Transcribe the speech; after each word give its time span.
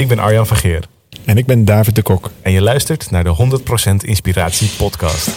Ik 0.00 0.08
ben 0.08 0.18
Arjan 0.18 0.46
Vergeer. 0.46 0.84
En 1.24 1.36
ik 1.36 1.46
ben 1.46 1.64
David 1.64 1.94
de 1.94 2.02
Kok. 2.02 2.30
En 2.42 2.52
je 2.52 2.62
luistert 2.62 3.10
naar 3.10 3.24
de 3.24 3.36
100% 3.94 3.94
Inspiratie 4.04 4.70
Podcast. 4.76 5.28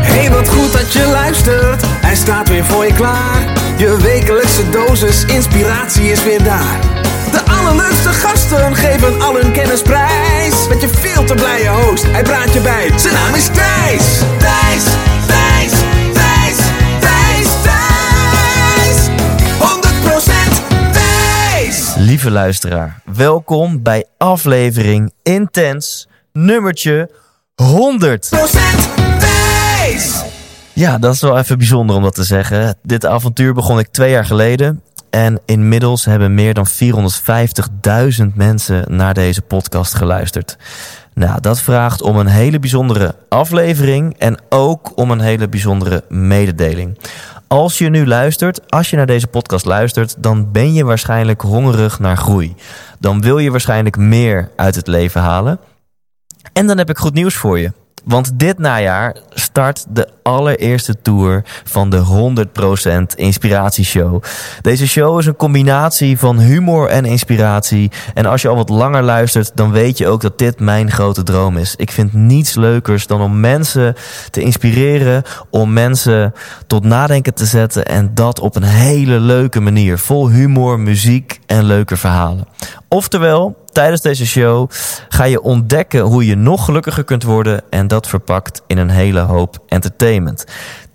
Hey, 0.00 0.30
wat 0.30 0.48
goed 0.48 0.72
dat 0.72 0.92
je 0.92 1.08
luistert. 1.12 1.82
Hij 1.86 2.14
staat 2.14 2.48
weer 2.48 2.64
voor 2.64 2.86
je 2.86 2.92
klaar. 2.92 3.52
Je 3.78 3.96
wekelijkse 4.02 4.70
dosis 4.70 5.24
inspiratie 5.24 6.10
is 6.10 6.24
weer 6.24 6.42
daar. 6.42 6.80
De 7.32 7.42
allerleukste 7.50 8.08
gasten 8.08 8.76
geven 8.76 9.20
al 9.20 9.34
hun 9.34 9.52
kennis 9.52 9.82
prijs. 9.82 10.68
Met 10.68 10.80
je 10.80 10.88
veel 10.88 11.24
te 11.24 11.34
blije 11.34 11.68
host, 11.68 12.04
hij 12.06 12.22
praat 12.22 12.52
je 12.52 12.60
bij. 12.60 12.98
Zijn 12.98 13.14
naam 13.14 13.34
is 13.34 13.46
Thijs. 13.46 14.20
Thijs, 14.38 14.84
Lieve 22.06 22.30
luisteraar, 22.30 23.00
welkom 23.04 23.82
bij 23.82 24.04
aflevering 24.18 25.12
Intens 25.22 26.08
nummertje 26.32 27.10
100. 27.54 28.26
100% 28.26 28.38
Thijs. 29.18 30.22
Ja, 30.72 30.98
dat 30.98 31.14
is 31.14 31.20
wel 31.20 31.38
even 31.38 31.58
bijzonder 31.58 31.96
om 31.96 32.02
dat 32.02 32.14
te 32.14 32.24
zeggen. 32.24 32.76
Dit 32.82 33.06
avontuur 33.06 33.54
begon 33.54 33.78
ik 33.78 33.86
twee 33.86 34.10
jaar 34.10 34.24
geleden. 34.24 34.82
En 35.10 35.40
inmiddels 35.44 36.04
hebben 36.04 36.34
meer 36.34 36.54
dan 36.54 36.66
450.000 38.20 38.34
mensen 38.34 38.96
naar 38.96 39.14
deze 39.14 39.42
podcast 39.42 39.94
geluisterd. 39.94 40.56
Nou, 41.14 41.40
dat 41.40 41.60
vraagt 41.60 42.02
om 42.02 42.16
een 42.16 42.26
hele 42.26 42.58
bijzondere 42.58 43.14
aflevering 43.28 44.18
en 44.18 44.38
ook 44.48 44.92
om 44.94 45.10
een 45.10 45.20
hele 45.20 45.48
bijzondere 45.48 46.04
mededeling. 46.08 46.98
Als 47.48 47.78
je 47.78 47.88
nu 47.88 48.06
luistert, 48.06 48.70
als 48.70 48.90
je 48.90 48.96
naar 48.96 49.06
deze 49.06 49.26
podcast 49.26 49.64
luistert, 49.64 50.14
dan 50.18 50.52
ben 50.52 50.72
je 50.72 50.84
waarschijnlijk 50.84 51.40
hongerig 51.40 51.98
naar 51.98 52.16
groei. 52.16 52.54
Dan 52.98 53.20
wil 53.20 53.38
je 53.38 53.50
waarschijnlijk 53.50 53.96
meer 53.96 54.50
uit 54.56 54.74
het 54.74 54.86
leven 54.86 55.20
halen. 55.20 55.58
En 56.52 56.66
dan 56.66 56.78
heb 56.78 56.90
ik 56.90 56.98
goed 56.98 57.14
nieuws 57.14 57.34
voor 57.34 57.58
je. 57.58 57.72
Want 58.04 58.38
dit 58.38 58.58
najaar 58.58 59.16
start 59.56 59.84
de 59.88 60.08
allereerste 60.22 61.02
tour 61.02 61.44
van 61.64 61.90
de 61.90 62.02
100% 63.12 63.14
Inspiratieshow. 63.14 64.22
Deze 64.60 64.88
show 64.88 65.18
is 65.18 65.26
een 65.26 65.36
combinatie 65.36 66.18
van 66.18 66.38
humor 66.38 66.88
en 66.88 67.04
inspiratie. 67.04 67.90
En 68.14 68.26
als 68.26 68.42
je 68.42 68.48
al 68.48 68.56
wat 68.56 68.68
langer 68.68 69.02
luistert, 69.02 69.50
dan 69.54 69.70
weet 69.70 69.98
je 69.98 70.08
ook 70.08 70.20
dat 70.20 70.38
dit 70.38 70.60
mijn 70.60 70.90
grote 70.90 71.22
droom 71.22 71.56
is. 71.56 71.74
Ik 71.76 71.90
vind 71.90 72.12
niets 72.12 72.54
leukers 72.54 73.06
dan 73.06 73.20
om 73.20 73.40
mensen 73.40 73.94
te 74.30 74.40
inspireren, 74.40 75.22
om 75.50 75.72
mensen 75.72 76.32
tot 76.66 76.84
nadenken 76.84 77.34
te 77.34 77.46
zetten. 77.46 77.84
En 77.84 78.10
dat 78.14 78.40
op 78.40 78.56
een 78.56 78.62
hele 78.62 79.20
leuke 79.20 79.60
manier. 79.60 79.98
Vol 79.98 80.30
humor, 80.30 80.80
muziek 80.80 81.40
en 81.46 81.64
leuke 81.64 81.96
verhalen. 81.96 82.46
Oftewel, 82.88 83.64
tijdens 83.72 84.00
deze 84.00 84.26
show 84.26 84.70
ga 85.08 85.24
je 85.24 85.42
ontdekken 85.42 86.00
hoe 86.00 86.26
je 86.26 86.36
nog 86.36 86.64
gelukkiger 86.64 87.04
kunt 87.04 87.22
worden. 87.22 87.62
En 87.70 87.88
dat 87.88 88.06
verpakt 88.06 88.62
in 88.66 88.78
een 88.78 88.90
hele 88.90 89.20
hoop 89.20 89.45
entertainment. 89.66 90.44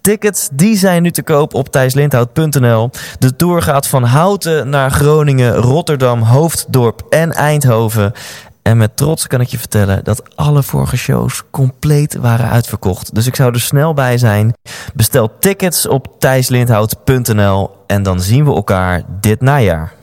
Tickets 0.02 0.50
die 0.54 0.78
zijn 0.78 1.04
nu 1.04 1.12
te 1.12 1.24
koop 1.24 1.54
op 1.54 1.72
thijslindhout.nl. 1.72 2.90
De 3.20 3.36
tour 3.36 3.62
gaat 3.62 3.88
van 3.88 4.04
Houten 4.04 4.70
naar 4.70 4.92
Groningen, 4.92 5.56
Rotterdam, 5.56 6.22
Hoofddorp 6.22 7.06
en 7.10 7.32
Eindhoven. 7.32 8.14
En 8.62 8.78
met 8.78 8.98
trots 8.98 9.28
kan 9.28 9.42
ik 9.42 9.48
je 9.48 9.58
vertellen 9.58 10.04
dat 10.04 10.36
alle 10.36 10.64
vorige 10.64 10.98
shows 10.98 11.44
compleet 11.52 12.16
waren 12.16 12.50
uitverkocht. 12.50 13.16
Dus 13.16 13.28
ik 13.28 13.36
zou 13.36 13.54
er 13.54 13.62
snel 13.62 13.94
bij 13.94 14.18
zijn. 14.18 14.54
Bestel 14.94 15.38
tickets 15.40 15.88
op 15.88 16.08
thijslindhout.nl 16.20 17.70
en 17.88 18.04
dan 18.04 18.22
zien 18.22 18.46
we 18.46 18.54
elkaar 18.54 19.04
dit 19.20 19.42
najaar. 19.42 19.94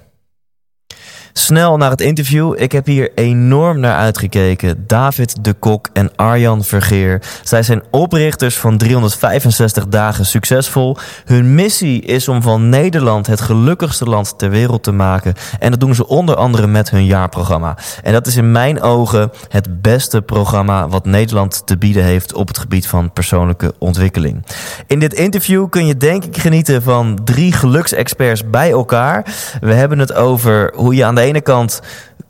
Snel 1.39 1.77
naar 1.77 1.91
het 1.91 2.01
interview. 2.01 2.55
Ik 2.57 2.73
heb 2.73 2.87
hier 2.87 3.11
enorm 3.15 3.81
naar 3.81 3.97
uitgekeken. 3.97 4.85
David 4.87 5.45
de 5.45 5.53
Kok 5.53 5.89
en 5.93 6.11
Arjan 6.17 6.65
Vergeer. 6.65 7.23
Zij 7.43 7.63
zijn 7.63 7.83
oprichters 7.91 8.59
van 8.59 8.79
365 8.79 9.89
dagen 9.89 10.27
succesvol. 10.27 10.97
Hun 11.25 11.55
missie 11.55 12.03
is 12.03 12.29
om 12.29 12.43
van 12.43 12.69
Nederland 12.69 13.27
het 13.27 13.41
gelukkigste 13.41 14.05
land 14.05 14.39
ter 14.39 14.51
wereld 14.51 14.83
te 14.83 14.93
maken. 14.93 15.35
En 15.59 15.71
dat 15.71 15.81
doen 15.81 15.95
ze 15.95 16.07
onder 16.07 16.37
andere 16.37 16.67
met 16.67 16.91
hun 16.91 17.05
jaarprogramma. 17.05 17.77
En 18.03 18.13
dat 18.13 18.27
is 18.27 18.37
in 18.37 18.53
mijn 18.53 18.83
ogen 18.83 19.31
het 19.49 19.83
beste 19.83 20.23
programma 20.23 20.89
wat 20.89 21.05
Nederland 21.05 21.67
te 21.67 21.77
bieden 21.79 22.05
heeft 22.05 22.35
op 22.35 22.49
het 22.49 22.59
gebied 22.59 22.87
van 22.87 23.13
persoonlijke 23.13 23.75
ontwikkeling. 23.79 24.45
In 24.87 24.99
dit 24.99 25.13
interview 25.13 25.69
kun 25.69 25.87
je 25.87 25.97
denk 25.97 26.25
ik 26.25 26.39
genieten 26.39 26.83
van 26.83 27.19
drie 27.25 27.53
geluksexperts 27.53 28.51
bij 28.51 28.71
elkaar. 28.71 29.25
We 29.61 29.75
hebben 29.75 29.99
het 29.99 30.13
over 30.13 30.73
hoe 30.75 30.95
je 30.95 31.05
aan 31.05 31.15
de 31.15 31.27
ene 31.29 31.41
kant 31.41 31.81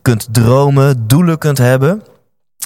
kunt 0.02 0.28
dromen, 0.30 1.06
doelen 1.06 1.38
kunt 1.38 1.58
hebben. 1.58 2.02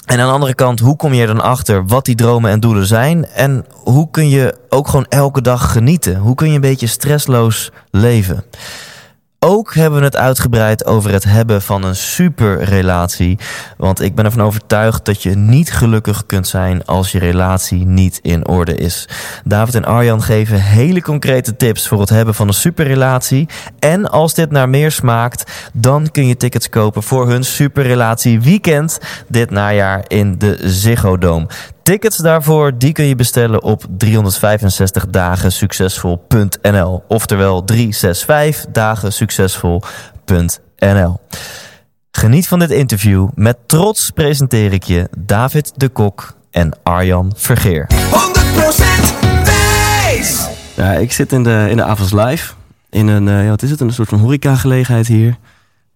En 0.05 0.19
aan 0.19 0.27
de 0.27 0.33
andere 0.33 0.55
kant, 0.55 0.79
hoe 0.79 0.95
kom 0.95 1.13
je 1.13 1.21
er 1.21 1.27
dan 1.27 1.41
achter 1.41 1.85
wat 1.85 2.05
die 2.05 2.15
dromen 2.15 2.51
en 2.51 2.59
doelen 2.59 2.85
zijn? 2.85 3.25
En 3.25 3.65
hoe 3.71 4.09
kun 4.11 4.29
je 4.29 4.55
ook 4.69 4.87
gewoon 4.87 5.05
elke 5.09 5.41
dag 5.41 5.71
genieten? 5.71 6.17
Hoe 6.17 6.35
kun 6.35 6.47
je 6.47 6.55
een 6.55 6.61
beetje 6.61 6.87
stressloos 6.87 7.71
leven? 7.91 8.43
Ook 9.45 9.73
hebben 9.73 9.99
we 9.99 10.05
het 10.05 10.17
uitgebreid 10.17 10.85
over 10.85 11.11
het 11.11 11.23
hebben 11.23 11.61
van 11.61 11.83
een 11.83 11.95
superrelatie. 11.95 13.37
Want 13.77 14.01
ik 14.01 14.15
ben 14.15 14.25
ervan 14.25 14.41
overtuigd 14.41 15.05
dat 15.05 15.23
je 15.23 15.35
niet 15.35 15.73
gelukkig 15.73 16.25
kunt 16.25 16.47
zijn 16.47 16.85
als 16.85 17.11
je 17.11 17.19
relatie 17.19 17.85
niet 17.85 18.19
in 18.21 18.47
orde 18.47 18.75
is. 18.75 19.09
David 19.43 19.75
en 19.75 19.85
Arjan 19.85 20.21
geven 20.21 20.61
hele 20.61 21.01
concrete 21.01 21.55
tips 21.55 21.87
voor 21.87 21.99
het 21.99 22.09
hebben 22.09 22.33
van 22.33 22.47
een 22.47 22.53
superrelatie. 22.53 23.47
En 23.79 24.11
als 24.11 24.33
dit 24.33 24.51
naar 24.51 24.69
meer 24.69 24.91
smaakt, 24.91 25.51
dan 25.73 26.11
kun 26.11 26.27
je 26.27 26.37
tickets 26.37 26.69
kopen 26.69 27.03
voor 27.03 27.29
hun 27.29 27.43
superrelatie 27.43 28.41
weekend 28.41 28.99
dit 29.27 29.49
najaar 29.49 30.03
in 30.07 30.37
de 30.37 30.57
Ziggo 30.61 31.17
Dome. 31.17 31.47
Tickets 31.83 32.17
daarvoor 32.17 32.77
die 32.77 32.91
kun 32.91 33.05
je 33.05 33.15
bestellen 33.15 33.63
op 33.63 33.85
365 33.97 35.07
dagen 35.07 35.51
succesvol.nl. 35.51 37.03
Oftewel 37.07 37.63
365 37.63 38.65
dagen 38.71 39.13
succesvol.nl. 39.13 41.19
Geniet 42.11 42.47
van 42.47 42.59
dit 42.59 42.71
interview. 42.71 43.29
Met 43.35 43.57
trots 43.65 44.09
presenteer 44.09 44.73
ik 44.73 44.83
je 44.83 45.07
David 45.17 45.71
de 45.75 45.89
Kok 45.89 46.35
en 46.51 46.71
Arjan 46.83 47.31
Vergeer. 47.35 47.87
100% 47.91 47.95
Thijs. 49.43 50.47
Ja, 50.75 50.93
ik 50.93 51.11
zit 51.11 51.31
in 51.31 51.43
de, 51.43 51.67
in 51.69 51.77
de 51.77 51.83
Avonds 51.83 52.13
Live. 52.13 52.53
In 52.89 53.07
een, 53.07 53.27
eh, 53.27 53.43
ja, 53.43 53.49
wat 53.49 53.61
is 53.61 53.69
het, 53.69 53.79
een 53.79 53.93
soort 53.93 54.09
van 54.09 54.19
horeca-gelegenheid 54.19 55.07
hier. 55.07 55.37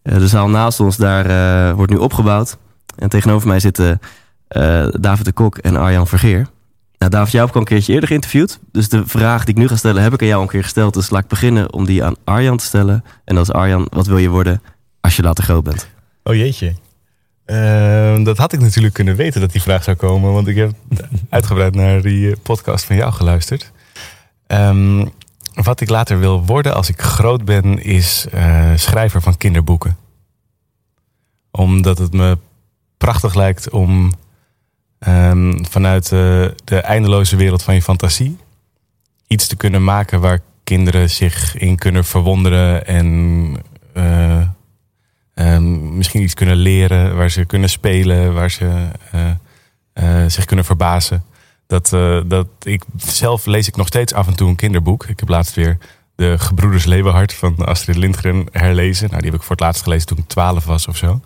Eh, 0.02 0.18
de 0.18 0.28
zaal 0.28 0.50
naast 0.50 0.80
ons, 0.80 0.98
daar 0.98 1.26
eh, 1.26 1.76
wordt 1.76 1.92
nu 1.92 1.98
opgebouwd. 1.98 2.58
En 2.96 3.10
tegenover 3.10 3.48
mij 3.48 3.60
zitten 3.60 4.00
eh, 4.48 4.88
David 5.00 5.26
de 5.26 5.32
Kok 5.32 5.58
en 5.58 5.76
Arjan 5.76 6.08
Vergeer. 6.08 6.48
Nou, 6.98 7.12
David, 7.12 7.32
jou 7.32 7.46
heb 7.46 7.50
ik 7.50 7.56
al 7.56 7.62
een 7.62 7.68
keertje 7.68 7.94
eerder 7.94 8.08
geïnterviewd. 8.10 8.60
Dus 8.72 8.90
de 8.90 9.08
vraag 9.08 9.46
die 9.46 9.54
ik 9.54 9.60
nu 9.60 9.68
ga 9.68 9.76
stellen, 9.76 10.04
heb 10.04 10.14
ik 10.14 10.22
aan 10.22 10.28
jou 10.28 10.42
een 10.42 10.48
keer 10.48 10.64
gesteld. 10.64 10.94
Dus 10.94 11.10
laat 11.10 11.24
ik 11.24 11.28
beginnen 11.28 11.74
om 11.74 11.86
die 11.86 12.04
aan 12.04 12.16
Arjan 12.24 12.58
te 12.58 12.66
stellen. 12.66 13.04
En 13.26 13.36
dat 13.36 13.44
is 13.44 13.54
Arjan, 13.54 13.88
wat 13.90 14.08
wil 14.08 14.18
je 14.18 14.30
worden 14.30 14.62
als 15.02 15.16
je 15.16 15.22
later 15.22 15.44
groot 15.44 15.64
bent? 15.64 15.88
Oh 16.24 16.36
jeetje. 16.36 16.76
Ehm, 17.46 18.24
dat 18.24 18.38
had 18.38 18.54
ik 18.54 18.60
natuurlijk 18.60 18.94
kunnen 18.94 19.16
weten 19.16 19.42
dat 19.42 19.52
die 19.52 19.62
vraag 19.62 19.84
zou 19.84 19.98
komen. 19.98 20.34
Want 20.34 20.48
ik 20.48 20.56
heb 20.56 20.72
uitgebreid 21.30 21.76
naar 21.76 22.02
die 22.02 22.32
eh, 22.32 22.38
podcast 22.44 22.86
van 22.86 22.96
jou 22.96 23.14
geluisterd. 23.14 23.72
Ehm, 24.48 25.06
wat 25.54 25.82
ik 25.82 25.90
later 25.90 26.20
wil 26.20 26.46
worden 26.46 26.74
als 26.74 26.90
ik 26.90 27.02
groot 27.02 27.46
ben, 27.46 27.84
is 27.84 28.26
eh, 28.32 28.72
schrijver 28.76 29.22
van 29.22 29.38
kinderboeken. 29.38 29.98
Omdat 31.52 31.98
het 31.98 32.14
me 32.14 32.38
prachtig 32.98 33.36
lijkt 33.36 33.70
om 33.70 34.12
ehm, 35.00 35.64
vanuit 35.64 36.04
eh, 36.04 36.46
de 36.64 36.80
eindeloze 36.82 37.36
wereld 37.36 37.64
van 37.64 37.74
je 37.74 37.82
fantasie 37.82 38.38
iets 39.28 39.48
te 39.48 39.56
kunnen 39.56 39.84
maken 39.84 40.20
waar 40.20 40.40
kinderen 40.64 41.10
zich 41.10 41.58
in 41.58 41.76
kunnen 41.76 42.06
verwonderen 42.06 42.88
en 42.88 43.56
eh, 43.94 44.42
ehm, 45.34 45.98
misschien 45.98 46.22
iets 46.22 46.34
kunnen 46.34 46.56
leren, 46.56 47.16
waar 47.16 47.32
ze 47.32 47.46
kunnen 47.46 47.70
spelen, 47.70 48.34
waar 48.34 48.52
ze 48.52 48.88
eh, 49.94 50.26
zich 50.28 50.46
kunnen 50.46 50.66
verbazen. 50.66 51.24
Dat, 51.68 51.90
dat 52.28 52.48
ik, 52.64 52.84
zelf 52.98 53.46
lees 53.46 53.68
ik 53.68 53.76
nog 53.76 53.88
steeds 53.88 54.14
af 54.14 54.28
en 54.28 54.36
toe 54.36 54.50
een 54.50 54.56
kinderboek. 54.56 55.06
Ik 55.06 55.20
heb 55.20 55.30
laatst 55.30 55.56
weer 55.56 55.78
de 56.16 56.40
Gebroeders 56.40 56.86
Leeuwenhart 56.86 57.34
van 57.34 57.56
Astrid 57.66 57.96
Lindgren 57.96 58.48
herlezen. 58.52 59.10
Nou, 59.10 59.22
die 59.22 59.32
heb 59.32 59.40
ik 59.40 59.46
voor 59.46 59.56
het 59.56 59.66
laatst 59.66 59.84
gelezen 59.84 60.08
toen 60.08 60.18
ik 60.18 60.28
12 60.28 60.66
was 60.66 60.88
of 60.88 60.98
zo. 60.98 61.22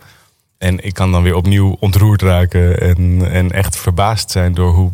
En 0.62 0.84
ik 0.84 0.94
kan 0.94 1.12
dan 1.12 1.24
weer 1.24 1.36
opnieuw 1.36 1.78
ontroerd 1.80 2.22
raken 2.22 2.82
en, 2.82 3.32
en 3.32 3.52
echt 3.52 3.78
verbaasd 3.78 4.32
zijn 4.32 4.54
door 4.54 4.74
hoe 4.74 4.92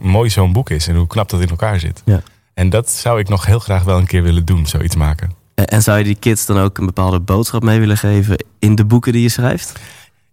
mooi 0.00 0.30
zo'n 0.30 0.52
boek 0.52 0.70
is 0.70 0.88
en 0.88 0.96
hoe 0.96 1.06
knap 1.06 1.28
dat 1.28 1.40
in 1.40 1.48
elkaar 1.48 1.80
zit. 1.80 2.02
Ja. 2.04 2.22
En 2.54 2.70
dat 2.70 2.90
zou 2.90 3.20
ik 3.20 3.28
nog 3.28 3.46
heel 3.46 3.58
graag 3.58 3.82
wel 3.82 3.98
een 3.98 4.06
keer 4.06 4.22
willen 4.22 4.44
doen, 4.44 4.66
zoiets 4.66 4.96
maken. 4.96 5.34
En, 5.54 5.66
en 5.66 5.82
zou 5.82 5.98
je 5.98 6.04
die 6.04 6.14
kids 6.14 6.46
dan 6.46 6.58
ook 6.58 6.78
een 6.78 6.86
bepaalde 6.86 7.20
boodschap 7.20 7.62
mee 7.62 7.80
willen 7.80 7.96
geven 7.96 8.44
in 8.58 8.74
de 8.74 8.84
boeken 8.84 9.12
die 9.12 9.22
je 9.22 9.28
schrijft? 9.28 9.78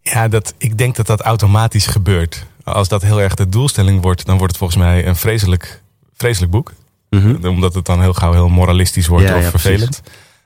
Ja, 0.01 0.27
dat, 0.27 0.53
ik 0.57 0.77
denk 0.77 0.95
dat 0.95 1.07
dat 1.07 1.21
automatisch 1.21 1.87
gebeurt. 1.87 2.45
Als 2.63 2.87
dat 2.87 3.01
heel 3.01 3.21
erg 3.21 3.35
de 3.35 3.49
doelstelling 3.49 4.01
wordt, 4.01 4.25
dan 4.25 4.37
wordt 4.37 4.51
het 4.51 4.57
volgens 4.57 4.79
mij 4.79 5.07
een 5.07 5.15
vreselijk, 5.15 5.81
vreselijk 6.13 6.51
boek. 6.51 6.73
Mhm. 7.09 7.47
Omdat 7.47 7.73
het 7.73 7.85
dan 7.85 8.01
heel 8.01 8.13
gauw 8.13 8.31
heel 8.31 8.49
moralistisch 8.49 9.07
wordt 9.07 9.27
Ja, 9.27 9.35
of 9.37 9.43
ja, 9.43 9.49
vervelend. 9.49 10.01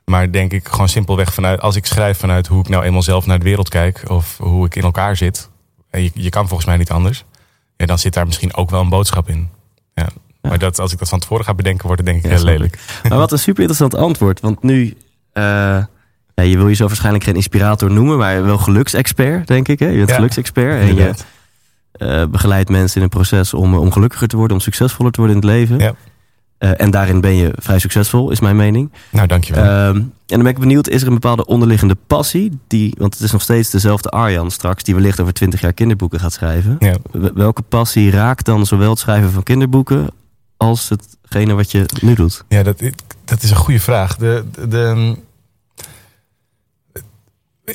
Maar 0.09 0.31
denk 0.31 0.53
ik 0.53 0.67
gewoon 0.67 0.89
simpelweg 0.89 1.33
vanuit, 1.33 1.61
als 1.61 1.75
ik 1.75 1.85
schrijf 1.85 2.17
vanuit 2.17 2.47
hoe 2.47 2.59
ik 2.59 2.69
nou 2.69 2.83
eenmaal 2.83 3.01
zelf 3.01 3.25
naar 3.25 3.37
de 3.37 3.43
wereld 3.43 3.69
kijk 3.69 4.03
of 4.07 4.37
hoe 4.37 4.65
ik 4.65 4.75
in 4.75 4.81
elkaar 4.81 5.17
zit. 5.17 5.49
En 5.89 6.03
je, 6.03 6.11
je 6.13 6.29
kan 6.29 6.47
volgens 6.47 6.67
mij 6.67 6.77
niet 6.77 6.91
anders. 6.91 7.25
Ja, 7.77 7.85
dan 7.85 7.99
zit 7.99 8.13
daar 8.13 8.25
misschien 8.25 8.55
ook 8.55 8.69
wel 8.69 8.81
een 8.81 8.89
boodschap 8.89 9.29
in. 9.29 9.49
Ja. 9.93 10.07
Maar 10.41 10.59
dat, 10.59 10.79
als 10.79 10.91
ik 10.91 10.99
dat 10.99 11.09
van 11.09 11.19
tevoren 11.19 11.45
ga 11.45 11.53
bedenken, 11.53 11.87
wordt 11.87 12.01
het 12.01 12.11
denk 12.11 12.23
ik 12.23 12.31
heel 12.31 12.43
lelijk. 12.43 12.79
Maar 13.09 13.17
wat 13.17 13.31
een 13.31 13.39
super 13.39 13.61
interessant 13.61 13.95
antwoord. 13.95 14.39
Want 14.39 14.63
nu, 14.63 14.97
eh, 15.31 15.43
ja, 16.33 16.43
je 16.43 16.57
wil 16.57 16.67
jezelf 16.67 16.89
waarschijnlijk 16.89 17.23
geen 17.23 17.35
inspirator 17.35 17.91
noemen, 17.91 18.17
maar 18.17 18.43
wel 18.43 18.57
geluksexpert, 18.57 19.47
denk 19.47 19.67
ik. 19.67 19.79
Hè? 19.79 19.87
Je 19.87 19.97
bent 19.97 20.11
geluksexpert 20.11 20.81
en 20.81 20.95
je 20.95 21.13
eh, 21.91 22.25
begeleidt 22.25 22.69
mensen 22.69 22.97
in 22.97 23.03
een 23.03 23.09
proces 23.09 23.53
om, 23.53 23.75
om 23.75 23.91
gelukkiger 23.91 24.27
te 24.27 24.37
worden, 24.37 24.57
om 24.57 24.63
succesvoller 24.63 25.11
te 25.11 25.21
worden 25.21 25.41
in 25.41 25.47
het 25.47 25.51
leven. 25.51 25.95
Eh, 26.59 26.71
en 26.81 26.91
daarin 26.91 27.21
ben 27.21 27.35
je 27.35 27.51
vrij 27.55 27.79
succesvol, 27.79 28.31
is 28.31 28.39
mijn 28.39 28.55
mening. 28.55 28.91
Nou, 29.11 29.27
dankjewel. 29.27 29.63
Ehm, 29.63 29.95
en 29.95 30.11
dan 30.25 30.41
ben 30.43 30.51
ik 30.51 30.59
benieuwd, 30.59 30.87
is 30.89 31.01
er 31.01 31.07
een 31.07 31.13
bepaalde 31.13 31.45
onderliggende 31.45 31.95
passie? 32.07 32.59
Die, 32.67 32.95
want 32.97 33.13
het 33.13 33.23
is 33.23 33.31
nog 33.31 33.41
steeds 33.41 33.69
dezelfde 33.69 34.09
Arjan 34.09 34.51
straks, 34.51 34.83
die 34.83 34.95
wellicht 34.95 35.19
over 35.19 35.33
twintig 35.33 35.61
jaar 35.61 35.73
kinderboeken 35.73 36.19
gaat 36.19 36.33
schrijven. 36.33 36.75
ja. 36.79 36.95
Welke 37.33 37.61
passie 37.61 38.11
raakt 38.11 38.45
dan 38.45 38.65
zowel 38.65 38.89
het 38.89 38.99
schrijven 38.99 39.31
van 39.31 39.43
kinderboeken 39.43 40.07
als 40.57 40.89
hetgene 40.89 41.53
wat 41.53 41.71
je 41.71 41.85
nu 42.01 42.13
doet? 42.13 42.43
Ja, 42.47 42.63
dat, 42.63 42.81
dat 43.25 43.43
is 43.43 43.49
een 43.49 43.55
goede 43.55 43.79
vraag. 43.79 44.15
De, 44.17 44.43
de, 44.51 44.67
de- 44.67 45.15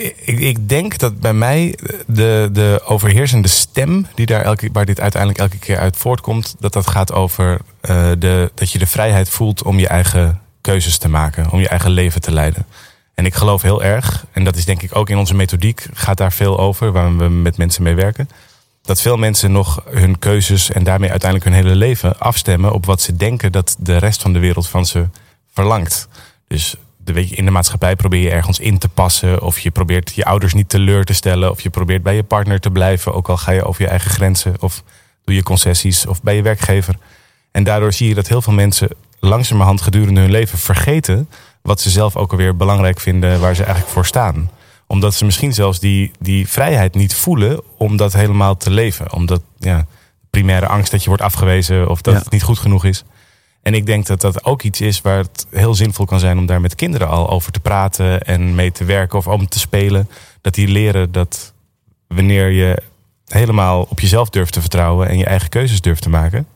ik, 0.00 0.38
ik 0.40 0.68
denk 0.68 0.98
dat 0.98 1.20
bij 1.20 1.34
mij 1.34 1.78
de, 2.06 2.48
de 2.52 2.82
overheersende 2.84 3.48
stem, 3.48 4.06
die 4.14 4.26
daar 4.26 4.42
elke, 4.42 4.68
waar 4.72 4.86
dit 4.86 5.00
uiteindelijk 5.00 5.40
elke 5.40 5.58
keer 5.58 5.78
uit 5.78 5.96
voortkomt, 5.96 6.56
dat 6.58 6.72
dat 6.72 6.86
gaat 6.86 7.12
over 7.12 7.60
eh, 7.80 8.10
de, 8.18 8.50
dat 8.54 8.70
je 8.70 8.78
de 8.78 8.86
vrijheid 8.86 9.28
voelt 9.28 9.62
om 9.62 9.78
je 9.78 9.88
eigen 9.88 10.40
keuzes 10.60 10.98
te 10.98 11.08
maken, 11.08 11.50
om 11.50 11.60
je 11.60 11.68
eigen 11.68 11.90
leven 11.90 12.20
te 12.20 12.32
leiden. 12.32 12.66
En 13.14 13.26
ik 13.26 13.34
geloof 13.34 13.62
heel 13.62 13.82
erg, 13.82 14.26
en 14.32 14.44
dat 14.44 14.56
is 14.56 14.64
denk 14.64 14.82
ik 14.82 14.96
ook 14.96 15.10
in 15.10 15.18
onze 15.18 15.34
methodiek, 15.34 15.86
gaat 15.92 16.16
daar 16.16 16.32
veel 16.32 16.58
over, 16.58 16.92
waar 16.92 17.16
we 17.16 17.28
met 17.28 17.56
mensen 17.56 17.82
mee 17.82 17.94
werken. 17.94 18.28
Dat 18.82 19.00
veel 19.00 19.16
mensen 19.16 19.52
nog 19.52 19.84
hun 19.90 20.18
keuzes 20.18 20.70
en 20.70 20.84
daarmee 20.84 21.10
uiteindelijk 21.10 21.50
hun 21.50 21.64
hele 21.64 21.76
leven 21.76 22.18
afstemmen 22.18 22.72
op 22.72 22.86
wat 22.86 23.00
ze 23.00 23.16
denken 23.16 23.52
dat 23.52 23.76
de 23.78 23.96
rest 23.96 24.22
van 24.22 24.32
de 24.32 24.38
wereld 24.38 24.68
van 24.68 24.86
ze 24.86 25.06
verlangt. 25.52 26.08
Dus 26.48 26.76
de, 27.04 27.24
in 27.26 27.44
de 27.44 27.50
maatschappij 27.50 27.96
probeer 27.96 28.20
je 28.22 28.30
ergens 28.30 28.58
in 28.58 28.78
te 28.78 28.88
passen. 28.88 29.42
Of 29.42 29.58
je 29.58 29.70
probeert 29.70 30.14
je 30.14 30.24
ouders 30.24 30.54
niet 30.54 30.68
teleur 30.68 31.04
te 31.04 31.12
stellen. 31.12 31.50
Of 31.50 31.60
je 31.60 31.70
probeert 31.70 32.02
bij 32.02 32.14
je 32.16 32.22
partner 32.22 32.60
te 32.60 32.70
blijven. 32.70 33.14
Ook 33.14 33.28
al 33.28 33.36
ga 33.36 33.52
je 33.52 33.64
over 33.64 33.82
je 33.82 33.88
eigen 33.88 34.10
grenzen. 34.10 34.54
Of 34.60 34.82
doe 35.24 35.34
je 35.34 35.42
concessies. 35.42 36.06
Of 36.06 36.22
bij 36.22 36.36
je 36.36 36.42
werkgever. 36.42 36.96
En 37.50 37.64
daardoor 37.64 37.92
zie 37.92 38.08
je 38.08 38.14
dat 38.14 38.28
heel 38.28 38.42
veel 38.42 38.52
mensen 38.52 38.88
langzamerhand 39.18 39.80
gedurende 39.80 40.20
hun 40.20 40.30
leven 40.30 40.58
vergeten. 40.58 41.28
wat 41.62 41.80
ze 41.80 41.90
zelf 41.90 42.16
ook 42.16 42.30
alweer 42.30 42.56
belangrijk 42.56 43.00
vinden. 43.00 43.40
waar 43.40 43.54
ze 43.54 43.62
eigenlijk 43.62 43.92
voor 43.94 44.06
staan. 44.06 44.50
Omdat 44.86 45.14
ze 45.14 45.24
misschien 45.24 45.52
zelfs 45.54 45.80
die, 45.80 46.10
die 46.20 46.48
vrijheid 46.48 46.94
niet 46.94 47.14
voelen. 47.14 47.60
om 47.78 47.96
dat 47.96 48.12
helemaal 48.12 48.56
te 48.56 48.70
leven. 48.70 49.12
Omdat 49.12 49.42
ja, 49.58 49.86
primaire 50.30 50.66
angst 50.66 50.90
dat 50.90 51.02
je 51.02 51.08
wordt 51.08 51.22
afgewezen. 51.22 51.88
of 51.90 52.00
dat 52.02 52.14
Ja. 52.14 52.20
het 52.20 52.30
niet 52.30 52.42
goed 52.42 52.58
genoeg 52.58 52.84
is. 52.84 53.04
En 53.64 53.74
ik 53.74 53.86
denk 53.86 54.06
dat 54.06 54.20
dat 54.20 54.44
ook 54.44 54.62
iets 54.62 54.80
is 54.80 55.00
waar 55.00 55.16
het 55.16 55.46
heel 55.50 55.74
zinvol 55.74 56.04
kan 56.04 56.20
zijn 56.20 56.38
om 56.38 56.46
daar 56.46 56.60
met 56.60 56.74
kinderen 56.74 57.08
al 57.08 57.30
over 57.30 57.52
te 57.52 57.60
praten 57.60 58.20
en 58.22 58.54
mee 58.54 58.72
te 58.72 58.84
werken 58.84 59.18
of 59.18 59.26
om 59.26 59.48
te 59.48 59.58
spelen. 59.58 60.08
Dat 60.40 60.54
die 60.54 60.68
leren 60.68 61.12
dat 61.12 61.52
wanneer 62.06 62.50
je 62.50 62.82
helemaal 63.26 63.86
op 63.88 64.00
jezelf 64.00 64.30
durft 64.30 64.52
te 64.52 64.60
vertrouwen 64.60 65.08
en 65.08 65.18
je 65.18 65.24
eigen 65.24 65.48
keuzes 65.48 65.80
durft 65.80 66.02
te 66.02 66.08
maken, 66.08 66.46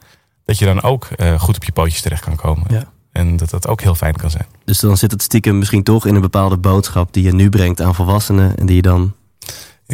dat 0.45 0.59
je 0.59 0.65
dan 0.65 0.83
ook 0.83 1.05
eh, 1.05 1.41
goed 1.41 1.57
op 1.57 1.65
je 1.65 1.73
pootjes 1.73 2.01
terecht 2.01 2.25
kan 2.25 2.37
komen. 2.37 2.67
Ja. 2.71 2.91
En 3.13 3.37
dat 3.37 3.51
dat 3.51 3.69
ook 3.69 3.81
heel 3.81 3.95
fijn 3.95 4.17
kan 4.17 4.31
zijn. 4.31 4.47
Dus 4.65 4.81
dan 4.81 4.97
zit 4.97 5.11
het 5.11 5.23
stiekem 5.23 5.59
misschien 5.59 5.83
toch 5.83 6.07
in 6.07 6.15
een 6.15 6.21
bepaalde 6.21 6.57
boodschap 6.57 7.13
die 7.13 7.25
je 7.25 7.35
nu 7.35 7.49
brengt 7.49 7.81
aan 7.81 7.95
volwassenen 7.95 8.57
en 8.57 8.67
die 8.67 8.77
je 8.77 8.83
dan. 8.83 9.15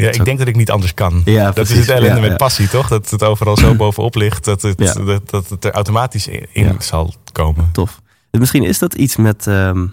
Ja, 0.03 0.11
ik 0.11 0.25
denk 0.25 0.39
dat 0.39 0.49
ik 0.49 0.57
niet 0.57 0.71
anders 0.71 0.95
kan. 0.95 1.23
Ja, 1.25 1.45
dat 1.45 1.55
precies. 1.55 1.75
is 1.75 1.87
het 1.87 1.97
ellende 1.97 2.21
Ja, 2.21 2.29
met 2.29 2.37
passie, 2.37 2.69
toch? 2.69 2.89
Dat 2.89 3.11
het 3.11 3.23
overal 3.23 3.57
zo 3.57 3.75
bovenop 3.85 4.15
ligt 4.15 4.45
dat 4.45 4.63
het, 4.63 4.79
dat, 4.79 5.31
dat 5.31 5.49
het 5.49 5.65
er 5.65 5.73
automatisch 5.73 6.29
in, 6.53 6.77
zal 6.79 7.15
komen. 7.33 7.69
Tof. 7.73 8.01
Dus 8.31 8.41
misschien 8.41 8.63
is 8.65 8.79
dat 8.79 8.95
iets 8.95 9.17
met, 9.17 9.47
ehm, 9.47 9.87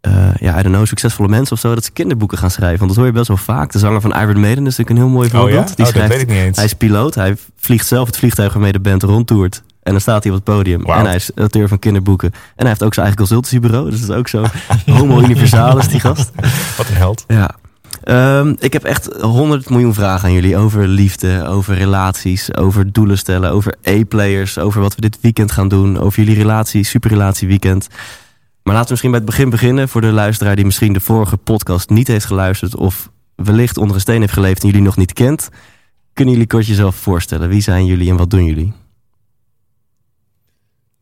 eh, 0.00 0.34
ja, 0.40 0.58
I 0.58 0.62
don't 0.62 0.74
know, 0.74 0.86
succesvolle 0.86 1.28
mensen 1.28 1.52
of 1.54 1.60
zo, 1.60 1.74
dat 1.74 1.84
ze 1.84 1.90
kinderboeken 1.90 2.38
gaan 2.38 2.50
schrijven. 2.50 2.78
Want 2.78 2.88
dat 2.90 2.98
hoor 2.98 3.06
je 3.06 3.12
best 3.12 3.28
wel 3.28 3.36
vaak. 3.36 3.72
De 3.72 3.78
zanger 3.78 4.00
van 4.00 4.10
Iron 4.10 4.40
Maiden 4.40 4.66
is 4.66 4.76
natuurlijk 4.76 4.90
een 4.90 4.96
heel 4.96 5.08
mooi 5.08 5.26
Oh 5.26 5.32
ja? 5.32 5.38
voorbeeld. 5.38 5.60
Oh, 5.60 5.66
Die 5.66 5.76
dat 5.76 5.86
schrijft, 5.88 6.12
weet 6.12 6.20
ik 6.20 6.28
niet 6.28 6.38
eens. 6.38 6.56
Hij 6.56 6.64
is 6.66 6.74
piloot, 6.74 7.14
hij 7.14 7.36
vliegt 7.56 7.86
zelf 7.86 8.06
het 8.06 8.16
vliegtuig 8.16 8.52
waarmee 8.52 8.72
de 8.72 8.80
band 8.80 9.02
rondtoert. 9.02 9.62
En 9.82 9.92
dan 9.92 10.00
staat 10.00 10.22
hij 10.24 10.32
op 10.32 10.38
het 10.44 10.54
podium. 10.54 10.84
En 10.84 11.04
hij 11.04 11.14
is 11.14 11.30
auteur 11.34 11.68
van 11.68 11.78
kinderboeken. 11.78 12.30
En 12.32 12.40
hij 12.56 12.68
heeft 12.68 12.82
ook 12.82 12.94
zijn 12.94 13.06
eigen 13.06 13.24
consultancybureau. 13.26 13.90
Dus 13.90 14.00
dat 14.00 14.10
is 14.10 14.16
ook 14.16 14.28
zo 14.28 14.44
homo 14.98 15.20
universalis, 15.20 15.88
die 15.88 16.00
gast. 16.00 16.30
Wat 16.76 16.88
een 16.88 16.94
held. 16.94 17.24
Ja. 17.28 17.50
Ehm, 18.04 18.54
ik 18.58 18.72
heb 18.72 18.84
echt 18.84 19.06
100 19.20 19.70
miljoen 19.70 19.94
vragen 19.94 20.28
aan 20.28 20.34
jullie 20.34 20.56
over 20.56 20.88
liefde, 20.88 21.44
over 21.46 21.74
relaties, 21.74 22.54
over 22.54 22.92
doelen 22.92 23.18
stellen, 23.18 23.50
over 23.50 23.74
E-players, 23.82 24.58
over 24.58 24.80
wat 24.80 24.94
we 24.94 25.00
dit 25.00 25.18
weekend 25.20 25.52
gaan 25.52 25.68
doen, 25.68 25.98
over 25.98 26.22
jullie 26.22 26.38
relatie, 26.38 26.84
superrelatie 26.84 27.48
weekend. 27.48 27.88
Maar 28.62 28.74
laten 28.74 28.84
we 28.84 28.90
misschien 28.90 29.10
bij 29.10 29.20
het 29.20 29.28
begin 29.28 29.50
beginnen 29.50 29.88
voor 29.88 30.00
de 30.00 30.12
luisteraar 30.12 30.56
die 30.56 30.64
misschien 30.64 30.92
de 30.92 31.00
vorige 31.00 31.36
podcast 31.36 31.90
niet 31.90 32.08
heeft 32.08 32.24
geluisterd 32.24 32.76
of 32.76 33.10
wellicht 33.34 33.76
onder 33.76 33.94
een 33.94 34.00
steen 34.00 34.20
heeft 34.20 34.32
geleefd 34.32 34.62
en 34.62 34.68
jullie 34.68 34.84
nog 34.84 34.96
niet 34.96 35.12
kent. 35.12 35.48
Kunnen 36.12 36.34
jullie 36.34 36.48
kort 36.48 36.66
jezelf 36.66 36.96
voorstellen? 36.96 37.48
Wie 37.48 37.60
zijn 37.60 37.86
jullie 37.86 38.10
en 38.10 38.16
wat 38.16 38.30
doen 38.30 38.44
jullie? 38.44 38.72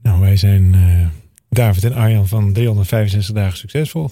Nou, 0.03 0.21
wij 0.21 0.37
zijn 0.37 0.75
eh, 0.75 1.07
David 1.49 1.85
en 1.85 1.95
Arjan 1.95 2.29
van 2.29 2.53
365 2.53 3.35
dagen 3.35 3.59
succesvol. 3.59 4.11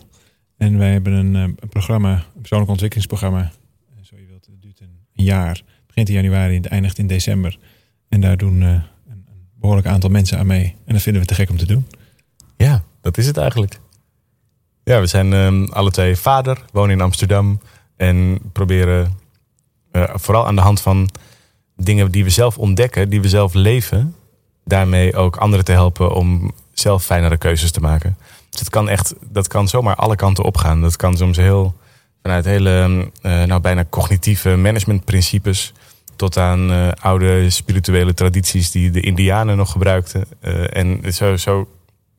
En 0.61 0.79
wij 0.79 0.93
hebben 0.93 1.13
een, 1.13 1.37
eh, 1.37 1.43
een 1.43 1.69
programma, 1.69 2.13
een 2.13 2.41
persoonlijk 2.41 2.71
ontwikkelingsprogramma. 2.71 3.53
Zo 4.01 4.17
je 4.17 4.27
wilt, 4.27 4.47
het 4.47 4.63
duurt 4.63 4.81
een, 4.81 4.91
een 5.15 5.25
jaar. 5.25 5.55
Het 5.57 5.87
begint 5.87 6.09
in 6.09 6.15
januari 6.15 6.57
en 6.57 6.63
het 6.63 6.71
eindigt 6.71 6.99
in 6.99 7.07
december. 7.07 7.59
En 8.09 8.21
daar 8.21 8.37
doen 8.37 8.63
eh, 8.63 8.69
een, 8.69 8.83
een 9.09 9.25
behoorlijk 9.55 9.87
aantal 9.87 10.11
mensen 10.11 10.39
aan 10.39 10.47
mee. 10.47 10.75
En 10.85 10.93
dat 10.93 11.03
vinden 11.03 11.23
we 11.23 11.29
te 11.29 11.35
gek 11.35 11.51
om 11.51 11.57
te 11.57 11.67
doen. 11.67 11.87
Ja, 12.57 12.83
dat 13.01 13.19
is 13.19 13.27
het 13.27 13.37
eigenlijk. 13.37 13.81
Ja, 14.85 15.01
we 15.01 15.07
zijn 15.07 15.33
ehm, 15.33 15.65
alle 15.65 15.91
twee 15.91 16.17
vader, 16.17 16.65
wonen 16.73 16.91
in 16.91 17.01
Amsterdam 17.01 17.61
en 17.97 18.39
proberen 18.53 19.19
eh, 19.91 20.11
vooral 20.15 20.47
aan 20.47 20.55
de 20.57 20.61
hand 20.61 20.81
van 20.81 21.11
dingen 21.77 22.11
die 22.11 22.25
we 22.25 22.31
zelf 22.31 22.59
ontdekken, 22.59 23.09
die 23.09 23.21
we 23.21 23.29
zelf 23.29 23.55
leven, 23.55 24.15
daarmee 24.65 25.15
ook 25.17 25.37
anderen 25.37 25.65
te 25.65 25.73
helpen 25.73 26.15
om 26.15 26.53
zelf 26.73 27.05
fijnere 27.05 27.39
keuzes 27.39 27.71
te 27.71 27.81
maken. 27.81 28.17
Dus 28.51 28.61
het 28.61 28.71
kan 28.71 28.89
echt, 28.89 29.15
dat 29.29 29.49
kan 29.49 29.69
zomaar 29.69 29.95
alle 29.95 30.17
kanten 30.17 30.45
opgaan. 30.45 30.81
Dat 30.81 30.97
kan 30.97 31.17
soms 31.17 31.37
heel 31.37 31.75
vanuit 32.23 32.45
hele, 32.45 33.09
eh, 33.23 33.43
nou 33.43 33.61
bijna 33.61 33.85
cognitieve 33.91 34.57
managementprincipes 34.57 35.73
tot 36.17 36.37
aan 36.37 36.71
eh, 36.71 36.89
oude 37.01 37.51
spirituele 37.51 38.15
tradities 38.15 38.71
die 38.71 38.91
de 38.91 39.01
Indianen 39.01 39.57
nog 39.57 39.73
gebruikten. 39.73 40.25
Eh, 40.41 40.77
en 40.77 41.13
zo, 41.13 41.37
zo 41.37 41.69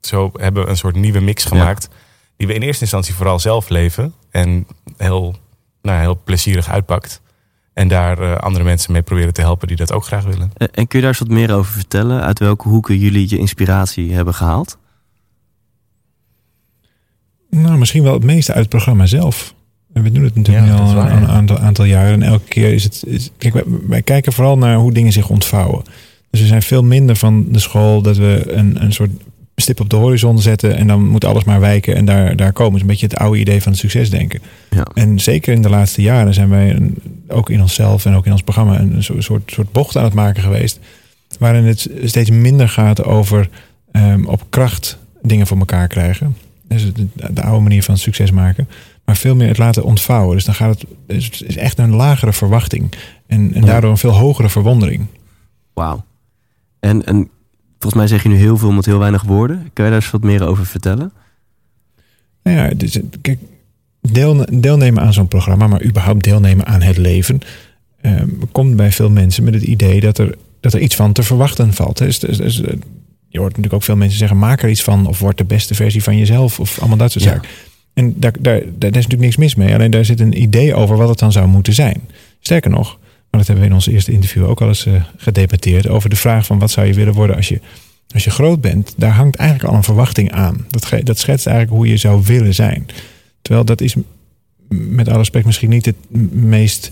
zo 0.02 0.32
hebben 0.34 0.64
we 0.64 0.70
een 0.70 0.78
soort 0.78 0.96
nieuwe 0.96 1.20
mix 1.20 1.46
gemaakt. 1.46 1.90
Die 2.38 2.48
we 2.48 2.54
in 2.54 2.62
eerste 2.62 2.82
instantie 2.82 3.14
vooral 3.14 3.40
zelf 3.40 3.70
leven. 3.70 4.14
En 4.30 4.68
heel, 4.98 5.36
nou, 5.82 6.00
heel 6.00 6.22
plezierig 6.24 6.70
uitpakt. 6.70 7.22
En 7.74 7.88
daar 7.88 8.40
andere 8.40 8.64
mensen 8.64 8.92
mee 8.92 9.02
proberen 9.02 9.34
te 9.34 9.42
helpen 9.42 9.68
die 9.68 9.78
dat 9.78 9.92
ook 9.92 10.06
graag 10.06 10.24
willen. 10.24 10.52
En 10.58 10.88
kun 10.88 11.00
je 11.00 11.00
daar 11.00 11.08
eens 11.08 11.20
wat 11.20 11.28
meer 11.28 11.54
over 11.56 11.72
vertellen? 11.72 12.22
Uit 12.22 12.40
welke 12.40 12.68
hoeken 12.68 12.98
jullie 12.98 13.30
je 13.30 13.38
inspiratie 13.38 14.14
hebben 14.14 14.34
gehaald? 14.34 14.78
Nou, 17.52 17.78
misschien 17.78 18.04
wel 18.04 18.14
het 18.14 18.24
meeste 18.24 18.52
uit 18.52 18.62
het 18.62 18.70
programma 18.70 19.06
zelf. 19.06 19.54
En 19.94 20.04
we 20.04 20.12
doen 20.12 20.24
het 20.24 20.36
natuurlijk 20.36 20.68
Ja, 20.68 20.76
al 20.76 20.94
waar, 20.94 21.22
een 21.22 21.28
aantal, 21.28 21.58
aantal 21.58 21.86
jaren. 21.86 22.14
En 22.14 22.24
elke 22.24 22.48
keer 22.48 22.74
is 22.74 22.84
het... 22.84 23.04
Is, 23.08 23.32
kijk, 23.38 23.54
wij, 23.54 23.64
wij 23.88 24.02
kijken 24.02 24.34
vooral 24.34 24.58
naar 24.58 24.76
hoe 24.76 24.94
dingen 24.94 25.12
zich 25.12 25.30
ontvouwen. 25.30 25.84
Dus 26.30 26.42
we 26.42 26.48
zijn 26.48 26.62
veel 26.62 26.84
minder 26.84 27.16
van 27.16 27.46
de 27.50 27.60
school 27.60 28.02
dat 28.02 28.18
we 28.18 28.44
een, 28.48 28.84
een 28.84 28.94
soort 28.94 29.12
stip 29.56 29.80
op 29.80 29.90
de 29.90 29.96
horizon 29.96 30.40
zetten... 30.40 30.76
en 30.76 30.88
dan 30.88 31.08
moet 31.08 31.26
alles 31.26 31.44
maar 31.44 31.60
wijken 31.60 31.96
en 31.96 32.06
daar, 32.06 32.36
daar 32.36 32.54
komen. 32.54 32.72
Het 32.72 32.76
is 32.76 32.82
een 32.82 32.88
beetje 32.88 33.08
het 33.08 33.18
oude 33.18 33.40
idee 33.40 33.62
van 33.62 33.72
het 33.72 33.82
succesdenken. 33.82 34.42
Ja. 34.70 34.88
En 34.94 35.20
zeker 35.20 35.54
in 35.54 35.62
de 35.62 35.70
laatste 35.70 36.02
jaren 36.02 36.34
zijn 36.34 36.50
wij 36.50 36.70
een, 36.70 36.98
ook 37.28 37.50
in 37.50 37.62
onszelf 37.62 38.06
en 38.06 38.16
ook 38.16 38.26
in 38.26 38.32
ons 38.32 38.44
programma... 38.44 38.80
een 38.80 39.04
soort, 39.04 39.24
soort, 39.24 39.52
soort 39.52 39.72
bocht 39.72 39.98
aan 39.98 40.04
het 40.04 40.14
maken 40.14 40.44
geweest... 40.44 40.80
waarin 41.40 41.64
het 41.66 41.90
steeds 42.04 42.30
minder 42.30 42.70
gaat 42.70 43.04
over 43.04 43.50
ehm, 43.92 44.26
op 44.26 44.44
kracht 44.50 44.98
dingen 45.22 45.48
voor 45.48 45.58
elkaar 45.58 45.88
krijgen. 45.88 46.36
Dus 46.78 46.94
de, 46.94 47.08
de 47.34 47.42
oude 47.42 47.62
manier 47.64 47.84
van 47.84 47.98
succes 47.98 48.32
maken. 48.32 48.68
Maar 49.06 49.18
veel 49.18 49.36
meer 49.36 49.48
het 49.48 49.58
laten 49.58 49.84
ontvouwen. 49.84 50.36
Dus 50.36 50.46
dan 50.46 50.56
gaat 50.56 50.80
het, 50.80 50.90
het 51.08 51.42
is 51.46 51.58
echt 51.58 51.78
een 51.80 51.96
lagere 51.96 52.34
verwachting. 52.34 52.94
En, 53.28 53.54
en 53.54 53.60
Ja. 53.62 53.66
daardoor 53.68 53.90
een 53.92 53.98
veel 53.98 54.12
hogere 54.12 54.50
verwondering. 54.50 55.06
Wauw. 55.74 56.04
En, 56.80 57.06
en 57.06 57.30
volgens 57.80 57.94
mij 58.02 58.08
zeg 58.08 58.24
je 58.24 58.30
nu 58.30 58.36
heel 58.36 58.58
veel 58.58 58.72
met 58.72 58.86
heel 58.86 59.00
weinig 59.00 59.24
woorden. 59.24 59.70
Kun 59.74 59.84
je 59.84 59.90
daar 59.92 60.00
eens 60.02 60.12
wat 60.12 60.24
meer 60.24 60.48
over 60.48 60.66
vertellen? 60.66 61.12
Nou 62.44 62.58
ja, 62.58 62.70
dus, 62.70 63.00
kijk, 63.22 63.40
deel, 64.02 64.46
deelnemen 64.52 65.04
aan 65.04 65.14
zo'n 65.14 65.28
programma, 65.28 65.68
maar 65.68 65.84
überhaupt 65.84 66.24
deelnemen 66.24 66.66
aan 66.66 66.82
het 66.82 66.98
leven, 66.98 67.40
ehm, 68.02 68.30
komt 68.52 68.76
bij 68.76 68.92
veel 68.92 69.10
mensen 69.10 69.44
met 69.44 69.54
het 69.54 69.64
idee 69.64 70.00
dat 70.00 70.18
er, 70.18 70.36
dat 70.60 70.74
er 70.74 70.80
iets 70.80 70.96
van 70.96 71.14
te 71.14 71.24
verwachten 71.24 71.74
valt. 71.74 71.98
Dus, 71.98 72.20
dus, 72.20 72.38
dus, 72.38 72.62
je 73.32 73.38
hoort 73.38 73.50
natuurlijk 73.50 73.74
ook 73.74 73.84
veel 73.84 73.96
mensen 73.96 74.18
zeggen: 74.18 74.38
maak 74.38 74.64
er 74.64 74.70
iets 74.70 74.84
van, 74.84 75.08
of 75.08 75.20
word 75.20 75.38
de 75.38 75.46
beste 75.46 75.76
versie 75.76 76.04
van 76.04 76.18
jezelf, 76.18 76.60
of 76.60 76.80
allemaal 76.80 76.98
dat 76.98 77.12
soort 77.12 77.24
Ja. 77.24 77.32
zaken. 77.32 77.50
En 77.94 78.14
daar, 78.18 78.34
daar, 78.40 78.60
daar 78.60 78.90
is 78.90 78.96
natuurlijk 78.96 79.22
niks 79.22 79.36
mis 79.36 79.56
mee. 79.56 79.74
Alleen 79.74 79.92
daar 79.92 80.06
zit 80.06 80.20
een 80.20 80.42
idee 80.42 80.76
over 80.76 80.98
wat 80.98 81.10
het 81.10 81.20
dan 81.20 81.32
zou 81.32 81.48
moeten 81.48 81.74
zijn. 81.74 82.02
Sterker 82.40 82.70
nog, 82.72 82.98
maar 83.00 83.40
dat 83.40 83.46
hebben 83.48 83.64
we 83.64 83.70
in 83.70 83.76
ons 83.76 83.88
eerste 83.88 84.12
interview 84.12 84.50
ook 84.50 84.62
al 84.62 84.68
eens 84.68 84.86
eh, 84.86 84.94
gedebatteerd. 85.18 85.88
Over 85.88 86.10
de 86.10 86.16
vraag 86.16 86.46
van 86.46 86.60
wat 86.60 86.72
zou 86.72 86.88
je 86.88 86.94
willen 86.94 87.14
worden 87.14 87.36
als 87.36 87.48
je, 87.48 87.60
als 88.14 88.24
je 88.24 88.30
groot 88.30 88.62
bent. 88.62 88.94
Daar 88.98 89.12
hangt 89.12 89.36
eigenlijk 89.36 89.70
al 89.70 89.76
een 89.78 89.84
verwachting 89.84 90.32
aan. 90.32 90.66
Dat, 90.70 90.90
dat 91.04 91.20
schetst 91.20 91.48
eigenlijk 91.48 91.78
hoe 91.78 91.88
je 91.88 91.98
zou 91.98 92.22
willen 92.26 92.54
zijn. 92.54 92.86
Terwijl 93.42 93.66
dat 93.66 93.82
is 93.82 93.96
met 94.70 95.08
alle 95.08 95.18
respect 95.18 95.46
misschien 95.46 95.70
niet 95.70 95.86
het 95.86 95.96
meest 96.32 96.92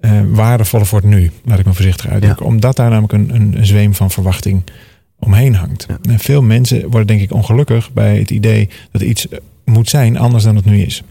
eh, 0.00 0.20
waardevolle 0.26 0.84
voor 0.84 0.98
het 1.00 1.08
nu. 1.08 1.30
Laat 1.44 1.58
ik 1.58 1.66
me 1.66 1.74
voorzichtig 1.74 2.08
uitdrukken. 2.08 2.46
Omdat 2.46 2.76
daar 2.76 2.90
namelijk 2.90 3.12
een, 3.12 3.34
een, 3.34 3.58
een 3.58 3.66
zweem 3.66 3.94
van 3.94 4.10
verwachting 4.10 4.62
omheen 5.18 5.54
hangt. 5.54 5.86
Ja. 5.88 5.98
En 6.10 6.18
veel 6.18 6.42
mensen 6.42 6.90
worden 6.90 7.06
denk 7.06 7.20
ik 7.20 7.32
ongelukkig 7.32 7.92
bij 7.92 8.18
het 8.18 8.30
idee 8.30 8.68
dat 8.92 9.02
iets 9.02 9.28
eh, 9.28 9.38
moet 9.64 9.88
zijn 9.88 10.18
anders 10.18 10.44
dan 10.44 10.56
het 10.56 10.64
nu 10.64 10.82
is. 10.82 11.02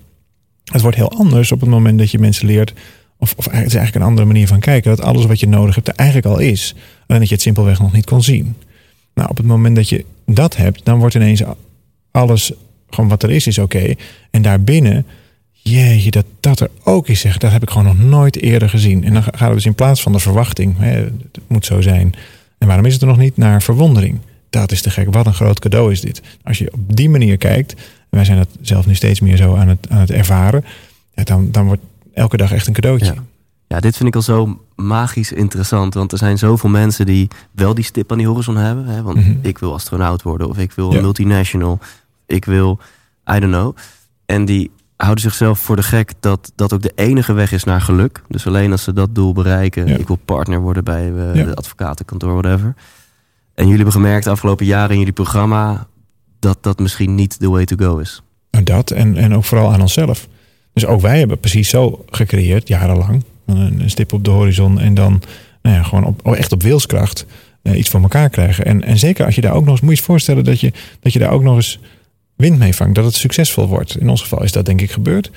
Het 0.64 0.82
wordt 0.82 0.98
heel 0.98 1.12
anders 1.12 1.52
op 1.52 1.60
het 1.60 1.70
moment 1.70 2.00
dat 2.00 2.12
je 2.12 2.20
mensen 2.20 2.48
leert, 2.48 2.74
of, 3.18 3.34
of 3.38 3.46
het 3.46 3.54
is 3.54 3.60
eigenlijk 3.76 3.96
een 3.96 4.10
andere 4.10 4.28
manier 4.28 4.48
van 4.48 4.60
kijken, 4.60 4.96
dat 4.96 5.06
alles 5.06 5.26
wat 5.26 5.40
je 5.40 5.48
nodig 5.48 5.76
hebt 5.76 5.88
er 5.88 5.96
eigenlijk 5.96 6.28
al 6.28 6.40
is. 6.40 6.76
Alleen 7.08 7.20
dat 7.20 7.30
je 7.30 7.36
het 7.36 7.44
simpelweg 7.44 7.80
nog 7.80 7.94
niet 7.94 8.06
kon 8.06 8.24
zien. 8.24 8.56
Nou, 9.14 9.30
op 9.30 9.38
het 9.38 9.46
moment 9.46 9.76
dat 9.76 9.90
je 9.90 10.06
dat 10.26 10.56
hebt, 10.56 10.86
dan 10.86 11.00
wordt 11.00 11.16
ineens 11.16 11.42
alles, 12.12 12.52
gewoon 12.90 13.10
wat 13.10 13.24
er 13.24 13.32
is, 13.32 13.48
is 13.48 13.58
oké. 13.58 13.94
En 14.32 14.42
daarbinnen, 14.42 15.06
jeetje, 15.52 16.12
dat 16.12 16.26
dat 16.40 16.60
er 16.60 16.70
ook 16.84 17.08
is, 17.08 17.20
zeg, 17.20 17.38
dat 17.38 17.52
heb 17.52 17.62
ik 17.62 17.70
gewoon 17.70 17.98
nog 17.98 18.00
nooit 18.00 18.42
eerder 18.42 18.70
gezien. 18.70 19.04
En 19.04 19.14
dan 19.14 19.24
gaat 19.24 19.40
het 19.40 19.54
dus 19.54 19.66
in 19.66 19.76
plaats 19.76 20.02
van 20.02 20.12
de 20.12 20.20
verwachting, 20.20 20.78
hè, 20.78 20.92
het 20.92 21.40
moet 21.48 21.66
zo 21.66 21.82
zijn. 21.82 22.14
En 22.58 22.68
waarom 22.68 22.86
is 22.86 22.94
het 22.94 23.02
er 23.02 23.08
nog 23.08 23.18
niet? 23.18 23.38
Naar 23.38 23.62
verwondering. 23.62 24.20
Dat 24.50 24.72
is 24.72 24.82
te 24.82 24.90
gek. 24.90 25.14
Wat 25.14 25.26
een 25.26 25.34
groot 25.34 25.60
cadeau 25.60 25.92
is 25.92 26.02
dit. 26.02 26.22
Als 26.44 26.58
je 26.58 26.74
op 26.74 26.96
die 26.96 27.10
manier 27.10 27.38
kijkt, 27.38 27.74
en 27.74 27.82
wij 28.10 28.26
zijn 28.26 28.38
dat 28.38 28.48
zelf 28.62 28.86
nu 28.86 28.96
steeds 28.96 29.20
meer 29.20 29.38
zo 29.38 29.56
aan 29.56 29.68
het, 29.68 29.88
aan 29.90 30.00
het 30.00 30.12
ervaren, 30.12 30.66
dan, 31.14 31.52
dan 31.52 31.66
wordt 31.66 31.82
elke 32.14 32.38
dag 32.38 32.52
echt 32.52 32.68
een 32.68 32.74
cadeautje. 32.74 33.06
Ja. 33.14 33.24
Ja, 33.68 33.80
dit 33.80 33.96
vind 33.98 34.10
ik 34.10 34.16
al 34.16 34.22
zo 34.22 34.62
magisch 34.76 35.32
interessant. 35.32 35.94
Want 35.94 36.12
er 36.12 36.18
zijn 36.18 36.38
zoveel 36.38 36.70
mensen 36.70 37.06
die 37.06 37.28
wel 37.52 37.74
die 37.74 37.84
stip 37.84 38.12
aan 38.12 38.18
die 38.18 38.28
horizon 38.28 38.58
hebben. 38.58 38.86
Hè? 38.86 39.02
Want 39.02 39.18
Mhm. 39.18 39.34
ik 39.42 39.58
wil 39.58 39.74
astronaut 39.74 40.22
worden. 40.22 40.50
Of 40.50 40.58
ik 40.58 40.72
wil 40.72 40.94
Ja. 40.94 41.02
multinational. 41.02 41.80
Ik 42.26 42.46
wil, 42.46 42.80
I 43.36 43.40
don't 43.40 43.54
know. 43.54 43.76
En 44.26 44.46
die 44.46 44.72
houden 44.98 45.24
zichzelf 45.24 45.60
voor 45.60 45.76
de 45.76 45.84
gek 45.84 46.14
dat 46.20 46.52
dat 46.56 46.74
ook 46.74 46.82
de 46.82 46.92
enige 46.96 47.34
weg 47.34 47.52
is 47.52 47.64
naar 47.64 47.82
geluk. 47.82 48.22
Dus 48.28 48.48
alleen 48.48 48.72
als 48.72 48.84
ze 48.84 48.94
dat 48.94 49.16
doel 49.16 49.34
bereiken. 49.34 49.88
Ja. 49.88 49.96
Ik 49.98 50.08
wil 50.08 50.20
partner 50.26 50.60
worden 50.60 50.84
bij 50.84 51.06
Ja. 51.34 51.44
de 51.44 51.56
advocatenkantoor, 51.56 52.32
whatever. 52.32 52.74
En 53.54 53.64
jullie 53.64 53.76
hebben 53.76 53.94
gemerkt 53.94 54.24
de 54.24 54.30
afgelopen 54.30 54.66
jaren 54.66 54.92
in 54.92 54.98
jullie 54.98 55.14
programma... 55.14 55.88
dat 56.40 56.58
dat 56.62 56.80
misschien 56.80 57.16
niet 57.16 57.40
the 57.40 57.50
way 57.50 57.66
to 57.66 57.76
go 57.80 57.98
is. 57.98 58.22
Nou, 58.52 58.64
dat 58.64 58.92
en, 58.92 59.18
en 59.18 59.36
ook 59.36 59.44
vooral 59.44 59.74
aan 59.74 59.82
onszelf. 59.82 60.28
Dus 60.74 60.86
ook 60.86 61.02
wij 61.02 61.20
hebben 61.20 61.40
precies 61.40 61.70
zo 61.70 62.06
gecreëerd, 62.10 62.68
jarenlang. 62.68 63.24
Een, 63.46 63.80
een 63.82 63.90
stip 63.90 64.14
op 64.14 64.24
de 64.24 64.30
horizon 64.30 64.80
en 64.80 64.94
dan 64.94 65.22
nou 65.62 65.76
ja, 65.76 65.84
gewoon 65.84 66.04
op, 66.04 66.36
echt 66.36 66.52
op 66.52 66.64
wilskracht 66.64 67.26
eh, 67.62 67.78
iets 67.78 67.90
voor 67.90 68.02
elkaar 68.02 68.30
krijgen. 68.30 68.66
En, 68.66 68.84
en 68.84 68.98
zeker 68.98 69.26
als 69.26 69.36
je 69.36 69.42
daar 69.42 69.54
ook 69.54 69.64
nog 69.64 69.72
eens, 69.72 69.82
moet 69.82 69.92
je 69.92 69.98
je 69.98 70.04
voorstellen 70.04 70.44
dat 70.44 70.60
je, 70.60 70.74
dat 71.00 71.14
je 71.14 71.20
daar 71.20 71.32
ook 71.32 71.44
nog 71.44 71.56
eens 71.56 71.80
wind 72.38 72.58
mee 72.58 72.76
vangt. 72.76 72.96
Dat 72.96 73.06
het 73.06 73.16
succesvol 73.16 73.68
wordt. 73.68 73.98
In 73.98 74.10
ons 74.10 74.22
geval 74.22 74.44
is 74.44 74.52
dat 74.52 74.66
denk 74.66 74.82
ik 74.82 74.92
gebeurd. 74.92 75.32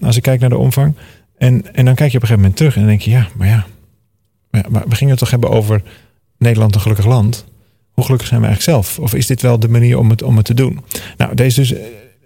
Als 0.00 0.16
ik 0.16 0.22
kijk 0.22 0.40
naar 0.40 0.48
de 0.48 0.58
omvang. 0.58 0.94
En, 1.38 1.74
en 1.74 1.84
dan 1.84 1.94
kijk 1.94 2.10
je 2.10 2.16
op 2.16 2.22
een 2.22 2.28
gegeven 2.28 2.36
moment 2.36 2.56
terug 2.56 2.74
en 2.74 2.80
dan 2.80 2.88
denk 2.88 3.00
je, 3.00 3.10
ja, 3.10 3.28
maar 3.36 3.48
ja. 3.48 3.66
Maar, 4.50 4.88
we 4.88 4.94
gingen 4.94 5.10
het 5.10 5.18
toch 5.18 5.30
hebben 5.30 5.50
over 5.50 5.82
Nederland 6.38 6.74
een 6.74 6.80
gelukkig 6.80 7.06
land. 7.06 7.44
Hoe 7.92 8.04
gelukkig 8.04 8.28
zijn 8.28 8.40
we 8.40 8.46
eigenlijk 8.46 8.76
zelf? 8.76 8.98
Of 8.98 9.14
is 9.14 9.26
dit 9.26 9.42
wel 9.42 9.58
de 9.58 9.68
manier 9.68 9.98
om 9.98 10.10
het, 10.10 10.22
om 10.22 10.36
het 10.36 10.46
te 10.46 10.54
doen? 10.54 10.80
Nou, 11.16 11.34
deze 11.34 11.60
dus, 11.60 11.72
eh, 11.72 11.80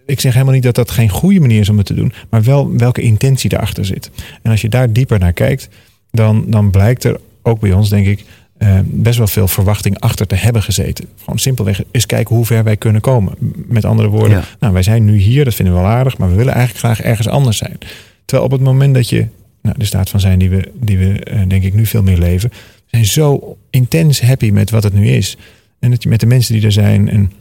ik 0.06 0.20
zeg 0.20 0.32
helemaal 0.32 0.54
niet 0.54 0.62
dat 0.62 0.74
dat 0.74 0.90
geen 0.90 1.08
goede 1.08 1.40
manier 1.40 1.60
is 1.60 1.68
om 1.68 1.76
het 1.76 1.86
te 1.86 1.94
doen, 1.94 2.12
maar 2.30 2.42
wel 2.42 2.76
welke 2.76 3.00
intentie 3.00 3.50
daarachter 3.50 3.84
zit. 3.84 4.10
En 4.42 4.50
als 4.50 4.60
je 4.60 4.68
daar 4.68 4.92
dieper 4.92 5.18
naar 5.18 5.32
kijkt, 5.32 5.68
dan, 6.10 6.44
dan 6.46 6.70
blijkt 6.70 7.04
er 7.04 7.20
ook 7.42 7.60
bij 7.60 7.72
ons, 7.72 7.88
denk 7.88 8.06
ik, 8.06 8.24
eh, 8.60 8.78
best 8.84 9.18
wel 9.18 9.26
veel 9.26 9.48
verwachting 9.48 10.00
achter 10.00 10.26
te 10.26 10.34
hebben 10.34 10.62
gezeten. 10.62 11.04
Gewoon 11.18 11.38
simpelweg 11.38 11.82
eens 11.90 12.06
kijken 12.06 12.36
hoe 12.36 12.46
ver 12.46 12.64
wij 12.64 12.76
kunnen 12.76 13.00
komen. 13.00 13.34
Met 13.66 13.84
andere 13.84 14.08
woorden, 14.08 14.30
Ja. 14.38 14.44
nou, 14.58 14.72
wij 14.72 14.82
zijn 14.82 15.04
nu 15.04 15.16
hier, 15.18 15.44
dat 15.44 15.54
vinden 15.54 15.74
we 15.74 15.80
wel 15.80 15.88
aardig, 15.88 16.18
maar 16.18 16.28
we 16.28 16.34
willen 16.34 16.54
eigenlijk 16.54 16.84
graag 16.84 17.00
ergens 17.00 17.28
anders 17.28 17.56
zijn. 17.56 17.78
Terwijl 18.24 18.48
op 18.48 18.52
het 18.52 18.60
moment 18.60 18.94
dat 18.94 19.08
je, 19.08 19.26
nou, 19.62 19.78
de 19.78 19.84
staat 19.84 20.10
van 20.10 20.20
zijn 20.20 20.38
die 20.38 20.50
we, 20.50 20.70
die 20.80 20.98
we 20.98 21.24
eh, 21.24 21.40
denk 21.48 21.62
ik 21.62 21.74
nu 21.74 21.86
veel 21.86 22.02
meer 22.02 22.18
leven, 22.18 22.50
zijn 22.86 23.04
zo 23.04 23.56
intens 23.70 24.20
happy 24.20 24.50
met 24.50 24.70
wat 24.70 24.82
het 24.82 24.92
nu 24.92 25.08
is. 25.08 25.36
En 25.78 25.90
dat 25.90 26.02
je 26.02 26.08
met 26.08 26.20
de 26.20 26.26
mensen 26.26 26.54
die 26.54 26.64
er 26.64 26.72
zijn. 26.72 27.08
En 27.08 27.32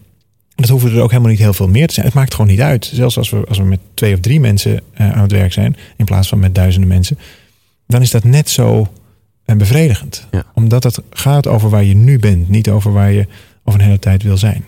dat 0.56 0.70
hoeven 0.70 0.92
er 0.92 1.02
ook 1.02 1.10
helemaal 1.10 1.32
niet 1.32 1.40
heel 1.40 1.54
veel 1.54 1.68
meer 1.68 1.88
te 1.88 1.94
zijn. 1.94 2.06
Het 2.06 2.16
maakt 2.16 2.34
gewoon 2.34 2.52
niet 2.52 2.62
uit. 2.62 2.92
Zelfs 2.94 3.18
als 3.18 3.30
we, 3.30 3.46
als 3.48 3.58
we 3.58 3.64
met 3.64 3.80
twee 3.94 4.14
of 4.14 4.20
drie 4.20 4.40
mensen 4.40 4.82
eh, 4.94 5.12
aan 5.12 5.22
het 5.22 5.32
werk 5.32 5.54
zijn, 5.54 5.76
in 5.98 6.06
plaats 6.06 6.28
van 6.28 6.40
met 6.40 6.56
duizenden 6.56 6.90
mensen, 6.90 7.18
dan 7.88 8.02
is 8.02 8.12
dat 8.12 8.24
net 8.24 8.50
zo 8.50 8.88
eh, 9.50 9.58
bevredigend. 9.58 10.28
Ja. 10.32 10.44
Omdat 10.54 10.84
het 10.84 11.02
gaat 11.10 11.48
over 11.48 11.70
waar 11.70 11.84
je 11.84 11.96
nu 11.96 12.20
bent, 12.20 12.50
niet 12.50 12.70
over 12.70 12.92
waar 12.92 13.12
je 13.12 13.28
over 13.64 13.80
een 13.80 13.86
hele 13.86 14.00
tijd 14.00 14.24
wil 14.24 14.38
zijn. 14.38 14.66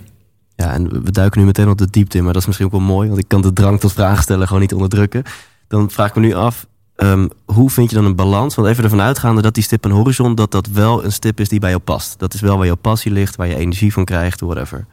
Ja, 0.56 0.74
en 0.74 1.04
we 1.04 1.12
duiken 1.12 1.40
nu 1.40 1.46
meteen 1.46 1.70
op 1.70 1.78
de 1.78 1.90
diepte 1.90 2.18
in, 2.18 2.24
maar 2.24 2.34
dat 2.34 2.42
is 2.42 2.48
misschien 2.48 2.68
ook 2.68 2.74
wel 2.74 2.82
mooi, 2.82 3.08
want 3.08 3.20
ik 3.20 3.28
kan 3.28 3.42
de 3.42 3.54
drang 3.54 3.80
tot 3.80 3.94
vragen 3.94 4.24
stellen 4.24 4.48
gewoon 4.48 4.62
niet 4.62 4.74
onderdrukken. 4.74 5.24
Dan 5.68 5.90
vraag 5.90 6.10
ik 6.10 6.16
me 6.16 6.22
nu 6.22 6.34
af, 6.34 6.66
ehm, 6.96 7.28
hoe 7.46 7.70
vind 7.70 7.90
je 7.90 7.96
dan 7.96 8.06
een 8.06 8.16
balans? 8.16 8.56
Want 8.56 8.68
even 8.68 8.84
ervan 8.84 9.02
uitgaande 9.02 9.42
dat 9.42 9.54
die 9.54 9.64
stip 9.64 9.86
aan 9.86 9.92
horizon, 9.92 10.36
dat 10.36 10.52
dat 10.52 10.68
wel 10.68 11.04
een 11.04 11.12
stip 11.12 11.40
is 11.40 11.50
die 11.50 11.60
bij 11.60 11.70
jou 11.70 11.82
past. 11.82 12.20
Dat 12.20 12.34
is 12.34 12.42
wel 12.42 12.58
waar 12.58 12.66
jouw 12.66 12.76
passie 12.76 13.12
ligt, 13.12 13.36
waar 13.36 13.48
je 13.48 13.56
energie 13.56 13.94
van 13.94 14.06
krijgt, 14.06 14.40
whatever. 14.40 14.86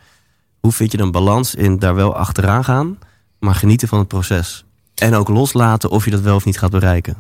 Hoe 0.60 0.72
vind 0.72 0.92
je 0.92 0.98
dan 0.98 1.10
balans 1.10 1.54
in 1.54 1.78
daar 1.78 1.94
wel 1.94 2.14
achteraan 2.16 2.64
gaan, 2.64 2.98
maar 3.38 3.54
genieten 3.54 3.88
van 3.88 3.98
het 3.98 4.08
proces? 4.08 4.64
En 4.94 5.14
ook 5.14 5.28
loslaten 5.28 5.90
of 5.90 6.04
je 6.04 6.10
dat 6.10 6.20
wel 6.20 6.34
of 6.36 6.44
niet 6.44 6.58
gaat 6.58 6.70
bereiken. 6.70 7.16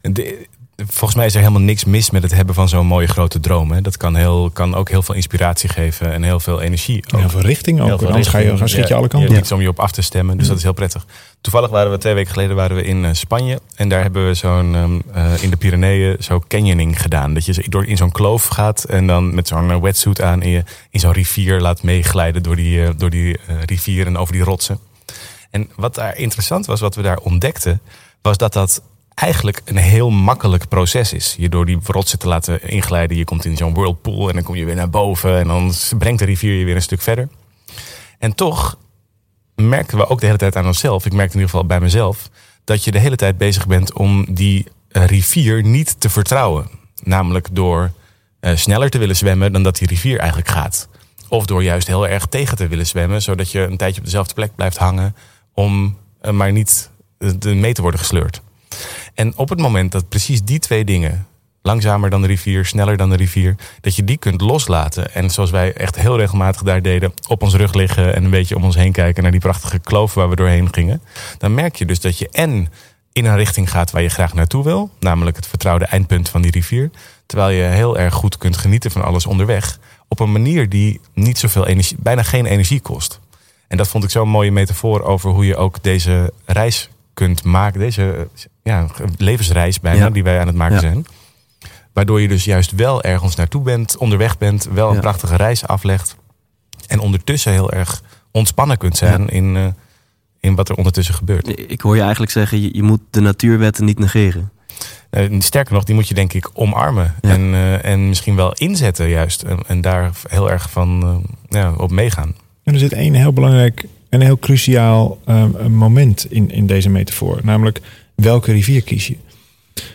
De- 0.00 0.46
volgens 0.76 1.14
mij 1.14 1.26
is 1.26 1.34
er 1.34 1.40
helemaal 1.40 1.60
niks 1.60 1.84
mis 1.84 2.10
met 2.10 2.22
het 2.22 2.34
hebben 2.34 2.54
van 2.54 2.68
zo'n 2.68 2.86
mooie 2.86 3.06
grote 3.06 3.40
droom. 3.40 3.72
Hè. 3.72 3.80
Dat 3.80 3.96
kan, 3.96 4.16
heel, 4.16 4.50
kan 4.50 4.74
ook 4.74 4.88
heel 4.88 5.02
veel 5.02 5.14
inspiratie 5.14 5.68
geven 5.68 6.12
en 6.12 6.22
heel 6.22 6.40
veel 6.40 6.60
energie. 6.60 7.04
En 7.06 7.18
heel 7.18 7.28
veel 7.28 7.40
richting 7.40 7.80
ook. 7.80 7.98
Veel 7.98 8.08
Anders 8.08 8.28
ga 8.28 8.38
je, 8.38 8.56
gaan 8.56 8.68
schiet 8.68 8.88
je 8.88 8.94
Ja, 8.94 8.98
alle 8.98 9.08
kanten. 9.08 9.28
Je 9.28 9.34
hebt 9.34 9.46
iets 9.46 9.52
om 9.52 9.60
je 9.60 9.68
op 9.68 9.80
af 9.80 9.90
te 9.90 10.02
stemmen, 10.02 10.38
dus 10.38 10.48
dat 10.48 10.56
is 10.56 10.62
heel 10.62 10.72
prettig. 10.72 11.06
Toevallig 11.40 11.70
waren 11.70 11.90
we 11.90 11.98
twee 11.98 12.14
weken 12.14 12.32
geleden 12.32 12.56
waren 12.56 12.76
we 12.76 12.82
in 12.82 13.04
eh, 13.04 13.12
Spanje. 13.12 13.60
En 13.74 13.88
daar 13.88 14.02
hebben 14.02 14.26
we 14.26 14.34
zo'n 14.34 14.74
ehm, 14.74 14.98
eh, 15.12 15.42
in 15.42 15.50
de 15.50 15.56
Pyreneeën 15.56 16.16
zo 16.20 16.42
canyoning 16.48 17.02
gedaan. 17.02 17.34
Dat 17.34 17.44
je 17.44 17.64
door 17.68 17.86
in 17.86 17.96
zo'n 17.96 18.12
kloof 18.12 18.46
gaat 18.46 18.84
en 18.84 19.06
dan 19.06 19.34
met 19.34 19.48
zo'n 19.48 19.70
eh, 19.70 19.80
wetsuit 19.80 20.20
aan 20.20 20.42
en 20.42 20.48
je 20.48 20.64
in 20.90 21.00
zo'n 21.00 21.12
rivier 21.12 21.60
laat 21.60 21.82
meeglijden 21.82 22.42
door 22.42 22.56
die, 22.56 22.84
eh, 22.84 22.90
door 22.96 23.10
die 23.10 23.36
rivier 23.66 24.06
en 24.06 24.18
over 24.18 24.32
die 24.32 24.42
rotsen. 24.42 24.78
En 25.50 25.68
wat 25.76 25.94
daar 25.94 26.16
interessant 26.16 26.66
was, 26.66 26.80
wat 26.80 26.94
we 26.94 27.02
daar 27.02 27.18
ontdekten, 27.18 27.80
was 28.22 28.36
dat 28.36 28.52
dat 28.52 28.82
eigenlijk 29.16 29.62
een 29.64 29.76
heel 29.76 30.10
makkelijk 30.10 30.68
proces 30.68 31.12
is. 31.12 31.34
Je 31.38 31.48
door 31.48 31.66
die 31.66 31.78
rotsen 31.84 32.18
te 32.18 32.28
laten 32.28 32.62
inglijden. 32.68 33.16
Je 33.16 33.24
komt 33.24 33.44
in 33.44 33.56
zo'n 33.56 33.74
whirlpool 33.74 34.28
en 34.28 34.34
dan 34.34 34.44
kom 34.44 34.54
je 34.54 34.64
weer 34.64 34.74
naar 34.74 34.90
boven. 34.90 35.38
En 35.38 35.46
dan 35.46 35.72
brengt 35.98 36.18
de 36.18 36.24
rivier 36.24 36.58
je 36.58 36.64
weer 36.64 36.74
een 36.74 36.82
stuk 36.82 37.00
verder. 37.00 37.28
En 38.18 38.34
toch 38.34 38.78
merken 39.54 39.98
we 39.98 40.08
ook 40.08 40.20
de 40.20 40.26
hele 40.26 40.38
tijd 40.38 40.56
aan 40.56 40.66
onszelf. 40.66 41.06
Ik 41.06 41.12
merkte 41.12 41.34
in 41.34 41.40
ieder 41.40 41.50
geval 41.50 41.66
bij 41.66 41.80
mezelf. 41.80 42.30
Dat 42.64 42.84
je 42.84 42.90
de 42.90 42.98
hele 42.98 43.16
tijd 43.16 43.38
bezig 43.38 43.66
bent 43.66 43.92
om 43.92 44.34
die 44.34 44.66
eh, 44.88 45.04
rivier 45.06 45.62
niet 45.62 46.00
te 46.00 46.10
vertrouwen. 46.10 46.68
Namelijk 47.02 47.48
door 47.52 47.92
eh, 48.40 48.56
sneller 48.56 48.90
te 48.90 48.98
willen 48.98 49.16
zwemmen 49.16 49.52
dan 49.52 49.62
dat 49.62 49.76
die 49.76 49.88
rivier 49.88 50.18
eigenlijk 50.18 50.48
gaat. 50.48 50.88
Of 51.28 51.46
door 51.46 51.62
juist 51.62 51.86
heel 51.86 52.08
erg 52.08 52.26
tegen 52.26 52.56
te 52.56 52.68
willen 52.68 52.86
zwemmen. 52.86 53.22
Zodat 53.22 53.50
je 53.50 53.60
een 53.60 53.76
tijdje 53.76 53.98
op 53.98 54.04
dezelfde 54.04 54.34
plek 54.34 54.54
blijft 54.54 54.76
hangen. 54.76 55.16
Om 55.54 55.98
eh, 56.20 56.32
maar 56.32 56.52
niet 56.52 56.90
mee 57.42 57.72
te 57.72 57.82
worden 57.82 58.00
gesleurd. 58.00 58.42
En 59.16 59.36
op 59.36 59.48
het 59.48 59.60
moment 59.60 59.92
dat 59.92 60.08
precies 60.08 60.42
die 60.42 60.58
twee 60.58 60.84
dingen, 60.84 61.26
langzamer 61.62 62.10
dan 62.10 62.20
de 62.20 62.26
rivier, 62.26 62.64
sneller 62.64 62.96
dan 62.96 63.10
de 63.10 63.16
rivier, 63.16 63.56
dat 63.80 63.96
je 63.96 64.04
die 64.04 64.16
kunt 64.16 64.40
loslaten. 64.40 65.14
En 65.14 65.30
zoals 65.30 65.50
wij 65.50 65.72
echt 65.72 65.96
heel 65.96 66.16
regelmatig 66.16 66.62
daar 66.62 66.82
deden, 66.82 67.12
op 67.28 67.42
ons 67.42 67.54
rug 67.54 67.74
liggen 67.74 68.14
en 68.14 68.24
een 68.24 68.30
beetje 68.30 68.56
om 68.56 68.64
ons 68.64 68.74
heen 68.74 68.92
kijken 68.92 69.22
naar 69.22 69.32
die 69.32 69.40
prachtige 69.40 69.78
kloof 69.78 70.14
waar 70.14 70.28
we 70.28 70.36
doorheen 70.36 70.74
gingen. 70.74 71.02
Dan 71.38 71.54
merk 71.54 71.76
je 71.76 71.86
dus 71.86 72.00
dat 72.00 72.18
je 72.18 72.28
en 72.28 72.68
in 73.12 73.24
een 73.24 73.36
richting 73.36 73.70
gaat 73.70 73.90
waar 73.90 74.02
je 74.02 74.08
graag 74.08 74.34
naartoe 74.34 74.64
wil, 74.64 74.90
namelijk 75.00 75.36
het 75.36 75.46
vertrouwde 75.46 75.84
eindpunt 75.84 76.28
van 76.28 76.42
die 76.42 76.50
rivier. 76.50 76.90
Terwijl 77.26 77.50
je 77.50 77.62
heel 77.62 77.98
erg 77.98 78.14
goed 78.14 78.38
kunt 78.38 78.56
genieten 78.56 78.90
van 78.90 79.04
alles 79.04 79.26
onderweg. 79.26 79.78
Op 80.08 80.20
een 80.20 80.32
manier 80.32 80.68
die 80.68 81.00
niet 81.14 81.38
zoveel 81.38 81.66
energie, 81.66 81.96
bijna 82.00 82.22
geen 82.22 82.46
energie 82.46 82.80
kost. 82.80 83.20
En 83.68 83.76
dat 83.76 83.88
vond 83.88 84.04
ik 84.04 84.10
zo'n 84.10 84.28
mooie 84.28 84.52
metafoor 84.52 85.02
over 85.02 85.30
hoe 85.30 85.46
je 85.46 85.56
ook 85.56 85.82
deze 85.82 86.32
reis 86.44 86.90
kunt 87.16 87.44
maken. 87.44 87.80
Deze 87.80 88.28
ja, 88.62 88.86
levensreis 89.16 89.80
bijna, 89.80 90.04
Ja. 90.04 90.10
die 90.10 90.22
wij 90.22 90.40
aan 90.40 90.46
het 90.46 90.56
maken 90.56 90.74
Ja. 90.74 90.80
zijn. 90.80 91.06
Waardoor 91.92 92.20
je 92.20 92.28
dus 92.28 92.44
juist 92.44 92.70
wel 92.72 93.02
ergens 93.02 93.34
naartoe 93.36 93.62
bent, 93.62 93.96
onderweg 93.96 94.38
bent, 94.38 94.68
wel 94.72 94.88
een 94.88 94.94
Ja. 94.94 95.00
prachtige 95.00 95.36
reis 95.36 95.66
aflegt. 95.66 96.16
En 96.86 96.98
ondertussen 97.00 97.52
heel 97.52 97.72
erg 97.72 98.02
ontspannen 98.30 98.76
kunt 98.78 98.96
zijn 98.96 99.28
in, 99.28 99.56
eh, 99.56 99.66
in 100.40 100.54
wat 100.54 100.68
er 100.68 100.74
ondertussen 100.76 101.14
gebeurt. 101.14 101.70
Ik 101.70 101.80
hoor 101.80 101.94
je 101.94 102.00
eigenlijk 102.02 102.32
zeggen, 102.32 102.60
je, 102.60 102.70
je 102.72 102.82
moet 102.82 103.00
de 103.10 103.20
natuurwetten 103.20 103.84
niet 103.84 103.98
negeren. 103.98 104.50
Eh, 105.10 105.40
sterker 105.40 105.74
nog, 105.74 105.84
die 105.84 105.94
moet 105.94 106.08
je 106.08 106.14
denk 106.14 106.32
ik 106.32 106.50
omarmen. 106.52 107.14
Ja. 107.20 107.30
En, 107.30 107.40
eh, 107.54 107.84
en 107.84 108.08
misschien 108.08 108.36
wel 108.36 108.52
inzetten 108.52 109.08
juist. 109.08 109.42
En, 109.42 109.58
en 109.66 109.80
daar 109.80 110.10
heel 110.28 110.50
erg 110.50 110.70
van 110.70 111.02
eh, 111.02 111.60
ja, 111.60 111.72
op 111.76 111.90
meegaan. 111.90 112.34
En 112.64 112.72
er 112.74 112.78
zit 112.80 112.92
één 112.92 113.14
heel 113.14 113.32
belangrijk 113.32 113.86
en 114.08 114.20
heel 114.20 114.38
cruciaal 114.38 115.18
ehm, 115.24 115.70
moment 115.70 116.26
in, 116.30 116.50
in 116.50 116.66
deze 116.66 116.88
metafoor. 116.88 117.40
Namelijk, 117.42 117.80
welke 118.14 118.52
rivier 118.52 118.82
kies 118.82 119.06
je? 119.06 119.16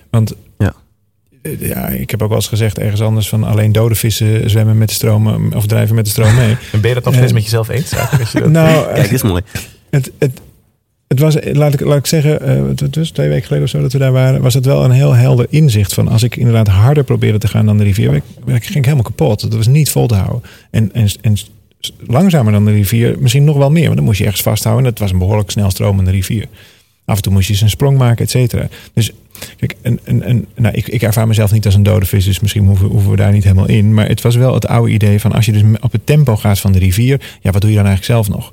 Want 0.10 0.34
Ja. 0.58 0.74
eh, 1.42 1.62
ja, 1.68 1.88
ik 1.88 2.10
heb 2.12 2.22
ook 2.22 2.28
wel 2.30 2.38
eens 2.38 2.48
gezegd 2.48 2.80
ergens 2.80 3.02
anders 3.02 3.30
van 3.30 3.44
alleen 3.44 3.72
dode 3.72 3.96
vissen 3.96 4.50
zwemmen 4.50 4.78
met 4.78 4.88
de 4.88 4.94
stroom 4.94 5.54
of 5.54 5.66
drijven 5.66 5.96
met 5.96 6.06
de 6.06 6.12
stroom 6.12 6.36
mee. 6.36 6.58
En 6.72 6.82
ben 6.82 6.90
je 6.90 6.96
dat 6.96 7.04
nog 7.04 7.14
Eh, 7.14 7.20
steeds 7.20 7.34
met 7.34 7.44
jezelf 7.44 7.70
eens? 7.70 7.90
je 7.90 8.40
dat- 8.40 8.50
nou, 8.50 8.86
Kijk, 8.94 9.02
dit 9.04 9.12
is 9.12 9.22
mooi. 9.24 9.42
het, 9.90 10.12
het, 10.20 10.40
het 11.08 11.20
was, 11.20 11.36
laat 11.44 11.74
ik, 11.74 11.80
laat 11.80 11.98
ik 11.98 12.06
zeggen, 12.06 12.42
eh, 12.42 12.64
het, 12.80 12.96
was 12.96 13.10
twee 13.10 13.30
weken 13.30 13.44
geleden 13.46 13.64
of 13.66 13.72
zo 13.72 13.82
dat 13.82 13.92
we 13.94 13.98
daar 14.00 14.12
waren, 14.12 14.42
was 14.42 14.54
het 14.54 14.66
wel 14.66 14.84
een 14.84 14.92
heel 14.92 15.14
helder 15.14 15.46
inzicht 15.50 15.94
van 15.94 16.08
als 16.08 16.24
ik 16.24 16.36
inderdaad 16.36 16.68
harder 16.68 17.04
probeerde 17.04 17.38
te 17.38 17.48
gaan 17.48 17.66
dan 17.66 17.78
de 17.78 17.84
rivier, 17.84 18.12
werd 18.12 18.24
ik- 18.24 18.44
werd 18.46 18.58
ik- 18.58 18.64
ging 18.66 18.78
ik 18.78 18.84
helemaal 18.86 19.04
kapot. 19.06 19.42
Dat 19.42 19.54
was 19.54 19.68
niet 19.68 19.90
vol 19.92 20.08
te 20.08 20.16
houden. 20.16 20.42
En, 20.72 20.94
en, 20.94 21.08
en 21.22 21.36
langzamer 22.08 22.52
dan 22.52 22.66
de 22.66 22.72
rivier, 22.72 23.16
misschien 23.20 23.44
nog 23.44 23.58
wel 23.58 23.72
meer, 23.72 23.84
want 23.84 23.96
dan 23.96 24.06
moest 24.06 24.18
je 24.18 24.26
ergens 24.26 24.42
vasthouden. 24.42 24.86
En 24.86 24.90
dat 24.90 25.00
was 25.00 25.12
een 25.12 25.18
behoorlijk 25.18 25.52
snel 25.52 25.70
stromende 25.72 26.12
rivier. 26.12 26.46
Af 27.06 27.16
en 27.16 27.22
toe 27.22 27.34
moest 27.34 27.48
je 27.48 27.54
eens 27.54 27.62
een 27.62 27.70
sprong 27.70 27.98
maken, 27.98 28.24
et 28.24 28.30
cetera. 28.30 28.68
Dus 28.94 29.12
kijk, 29.58 29.76
en, 29.82 30.00
en, 30.04 30.24
en, 30.24 30.46
nou, 30.56 30.76
ik, 30.76 30.88
ik 30.88 31.02
ervaar 31.02 31.28
mezelf 31.28 31.52
niet 31.52 31.66
als 31.66 31.76
een 31.76 31.84
dode 31.84 32.06
vis, 32.06 32.26
dus 32.26 32.40
misschien 32.40 32.66
hoeven, 32.66 32.88
hoeven 32.88 33.12
we 33.12 33.18
daar 33.18 33.32
niet 33.32 33.44
helemaal 33.44 33.68
in. 33.68 33.94
Maar 33.94 34.08
het 34.08 34.22
was 34.22 34.36
wel 34.36 34.54
het 34.54 34.68
oude 34.68 34.92
idee 34.92 35.20
van 35.20 35.32
als 35.32 35.46
je 35.46 35.52
dus 35.52 35.62
op 35.80 35.92
het 35.92 36.06
tempo 36.06 36.36
gaat 36.36 36.60
van 36.60 36.72
de 36.72 36.80
rivier, 36.80 37.22
ja, 37.42 37.52
wat 37.52 37.62
doe 37.62 37.70
je 37.70 37.76
dan 37.76 37.86
eigenlijk 37.86 38.14
zelf 38.26 38.36
nog? 38.38 38.52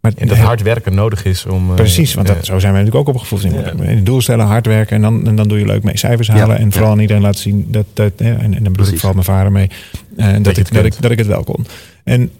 Maar 0.00 0.12
En 0.16 0.28
dat 0.28 0.36
hard 0.36 0.62
werken 0.62 0.94
nodig 0.94 1.24
is 1.24 1.46
om... 1.46 1.68
eh, 1.68 1.74
Precies, 1.74 2.14
want 2.14 2.26
dat, 2.26 2.44
zo 2.44 2.58
zijn 2.58 2.72
we 2.72 2.78
natuurlijk 2.78 3.08
ook 3.08 3.14
opgevoed. 3.14 3.42
Ja. 3.42 3.72
een 3.78 4.04
doel 4.04 4.20
stellen, 4.20 4.46
hard 4.46 4.66
werken 4.66 4.96
en 4.96 5.02
dan, 5.02 5.26
en 5.26 5.36
dan 5.36 5.48
doe 5.48 5.58
je 5.58 5.66
leuk 5.66 5.82
mee 5.82 5.98
cijfers 5.98 6.28
halen. 6.28 6.56
Ja, 6.56 6.62
En 6.62 6.72
vooral 6.72 6.88
ja. 6.88 6.94
aan 6.94 7.00
iedereen 7.00 7.22
laten 7.22 7.40
zien 7.40 7.66
dat, 7.68 7.84
dat 7.92 8.12
en, 8.16 8.40
en 8.40 8.62
dan 8.62 8.72
bedoel 8.72 8.86
ik 8.86 8.94
vooral 8.94 9.12
mijn 9.12 9.24
vader 9.24 9.52
mee, 9.52 9.70
eh, 10.16 10.26
dat, 10.42 10.56
ik, 10.56 10.72
dat, 10.74 10.84
ik, 10.84 10.94
dat 11.00 11.10
ik 11.10 11.18
het 11.18 11.26
wel 11.26 11.44
kon. 11.44 11.66
En, 12.04 12.30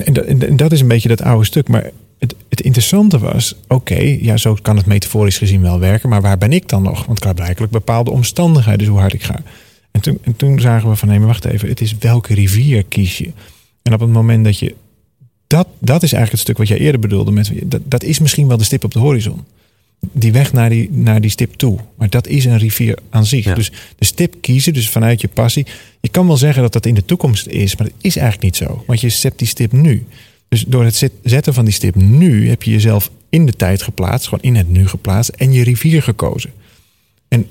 en, 0.00 0.56
dat- 0.56 0.72
is 0.72 0.80
een 0.80 0.88
beetje 0.88 1.08
dat 1.08 1.22
oude 1.22 1.44
stuk. 1.44 1.68
Maar 1.68 1.90
het, 2.18 2.34
het 2.48 2.60
interessante 2.60 3.18
was, 3.18 3.54
oké, 3.68 3.98
ja, 4.20 4.36
zo 4.36 4.56
kan 4.62 4.76
het 4.76 4.86
metaforisch 4.86 5.38
gezien 5.38 5.60
wel 5.62 5.78
werken. 5.78 6.08
Maar 6.08 6.22
waar 6.22 6.38
ben 6.38 6.52
ik 6.52 6.68
dan 6.68 6.82
nog? 6.82 7.06
Want 7.06 7.18
klaarblijkelijk 7.18 7.72
bepaalde 7.72 8.10
omstandigheden, 8.10 8.78
dus 8.78 8.88
hoe 8.88 8.98
hard 8.98 9.12
ik 9.12 9.22
ga. 9.22 9.42
En 9.90 10.00
toen, 10.00 10.18
en 10.22 10.36
toen 10.36 10.60
zagen 10.60 10.88
we 10.88 10.96
van, 10.96 11.08
nee, 11.08 11.18
maar 11.18 11.26
wacht 11.26 11.44
even. 11.44 11.68
Het 11.68 11.80
is 11.80 11.98
welke 11.98 12.34
rivier 12.34 12.84
kies 12.84 13.18
je? 13.18 13.30
En 13.82 13.94
op 13.94 14.00
het 14.00 14.10
moment 14.10 14.44
dat 14.44 14.58
je 14.58 14.74
dat, 15.46 15.66
dat 15.78 16.02
is 16.02 16.12
eigenlijk 16.12 16.30
het 16.32 16.40
stuk 16.40 16.58
wat 16.58 16.68
jij 16.68 16.78
eerder 16.78 17.00
bedoelde. 17.00 17.44
Dat 17.84 18.02
is 18.02 18.18
misschien 18.18 18.48
wel 18.48 18.56
de 18.56 18.64
stip 18.64 18.84
op 18.84 18.92
de 18.92 18.98
horizon. 18.98 19.44
Die 20.12 20.32
weg 20.32 20.52
naar 20.52 20.68
die, 20.70 20.88
naar 20.92 21.20
die 21.20 21.30
stip 21.30 21.54
toe. 21.54 21.78
Maar 21.96 22.10
dat 22.10 22.26
is 22.26 22.44
een 22.44 22.58
rivier 22.58 22.98
aan 23.10 23.26
zich. 23.26 23.44
Ja. 23.44 23.54
Dus 23.54 23.72
de 23.98 24.04
stip 24.04 24.34
kiezen, 24.40 24.72
dus 24.72 24.88
vanuit 24.90 25.20
je 25.20 25.28
passie. 25.28 25.66
Je 26.00 26.08
kan 26.08 26.26
wel 26.26 26.36
zeggen 26.36 26.62
dat 26.62 26.72
dat 26.72 26.86
in 26.86 26.94
de 26.94 27.04
toekomst 27.04 27.46
is, 27.46 27.76
maar 27.76 27.86
dat 27.86 27.96
is 28.00 28.16
eigenlijk 28.16 28.42
niet 28.44 28.56
zo. 28.68 28.84
Want 28.86 29.00
je 29.00 29.08
zet 29.08 29.38
die 29.38 29.48
stip 29.48 29.72
nu. 29.72 30.06
Dus 30.48 30.64
door 30.66 30.84
het 30.84 30.94
zet- 30.94 31.12
zetten 31.22 31.54
van 31.54 31.64
die 31.64 31.74
stip 31.74 31.94
nu 31.94 32.48
heb 32.48 32.62
je 32.62 32.70
jezelf 32.70 33.10
in 33.28 33.46
de 33.46 33.52
tijd 33.52 33.82
geplaatst, 33.82 34.28
gewoon 34.28 34.44
in 34.44 34.56
het 34.56 34.68
nu 34.68 34.88
geplaatst 34.88 35.30
en 35.30 35.52
je 35.52 35.62
rivier 35.64 36.02
gekozen. 36.02 36.50
En 37.28 37.46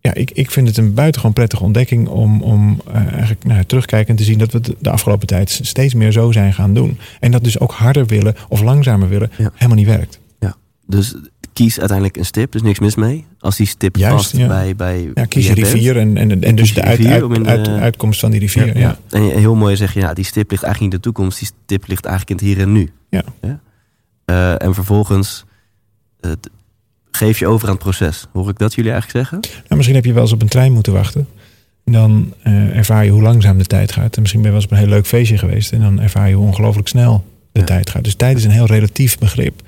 ja, 0.00 0.14
ik, 0.14 0.30
ik 0.30 0.50
vind 0.50 0.68
het 0.68 0.76
een 0.76 0.94
buitengewoon 0.94 1.34
prettige 1.34 1.62
ontdekking 1.62 2.08
om, 2.08 2.42
om 2.42 2.80
eh, 2.92 3.06
eigenlijk 3.06 3.44
nou, 3.44 3.64
terugkijkend 3.64 4.18
te 4.18 4.24
zien 4.24 4.38
dat 4.38 4.52
we 4.52 4.60
de 4.80 4.90
afgelopen 4.90 5.26
tijd 5.26 5.58
steeds 5.62 5.94
meer 5.94 6.12
zo 6.12 6.32
zijn 6.32 6.54
gaan 6.54 6.74
doen. 6.74 6.98
En 7.20 7.30
dat 7.30 7.44
dus 7.44 7.58
ook 7.60 7.72
harder 7.72 8.06
willen 8.06 8.34
of 8.48 8.60
langzamer 8.62 9.08
willen 9.08 9.30
Ja. 9.38 9.50
helemaal 9.54 9.76
niet 9.76 9.86
werkt. 9.86 10.18
Dus 10.86 11.14
kies 11.52 11.78
uiteindelijk 11.78 12.16
een 12.18 12.24
stip, 12.24 12.52
dus 12.52 12.62
niks 12.62 12.78
mis 12.78 12.94
mee. 12.94 13.26
Als 13.38 13.56
die 13.56 13.66
stip 13.66 13.96
Juist, 13.96 14.16
past 14.16 14.36
ja. 14.36 14.46
bij, 14.46 14.76
bij 14.76 15.10
Ja, 15.14 15.24
kies 15.24 15.46
je 15.46 15.54
bent. 15.54 15.66
rivier 15.66 15.96
en, 15.98 16.16
en, 16.16 16.42
en, 16.42 16.54
dus 16.54 16.74
de 16.74 16.82
uit, 16.82 16.96
rivier 16.98 17.12
uit, 17.12 17.22
om 17.22 17.34
in 17.34 17.42
de- 17.42 17.48
uit- 17.48 17.68
uitkomst 17.68 18.20
van 18.20 18.30
die 18.30 18.40
rivier. 18.40 18.66
Ja, 18.66 18.80
Ja. 18.80 18.98
En 19.10 19.22
heel 19.38 19.54
mooi 19.54 19.76
zeg 19.76 19.94
je, 19.94 20.00
ja, 20.00 20.14
die 20.14 20.24
stip 20.24 20.50
ligt 20.50 20.62
eigenlijk 20.62 20.92
niet 20.94 21.04
in 21.04 21.10
de 21.10 21.14
toekomst. 21.16 21.38
Die 21.38 21.48
stip 21.64 21.86
ligt 21.88 22.04
eigenlijk 22.04 22.40
in 22.40 22.46
het 22.48 22.56
hier 22.56 22.66
en 22.66 22.72
nu. 22.72 22.90
Ja. 23.10 23.24
Eh, 24.24 24.62
en 24.62 24.74
vervolgens 24.74 25.44
geef 27.10 27.38
je 27.38 27.46
over 27.46 27.68
aan 27.68 27.74
het 27.74 27.82
proces. 27.82 28.26
Hoor 28.32 28.48
ik 28.48 28.58
dat 28.58 28.74
jullie 28.74 28.90
eigenlijk 28.92 29.26
zeggen? 29.28 29.50
Nou, 29.62 29.74
misschien 29.76 29.94
heb 29.96 30.04
je 30.04 30.12
wel 30.12 30.22
eens 30.22 30.32
op 30.32 30.42
een 30.42 30.48
trein 30.48 30.72
moeten 30.72 30.92
wachten. 30.92 31.26
En 31.84 31.92
dan 31.92 32.32
eh, 32.42 32.76
ervaar 32.76 33.04
je 33.04 33.10
hoe 33.10 33.22
langzaam 33.22 33.58
de 33.58 33.64
tijd 33.64 33.92
gaat. 33.92 34.14
En 34.14 34.20
misschien 34.20 34.42
ben 34.42 34.50
je 34.52 34.56
wel 34.56 34.64
eens 34.64 34.64
op 34.64 34.70
een 34.78 34.84
heel 34.84 34.94
leuk 34.96 35.06
feestje 35.06 35.38
geweest. 35.38 35.72
En 35.72 35.80
dan 35.80 36.00
ervaar 36.00 36.28
je 36.28 36.34
hoe 36.34 36.46
ongelooflijk 36.46 36.88
snel 36.88 37.24
de 37.52 37.64
tijd 37.64 37.90
gaat. 37.90 38.04
Dus 38.04 38.14
tijd 38.14 38.36
is 38.36 38.44
een 38.44 38.50
heel 38.50 38.66
relatief 38.66 39.18
begrip. 39.18 39.62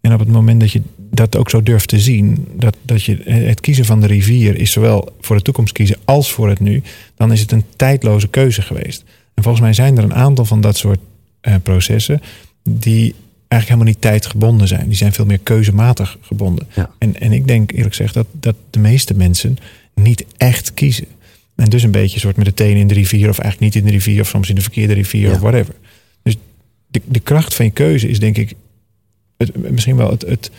En 0.00 0.12
op 0.12 0.18
het 0.18 0.28
moment 0.28 0.60
dat 0.60 0.72
je 0.72 0.82
dat 1.14 1.36
ook 1.36 1.50
zo 1.50 1.62
durft 1.62 1.88
te 1.88 2.00
zien, 2.00 2.48
dat, 2.56 2.76
dat 2.82 3.02
je 3.02 3.16
het 3.24 3.60
kiezen 3.60 3.84
van 3.84 4.00
de 4.00 4.06
rivier 4.06 4.56
is 4.56 4.72
zowel 4.72 5.16
voor 5.20 5.36
de 5.36 5.42
toekomst 5.42 5.72
kiezen 5.72 5.96
als 6.04 6.32
voor 6.32 6.48
het 6.48 6.60
nu, 6.60 6.82
dan 7.16 7.32
is 7.32 7.40
het 7.40 7.52
een 7.52 7.64
tijdloze 7.76 8.28
keuze 8.28 8.62
geweest. 8.62 9.04
En 9.34 9.42
volgens 9.42 9.62
mij 9.64 9.72
zijn 9.72 9.96
er 9.96 10.04
een 10.04 10.14
aantal 10.14 10.44
van 10.44 10.60
dat 10.60 10.76
soort 10.76 10.98
eh, 11.40 11.54
processen 11.62 12.20
die 12.62 13.14
eigenlijk 13.48 13.68
helemaal 13.68 13.84
niet 13.84 14.00
tijdgebonden 14.00 14.68
zijn. 14.68 14.88
Die 14.88 14.96
zijn 14.96 15.12
veel 15.12 15.24
meer 15.24 15.38
keuzematig 15.38 16.18
gebonden. 16.20 16.66
Ja. 16.74 16.90
En, 16.98 17.20
en 17.20 17.32
ik 17.32 17.46
denk 17.46 17.72
eerlijk 17.72 17.94
gezegd 17.94 18.14
dat, 18.14 18.26
dat 18.32 18.56
de 18.70 18.78
meeste 18.78 19.14
mensen 19.14 19.56
niet 19.94 20.24
echt 20.36 20.74
kiezen. 20.74 21.06
En 21.54 21.64
dus 21.70 21.82
een 21.82 21.90
beetje 21.90 22.18
soort 22.18 22.36
met 22.36 22.46
de 22.46 22.54
tenen 22.54 22.76
in 22.76 22.86
de 22.86 22.94
rivier, 22.94 23.28
of 23.28 23.38
eigenlijk 23.38 23.74
niet 23.74 23.82
in 23.82 23.88
de 23.90 23.96
rivier, 23.96 24.20
of 24.20 24.28
soms 24.28 24.48
in 24.48 24.54
de 24.54 24.60
verkeerde 24.60 24.94
rivier, 24.94 25.28
Ja. 25.28 25.34
of 25.34 25.40
whatever. 25.40 25.74
Dus 26.22 26.36
de, 26.88 27.00
de 27.04 27.20
kracht 27.20 27.54
van 27.54 27.64
je 27.64 27.70
keuze 27.70 28.08
is 28.08 28.20
denk 28.20 28.36
ik 28.36 28.54
het, 29.36 29.70
misschien 29.70 29.96
wel 29.96 30.10
het, 30.10 30.22
het 30.22 30.50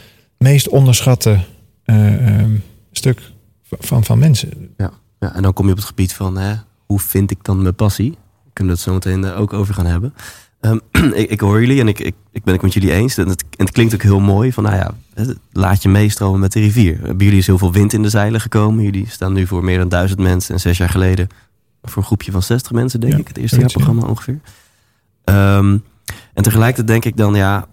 meest 0.45 0.69
onderschatte 0.69 1.39
eh, 1.84 2.27
ehm, 2.27 2.55
stuk 2.91 3.21
van, 3.63 4.03
van 4.03 4.19
mensen. 4.19 4.73
Ja, 4.77 4.91
en 5.19 5.41
dan 5.41 5.53
kom 5.53 5.65
je 5.65 5.71
op 5.71 5.77
het 5.77 5.88
gebied 5.88 6.13
van 6.13 6.38
hè, 6.38 6.53
hoe 6.86 6.99
vind 6.99 7.31
ik 7.31 7.43
dan 7.43 7.62
mijn 7.62 7.75
passie? 7.75 8.12
We 8.43 8.49
kunnen 8.53 8.73
het 8.73 8.81
zo 8.84 8.93
meteen 8.93 9.23
eh, 9.23 9.39
ook 9.39 9.53
over 9.53 9.73
gaan 9.73 9.86
hebben. 9.86 10.13
Ehm, 10.60 10.79
ik, 11.21 11.29
ik 11.29 11.39
hoor 11.39 11.62
jullie 11.62 11.79
en 11.79 11.88
ik, 11.88 11.99
ik, 11.99 12.15
ik 12.31 12.43
ben 12.43 12.53
het 12.53 12.63
met 12.63 12.73
jullie 12.73 12.91
eens. 12.91 13.17
En 13.17 13.27
het, 13.27 13.41
en 13.58 13.65
het 13.65 13.71
klinkt 13.71 13.93
ook 13.93 14.01
heel 14.01 14.19
mooi 14.19 14.53
van, 14.53 14.63
nou 14.63 14.75
ja, 14.75 14.93
laat 15.51 15.84
je 15.84 15.89
meestromen 15.89 16.39
met 16.39 16.51
de 16.51 16.60
rivier. 16.60 16.99
Bij 17.01 17.25
jullie 17.25 17.39
is 17.39 17.47
heel 17.47 17.58
veel 17.58 17.71
wind 17.71 17.93
in 17.93 18.01
de 18.01 18.10
zeilen 18.10 18.41
gekomen. 18.41 18.84
Jullie 18.84 19.10
staan 19.10 19.34
nu 19.34 19.47
voor 19.47 19.63
meer 19.63 19.77
dan 19.77 19.89
duizend 19.89 20.19
mensen. 20.19 20.53
En 20.53 20.60
zes 20.60 20.77
jaar 20.77 20.89
geleden 20.89 21.27
voor 21.84 21.97
een 21.97 22.08
groepje 22.08 22.31
van 22.31 22.43
60 22.43 22.71
mensen, 22.71 22.99
denk 22.99 23.13
Ja, 23.13 23.19
ik. 23.19 23.27
Het 23.27 23.38
eerste 23.38 23.55
zoiets, 23.55 23.73
jaarprogramma 23.73 24.10
ongeveer. 24.12 24.39
Ehm, 25.23 25.77
en 26.34 26.43
tegelijkertijd 26.43 26.88
denk 26.88 27.05
ik 27.05 27.17
dan, 27.17 27.36
ja, 27.36 27.67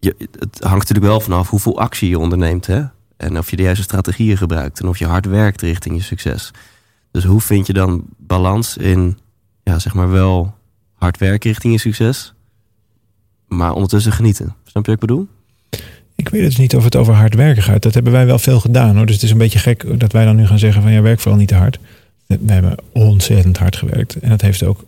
je, 0.00 0.14
het 0.18 0.58
hangt 0.60 0.78
natuurlijk 0.78 1.06
wel 1.06 1.20
vanaf 1.20 1.50
hoeveel 1.50 1.78
actie 1.80 2.08
je 2.08 2.18
onderneemt. 2.18 2.66
Hè? 2.66 2.82
En 3.16 3.38
of 3.38 3.50
je 3.50 3.56
de 3.56 3.62
juiste 3.62 3.82
strategieën 3.82 4.36
gebruikt. 4.36 4.80
En 4.80 4.88
of 4.88 4.98
je 4.98 5.06
hard 5.06 5.26
werkt 5.26 5.62
richting 5.62 5.96
je 5.96 6.02
succes. 6.02 6.50
Dus 7.10 7.24
hoe 7.24 7.40
vind 7.40 7.66
je 7.66 7.72
dan 7.72 8.04
balans 8.16 8.76
in, 8.76 9.18
ja, 9.62 9.78
zeg 9.78 9.94
maar 9.94 10.10
wel 10.10 10.54
hard 10.94 11.18
werken 11.18 11.50
richting 11.50 11.72
je 11.72 11.78
succes. 11.78 12.34
Maar 13.48 13.72
ondertussen 13.72 14.12
genieten. 14.12 14.54
Snap 14.64 14.86
je 14.86 14.90
wat 14.90 15.02
ik 15.02 15.08
bedoel? 15.08 15.28
Ik 16.14 16.28
weet 16.28 16.42
dus 16.42 16.56
niet 16.56 16.76
of 16.76 16.84
het 16.84 16.96
over 16.96 17.14
hard 17.14 17.34
werken 17.34 17.62
gaat. 17.62 17.82
Dat 17.82 17.94
hebben 17.94 18.12
wij 18.12 18.26
wel 18.26 18.38
veel 18.38 18.60
gedaan 18.60 18.96
hoor. 18.96 19.06
Dus 19.06 19.14
het 19.14 19.24
is 19.24 19.30
een 19.30 19.38
beetje 19.38 19.58
gek 19.58 20.00
dat 20.00 20.12
wij 20.12 20.24
dan 20.24 20.36
nu 20.36 20.46
gaan 20.46 20.58
zeggen 20.58 20.82
van 20.82 20.92
ja, 20.92 21.02
werk 21.02 21.20
vooral 21.20 21.38
niet 21.38 21.48
te 21.48 21.54
hard. 21.54 21.78
We 22.26 22.52
hebben 22.52 22.76
ontzettend 22.92 23.58
hard 23.58 23.76
gewerkt. 23.76 24.14
En 24.14 24.28
dat 24.28 24.40
heeft 24.40 24.62
ook 24.62 24.84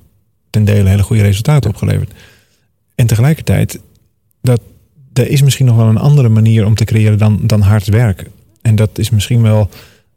ten 0.50 0.64
dele 0.64 0.88
hele 0.88 1.02
goede 1.02 1.22
resultaten 1.22 1.70
opgeleverd. 1.70 2.12
En 2.94 3.06
tegelijkertijd, 3.06 3.80
er 5.12 5.28
is 5.28 5.42
misschien 5.42 5.66
nog 5.66 5.76
wel 5.76 5.86
een 5.86 5.98
andere 5.98 6.28
manier 6.28 6.66
om 6.66 6.74
te 6.74 6.84
creëren 6.84 7.18
dan, 7.18 7.40
dan 7.42 7.60
hard 7.60 7.86
werken. 7.86 8.26
En 8.62 8.74
dat 8.74 8.98
is 8.98 9.10
misschien 9.10 9.42
wel 9.42 9.68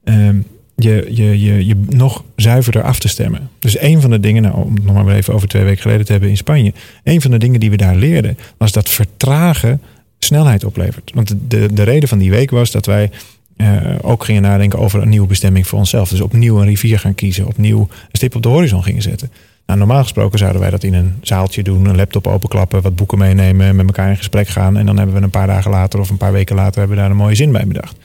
ehm, 0.03 0.37
je, 0.75 1.07
je, 1.09 1.41
je, 1.41 1.65
je 1.65 1.75
nog 1.89 2.23
zuiverder 2.35 2.83
af 2.83 2.99
te 2.99 3.07
stemmen. 3.07 3.49
Dus 3.59 3.79
een 3.79 4.01
van 4.01 4.09
de 4.09 4.19
dingen, 4.19 4.41
nou, 4.41 4.55
om 4.55 4.75
het 4.75 4.83
nog 4.83 5.03
maar 5.03 5.15
even 5.15 5.33
over 5.33 5.47
twee 5.47 5.63
weken 5.63 5.81
geleden 5.81 6.05
te 6.05 6.11
hebben 6.11 6.29
in 6.29 6.37
Spanje. 6.37 6.73
Een 7.03 7.21
van 7.21 7.31
de 7.31 7.37
dingen 7.37 7.59
die 7.59 7.69
we 7.69 7.77
daar 7.77 7.95
leerden, 7.95 8.37
was 8.57 8.71
dat 8.71 8.89
vertragen 8.89 9.81
snelheid 10.19 10.63
oplevert. 10.63 11.11
Want 11.13 11.27
de, 11.27 11.37
de, 11.47 11.73
de 11.73 11.83
reden 11.83 12.09
van 12.09 12.17
die 12.17 12.29
week 12.29 12.49
was 12.49 12.71
dat 12.71 12.85
wij 12.85 13.09
eh, 13.57 13.95
ook 14.01 14.23
gingen 14.23 14.41
nadenken 14.41 14.79
over 14.79 15.01
een 15.01 15.09
nieuwe 15.09 15.27
bestemming 15.27 15.67
voor 15.67 15.79
onszelf. 15.79 16.09
Dus 16.09 16.21
opnieuw 16.21 16.59
een 16.59 16.65
rivier 16.65 16.99
gaan 16.99 17.15
kiezen, 17.15 17.47
opnieuw 17.47 17.79
een 17.79 17.87
stip 18.11 18.35
op 18.35 18.41
de 18.41 18.49
horizon 18.49 18.83
gingen 18.83 19.01
zetten. 19.01 19.31
Nou, 19.65 19.79
normaal 19.79 20.01
gesproken 20.01 20.39
zouden 20.39 20.61
wij 20.61 20.69
dat 20.69 20.83
in 20.83 20.93
een 20.93 21.13
zaaltje 21.21 21.63
doen, 21.63 21.85
een 21.85 21.95
laptop 21.95 22.27
openklappen, 22.27 22.81
wat 22.81 22.95
boeken 22.95 23.17
meenemen, 23.17 23.75
met 23.75 23.85
elkaar 23.85 24.09
in 24.09 24.17
gesprek 24.17 24.47
gaan. 24.47 24.77
En 24.77 24.85
dan 24.85 24.97
hebben 24.97 25.15
we 25.15 25.21
een 25.21 25.29
paar 25.29 25.47
dagen 25.47 25.71
later 25.71 25.99
of 25.99 26.09
een 26.09 26.17
paar 26.17 26.31
weken 26.31 26.55
later 26.55 26.79
hebben 26.79 26.95
we 26.95 27.01
daar 27.01 27.11
een 27.11 27.17
mooie 27.17 27.35
zin 27.35 27.51
bij 27.51 27.67
bedacht. 27.67 27.97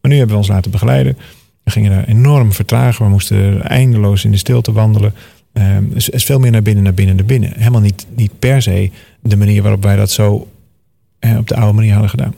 Maar 0.00 0.10
nu 0.10 0.16
hebben 0.16 0.34
we 0.34 0.42
ons 0.42 0.50
laten 0.50 0.70
begeleiden. 0.70 1.18
We 1.62 1.70
gingen 1.70 1.90
daar 1.90 2.04
enorm 2.04 2.52
vertragen. 2.52 3.04
We 3.04 3.10
moesten 3.10 3.62
eindeloos 3.62 4.24
in 4.24 4.30
de 4.30 4.36
stilte 4.36 4.72
wandelen. 4.72 5.14
Dus 5.80 6.06
het 6.06 6.14
is 6.14 6.24
veel 6.24 6.38
meer 6.38 6.50
naar 6.50 6.62
binnen, 6.62 6.84
naar 6.84 6.94
binnen, 6.94 7.16
naar 7.16 7.24
binnen. 7.24 7.52
Helemaal 7.56 7.80
niet, 7.80 8.06
niet 8.16 8.38
per 8.38 8.62
se 8.62 8.90
de 9.20 9.36
manier 9.36 9.62
waarop 9.62 9.82
wij 9.82 9.96
dat 9.96 10.10
zo 10.10 10.48
op 11.38 11.48
de 11.48 11.56
oude 11.56 11.72
manier 11.72 11.92
hadden 11.92 12.10
gedaan. 12.10 12.34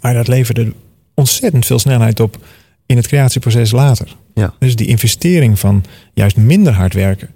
Maar 0.00 0.14
dat 0.14 0.28
leverde 0.28 0.72
ontzettend 1.14 1.66
veel 1.66 1.78
snelheid 1.78 2.20
op 2.20 2.38
in 2.86 2.96
het 2.96 3.06
creatieproces 3.06 3.70
later. 3.70 4.16
Ja. 4.34 4.54
Dus 4.58 4.76
die 4.76 4.86
investering 4.86 5.58
van 5.58 5.84
juist 6.14 6.36
minder 6.36 6.72
hard 6.72 6.94
werken 6.94 7.28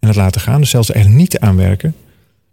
en 0.00 0.08
het 0.08 0.16
laten 0.16 0.40
gaan, 0.40 0.60
dus 0.60 0.70
zelfs 0.70 0.94
er 0.94 1.08
niet 1.08 1.38
aan 1.38 1.56
werken, 1.56 1.94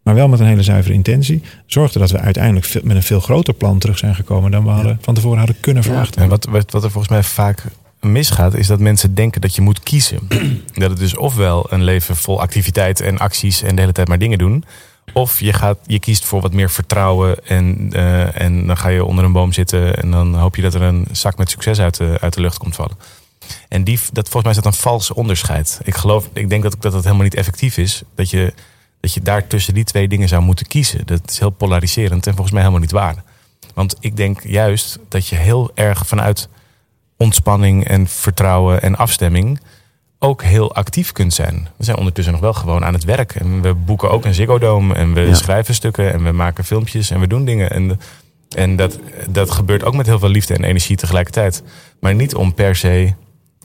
maar 0.04 0.16
wel 0.16 0.28
met 0.28 0.40
een 0.40 0.46
hele 0.46 0.64
zuivere 0.64 0.94
intentie, 0.94 1.42
zorgde 1.66 2.00
dat 2.00 2.12
we 2.12 2.20
uiteindelijk 2.20 2.84
met 2.84 2.96
een 2.96 3.04
veel 3.04 3.20
groter 3.20 3.54
plan 3.54 3.80
terug 3.80 3.98
zijn 3.98 4.16
gekomen 4.16 4.52
dan 4.52 4.64
we 4.64 4.70
hadden, 4.70 4.98
van 5.02 5.14
tevoren 5.14 5.38
hadden 5.38 5.60
kunnen 5.60 5.84
verwachten. 5.84 6.22
En 6.22 6.30
wat, 6.30 6.46
wat, 6.46 6.72
wat 6.72 6.84
er 6.84 6.92
volgens 6.92 7.14
mij 7.14 7.24
vaak 7.24 7.64
misgaat, 8.02 8.54
is 8.54 8.68
dat 8.68 8.80
mensen 8.80 9.16
denken 9.16 9.42
dat 9.42 9.56
je 9.56 9.62
moet 9.62 9.80
kiezen. 9.80 10.20
dat 10.74 10.90
het 10.90 11.00
dus 11.00 11.18
ofwel 11.18 11.74
een 11.74 11.84
leven 11.84 12.16
vol 12.16 12.42
activiteit 12.42 13.02
en 13.02 13.18
acties 13.18 13.62
en 13.62 13.76
de 13.76 13.82
hele 13.82 13.94
tijd 13.94 14.08
maar 14.08 14.20
dingen 14.20 14.38
doen. 14.38 14.64
Of 15.14 15.40
je, 15.40 15.54
gaat, 15.54 15.78
je 15.86 16.00
kiest 16.00 16.26
voor 16.26 16.42
wat 16.42 16.54
meer 16.54 16.70
vertrouwen 16.70 17.46
en, 17.46 17.90
eh, 17.92 18.42
en 18.42 18.68
dan 18.68 18.78
ga 18.78 18.88
je 18.90 19.06
onder 19.06 19.26
een 19.26 19.32
boom 19.32 19.54
zitten 19.54 19.98
en 19.98 20.12
dan 20.12 20.36
hoop 20.36 20.56
je 20.56 20.62
dat 20.62 20.74
er 20.74 20.82
een 20.82 21.08
zak 21.12 21.38
met 21.38 21.50
succes 21.50 21.80
uit 21.80 21.98
de, 21.98 22.18
uit 22.22 22.34
de 22.34 22.42
lucht 22.42 22.58
komt 22.58 22.76
vallen. 22.76 22.98
En 23.68 23.84
die, 23.84 24.00
dat, 24.12 24.30
volgens 24.30 24.44
mij 24.44 24.52
is 24.52 24.58
dat 24.62 24.66
een 24.66 24.80
vals 24.80 25.12
onderscheid. 25.14 25.80
Ik 25.84 25.96
geloof, 25.96 26.30
ik 26.34 26.50
denk 26.50 26.64
dat 26.64 26.76
dat, 26.80 26.92
dat 26.92 27.04
helemaal 27.04 27.24
niet 27.24 27.36
effectief 27.36 27.78
is. 27.78 28.02
Dat 28.16 28.30
je, 28.30 28.54
dat 29.00 29.14
je 29.14 29.22
daar 29.22 29.48
tussen 29.48 29.74
die 29.74 29.84
twee 29.84 30.08
dingen 30.08 30.28
zou 30.28 30.42
moeten 30.42 30.68
kiezen. 30.68 31.06
Dat 31.06 31.22
is 31.30 31.40
heel 31.40 31.50
polariserend 31.50 32.26
en 32.28 32.32
volgens 32.34 32.52
mij 32.52 32.60
helemaal 32.62 32.82
niet 32.84 32.92
waar. 32.92 33.24
Want 33.74 33.96
ik 34.00 34.16
denk 34.18 34.44
juist 34.44 35.00
dat 35.10 35.28
je 35.28 35.36
heel 35.36 35.72
erg 35.74 36.08
vanuit 36.08 36.50
ontspanning 37.18 37.88
en 37.88 38.08
vertrouwen 38.08 38.82
en 38.82 38.96
afstemming 38.96 39.60
ook 40.20 40.44
heel 40.44 40.76
actief 40.76 41.12
kunt 41.12 41.34
zijn. 41.34 41.68
We 41.78 41.84
zijn 41.84 41.98
ondertussen 41.98 42.34
nog 42.34 42.42
wel 42.42 42.54
gewoon 42.54 42.86
aan 42.86 42.94
het 42.94 43.04
werk. 43.04 43.36
En 43.36 43.62
we 43.62 43.74
boeken 43.74 44.12
ook 44.12 44.26
een 44.26 44.34
Ziggo 44.34 44.58
Dome 44.60 44.94
en 44.94 45.14
we 45.14 45.22
Ja. 45.22 45.34
schrijven 45.34 45.74
stukken 45.76 46.14
en 46.14 46.24
we 46.24 46.32
maken 46.32 46.64
filmpjes 46.66 47.10
en 47.10 47.20
we 47.20 47.28
doen 47.28 47.46
dingen. 47.46 47.72
En, 47.72 48.00
en 48.56 48.76
dat, 48.76 49.00
dat 49.30 49.52
gebeurt 49.52 49.84
ook 49.84 49.96
met 49.96 50.06
heel 50.06 50.20
veel 50.20 50.30
liefde 50.30 50.54
en 50.54 50.64
energie 50.64 50.96
tegelijkertijd. 50.98 51.64
Maar 52.00 52.16
niet 52.16 52.36
om 52.36 52.54
per 52.54 52.76
se 52.76 53.14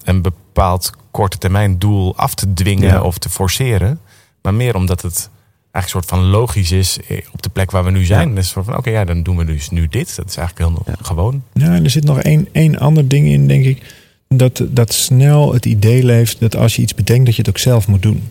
een 0.04 0.22
bepaald 0.22 0.92
korte 1.10 1.38
termijn 1.38 1.78
doel 1.78 2.16
af 2.16 2.34
te 2.34 2.52
dwingen 2.52 2.88
Ja. 2.88 3.00
of 3.02 3.18
te 3.18 3.28
forceren. 3.28 3.98
Maar 4.42 4.54
meer 4.54 4.74
omdat 4.74 5.02
het 5.02 5.30
eigenlijk 5.72 5.84
een 6.04 6.10
soort 6.10 6.20
van 6.22 6.30
logisch 6.40 6.70
is 6.72 6.98
eh, 7.08 7.18
op 7.32 7.42
de 7.42 7.48
plek 7.48 7.70
waar 7.70 7.84
we 7.84 7.90
nu 7.90 8.04
zijn. 8.04 8.28
Ja. 8.28 8.34
Dus 8.34 8.52
van 8.52 8.76
oké, 8.76 8.90
ja, 8.90 9.04
dan 9.04 9.22
doen 9.22 9.36
we 9.36 9.44
dus 9.44 9.70
nu 9.70 9.86
dit. 9.88 10.16
Dat 10.16 10.28
is 10.28 10.36
eigenlijk 10.36 10.68
heel 10.70 10.82
Ja. 10.86 10.94
gewoon. 11.02 11.42
Ja, 11.52 11.74
en 11.74 11.84
er 11.84 11.90
zit 11.90 12.04
nog 12.04 12.20
één, 12.20 12.48
één 12.52 12.78
ander 12.78 13.08
ding 13.08 13.28
in, 13.28 13.46
denk 13.48 13.64
ik. 13.64 13.94
Dat, 14.28 14.62
dat 14.68 14.92
snel 14.92 15.52
het 15.52 15.66
idee 15.66 16.04
leeft 16.04 16.40
dat 16.40 16.56
als 16.56 16.76
je 16.76 16.82
iets 16.82 16.94
bedenkt, 16.94 17.24
dat 17.26 17.34
je 17.34 17.40
het 17.40 17.50
ook 17.50 17.58
zelf 17.58 17.88
moet 17.88 18.02
doen. 18.02 18.28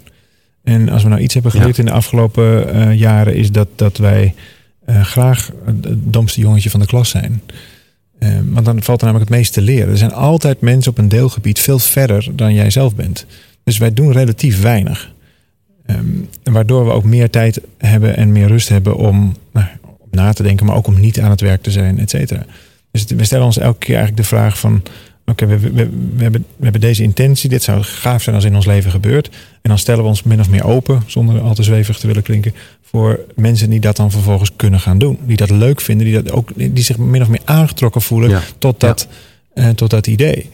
En 0.63 0.89
als 0.89 1.03
we 1.03 1.10
nou 1.10 1.21
iets 1.21 1.34
hebben 1.34 1.51
geleerd 1.51 1.77
in 1.77 1.86
de 1.86 1.91
afgelopen 1.91 2.73
eh, 2.73 2.93
jaren, 2.99 3.36
is 3.36 3.51
dat, 3.51 3.67
dat 3.75 3.97
wij 3.97 4.36
eh, 4.86 5.01
graag 5.03 5.49
het 5.65 6.13
domste 6.13 6.39
jongetje 6.39 6.69
van 6.69 6.79
de 6.79 6.86
klas 6.86 7.10
zijn. 7.10 7.41
Eh, 8.19 8.29
want 8.45 8.65
dan 8.65 8.84
valt 8.84 8.99
er 8.99 9.05
namelijk 9.05 9.29
het 9.29 9.39
meest 9.39 9.53
te 9.53 9.62
leren. 9.62 9.89
Er 9.89 9.97
zijn 9.97 10.13
altijd 10.13 10.62
mensen 10.62 10.91
op 10.91 10.97
een 10.97 11.08
deelgebied 11.08 11.60
veel 11.60 11.79
verder 11.79 12.27
dan 12.34 12.53
jij 12.53 12.69
zelf 12.69 12.95
bent. 12.95 13.25
Dus 13.63 13.77
wij 13.77 13.93
doen 13.93 14.12
relatief 14.12 14.62
weinig. 14.62 15.13
Ehm, 15.86 16.05
waardoor 16.43 16.86
we 16.86 16.91
ook 16.91 17.03
meer 17.03 17.29
tijd 17.29 17.62
hebben 17.77 18.17
en 18.17 18.32
meer 18.32 18.47
rust 18.47 18.69
hebben 18.69 18.95
om 18.95 19.36
nou, 19.51 19.67
na 20.12 20.34
te 20.34 20.43
denken, 20.43 20.65
maar 20.65 20.75
ook 20.75 20.88
om 20.88 20.99
niet 20.99 21.19
aan 21.19 21.29
het 21.29 21.41
werk 21.41 21.62
te 21.62 21.71
zijn, 21.71 21.99
et 21.99 22.10
cetera. 22.10 22.45
Dus 22.91 23.05
we 23.05 23.23
stellen 23.25 23.45
ons 23.45 23.58
elke 23.58 23.79
keer 23.79 23.95
eigenlijk 23.95 24.23
de 24.23 24.36
vraag 24.36 24.60
van... 24.60 24.84
oké, 25.25 25.45
we, 25.45 25.60
we 25.60 25.88
hebben, 26.17 26.45
we 26.55 26.63
hebben 26.63 26.82
deze 26.82 27.03
intentie. 27.03 27.49
Dit 27.49 27.63
zou 27.63 27.84
gaaf 27.84 28.23
zijn 28.23 28.36
als 28.36 28.45
in 28.45 28.55
ons 28.55 28.65
leven 28.65 28.91
gebeurt. 28.91 29.29
En 29.62 29.69
dan 29.69 29.77
stellen 29.77 30.03
we 30.03 30.10
ons 30.10 30.23
min 30.23 30.39
of 30.39 30.49
meer 30.49 30.65
open... 30.65 31.03
zonder 31.05 31.41
al 31.41 31.53
te 31.53 31.63
zwevig 31.63 31.99
te 31.99 32.08
willen 32.08 32.23
klinken... 32.23 32.53
voor 32.91 33.19
mensen 33.36 33.69
die 33.69 33.80
dat 33.80 33.95
dan 33.95 34.12
vervolgens 34.12 34.52
kunnen 34.56 34.80
gaan 34.80 34.97
doen. 34.97 35.17
Die 35.25 35.38
dat 35.38 35.49
leuk 35.49 35.82
vinden. 35.82 36.06
Die, 36.06 36.21
dat 36.21 36.32
ook, 36.32 36.49
die 36.56 36.84
zich 36.84 36.97
min 36.97 37.21
of 37.21 37.28
meer 37.28 37.41
aangetrokken 37.45 38.02
voelen 38.02 38.30
Ja. 38.30 38.41
tot, 38.58 38.80
dat, 38.80 39.08
eh, 39.54 39.69
tot 39.69 39.89
dat 39.89 40.08
idee. 40.08 40.49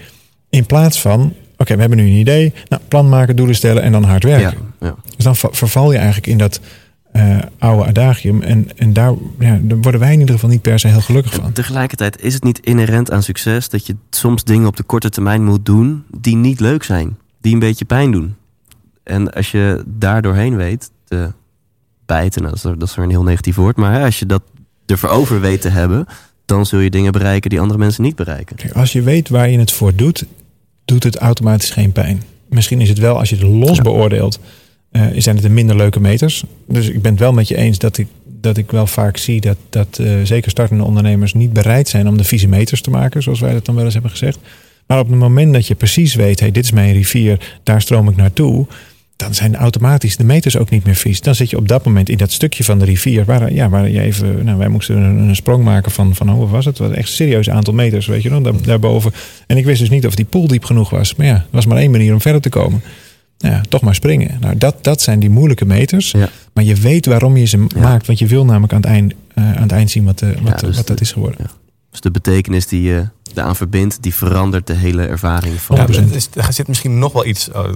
In 0.50 0.66
plaats 0.66 1.02
van... 1.02 1.34
oké, 1.58 1.74
we 1.74 1.80
hebben 1.80 1.98
nu 1.98 2.04
een 2.06 2.18
idee. 2.20 2.54
Nou, 2.70 2.82
plan 2.88 3.10
maken, 3.10 3.36
doelen 3.36 3.56
stellen 3.56 3.84
en 3.84 3.92
dan 3.92 4.04
hard 4.04 4.24
werken. 4.24 4.58
Ja, 4.80 4.88
ja. 4.88 4.96
Dus 5.16 5.26
dan 5.26 5.36
va- 5.36 5.50
verval 5.52 5.92
je 5.92 5.98
eigenlijk 5.98 6.28
in 6.28 6.38
dat 6.38 6.60
eh, 7.12 7.38
oude 7.58 7.86
adagium. 7.86 8.42
En, 8.42 8.68
en 8.78 8.94
daar, 8.94 9.14
ja, 9.40 9.60
daar 9.62 9.78
worden 9.82 10.00
wij 10.02 10.14
in 10.14 10.20
ieder 10.20 10.36
geval 10.36 10.50
niet 10.50 10.62
per 10.62 10.80
se 10.80 10.88
heel 10.88 11.02
gelukkig 11.02 11.34
En 11.34 11.42
van. 11.42 11.52
tegelijkertijd 11.52 12.22
is 12.22 12.34
het 12.34 12.44
niet 12.44 12.60
inherent 12.60 13.12
aan 13.12 13.24
succes 13.24 13.70
dat 13.70 13.86
je 13.86 13.96
soms 14.10 14.44
dingen 14.44 14.68
op 14.68 14.76
de 14.78 14.84
korte 14.84 15.10
termijn 15.10 15.44
moet 15.44 15.66
doen 15.66 16.04
die 16.18 16.36
niet 16.36 16.60
leuk 16.60 16.84
zijn, 16.84 17.18
die 17.42 17.54
een 17.54 17.60
beetje 17.60 17.86
pijn 17.86 18.12
doen. 18.12 18.36
En 19.04 19.34
als 19.34 19.52
je 19.52 19.84
daar 19.88 20.22
doorheen 20.22 20.56
weet 20.56 20.92
te 21.08 21.32
bijten, 22.06 22.42
nou, 22.42 22.54
dat 22.56 22.66
is, 22.66 22.80
dat 22.80 22.90
is 22.90 22.96
weer 22.96 23.06
een 23.06 23.12
heel 23.12 23.24
negatief 23.24 23.56
woord, 23.56 23.76
maar 23.78 23.94
hè, 23.94 24.04
als 24.06 24.20
je 24.20 24.26
dat 24.26 24.42
ervoor 24.86 25.10
over 25.10 25.42
weet 25.42 25.62
te 25.62 25.70
hebben, 25.70 26.06
dan 26.46 26.66
zul 26.66 26.80
je 26.80 26.90
dingen 26.90 27.12
bereiken 27.12 27.50
die 27.50 27.60
andere 27.60 27.80
mensen 27.80 28.04
niet 28.04 28.16
bereiken. 28.16 28.56
Kijk, 28.56 28.74
als 28.74 28.92
je 28.92 29.02
weet 29.02 29.30
waar 29.30 29.50
je 29.50 29.60
het 29.60 29.72
voor 29.72 29.96
doet, 29.96 30.26
doet 30.86 31.04
het 31.04 31.16
automatisch 31.18 31.70
geen 31.70 31.92
pijn. 31.92 32.24
Misschien 32.50 32.82
is 32.82 32.90
het 32.90 32.98
wel, 32.98 33.18
als 33.20 33.30
je 33.30 33.36
het 33.36 33.46
los 33.46 33.78
Ja. 33.78 33.84
beoordeelt, 33.84 34.40
eh, 34.92 35.02
zijn 35.18 35.36
het 35.36 35.46
een 35.46 35.54
minder 35.54 35.76
leuke 35.76 36.00
meters. 36.00 36.44
Dus 36.68 36.88
ik 36.88 37.02
ben 37.02 37.12
het 37.12 37.20
wel 37.20 37.34
met 37.34 37.48
je 37.48 37.56
eens 37.56 37.78
dat 37.78 37.98
ik, 37.98 38.08
dat 38.42 38.58
ik 38.58 38.72
wel 38.72 38.88
vaak 38.88 39.18
zie 39.18 39.42
dat, 39.42 39.58
dat 39.70 40.00
eh, 40.00 40.08
zeker 40.24 40.52
startende 40.52 40.84
ondernemers 40.84 41.34
niet 41.34 41.54
bereid 41.54 41.88
zijn 41.90 42.08
om 42.08 42.18
de 42.18 42.24
vieze 42.24 42.48
meters 42.48 42.82
te 42.82 42.90
maken, 42.90 43.24
zoals 43.24 43.40
wij 43.40 43.54
dat 43.54 43.66
dan 43.66 43.76
wel 43.76 43.84
eens 43.84 43.94
hebben 43.94 44.12
gezegd. 44.12 44.38
Maar 44.88 45.00
op 45.00 45.10
het 45.10 45.18
moment 45.20 45.54
dat 45.54 45.68
je 45.68 45.76
precies 45.76 46.16
weet, 46.16 46.40
hey, 46.40 46.52
dit 46.52 46.64
is 46.64 46.72
mijn 46.72 46.94
rivier, 46.94 47.58
daar 47.64 47.82
stroom 47.82 48.10
ik 48.10 48.16
naartoe. 48.16 48.68
Dan 49.16 49.34
zijn 49.34 49.56
automatisch 49.56 50.18
de 50.18 50.24
meters 50.24 50.58
ook 50.58 50.70
niet 50.70 50.86
meer 50.86 50.96
vies. 50.96 51.22
Dan 51.22 51.36
zit 51.36 51.50
je 51.50 51.58
op 51.58 51.68
dat 51.68 51.86
moment 51.86 52.10
in 52.10 52.18
dat 52.18 52.32
stukje 52.32 52.64
van 52.64 52.80
de 52.80 52.86
rivier. 52.86 53.26
Waar, 53.26 53.54
ja, 53.54 53.70
waar 53.70 53.90
je 53.90 54.02
even. 54.02 54.46
Nou, 54.46 54.58
wij 54.58 54.68
moesten 54.68 54.96
een, 54.98 55.18
een 55.18 55.36
sprong 55.36 55.64
maken 55.64 55.92
van, 55.92 56.16
van. 56.16 56.30
Hoe 56.30 56.48
was 56.48 56.66
het? 56.66 56.78
Het 56.78 56.88
was 56.88 56.98
echt 56.98 57.08
een 57.08 57.14
serieus 57.14 57.50
aantal 57.50 57.74
meters. 57.74 58.06
Weet 58.08 58.22
je 58.24 58.30
nog? 58.30 58.42
Daar, 58.44 58.54
daarboven. 58.62 59.12
En 59.48 59.58
ik 59.58 59.66
wist 59.66 59.80
dus 59.80 59.90
niet 59.90 60.06
of 60.06 60.16
die 60.16 60.26
pool 60.26 60.48
diep 60.48 60.64
genoeg 60.66 60.90
was. 60.90 61.16
Maar 61.16 61.26
ja, 61.28 61.34
er 61.36 61.46
was 61.50 61.66
maar 61.66 61.78
één 61.78 61.92
manier 61.92 62.14
om 62.14 62.22
verder 62.22 62.42
te 62.42 62.50
komen. 62.50 62.82
Nou 63.38 63.54
Ja, 63.56 63.62
toch 63.70 63.82
maar 63.82 63.96
springen. 63.96 64.38
Nou, 64.40 64.58
dat, 64.58 64.84
dat 64.84 65.02
zijn 65.02 65.20
die 65.20 65.30
moeilijke 65.30 65.66
meters. 65.66 66.12
Ja. 66.12 66.30
Maar 66.54 66.64
je 66.64 66.76
weet 66.76 67.06
waarom 67.06 67.38
je 67.38 67.46
ze 67.46 67.58
Ja. 67.58 67.82
maakt. 67.82 68.08
Want 68.08 68.20
je 68.20 68.28
wil 68.28 68.46
namelijk 68.46 68.74
aan 68.74 68.82
het 68.82 68.90
eind, 68.90 69.14
eh, 69.34 69.56
aan 69.56 69.62
het 69.62 69.72
eind 69.72 69.92
zien 69.92 70.04
wat, 70.06 70.22
eh, 70.22 70.30
wat, 70.42 70.60
dus 70.60 70.76
wat 70.78 70.88
dat 70.88 70.98
de- 70.98 71.04
is 71.04 71.12
geworden. 71.12 71.46
Dus 71.96 72.04
de 72.04 72.20
betekenis 72.20 72.68
die 72.68 72.82
je 72.82 73.08
eraan 73.34 73.56
verbindt, 73.56 74.02
die 74.02 74.16
verandert 74.16 74.68
de 74.68 74.74
hele 74.74 75.06
ervaring 75.06 75.62
van. 75.62 75.76
Ja, 75.76 75.86
dus- 75.86 75.98
is, 75.98 76.30
er 76.34 76.54
zit 76.54 76.68
misschien 76.68 77.00
nog 77.00 77.14
wel 77.14 77.26
iets, 77.26 77.52
oh, 77.52 77.70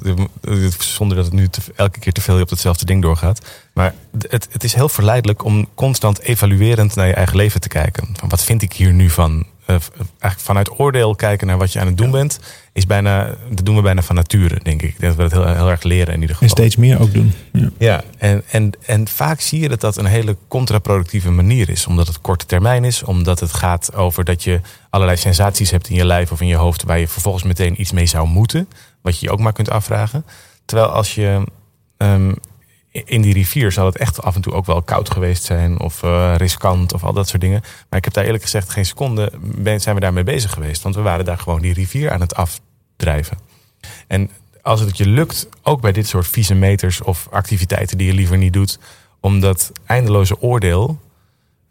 zonder 0.79 1.15
dat 1.15 1.25
het 1.25 1.33
nu 1.33 1.47
te- 1.47 1.61
elke 1.75 1.99
keer 1.99 2.11
te 2.11 2.21
veel 2.21 2.41
op 2.41 2.49
hetzelfde 2.49 2.85
ding 2.85 3.01
doorgaat. 3.01 3.45
Maar 3.73 3.93
het, 4.29 4.47
het 4.51 4.63
is 4.63 4.73
heel 4.73 4.89
verleidelijk 4.89 5.43
om 5.43 5.67
constant 5.75 6.19
evaluerend 6.19 6.95
naar 6.95 7.07
je 7.07 7.13
eigen 7.13 7.35
leven 7.35 7.61
te 7.61 7.67
kijken. 7.67 8.07
Van 8.13 8.29
wat 8.29 8.43
vind 8.43 8.61
ik 8.61 8.73
hier 8.73 8.93
nu 8.93 9.09
van? 9.09 9.45
Eh, 9.69 9.75
eigenlijk 9.99 10.39
vanuit 10.39 10.79
oordeel 10.79 11.15
kijken 11.15 11.47
naar 11.47 11.57
wat 11.57 11.73
je 11.73 11.79
aan 11.79 11.87
het 11.87 11.97
doen 11.97 12.11
bent, 12.11 12.39
is 12.73 12.85
bijna, 12.85 13.35
dat 13.49 13.65
doen 13.65 13.75
we 13.75 13.81
bijna 13.81 14.01
van 14.01 14.15
nature, 14.15 14.59
denk 14.63 14.81
ik. 14.81 14.89
Ik 14.89 14.99
denk 14.99 15.17
dat 15.17 15.29
we 15.29 15.35
dat 15.35 15.45
heel, 15.45 15.55
heel 15.55 15.69
erg 15.69 15.83
leren 15.83 16.13
in 16.13 16.21
ieder 16.21 16.29
En 16.29 16.41
geval. 16.41 16.57
steeds 16.57 16.75
meer 16.75 16.99
ook 17.01 17.13
doen. 17.13 17.33
Ja. 17.53 17.69
Ja, 17.77 18.03
en, 18.17 18.43
en, 18.51 18.71
en 18.85 19.07
vaak 19.07 19.39
zie 19.39 19.59
je 19.59 19.69
dat 19.69 19.81
dat 19.81 19.97
een 19.97 20.05
hele 20.05 20.37
contraproductieve 20.47 21.31
manier 21.31 21.69
is. 21.69 21.87
Omdat 21.87 22.07
het 22.07 22.21
korte 22.21 22.45
termijn 22.45 22.83
is. 22.83 23.03
Omdat 23.03 23.39
het 23.39 23.53
gaat 23.53 23.95
over 23.95 24.23
dat 24.23 24.43
je 24.43 24.61
allerlei 24.89 25.17
sensaties 25.17 25.71
hebt 25.71 25.89
in 25.89 25.95
je 25.95 26.05
lijf 26.05 26.31
of 26.31 26.41
in 26.41 26.47
je 26.47 26.55
hoofd. 26.55 26.83
Waar 26.83 26.99
je 26.99 27.07
vervolgens 27.07 27.43
meteen 27.43 27.81
iets 27.81 27.91
mee 27.91 28.05
zou 28.05 28.27
moeten. 28.27 28.67
Wat 29.01 29.19
je 29.19 29.25
je 29.25 29.31
ook 29.31 29.39
maar 29.39 29.53
kunt 29.53 29.69
afvragen. 29.69 30.25
Terwijl 30.65 30.89
als 30.89 31.15
je 31.15 31.43
ehm, 31.97 32.33
in 32.91 33.21
die 33.21 33.33
rivier 33.33 33.71
zal 33.71 33.85
het 33.85 33.97
echt 33.97 34.21
af 34.21 34.35
en 34.35 34.41
toe 34.41 34.53
ook 34.53 34.65
wel 34.65 34.81
koud 34.81 35.11
geweest 35.11 35.43
zijn. 35.43 35.79
Of 35.79 36.03
eh, 36.03 36.33
riskant 36.37 36.93
of 36.93 37.03
al 37.03 37.13
dat 37.13 37.27
soort 37.27 37.41
dingen. 37.41 37.61
Maar 37.89 37.99
ik 37.99 38.03
heb 38.05 38.13
daar 38.13 38.23
eerlijk 38.25 38.43
gezegd 38.43 38.69
geen 38.69 38.85
seconde 38.85 39.31
ben, 39.41 39.81
zijn 39.81 39.95
we 39.95 40.01
daarmee 40.01 40.23
bezig 40.23 40.51
geweest. 40.53 40.81
Want 40.81 40.95
we 40.95 41.01
waren 41.01 41.25
daar 41.25 41.37
gewoon 41.37 41.61
die 41.61 41.73
rivier 41.73 42.11
aan 42.11 42.21
het 42.21 42.35
afdrijven. 42.35 43.37
En 44.07 44.29
als 44.61 44.79
het 44.79 44.97
je 44.97 45.05
lukt, 45.07 45.47
ook 45.63 45.81
bij 45.81 45.91
dit 45.91 46.07
soort 46.07 46.27
vieze 46.27 46.55
meters 46.55 47.01
of 47.01 47.27
activiteiten 47.31 47.97
die 47.97 48.07
je 48.07 48.13
liever 48.13 48.37
niet 48.37 48.53
doet, 48.53 48.79
om 49.19 49.39
dat 49.39 49.71
eindeloze 49.85 50.41
oordeel 50.41 50.99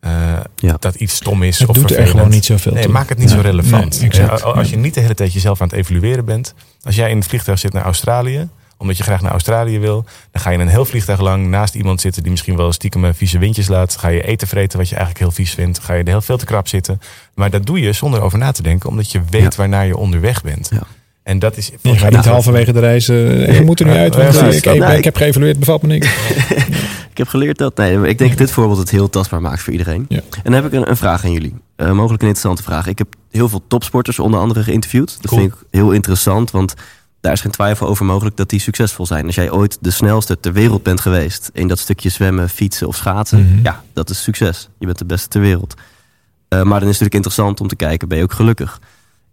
eh, 0.00 0.40
Ja. 0.56 0.76
dat 0.78 0.94
iets 0.94 1.14
stom 1.14 1.42
is 1.42 1.58
Het 1.58 1.68
of 1.68 1.76
doet 1.76 1.96
er 1.96 2.06
gewoon 2.06 2.28
niet 2.28 2.44
zoveel 2.44 2.72
Nee, 2.72 2.82
toe. 2.82 2.92
maak 2.92 3.08
het 3.08 3.18
niet 3.18 3.30
zo 3.30 3.40
relevant. 3.40 4.00
nee, 4.00 4.26
als 4.30 4.70
je 4.70 4.76
niet 4.76 4.94
de 4.94 5.00
hele 5.00 5.14
tijd 5.14 5.32
jezelf 5.32 5.60
aan 5.60 5.68
het 5.68 5.76
evalueren 5.76 6.24
bent. 6.24 6.54
Als 6.82 6.94
jij 6.96 7.10
in 7.10 7.16
het 7.16 7.26
vliegtuig 7.26 7.58
zit 7.58 7.72
naar 7.72 7.84
Australië, 7.84 8.48
omdat 8.78 8.96
je 8.96 9.02
graag 9.02 9.22
naar 9.22 9.30
Australië 9.32 9.78
wil, 9.78 10.04
dan 10.32 10.42
ga 10.42 10.50
je 10.50 10.58
een 10.58 10.68
heel 10.68 10.84
vliegtuig 10.84 11.20
lang 11.20 11.46
naast 11.46 11.74
iemand 11.74 12.00
zitten 12.00 12.22
die 12.22 12.30
misschien 12.30 12.56
wel 12.56 12.72
stiekem 12.72 13.14
vieze 13.14 13.38
windjes 13.38 13.68
laat. 13.68 13.96
Ga 13.96 14.08
je 14.08 14.22
eten 14.22 14.48
vreten 14.48 14.78
wat 14.78 14.88
je 14.88 14.94
eigenlijk 14.96 15.24
heel 15.24 15.34
vies 15.34 15.54
vindt. 15.54 15.78
Ga 15.78 15.94
je 15.94 16.02
er 16.02 16.08
heel 16.08 16.20
veel 16.20 16.36
te 16.38 16.44
krap 16.44 16.68
zitten. 16.68 17.00
Maar 17.34 17.50
dat 17.50 17.66
doe 17.66 17.80
je 17.80 17.92
zonder 17.92 18.20
over 18.20 18.38
na 18.38 18.52
te 18.52 18.62
denken, 18.62 18.88
omdat 18.88 19.10
je 19.12 19.20
weet 19.30 19.42
Ja. 19.42 19.50
waarnaar 19.56 19.86
je 19.86 19.96
onderweg 19.96 20.42
bent. 20.42 20.68
Ja. 20.72 20.82
En 21.22 21.38
dat 21.38 21.56
is. 21.56 21.70
Je 21.80 21.96
gaat 21.96 22.10
niet 22.12 22.24
halverwege 22.24 22.72
de 22.72 22.80
reis. 22.80 23.08
eh, 23.08 23.58
je 23.58 23.64
moet 23.64 23.80
er 23.80 23.86
nu 23.86 23.92
uit. 23.92 24.14
Want 24.14 24.34
Ja, 24.34 24.40
eh, 24.48 24.90
ik, 24.90 24.98
ik, 24.98 25.04
heb 25.04 25.16
geëvalueerd, 25.16 25.58
bevalt 25.58 25.82
me 25.82 25.88
niks. 25.88 26.06
Ik 27.10 27.24
heb 27.24 27.32
geleerd 27.32 27.58
dat. 27.58 27.76
Nee, 27.76 28.08
ik 28.08 28.18
denk 28.18 28.30
dat 28.30 28.38
dit 28.38 28.50
voorbeeld 28.50 28.78
het 28.78 28.90
heel 28.90 29.10
tastbaar 29.10 29.40
maakt 29.40 29.62
voor 29.62 29.72
iedereen. 29.72 30.06
Ja. 30.08 30.16
En 30.16 30.42
dan 30.42 30.52
heb 30.52 30.64
ik 30.66 30.72
een, 30.72 30.88
een 30.90 30.96
vraag 30.96 31.24
aan 31.24 31.32
jullie. 31.32 31.54
Eh, 31.76 31.86
mogelijk 31.92 32.22
een 32.22 32.28
interessante 32.28 32.62
vraag. 32.62 32.86
Ik 32.86 32.98
heb 32.98 33.08
heel 33.30 33.48
veel 33.48 33.62
topsporters 33.68 34.18
onder 34.18 34.40
andere 34.40 34.62
geïnterviewd. 34.62 35.16
Dat 35.20 35.30
Cool. 35.30 35.40
vind 35.40 35.52
ik 35.52 35.58
heel 35.70 35.90
interessant, 35.92 36.50
want 36.50 36.74
daar 37.20 37.32
is 37.32 37.40
geen 37.40 37.50
twijfel 37.50 37.86
over 37.86 38.04
mogelijk 38.04 38.36
dat 38.36 38.48
die 38.48 38.60
succesvol 38.60 39.06
zijn. 39.06 39.26
Als 39.26 39.34
jij 39.34 39.50
ooit 39.50 39.78
de 39.80 39.90
snelste 39.90 40.40
ter 40.40 40.52
wereld 40.52 40.82
bent 40.82 41.00
geweest 41.00 41.50
in 41.52 41.68
dat 41.68 41.78
stukje 41.78 42.08
zwemmen, 42.08 42.48
fietsen 42.48 42.86
of 42.88 42.96
schaatsen, 42.96 43.44
Mhm. 43.52 43.62
ja, 43.62 43.82
dat 43.92 44.10
is 44.10 44.22
succes. 44.22 44.68
Je 44.78 44.86
bent 44.86 44.98
de 44.98 45.04
beste 45.04 45.28
ter 45.28 45.40
wereld. 45.40 45.74
Eh, 45.74 46.58
maar 46.58 46.58
dan 46.58 46.72
is 46.72 46.72
het 46.78 46.84
natuurlijk 46.84 47.14
interessant 47.14 47.60
om 47.60 47.68
te 47.68 47.76
kijken, 47.76 48.08
ben 48.08 48.18
je 48.18 48.24
ook 48.24 48.32
gelukkig? 48.32 48.80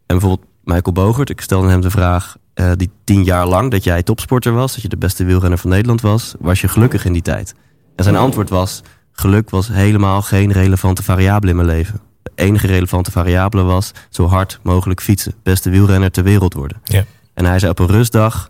En 0.05 0.17
bijvoorbeeld 0.19 0.47
Michael 0.63 0.91
Bogert, 0.91 1.29
ik 1.29 1.41
stelde 1.41 1.69
hem 1.69 1.81
de 1.81 1.89
vraag, 1.89 2.35
eh, 2.53 2.71
die 2.75 2.89
tien 3.03 3.23
jaar 3.23 3.45
lang 3.47 3.71
dat 3.71 3.83
jij 3.83 4.03
topsporter 4.03 4.51
was, 4.53 4.73
dat 4.73 4.81
je 4.81 4.87
de 4.87 4.97
beste 4.97 5.23
wielrenner 5.25 5.59
van 5.59 5.69
Nederland 5.69 6.01
was, 6.01 6.33
was 6.39 6.61
je 6.61 6.67
gelukkig 6.67 7.05
in 7.05 7.13
die 7.13 7.21
tijd? 7.21 7.53
En 7.95 8.03
zijn 8.03 8.15
antwoord 8.15 8.49
was: 8.49 8.81
geluk 9.11 9.49
was 9.49 9.67
helemaal 9.67 10.21
geen 10.21 10.51
relevante 10.51 11.03
variabele 11.03 11.51
in 11.51 11.57
mijn 11.57 11.67
leven. 11.67 12.01
De 12.23 12.31
enige 12.35 12.67
relevante 12.67 13.11
variabele 13.11 13.63
was 13.63 13.91
zo 14.09 14.27
hard 14.27 14.59
mogelijk 14.63 15.01
fietsen. 15.01 15.33
Beste 15.43 15.69
wielrenner 15.69 16.11
ter 16.11 16.23
wereld 16.23 16.53
worden. 16.53 16.81
Ja. 16.83 17.03
En 17.35 17.45
hij 17.45 17.59
zei 17.59 17.71
op 17.71 17.79
een 17.79 17.87
rustdag, 17.87 18.49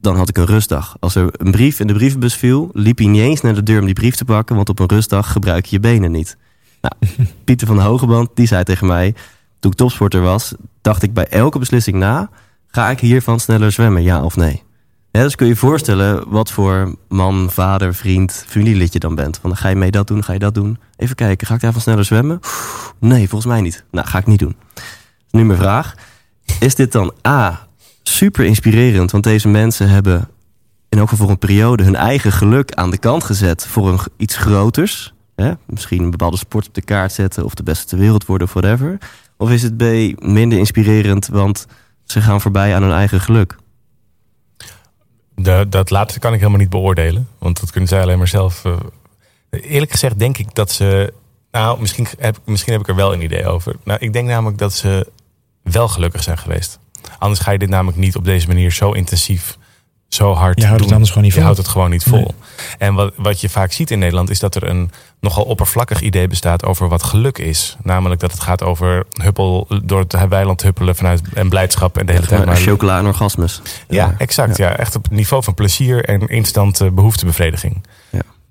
dan 0.00 0.16
had 0.16 0.28
ik 0.28 0.36
een 0.36 0.46
rustdag. 0.46 0.96
Als 1.00 1.14
er 1.14 1.28
een 1.32 1.50
brief 1.50 1.80
in 1.80 1.86
de 1.86 1.92
brievenbus 1.92 2.34
viel, 2.34 2.70
liep 2.72 2.98
hij 2.98 3.06
niet 3.06 3.20
eens 3.20 3.40
naar 3.40 3.54
de 3.54 3.62
deur 3.62 3.78
om 3.80 3.84
die 3.84 3.94
brief 3.94 4.14
te 4.14 4.24
pakken, 4.24 4.56
want 4.56 4.68
op 4.68 4.78
een 4.78 4.88
rustdag 4.88 5.32
gebruik 5.32 5.64
je 5.64 5.76
je 5.76 5.80
benen 5.80 6.10
niet. 6.10 6.36
Nou, 6.80 6.94
Pieter 7.44 7.66
van 7.66 7.76
de 7.76 7.82
Hogeband, 7.82 8.30
die 8.34 8.46
zei 8.46 8.64
tegen 8.64 8.86
mij, 8.86 9.14
toen 9.58 9.70
ik 9.70 9.76
topsporter 9.76 10.20
was, 10.20 10.54
dacht 10.80 11.02
ik 11.02 11.14
bij 11.14 11.26
elke 11.26 11.58
beslissing 11.58 11.96
na, 11.96 12.30
ga 12.66 12.90
ik 12.90 13.00
hiervan 13.00 13.40
sneller 13.40 13.72
zwemmen, 13.72 14.02
ja 14.02 14.22
of 14.22 14.36
nee? 14.36 14.62
Ja, 15.12 15.22
dus 15.22 15.34
kun 15.34 15.46
je 15.46 15.52
je 15.52 15.58
voorstellen 15.58 16.30
wat 16.30 16.50
voor 16.50 16.94
man, 17.08 17.50
vader, 17.50 17.94
vriend, 17.94 18.44
familielid 18.46 18.92
je 18.92 18.98
dan 18.98 19.14
bent. 19.14 19.38
Van, 19.38 19.56
ga 19.56 19.68
je 19.68 19.76
mee 19.76 19.90
dat 19.90 20.06
doen, 20.06 20.24
ga 20.24 20.32
je 20.32 20.38
dat 20.38 20.54
doen? 20.54 20.78
Even 20.96 21.16
kijken, 21.16 21.46
ga 21.46 21.54
ik 21.54 21.60
daarvan 21.60 21.80
sneller 21.80 22.04
zwemmen? 22.04 22.40
Nee, 22.98 23.28
volgens 23.28 23.52
mij 23.52 23.60
niet. 23.60 23.84
Nou, 23.90 24.06
ga 24.06 24.18
ik 24.18 24.26
niet 24.26 24.38
doen. 24.38 24.56
Nu 25.30 25.44
mijn 25.44 25.58
vraag. 25.58 25.94
Is 26.60 26.74
dit 26.74 26.92
dan 26.92 27.12
A, 27.26 27.68
super 28.02 28.44
inspirerend? 28.44 29.10
Want 29.10 29.24
deze 29.24 29.48
mensen 29.48 29.88
hebben 29.88 30.28
in 30.88 30.98
elk 30.98 31.08
voor 31.08 31.30
een 31.30 31.38
periode 31.38 31.82
hun 31.82 31.96
eigen 31.96 32.32
geluk 32.32 32.72
aan 32.72 32.90
de 32.90 32.98
kant 32.98 33.24
gezet 33.24 33.66
voor 33.66 34.06
iets 34.16 34.36
groters. 34.36 35.12
Hè? 35.36 35.52
Misschien 35.66 36.02
een 36.02 36.10
bepaalde 36.10 36.36
sport 36.36 36.66
op 36.68 36.74
de 36.74 36.82
kaart 36.82 37.12
zetten 37.12 37.44
of 37.44 37.54
de 37.54 37.62
beste 37.62 37.86
ter 37.86 37.98
wereld 37.98 38.26
worden 38.26 38.48
whatever. 38.52 38.98
Of 39.36 39.50
is 39.50 39.62
het 39.62 39.76
B, 39.76 39.82
minder 40.22 40.58
inspirerend, 40.58 41.26
want 41.26 41.66
ze 42.04 42.20
gaan 42.20 42.40
voorbij 42.40 42.74
aan 42.74 42.82
hun 42.82 42.92
eigen 42.92 43.20
geluk? 43.20 43.56
Dat 45.68 45.90
laatste 45.90 46.18
kan 46.18 46.32
ik 46.32 46.38
helemaal 46.38 46.60
niet 46.60 46.70
beoordelen. 46.70 47.28
Want 47.38 47.60
dat 47.60 47.70
kunnen 47.70 47.88
zij 47.88 48.02
alleen 48.02 48.18
maar 48.18 48.28
zelf. 48.28 48.64
eh, 48.64 48.72
eerlijk 49.50 49.90
gezegd 49.90 50.18
denk 50.18 50.38
ik 50.38 50.54
dat 50.54 50.70
ze. 50.70 51.12
Nou, 51.50 51.80
misschien 51.80 52.06
heb, 52.18 52.38
misschien 52.44 52.72
heb 52.72 52.80
ik 52.82 52.88
er 52.88 52.94
wel 52.94 53.12
een 53.12 53.22
idee 53.22 53.46
over. 53.46 53.76
Nou, 53.84 53.98
ik 54.00 54.12
denk 54.12 54.28
namelijk 54.28 54.58
dat 54.58 54.72
ze 54.72 55.06
wel 55.62 55.88
gelukkig 55.88 56.22
zijn 56.22 56.38
geweest. 56.38 56.78
Anders 57.18 57.40
ga 57.40 57.50
je 57.50 57.58
dit 57.58 57.68
namelijk 57.68 57.98
niet 57.98 58.16
op 58.16 58.24
deze 58.24 58.46
manier 58.46 58.70
zo 58.72 58.92
intensief, 58.92 59.58
zo 60.08 60.32
hard 60.34 60.58
Je 60.60 60.62
houdt 60.66 60.78
het 60.78 60.82
doen. 60.82 60.92
anders 60.92 61.08
gewoon 61.10 61.24
niet 61.24 61.32
Je 61.34 61.38
vol. 61.38 61.46
houdt 61.48 61.58
het 61.62 61.68
gewoon 61.72 61.90
niet 61.90 62.02
vol. 62.04 62.18
Nee. 62.18 62.34
En 62.78 62.94
wat, 62.94 63.12
wat 63.16 63.40
je 63.40 63.48
vaak 63.48 63.72
ziet 63.72 63.90
in 63.90 63.98
Nederland 63.98 64.30
is 64.30 64.38
dat 64.38 64.54
er 64.54 64.68
een 64.68 64.90
nogal 65.20 65.44
oppervlakkig 65.44 66.00
idee 66.00 66.28
bestaat 66.28 66.64
over 66.64 66.88
wat 66.88 67.02
geluk 67.02 67.38
is. 67.38 67.76
Namelijk 67.82 68.20
dat 68.20 68.32
het 68.32 68.40
gaat 68.40 68.62
over 68.62 69.06
huppel, 69.22 69.66
door 69.84 69.98
het 70.00 70.28
weiland 70.28 70.62
huppelen 70.62 70.96
vanuit 70.96 71.20
en 71.34 71.48
blijdschap 71.48 71.98
en 71.98 72.06
de 72.06 72.12
hele 72.12 72.26
tijd 72.26 72.38
Maar 72.44 72.54
maar 72.54 72.62
chocola 72.62 72.98
en 72.98 73.06
orgasmes. 73.06 73.62
ja, 73.88 74.14
exact. 74.18 74.56
Ja. 74.56 74.76
Echt 74.76 74.96
op 74.96 75.02
het 75.02 75.12
niveau 75.12 75.42
van 75.44 75.54
plezier 75.54 76.04
en 76.04 76.26
instant 76.28 76.80
eh, 76.80 76.88
behoeftebevrediging. 76.90 77.84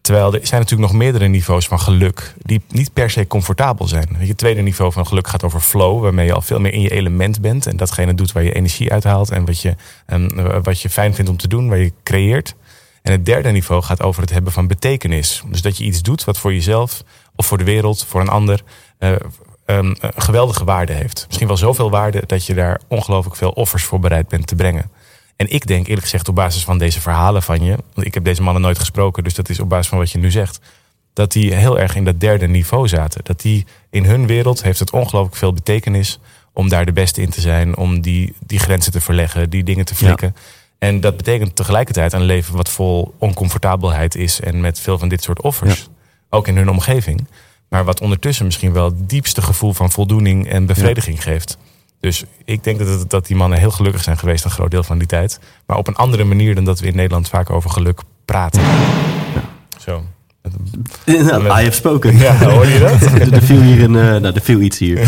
Terwijl 0.01 0.33
er 0.33 0.47
zijn 0.47 0.61
natuurlijk 0.61 0.91
nog 0.91 0.99
meerdere 0.99 1.27
niveaus 1.27 1.67
van 1.67 1.79
geluk 1.79 2.33
die 2.41 2.61
niet 2.67 2.93
per 2.93 3.09
se 3.09 3.27
comfortabel 3.27 3.87
zijn. 3.87 4.07
Het 4.17 4.37
tweede 4.37 4.61
niveau 4.61 4.91
van 4.91 5.07
geluk 5.07 5.27
gaat 5.27 5.43
over 5.43 5.59
flow, 5.59 6.01
waarmee 6.01 6.25
je 6.25 6.33
al 6.33 6.41
veel 6.41 6.59
meer 6.59 6.73
in 6.73 6.81
je 6.81 6.91
element 6.91 7.41
bent. 7.41 7.65
En 7.65 7.77
datgene 7.77 8.13
doet 8.13 8.31
waar 8.31 8.43
je 8.43 8.53
energie 8.53 8.91
uithaalt 8.91 9.31
en 9.31 9.45
wat 9.45 9.61
je, 9.61 9.75
en 10.05 10.63
wat 10.63 10.81
je 10.81 10.89
fijn 10.89 11.15
vindt 11.15 11.31
om 11.31 11.37
te 11.37 11.47
doen, 11.47 11.69
waar 11.69 11.77
je 11.77 11.93
creëert. 12.03 12.55
En 13.01 13.11
het 13.11 13.25
derde 13.25 13.49
niveau 13.49 13.81
gaat 13.81 14.01
over 14.01 14.21
het 14.21 14.31
hebben 14.31 14.51
van 14.51 14.67
betekenis. 14.67 15.43
Dus 15.47 15.61
dat 15.61 15.77
je 15.77 15.83
iets 15.83 16.01
doet 16.01 16.23
wat 16.23 16.37
voor 16.37 16.53
jezelf 16.53 17.03
of 17.35 17.45
voor 17.45 17.57
de 17.57 17.63
wereld, 17.63 18.05
voor 18.05 18.21
een 18.21 18.29
ander, 18.29 18.61
eh, 18.97 19.11
een 19.65 19.97
een 19.99 20.21
geweldige 20.21 20.63
waarde 20.63 20.93
heeft. 20.93 21.23
Misschien 21.25 21.47
wel 21.47 21.57
zoveel 21.57 21.89
waarde 21.89 22.23
dat 22.25 22.45
je 22.45 22.53
daar 22.53 22.81
ongelooflijk 22.87 23.35
veel 23.35 23.51
offers 23.51 23.83
voor 23.83 23.99
bereid 23.99 24.27
bent 24.27 24.47
te 24.47 24.55
brengen. 24.55 24.91
En 25.39 25.53
ik 25.53 25.67
denk 25.67 25.87
eerlijk 25.87 26.03
gezegd 26.03 26.27
op 26.27 26.35
basis 26.35 26.63
van 26.63 26.77
deze 26.77 27.01
verhalen 27.01 27.43
van 27.43 27.63
je, 27.63 27.77
want 27.93 28.07
ik 28.07 28.13
heb 28.13 28.23
deze 28.23 28.41
mannen 28.41 28.61
nooit 28.61 28.79
gesproken, 28.79 29.23
dus 29.23 29.33
dat 29.33 29.49
is 29.49 29.59
op 29.59 29.69
basis 29.69 29.87
van 29.87 29.97
wat 29.97 30.11
je 30.11 30.17
nu 30.17 30.31
zegt, 30.31 30.59
dat 31.13 31.31
die 31.31 31.53
heel 31.53 31.79
erg 31.79 31.95
in 31.95 32.05
dat 32.05 32.19
derde 32.19 32.47
niveau 32.47 32.87
zaten. 32.87 33.21
Dat 33.23 33.41
die 33.41 33.65
in 33.89 34.05
hun 34.05 34.27
wereld 34.27 34.63
heeft 34.63 34.79
het 34.79 34.91
ongelooflijk 34.91 35.35
veel 35.35 35.53
betekenis 35.53 36.19
om 36.53 36.69
daar 36.69 36.85
de 36.85 36.91
beste 36.91 37.21
in 37.21 37.29
te 37.29 37.41
zijn, 37.41 37.77
om 37.77 38.01
die, 38.01 38.33
die 38.45 38.59
grenzen 38.59 38.91
te 38.91 39.01
verleggen, 39.01 39.49
die 39.49 39.63
dingen 39.63 39.85
te 39.85 39.95
flikken. 39.95 40.35
En 40.79 40.99
dat 40.99 41.17
betekent 41.17 41.55
tegelijkertijd 41.55 42.13
een 42.13 42.23
leven 42.23 42.55
wat 42.55 42.69
vol 42.69 43.13
oncomfortabelheid 43.17 44.15
is 44.15 44.39
en 44.39 44.61
met 44.61 44.79
veel 44.79 44.97
van 44.97 45.09
dit 45.09 45.23
soort 45.23 45.41
offers. 45.41 45.89
Ook 46.29 46.47
in 46.47 46.57
hun 46.57 46.69
omgeving. 46.69 47.27
Maar 47.69 47.85
wat 47.85 48.01
ondertussen 48.01 48.45
misschien 48.45 48.73
wel 48.73 48.85
het 48.85 49.09
diepste 49.09 49.41
gevoel 49.41 49.73
van 49.73 49.91
voldoening 49.91 50.47
en 50.47 50.65
bevrediging 50.65 51.23
geeft. 51.23 51.57
Dus 51.99 52.23
ik 52.45 52.63
denk 52.63 52.79
dat, 52.79 53.09
dat 53.09 53.27
die 53.27 53.35
mannen 53.35 53.59
heel 53.59 53.71
gelukkig 53.71 54.03
zijn 54.03 54.17
geweest 54.17 54.45
een 54.45 54.51
groot 54.51 54.71
deel 54.71 54.83
van 54.83 54.97
die 54.97 55.07
tijd. 55.07 55.39
Maar 55.65 55.77
op 55.77 55.87
een 55.87 55.95
andere 55.95 56.23
manier 56.23 56.55
dan 56.55 56.63
dat 56.63 56.79
we 56.79 56.87
in 56.87 56.95
Nederland 56.95 57.29
vaak 57.29 57.49
over 57.49 57.69
geluk 57.69 58.01
praten. 58.25 58.61
Zo. 59.77 60.03
Nou, 61.05 61.51
hij 61.51 61.63
heeft 61.63 61.77
spoken. 61.77 62.17
Ja, 62.17 62.37
hoorde 62.37 62.71
je 62.71 62.79
dat? 62.79 63.01
er, 63.01 63.33
er 63.37 63.41
viel 63.41 63.61
hier 63.61 63.83
een, 63.83 63.95
eh, 63.95 64.21
nou, 64.21 64.35
er 64.35 64.41
viel 64.41 64.59
iets 64.59 64.77
hier. 64.77 65.07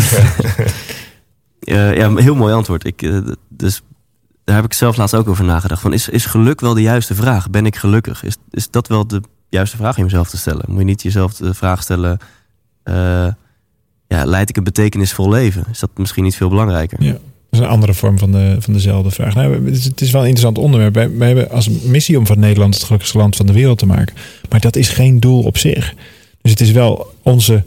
Eh, 1.62 1.96
ja, 1.96 2.04
een 2.04 2.18
heel 2.18 2.34
mooi 2.34 2.54
antwoord. 2.54 2.86
Ik, 2.86 3.02
eh, 3.02 3.18
dus 3.48 3.82
daar 4.44 4.56
heb 4.56 4.64
ik 4.64 4.72
zelf 4.72 4.96
laatst 4.96 5.14
ook 5.14 5.28
over 5.28 5.44
nagedacht. 5.44 5.80
Van, 5.80 5.92
is, 5.92 6.08
is 6.08 6.26
geluk 6.26 6.60
wel 6.60 6.74
de 6.74 6.82
juiste 6.82 7.14
vraag? 7.14 7.50
Ben 7.50 7.66
ik 7.66 7.76
gelukkig? 7.76 8.24
Is, 8.24 8.36
is 8.50 8.70
dat 8.70 8.88
wel 8.88 9.06
de 9.06 9.22
juiste 9.48 9.76
vraag 9.76 9.96
om 9.96 10.02
jezelf 10.02 10.28
te 10.28 10.36
stellen? 10.36 10.64
Moet 10.68 10.78
je 10.78 10.84
niet 10.84 11.02
jezelf 11.02 11.34
de 11.34 11.54
vraag 11.54 11.82
stellen... 11.82 12.18
ja, 14.16 14.24
leid 14.24 14.48
ik 14.48 14.56
een 14.56 14.64
betekenisvol 14.64 15.28
leven? 15.30 15.64
Is 15.72 15.78
dat 15.78 15.90
misschien 15.96 16.24
niet 16.24 16.36
veel 16.36 16.48
belangrijker? 16.48 17.02
Ja. 17.02 17.10
Dat 17.12 17.60
is 17.60 17.66
een 17.66 17.72
andere 17.72 17.94
vorm 17.94 18.18
van, 18.18 18.32
de, 18.32 18.56
van 18.58 18.72
dezelfde 18.72 19.10
vraag. 19.10 19.34
Nou, 19.34 19.64
het, 19.66 19.76
is, 19.76 19.84
het 19.84 20.00
is 20.00 20.10
wel 20.10 20.20
een 20.22 20.28
interessant 20.28 20.64
onderwerp. 20.64 20.94
Wij, 20.94 21.16
wij 21.16 21.26
hebben 21.26 21.50
als 21.50 21.68
missie 21.68 22.18
om 22.18 22.26
van 22.26 22.38
Nederland 22.38 22.74
het 22.74 22.82
gelukkigste 22.82 23.18
land 23.18 23.36
van 23.36 23.46
de 23.46 23.52
wereld 23.52 23.78
te 23.78 23.86
maken. 23.86 24.14
Maar 24.50 24.60
dat 24.60 24.76
is 24.76 24.88
geen 24.88 25.20
doel 25.20 25.42
op 25.42 25.58
zich. 25.58 25.94
Dus 26.42 26.50
het 26.50 26.60
is 26.60 26.70
wel 26.70 27.14
onze, 27.22 27.64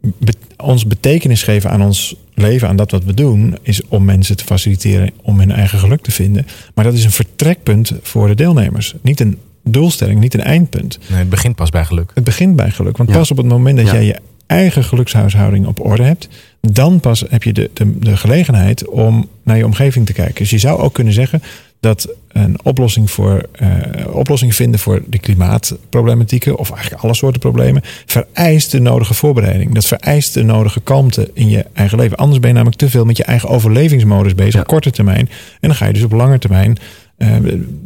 be- 0.00 0.34
ons 0.56 0.86
betekenis 0.86 1.42
geven 1.42 1.70
aan 1.70 1.82
ons 1.82 2.14
leven, 2.34 2.68
aan 2.68 2.76
dat 2.76 2.90
wat 2.90 3.04
we 3.04 3.14
doen, 3.14 3.56
is 3.62 3.82
om 3.88 4.04
mensen 4.04 4.36
te 4.36 4.44
faciliteren 4.44 5.10
om 5.22 5.38
hun 5.38 5.50
eigen 5.52 5.78
geluk 5.78 6.00
te 6.02 6.10
vinden. 6.10 6.46
Maar 6.74 6.84
dat 6.84 6.94
is 6.94 7.04
een 7.04 7.10
vertrekpunt 7.10 7.92
voor 8.02 8.28
de 8.28 8.34
deelnemers. 8.34 8.94
Niet 9.02 9.20
een 9.20 9.38
doelstelling, 9.64 10.20
niet 10.20 10.34
een 10.34 10.42
eindpunt. 10.42 10.98
Nee, 11.08 11.18
het 11.18 11.30
begint 11.30 11.56
pas 11.56 11.70
bij 11.70 11.84
geluk. 11.84 12.10
Het 12.14 12.24
begint 12.24 12.56
bij 12.56 12.70
geluk. 12.70 12.96
Want 12.96 13.08
Ja. 13.08 13.16
pas 13.16 13.30
op 13.30 13.36
het 13.36 13.46
moment 13.46 13.76
dat 13.76 13.86
Ja. 13.86 13.92
jij 13.92 14.04
je 14.04 14.16
eigen 14.50 14.84
gelukshuishouding 14.84 15.66
op 15.66 15.84
orde 15.84 16.02
hebt, 16.02 16.28
dan 16.60 17.00
pas 17.00 17.24
heb 17.28 17.42
je 17.42 17.52
de, 17.52 17.70
de, 17.74 17.98
de 17.98 18.16
gelegenheid 18.16 18.88
om 18.88 19.28
naar 19.42 19.56
je 19.56 19.64
omgeving 19.64 20.06
te 20.06 20.12
kijken. 20.12 20.34
Dus 20.34 20.50
je 20.50 20.58
zou 20.58 20.80
ook 20.80 20.94
kunnen 20.94 21.12
zeggen 21.12 21.42
dat 21.80 22.08
een 22.28 22.58
oplossing, 22.62 23.10
voor, 23.10 23.48
eh, 23.52 23.68
oplossing 24.12 24.54
vinden 24.54 24.80
voor 24.80 25.02
de 25.06 25.18
klimaatproblematieken, 25.18 26.58
of 26.58 26.70
eigenlijk 26.70 27.02
alle 27.02 27.14
soorten 27.14 27.40
problemen, 27.40 27.82
vereist 28.06 28.70
de 28.70 28.80
nodige 28.80 29.14
voorbereiding. 29.14 29.74
Dat 29.74 29.84
vereist 29.86 30.34
de 30.34 30.42
nodige 30.42 30.80
kalmte 30.80 31.30
in 31.34 31.48
je 31.48 31.64
eigen 31.72 31.98
leven. 31.98 32.16
Anders 32.16 32.38
ben 32.40 32.48
je 32.48 32.54
namelijk 32.54 32.80
te 32.80 32.90
veel 32.90 33.04
met 33.04 33.16
je 33.16 33.24
eigen 33.24 33.48
overlevingsmodus 33.48 34.34
bezig 34.34 34.54
Ja. 34.54 34.60
op 34.60 34.66
korte 34.66 34.90
termijn. 34.90 35.28
En 35.60 35.68
dan 35.68 35.74
ga 35.74 35.86
je 35.86 35.92
dus 35.92 36.02
op 36.02 36.12
lange 36.12 36.38
termijn 36.38 36.76
eh, 37.16 37.28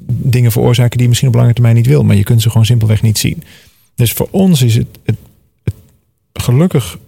dingen 0.07 0.53
veroorzaken 0.53 0.91
die 0.91 1.03
je 1.03 1.09
misschien 1.09 1.29
op 1.29 1.35
lange 1.35 1.53
termijn 1.53 1.75
niet 1.75 1.87
wil, 1.87 2.05
maar 2.05 2.17
je 2.17 2.23
kunt 2.23 2.43
ze 2.43 2.51
gewoon 2.51 2.67
simpelweg 2.67 3.03
niet 3.03 3.19
zien. 3.19 3.43
Dus 3.95 4.13
voor 4.13 4.29
ons 4.31 4.63
is 4.63 4.75
het, 4.75 4.87
het 5.05 5.17
gelukkig. 6.45 6.99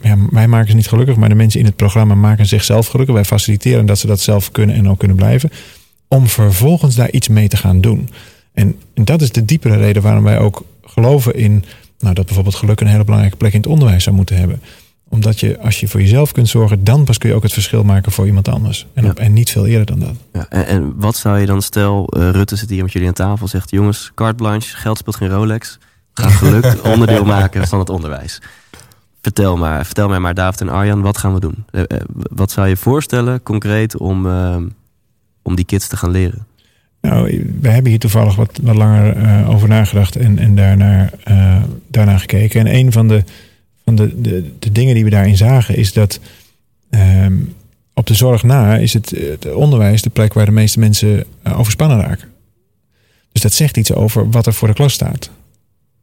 Ja, 0.00 0.16
wij 0.30 0.48
maken 0.48 0.68
ze 0.70 0.76
niet 0.76 0.88
gelukkig, 0.88 1.16
maar 1.16 1.28
de 1.28 1.34
mensen 1.34 1.60
in 1.60 1.66
het 1.66 1.76
programma 1.76 2.14
maken 2.14 2.46
zichzelf 2.46 2.86
gelukkig. 2.86 3.14
Wij 3.14 3.24
faciliteren 3.24 3.86
dat 3.86 3.98
ze 3.98 4.06
dat 4.06 4.20
zelf 4.20 4.50
kunnen 4.50 4.76
en 4.76 4.88
ook 4.88 4.98
kunnen 4.98 5.16
blijven. 5.16 5.50
Om 6.08 6.26
vervolgens 6.26 6.94
daar 6.94 7.10
iets 7.10 7.28
mee 7.28 7.48
te 7.48 7.56
gaan 7.56 7.80
doen. 7.80 8.08
En, 8.52 8.76
en 8.94 9.04
dat 9.04 9.22
is 9.22 9.32
de 9.32 9.44
diepere 9.44 9.76
reden 9.76 10.02
waarom 10.02 10.22
wij 10.24 10.38
ook 10.38 10.64
geloven 10.84 11.34
in. 11.34 11.64
Nou, 11.98 12.14
dat 12.14 12.24
bijvoorbeeld 12.26 12.54
geluk 12.54 12.80
een 12.80 12.86
hele 12.86 13.04
belangrijke 13.04 13.36
plek 13.36 13.52
in 13.52 13.60
het 13.60 13.68
onderwijs 13.68 14.04
zou 14.04 14.16
moeten 14.16 14.36
hebben. 14.36 14.60
Omdat 15.08 15.40
je, 15.40 15.58
als 15.60 15.80
je 15.80 15.88
voor 15.88 16.00
jezelf 16.00 16.32
kunt 16.32 16.48
zorgen, 16.48 16.84
dan 16.84 17.04
pas 17.04 17.18
kun 17.18 17.28
je 17.28 17.34
ook 17.34 17.42
het 17.42 17.52
verschil 17.52 17.84
maken 17.84 18.12
voor 18.12 18.26
iemand 18.26 18.48
anders. 18.48 18.86
En, 18.94 19.04
Ja. 19.04 19.10
op, 19.10 19.18
en 19.18 19.32
niet 19.32 19.50
veel 19.50 19.66
eerder 19.66 19.86
dan 19.86 19.98
dat. 19.98 20.14
Ja, 20.32 20.46
en, 20.48 20.66
en 20.66 20.92
wat 20.96 21.16
zou 21.16 21.38
je 21.38 21.46
dan, 21.46 21.62
stel 21.62 22.06
eh, 22.06 22.30
Rutte 22.30 22.56
zit 22.56 22.70
hier 22.70 22.82
met 22.82 22.92
jullie 22.92 23.08
aan 23.08 23.14
tafel, 23.14 23.48
zegt 23.48 23.70
jongens, 23.70 24.10
carte 24.14 24.34
blanche, 24.34 24.76
geld 24.76 24.98
speelt 24.98 25.16
geen 25.16 25.28
Rolex. 25.28 25.78
We 26.16 26.22
gaan 26.22 26.32
geluk 26.32 26.76
onderdeel 26.92 27.24
maken 27.24 27.68
van 27.68 27.78
het 27.78 27.90
onderwijs. 27.90 28.40
Vertel 29.22 29.56
maar, 29.56 29.84
vertel 29.84 30.08
mij 30.08 30.18
maar 30.18 30.34
David 30.34 30.60
en 30.60 30.68
Arjan, 30.68 31.00
wat 31.00 31.18
gaan 31.18 31.34
we 31.34 31.40
doen? 31.40 31.64
Eh, 31.70 31.82
eh, 31.86 32.00
wat 32.12 32.50
zou 32.50 32.68
je 32.68 32.76
voorstellen 32.76 33.42
concreet 33.42 33.96
om, 33.96 34.26
eh, 34.26 34.56
om 35.42 35.54
die 35.54 35.64
kids 35.64 35.88
te 35.88 35.96
gaan 35.96 36.10
leren? 36.10 36.46
Nou, 37.00 37.52
we 37.60 37.68
hebben 37.68 37.90
hier 37.90 38.00
toevallig 38.00 38.36
wat, 38.36 38.58
wat 38.62 38.76
langer 38.76 39.16
eh, 39.16 39.50
over 39.50 39.68
nagedacht 39.68 40.16
en, 40.16 40.38
en 40.38 40.56
daarnaar, 40.56 41.10
daarna 41.88 42.18
gekeken. 42.18 42.60
En 42.60 42.74
een 42.74 42.92
van, 42.92 43.08
de, 43.08 43.24
van 43.84 43.96
de, 43.96 44.20
de, 44.20 44.52
de 44.58 44.72
dingen 44.72 44.94
die 44.94 45.04
we 45.04 45.10
daarin 45.10 45.36
zagen 45.36 45.76
is 45.76 45.92
dat 45.92 46.20
ehm, 46.90 47.34
op 47.94 48.06
de 48.06 48.14
zorg 48.14 48.42
na 48.42 48.76
is 48.76 48.92
het, 48.92 49.10
het 49.10 49.52
onderwijs 49.52 50.02
de 50.02 50.10
plek 50.10 50.32
waar 50.32 50.46
de 50.46 50.50
meeste 50.50 50.78
mensen 50.78 51.24
overspannen 51.42 52.00
raken. 52.00 52.28
Dus 53.32 53.42
dat 53.42 53.52
zegt 53.52 53.76
iets 53.76 53.92
over 53.92 54.30
wat 54.30 54.46
er 54.46 54.54
voor 54.54 54.68
de 54.68 54.74
klas 54.74 54.92
staat. 54.92 55.30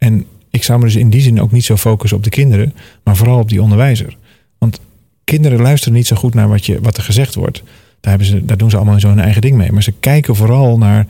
En 0.03 0.25
ik 0.49 0.63
zou 0.63 0.79
me 0.79 0.85
dus 0.85 0.95
in 0.95 1.09
die 1.09 1.21
zin 1.21 1.41
ook 1.41 1.51
niet 1.51 1.65
zo 1.65 1.77
focussen 1.77 2.17
op 2.17 2.23
de 2.23 2.29
kinderen, 2.29 2.73
maar 3.03 3.15
vooral 3.15 3.39
op 3.39 3.49
die 3.49 3.61
onderwijzer. 3.61 4.17
Want 4.57 4.79
kinderen 5.23 5.61
luisteren 5.61 5.93
niet 5.93 6.07
zo 6.07 6.15
goed 6.15 6.33
naar 6.33 6.47
wat, 6.47 6.65
je, 6.65 6.81
wat 6.81 6.97
er 6.97 7.03
gezegd 7.03 7.35
wordt. 7.35 7.63
Daar, 7.99 8.11
hebben 8.11 8.27
ze, 8.27 8.45
daar 8.45 8.57
doen 8.57 8.69
ze 8.69 8.75
allemaal 8.75 8.99
zo 8.99 9.07
hun 9.07 9.19
eigen 9.19 9.41
ding 9.41 9.55
mee. 9.55 9.71
Maar 9.71 9.83
ze 9.83 9.93
kijken 9.99 10.35
vooral 10.35 10.77
naar 10.77 11.07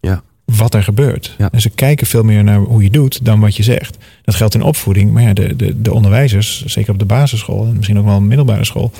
Ja. 0.00 0.22
wat 0.44 0.74
er 0.74 0.82
gebeurt. 0.82 1.34
Ja. 1.38 1.48
En 1.52 1.60
ze 1.60 1.70
kijken 1.70 2.06
veel 2.06 2.22
meer 2.22 2.44
naar 2.44 2.58
hoe 2.58 2.82
je 2.82 2.90
doet 2.90 3.24
dan 3.24 3.40
wat 3.40 3.56
je 3.56 3.62
zegt. 3.62 3.96
Dat 4.24 4.34
geldt 4.34 4.54
in 4.54 4.62
opvoeding, 4.62 5.12
maar 5.12 5.22
ja, 5.22 5.32
de, 5.32 5.56
de, 5.56 5.82
de 5.82 5.92
onderwijzers, 5.92 6.64
zeker 6.64 6.92
op 6.92 6.98
de 6.98 7.04
basisschool 7.04 7.66
en 7.66 7.74
misschien 7.76 7.98
ook 7.98 8.04
wel 8.04 8.20
middelbare 8.20 8.64
school, 8.64 8.92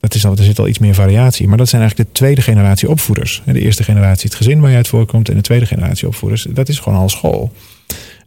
dat 0.00 0.14
is 0.14 0.26
al, 0.26 0.36
er 0.36 0.44
zit 0.44 0.58
al 0.58 0.68
iets 0.68 0.78
meer 0.78 0.94
variatie. 0.94 1.48
Maar 1.48 1.58
dat 1.58 1.68
zijn 1.68 1.80
eigenlijk 1.82 2.10
de 2.10 2.16
tweede 2.18 2.42
generatie 2.42 2.88
opvoeders. 2.88 3.42
De 3.46 3.60
eerste 3.60 3.82
generatie 3.84 4.28
het 4.28 4.34
gezin 4.36 4.60
waar 4.60 4.70
je 4.70 4.76
uit 4.76 4.88
voorkomt 4.88 5.28
en 5.28 5.36
de 5.36 5.42
tweede 5.42 5.66
generatie 5.66 6.08
opvoeders, 6.08 6.46
dat 6.50 6.68
is 6.68 6.78
gewoon 6.78 6.98
al 6.98 7.08
school. 7.08 7.52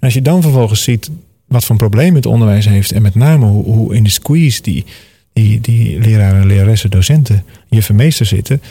En 0.03 0.09
als 0.09 0.17
je 0.17 0.23
dan 0.23 0.41
vervolgens 0.41 0.83
ziet 0.83 1.09
wat 1.47 1.65
voor 1.65 1.75
problemen 1.75 2.15
het 2.15 2.25
onderwijs 2.25 2.65
heeft 2.65 2.91
en 2.91 3.01
met 3.01 3.15
name 3.15 3.45
hoe, 3.45 3.63
hoe 3.63 3.95
in 3.95 4.03
de 4.03 4.09
squeeze 4.09 4.61
die, 4.61 4.85
die, 5.33 5.61
die 5.61 5.99
leraren, 5.99 6.45
leraressen, 6.45 6.91
docenten, 6.91 7.45
juffen, 7.69 7.95
meester 7.95 8.25
zitten, 8.25 8.61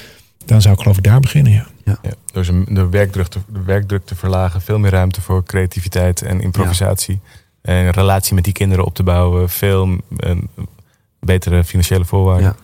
dan 0.45 0.63
zou 0.63 0.75
ik 0.75 0.81
geloof 0.81 0.97
ik 0.97 1.03
daar 1.05 1.21
beginnen, 1.21 1.53
ja. 1.53 1.67
Ja, 1.85 1.99
door 2.33 2.45
zijn- 2.45 2.65
de, 2.69 2.89
werkdruk 2.89 3.27
te, 3.27 3.39
de 3.53 3.63
werkdruk 3.63 4.05
te 4.07 4.15
verlagen, 4.15 4.61
veel 4.61 4.79
meer 4.79 4.91
ruimte 4.91 5.21
voor 5.21 5.45
creativiteit 5.45 6.23
en 6.23 6.41
improvisatie. 6.41 7.21
En 7.63 7.75
een 7.75 7.91
relatie 7.91 8.35
met 8.35 8.45
die 8.45 8.53
kinderen 8.53 8.85
op 8.85 8.95
te 8.95 9.03
bouwen, 9.03 9.49
veel 9.49 9.97
eh, 10.17 10.37
betere 11.21 11.65
financiële 11.65 12.05
voorwaarden. 12.05 12.57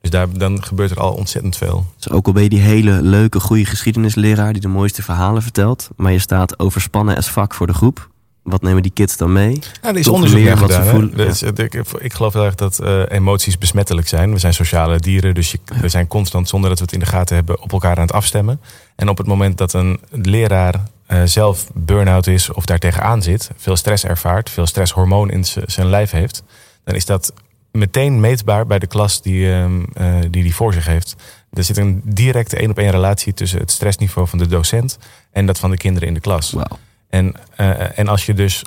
Dus 0.00 0.10
daar, 0.10 0.38
dan 0.38 0.64
gebeurt 0.64 0.90
er 0.90 1.00
al 1.00 1.12
ontzettend 1.12 1.56
veel. 1.56 1.86
Dus 1.96 2.10
ook 2.10 2.26
al 2.26 2.32
ben 2.32 2.42
je 2.42 2.48
die 2.48 2.60
hele 2.60 3.02
leuke, 3.02 3.40
goede 3.40 3.64
geschiedenisleraar 3.64 4.52
die 4.52 4.62
de 4.62 4.68
mooiste 4.68 5.02
verhalen 5.02 5.42
vertelt, 5.42 5.88
maar 5.96 6.12
je 6.12 6.18
staat 6.18 6.58
overspannen 6.58 7.16
als 7.16 7.28
vak 7.30 7.54
voor 7.54 7.66
de 7.66 7.72
groep. 7.72 8.08
Wat 8.42 8.62
nemen 8.62 8.82
die 8.82 8.90
kids 8.90 9.16
dan 9.16 9.32
mee? 9.32 9.58
Ja, 9.82 9.88
er 9.88 9.96
is 9.96 10.04
Toch 10.04 10.14
onderzoek 10.14 10.58
wat 10.58 10.74
voelen, 10.74 11.16
Dus, 11.16 11.42
ik, 11.42 11.74
ik 11.98 12.12
geloof 12.12 12.32
heel 12.32 12.44
erg 12.44 12.54
dat 12.54 12.78
eh, 12.78 13.02
emoties 13.08 13.58
besmettelijk 13.58 14.08
zijn. 14.08 14.32
We 14.32 14.38
zijn 14.38 14.54
sociale 14.54 14.98
dieren, 14.98 15.34
dus 15.34 15.50
je, 15.50 15.58
we 15.80 15.88
zijn 15.88 16.06
constant, 16.06 16.48
zonder 16.48 16.68
dat 16.68 16.78
we 16.78 16.84
het 16.84 16.94
in 16.94 17.00
de 17.00 17.06
gaten 17.06 17.36
hebben, 17.36 17.62
op 17.62 17.72
elkaar 17.72 17.96
aan 17.96 18.02
het 18.02 18.12
afstemmen. 18.12 18.60
En 18.96 19.08
op 19.08 19.18
het 19.18 19.26
moment 19.26 19.58
dat 19.58 19.72
een 19.72 20.00
leraar 20.10 20.74
eh, 21.06 21.22
zelf 21.24 21.66
burn-out 21.74 22.26
is 22.26 22.52
of 22.52 22.64
daar 22.64 22.78
tegenaan 22.78 23.22
zit, 23.22 23.50
veel 23.56 23.76
stress 23.76 24.04
ervaart, 24.04 24.50
veel 24.50 24.66
stresshormoon 24.66 25.30
in 25.30 25.44
zijn 25.66 25.88
lijf 25.88 26.10
heeft, 26.10 26.42
dan 26.84 26.94
is 26.94 27.04
dat 27.04 27.32
meteen 27.72 28.20
meetbaar 28.20 28.66
bij 28.66 28.78
de 28.78 28.86
klas 28.86 29.22
die 29.22 29.52
eh, 29.52 29.70
die, 30.20 30.42
die 30.42 30.54
voor 30.54 30.72
zich 30.72 30.86
heeft. 30.86 31.16
Er 31.52 31.64
zit 31.64 31.76
een 31.76 32.02
directe 32.04 32.56
één 32.56 32.70
op 32.70 32.78
één 32.78 32.90
relatie 32.90 33.34
tussen 33.34 33.58
het 33.58 33.70
stressniveau 33.70 34.28
van 34.28 34.38
de 34.38 34.46
docent 34.46 34.98
en 35.30 35.46
dat 35.46 35.58
van 35.58 35.70
de 35.70 35.76
kinderen 35.76 36.08
in 36.08 36.14
de 36.14 36.20
klas. 36.20 36.54
En, 37.08 37.34
eh, 37.56 37.98
en 37.98 38.08
als 38.08 38.26
je 38.26 38.34
dus 38.34 38.62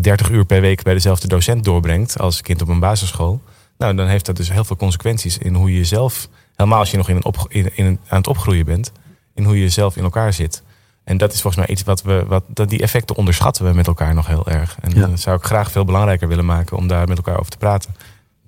30 0.00 0.30
uur 0.30 0.44
per 0.44 0.60
week 0.60 0.82
bij 0.82 0.94
dezelfde 0.94 1.28
docent 1.28 1.64
doorbrengt 1.64 2.18
als 2.18 2.40
kind 2.40 2.62
op 2.62 2.68
een 2.68 2.80
basisschool, 2.80 3.40
nou, 3.78 3.94
dan 3.94 4.06
heeft 4.06 4.26
dat 4.26 4.36
dus 4.36 4.50
heel 4.52 4.64
veel 4.64 4.76
consequenties 4.76 5.38
in 5.38 5.54
hoe 5.54 5.74
je 5.74 5.84
zelf, 5.84 6.28
helemaal 6.56 6.78
als 6.78 6.90
je 6.90 6.96
nog 6.96 7.08
in 7.08 7.16
een 7.16 7.24
op, 7.24 7.46
in, 7.48 7.70
in 7.76 7.84
een, 7.84 7.98
aan 8.08 8.18
het 8.18 8.26
opgroeien 8.26 8.64
bent, 8.64 8.92
in 9.34 9.44
hoe 9.44 9.60
je 9.60 9.68
zelf 9.68 9.96
in 9.96 10.04
elkaar 10.04 10.32
zit. 10.32 10.62
En 11.04 11.16
dat 11.16 11.32
is 11.32 11.40
volgens 11.40 11.66
mij 11.66 11.74
iets 11.74 11.82
wat 11.82 12.02
we, 12.02 12.24
wat, 12.26 12.44
dat 12.48 12.68
die 12.68 12.82
effecten 12.82 13.16
onderschatten 13.16 13.64
we 13.64 13.72
met 13.72 13.86
elkaar 13.86 14.14
nog 14.14 14.26
heel 14.26 14.46
erg. 14.46 14.76
En 14.80 14.90
Ja. 14.94 15.06
dat 15.06 15.20
zou 15.20 15.36
ik 15.36 15.44
graag 15.44 15.70
veel 15.70 15.84
belangrijker 15.84 16.28
willen 16.28 16.44
maken 16.44 16.76
om 16.76 16.86
daar 16.86 17.08
met 17.08 17.16
elkaar 17.16 17.38
over 17.38 17.50
te 17.50 17.56
praten. 17.56 17.94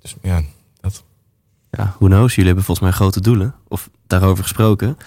Dus 0.01 0.15
ja, 0.21 0.41
Ja, 1.71 1.95
who 1.99 2.05
knows? 2.07 2.29
Jullie 2.35 2.45
hebben 2.45 2.63
volgens 2.65 2.87
mij 2.87 2.95
grote 2.97 3.21
doelen. 3.21 3.55
Of 3.67 3.89
daarover 4.07 4.43
gesproken. 4.43 4.97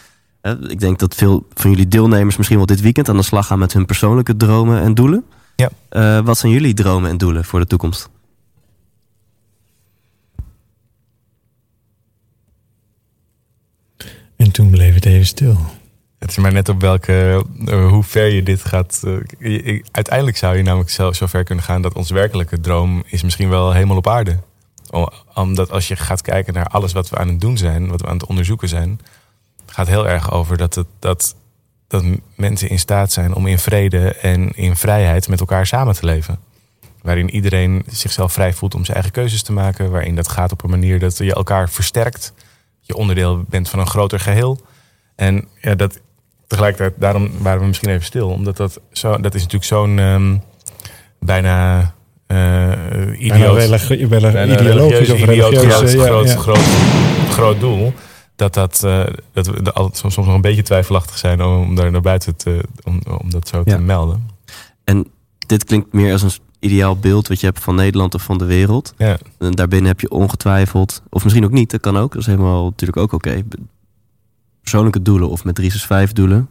Ik 0.68 0.80
denk 0.80 0.98
dat 0.98 1.14
veel 1.14 1.46
van 1.54 1.70
jullie 1.70 1.88
deelnemers 1.88 2.36
misschien 2.36 2.56
wel 2.56 2.66
dit 2.66 2.80
weekend 2.80 3.08
aan 3.08 3.16
de 3.16 3.22
slag 3.22 3.46
gaan 3.46 3.58
met 3.58 3.72
hun 3.72 3.86
persoonlijke 3.86 4.36
dromen 4.36 4.82
en 4.82 4.94
doelen. 4.94 5.24
Ja. 5.56 5.70
Eh, 5.88 6.20
wat 6.24 6.38
zijn 6.38 6.52
jullie 6.52 6.74
dromen 6.74 7.10
en 7.10 7.18
doelen 7.18 7.44
voor 7.44 7.60
de 7.60 7.66
toekomst? 7.66 8.08
En 14.36 14.50
toen 14.52 14.70
bleef 14.70 14.94
het 14.94 15.04
even 15.04 15.26
stil. 15.26 15.56
Het 16.18 16.30
is 16.30 16.36
maar 16.36 16.52
net 16.52 16.68
op 16.68 16.80
welke, 16.80 17.44
eh, 17.66 17.88
hoe 17.88 18.02
ver 18.02 18.26
je 18.26 18.42
dit 18.42 18.64
gaat. 18.64 19.00
eh, 19.04 19.12
je- 19.38 19.64
je- 19.72 19.84
uiteindelijk 19.90 20.36
zou 20.36 20.56
je 20.56 20.62
namelijk 20.62 20.90
zo, 20.90 21.12
zo 21.12 21.26
ver 21.26 21.44
kunnen 21.44 21.64
gaan 21.64 21.82
dat 21.82 21.94
ons 21.94 22.10
werkelijke 22.10 22.60
droom 22.60 23.02
is 23.06 23.22
misschien 23.22 23.48
wel 23.48 23.72
helemaal 23.72 23.96
op 23.96 24.08
aarde. 24.08 24.38
Om- 24.92 25.10
Omdat 25.34 25.70
als 25.70 25.88
je 25.88 25.96
gaat 25.96 26.22
kijken 26.22 26.54
naar 26.54 26.66
alles 26.66 26.92
wat 26.92 27.08
we 27.08 27.16
aan 27.16 27.28
het 27.28 27.40
doen 27.40 27.56
zijn, 27.56 27.88
wat 27.88 28.00
we 28.00 28.06
aan 28.06 28.16
het 28.18 28.26
onderzoeken 28.26 28.68
zijn, 28.68 29.00
gaat 29.66 29.86
heel 29.86 30.08
erg 30.08 30.32
over 30.32 30.56
dat, 30.56 30.74
het, 30.74 30.86
dat, 30.98 31.36
dat 31.88 32.04
mensen 32.36 32.68
in 32.68 32.78
staat 32.78 33.12
zijn 33.12 33.34
om 33.34 33.46
in 33.46 33.58
vrede 33.58 34.14
en 34.14 34.50
in 34.50 34.76
vrijheid 34.76 35.28
met 35.28 35.40
elkaar 35.40 35.66
samen 35.66 35.94
te 35.94 36.04
leven. 36.06 36.38
Waarin 37.02 37.30
iedereen 37.30 37.84
zichzelf 37.86 38.32
vrij 38.32 38.52
voelt 38.52 38.74
om 38.74 38.84
zijn 38.84 38.96
eigen 38.96 39.12
keuzes 39.14 39.42
te 39.42 39.52
maken. 39.52 39.90
Waarin 39.90 40.14
dat 40.14 40.28
gaat 40.28 40.52
op 40.52 40.64
een 40.64 40.70
manier 40.70 40.98
dat 40.98 41.16
je 41.16 41.34
elkaar 41.34 41.70
versterkt. 41.70 42.32
Je 42.80 42.96
onderdeel 42.96 43.44
bent 43.48 43.68
van 43.68 43.78
een 43.78 43.86
groter 43.86 44.20
geheel. 44.20 44.60
En 45.16 45.48
ja, 45.60 45.74
dat 45.74 46.00
tegelijkertijd, 46.46 47.00
daarom 47.00 47.30
waren 47.38 47.60
we 47.60 47.66
misschien 47.66 47.90
even 47.90 48.04
stil. 48.04 48.28
Omdat 48.28 48.56
dat, 48.56 48.80
zo, 48.92 49.20
dat 49.20 49.34
is 49.34 49.40
natuurlijk 49.40 49.70
zo'n 49.70 49.98
ehm, 49.98 50.32
eh 50.34 50.38
Bijna 51.18 51.94
idioot, 53.18 53.56
religi- 53.56 54.06
wel 54.08 54.20
bijna 54.20 54.60
ideologisch 54.60 55.10
of 55.10 55.18
idioot 55.18 55.52
religieus. 55.52 55.78
groot, 55.78 55.88
eh, 55.88 55.94
ja, 55.94 56.02
groot, 56.04 56.28
ja. 56.28 56.36
Groot, 56.36 57.30
groot 57.30 57.60
doel. 57.60 57.92
Dat, 58.36 58.54
dat, 58.54 58.82
eh, 58.84 59.04
dat 59.32 59.46
we 59.46 59.72
altijd 59.72 59.96
soms, 59.96 60.14
soms 60.14 60.26
nog 60.26 60.34
een 60.36 60.40
beetje 60.42 60.62
twijfelachtig 60.62 61.18
zijn 61.18 61.42
om, 61.42 61.62
om 61.62 61.74
daar 61.74 61.90
naar 61.90 62.00
buiten 62.00 62.36
te, 62.36 62.60
om, 62.84 63.00
om 63.20 63.30
dat 63.30 63.48
zo 63.48 63.62
Ja. 63.64 63.76
te 63.76 63.82
melden. 63.82 64.28
En 64.84 65.06
dit 65.46 65.64
klinkt 65.64 65.92
meer 65.92 66.12
als 66.12 66.22
een 66.22 66.30
ideaal 66.58 66.96
beeld 66.96 67.28
wat 67.28 67.40
je 67.40 67.46
hebt 67.46 67.60
van 67.60 67.74
Nederland 67.74 68.14
of 68.14 68.22
van 68.22 68.38
de 68.38 68.44
wereld. 68.44 68.94
Ja. 68.96 69.18
En 69.38 69.52
daarbinnen 69.52 69.88
heb 69.88 70.00
je 70.00 70.10
ongetwijfeld, 70.10 71.02
of 71.10 71.22
misschien 71.22 71.44
ook 71.44 71.50
niet, 71.50 71.70
dat 71.70 71.80
kan 71.80 71.96
ook. 71.96 72.12
Dat 72.12 72.20
is 72.20 72.26
helemaal 72.26 72.64
natuurlijk 72.64 72.98
ook 73.00 73.12
oké. 73.12 73.42
Persoonlijke 74.60 75.02
doelen 75.02 75.28
of 75.28 75.44
met 75.44 75.54
365 75.54 76.12
doelen. 76.24 76.48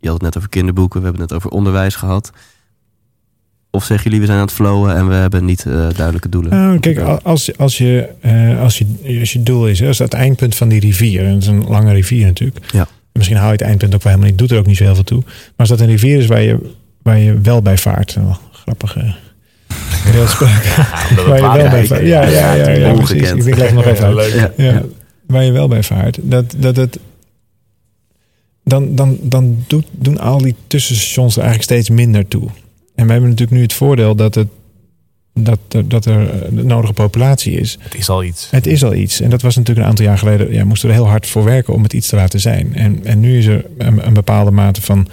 Je 0.00 0.06
had 0.08 0.14
het 0.16 0.22
net 0.24 0.36
over 0.36 0.48
kinderboeken, 0.48 0.98
we 0.98 1.04
hebben 1.04 1.22
het 1.22 1.30
net 1.30 1.38
over 1.40 1.50
onderwijs 1.56 1.94
gehad. 1.94 2.30
Of 3.74 3.84
zeggen 3.84 4.04
jullie, 4.04 4.20
we 4.20 4.26
zijn 4.26 4.38
aan 4.38 4.44
het 4.44 4.54
flowen 4.54 4.96
en 4.96 5.08
we 5.08 5.14
hebben 5.14 5.44
niet 5.44 5.66
eh, 5.66 5.72
duidelijke 5.72 6.28
doelen? 6.28 6.50
Nou, 6.50 6.78
kijk, 6.78 6.98
als, 7.22 7.58
als, 7.58 7.78
je, 7.78 8.08
eh, 8.20 8.60
als, 8.60 8.78
je, 8.78 9.16
als 9.20 9.32
je 9.32 9.42
doel 9.42 9.68
is, 9.68 9.80
hè, 9.80 9.86
als 9.86 9.98
het 9.98 10.14
eindpunt 10.14 10.54
van 10.54 10.68
die 10.68 10.80
rivier, 10.80 11.24
en 11.24 11.32
het 11.32 11.42
is 11.42 11.48
een 11.48 11.68
lange 11.68 11.92
rivier 11.92 12.26
natuurlijk. 12.26 12.72
Ja. 12.72 12.88
Misschien 13.12 13.36
haal 13.36 13.46
je 13.46 13.52
het 13.52 13.60
eindpunt 13.60 13.94
ook 13.94 14.02
wel 14.02 14.12
helemaal 14.12 14.30
niet, 14.30 14.40
doet 14.40 14.50
er 14.50 14.58
ook 14.58 14.66
niet 14.66 14.76
zo 14.76 14.84
heel 14.84 14.94
veel 14.94 15.04
toe. 15.04 15.22
Maar 15.24 15.52
als 15.56 15.68
dat 15.68 15.80
een 15.80 15.86
rivier 15.86 16.18
is 16.18 16.26
waar 16.26 16.42
je, 16.42 16.72
waar 17.02 17.18
je 17.18 17.40
wel 17.40 17.62
bij 17.62 17.78
vaart, 17.78 18.14
wel 18.14 18.38
grappige 18.52 19.14
beeldspraak. 20.12 20.64
waar 21.26 21.36
je 21.36 21.58
wel 21.58 21.70
bij 21.70 21.86
vaart. 21.86 22.06
Ja, 22.06 22.22
ja, 22.22 22.54
ja, 22.54 22.68
ja, 22.68 22.92
precies. 22.92 23.30
Ik 23.30 23.44
denk, 23.44 23.56
leg 23.56 23.72
nog 23.72 23.84
even 23.84 24.04
uit. 24.04 24.14
leuk. 24.14 24.52
Ja. 24.56 24.64
Ja, 24.64 24.82
waar 25.26 25.44
je 25.44 25.52
wel 25.52 25.68
bij 25.68 25.82
vaart. 25.82 26.18
Dat, 26.22 26.54
dat 26.56 26.76
het, 26.76 26.98
dan 28.64 28.94
dan, 28.94 29.18
dan 29.22 29.64
doet, 29.66 29.86
doen 29.90 30.18
al 30.18 30.38
die 30.38 30.54
tussenstations 30.66 31.36
er 31.36 31.42
eigenlijk 31.42 31.70
steeds 31.70 31.90
minder 31.90 32.28
toe. 32.28 32.48
En 33.02 33.08
we 33.08 33.12
hebben 33.12 33.30
natuurlijk 33.30 33.58
nu 33.58 33.62
het 33.62 33.72
voordeel 33.72 34.14
dat, 34.14 34.34
het, 34.34 34.48
dat, 35.34 35.58
er, 35.68 35.88
dat 35.88 36.04
er 36.04 36.54
de 36.54 36.64
nodige 36.64 36.92
populatie 36.92 37.52
is. 37.60 37.78
Het 37.80 37.94
is 37.94 38.08
al 38.08 38.24
iets. 38.24 38.50
Het 38.50 38.66
is 38.66 38.84
al 38.84 38.94
iets. 38.94 39.20
En 39.20 39.30
dat 39.30 39.42
was 39.42 39.56
natuurlijk 39.56 39.84
een 39.84 39.90
aantal 39.90 40.04
jaar 40.04 40.18
geleden. 40.18 40.52
Ja, 40.52 40.64
moesten 40.64 40.88
we 40.88 40.94
er 40.94 41.00
heel 41.00 41.10
hard 41.10 41.26
voor 41.26 41.44
werken 41.44 41.74
om 41.74 41.82
het 41.82 41.92
iets 41.92 42.08
te 42.08 42.16
laten 42.16 42.40
zijn. 42.40 42.74
En, 42.74 43.04
en 43.04 43.20
nu 43.20 43.38
is 43.38 43.46
er 43.46 43.66
een, 43.78 44.06
een 44.06 44.12
bepaalde 44.12 44.50
mate 44.50 44.82
van. 44.82 45.08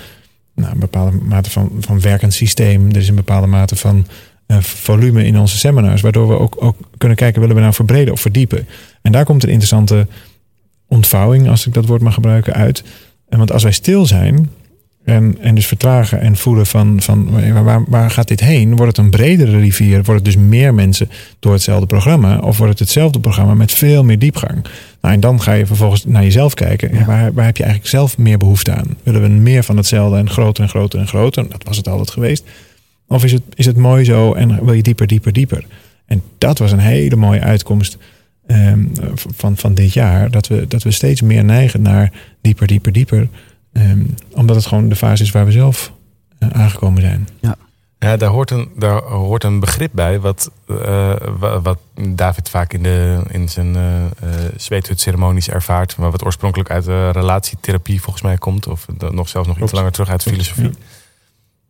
Nou, 0.55 0.73
een 0.73 0.79
bepaalde 0.79 1.17
mate 1.17 1.49
van, 1.49 1.71
van 1.79 2.01
werkend 2.01 2.33
systeem. 2.33 2.89
Er 2.89 2.97
is 2.97 3.07
een 3.09 3.15
bepaalde 3.15 3.47
mate 3.47 3.75
van 3.75 4.07
eh, 4.45 4.57
volume 4.59 5.25
in 5.25 5.37
onze 5.39 5.57
seminars. 5.57 6.01
Waardoor 6.01 6.27
we 6.27 6.39
ook, 6.39 6.55
ook 6.59 6.77
kunnen 6.97 7.17
kijken, 7.17 7.39
willen 7.39 7.55
we 7.55 7.61
nou 7.61 7.73
verbreden 7.73 8.13
of 8.13 8.21
verdiepen. 8.21 8.67
En 9.01 9.11
daar 9.11 9.25
komt 9.25 9.43
een 9.43 9.49
interessante 9.49 10.07
ontvouwing, 10.87 11.49
als 11.49 11.67
ik 11.67 11.73
dat 11.73 11.85
woord 11.85 12.01
mag 12.01 12.13
gebruiken, 12.13 12.53
uit. 12.53 12.83
En 13.29 13.37
want 13.37 13.51
als 13.51 13.63
wij 13.63 13.71
stil 13.71 14.05
zijn. 14.05 14.49
En, 15.09 15.37
en 15.41 15.55
dus 15.55 15.67
vertragen 15.67 16.21
en 16.21 16.35
voelen 16.35 16.65
van, 16.65 17.01
van 17.01 17.29
waar, 17.63 17.83
waar 17.87 18.11
gaat 18.11 18.27
dit 18.27 18.39
heen? 18.39 18.75
Wordt 18.75 18.97
het 18.97 19.05
een 19.05 19.11
bredere 19.11 19.59
rivier? 19.59 19.95
Wordt 19.95 20.25
het 20.25 20.25
dus 20.25 20.43
meer 20.43 20.73
mensen 20.73 21.09
door 21.39 21.53
hetzelfde 21.53 21.85
programma? 21.85 22.37
Of 22.37 22.57
wordt 22.57 22.71
het 22.71 22.79
hetzelfde 22.79 23.19
programma 23.19 23.53
met 23.53 23.71
veel 23.71 24.03
meer 24.03 24.19
diepgang? 24.19 24.65
Nou, 25.01 25.13
en 25.13 25.19
dan 25.19 25.41
ga 25.41 25.53
je 25.53 25.65
vervolgens 25.65 26.05
naar 26.05 26.23
jezelf 26.23 26.53
kijken. 26.53 26.93
Ja, 26.93 27.05
waar, 27.05 27.33
waar 27.33 27.45
heb 27.45 27.57
je 27.57 27.63
eigenlijk 27.63 27.91
zelf 27.91 28.17
meer 28.17 28.37
behoefte 28.37 28.73
aan? 28.73 28.97
Willen 29.03 29.21
we 29.21 29.27
meer 29.27 29.63
van 29.63 29.77
hetzelfde 29.77 30.17
en 30.17 30.29
groter 30.29 30.63
en 30.63 30.69
groter 30.69 30.99
en 30.99 31.07
groter? 31.07 31.49
Dat 31.49 31.63
was 31.63 31.77
het 31.77 31.87
altijd 31.87 32.09
geweest. 32.11 32.43
Of 33.07 33.23
is 33.23 33.31
het, 33.31 33.43
is 33.53 33.65
het 33.65 33.77
mooi 33.77 34.03
zo 34.03 34.33
en 34.33 34.65
wil 34.65 34.73
je 34.73 34.83
dieper, 34.83 35.07
dieper, 35.07 35.33
dieper? 35.33 35.65
En 36.05 36.21
dat 36.37 36.57
was 36.57 36.71
een 36.71 36.79
hele 36.79 37.15
mooie 37.15 37.41
uitkomst 37.41 37.97
ehm, 38.47 38.83
van, 39.15 39.57
van 39.57 39.73
dit 39.73 39.93
jaar. 39.93 40.31
Dat 40.31 40.47
we, 40.47 40.65
dat 40.67 40.83
we 40.83 40.91
steeds 40.91 41.21
meer 41.21 41.43
neigen 41.43 41.81
naar 41.81 42.11
dieper, 42.41 42.67
dieper, 42.67 42.91
dieper. 42.91 43.27
Ehm, 43.79 44.03
omdat 44.31 44.55
het 44.55 44.65
gewoon 44.65 44.89
de 44.89 44.95
fase 44.95 45.23
is 45.23 45.31
waar 45.31 45.45
we 45.45 45.51
zelf 45.51 45.91
eh, 46.39 46.49
aangekomen 46.49 47.01
zijn. 47.01 47.27
Ja, 47.99 48.17
daar 48.17 48.29
hoort 48.29 48.51
een, 48.51 48.69
daar 48.77 49.01
hoort 49.01 49.43
een 49.43 49.59
begrip 49.59 49.91
bij 49.93 50.19
wat, 50.19 50.51
eh, 50.67 51.13
wa- 51.39 51.61
wat 51.61 51.79
David 52.09 52.49
vaak 52.49 52.73
in, 52.73 52.83
de, 52.83 53.21
in 53.29 53.49
zijn 53.49 53.75
eh 53.75 54.05
eh, 54.05 54.09
zweethutceremonies 54.57 55.49
ervaart. 55.49 55.97
Maar 55.97 56.11
wat 56.11 56.25
oorspronkelijk 56.25 56.69
uit 56.71 56.85
de 56.85 57.09
relatietherapie 57.09 58.01
volgens 58.01 58.23
mij 58.23 58.37
komt. 58.37 58.67
Of 58.67 58.85
nog 59.11 59.29
zelfs 59.29 59.47
nog 59.47 59.59
iets 59.61 59.71
langer 59.71 59.91
terug 59.91 60.09
uit 60.09 60.23
filosofie. 60.23 60.71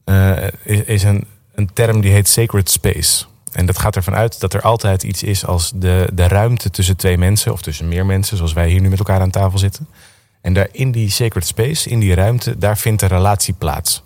Eh, 0.04 0.38
is, 0.64 0.82
is 0.84 1.04
een, 1.04 1.24
een 1.56 1.70
term 1.74 2.02
die 2.02 2.12
heet 2.12 2.28
sacred 2.28 2.70
space. 2.70 3.26
En 3.52 3.66
dat 3.66 3.80
gaat 3.80 3.96
ervan 3.96 4.16
uit 4.16 4.40
dat 4.40 4.54
er 4.54 4.62
altijd 4.62 5.04
iets 5.04 5.24
is 5.24 5.46
als 5.46 5.72
de, 5.76 6.10
de 6.14 6.28
ruimte 6.28 6.70
tussen 6.70 6.96
twee 6.98 7.18
mensen. 7.18 7.52
Of 7.52 7.62
tussen 7.62 7.88
meer 7.88 8.06
mensen, 8.06 8.38
zoals 8.38 8.54
wij 8.54 8.70
hier 8.70 8.82
nu 8.82 8.90
met 8.90 9.00
elkaar 9.00 9.22
aan 9.22 9.30
tafel 9.30 9.58
zitten. 9.60 9.88
En 10.42 10.54
daar 10.54 10.68
in 10.72 10.92
die 10.92 11.10
sacred 11.10 11.46
space, 11.46 11.90
in 11.90 12.00
die 12.00 12.14
ruimte, 12.14 12.58
daar 12.58 12.78
vindt 12.78 13.00
de 13.00 13.06
relatie 13.06 13.54
plaats. 13.54 14.04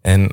En 0.00 0.32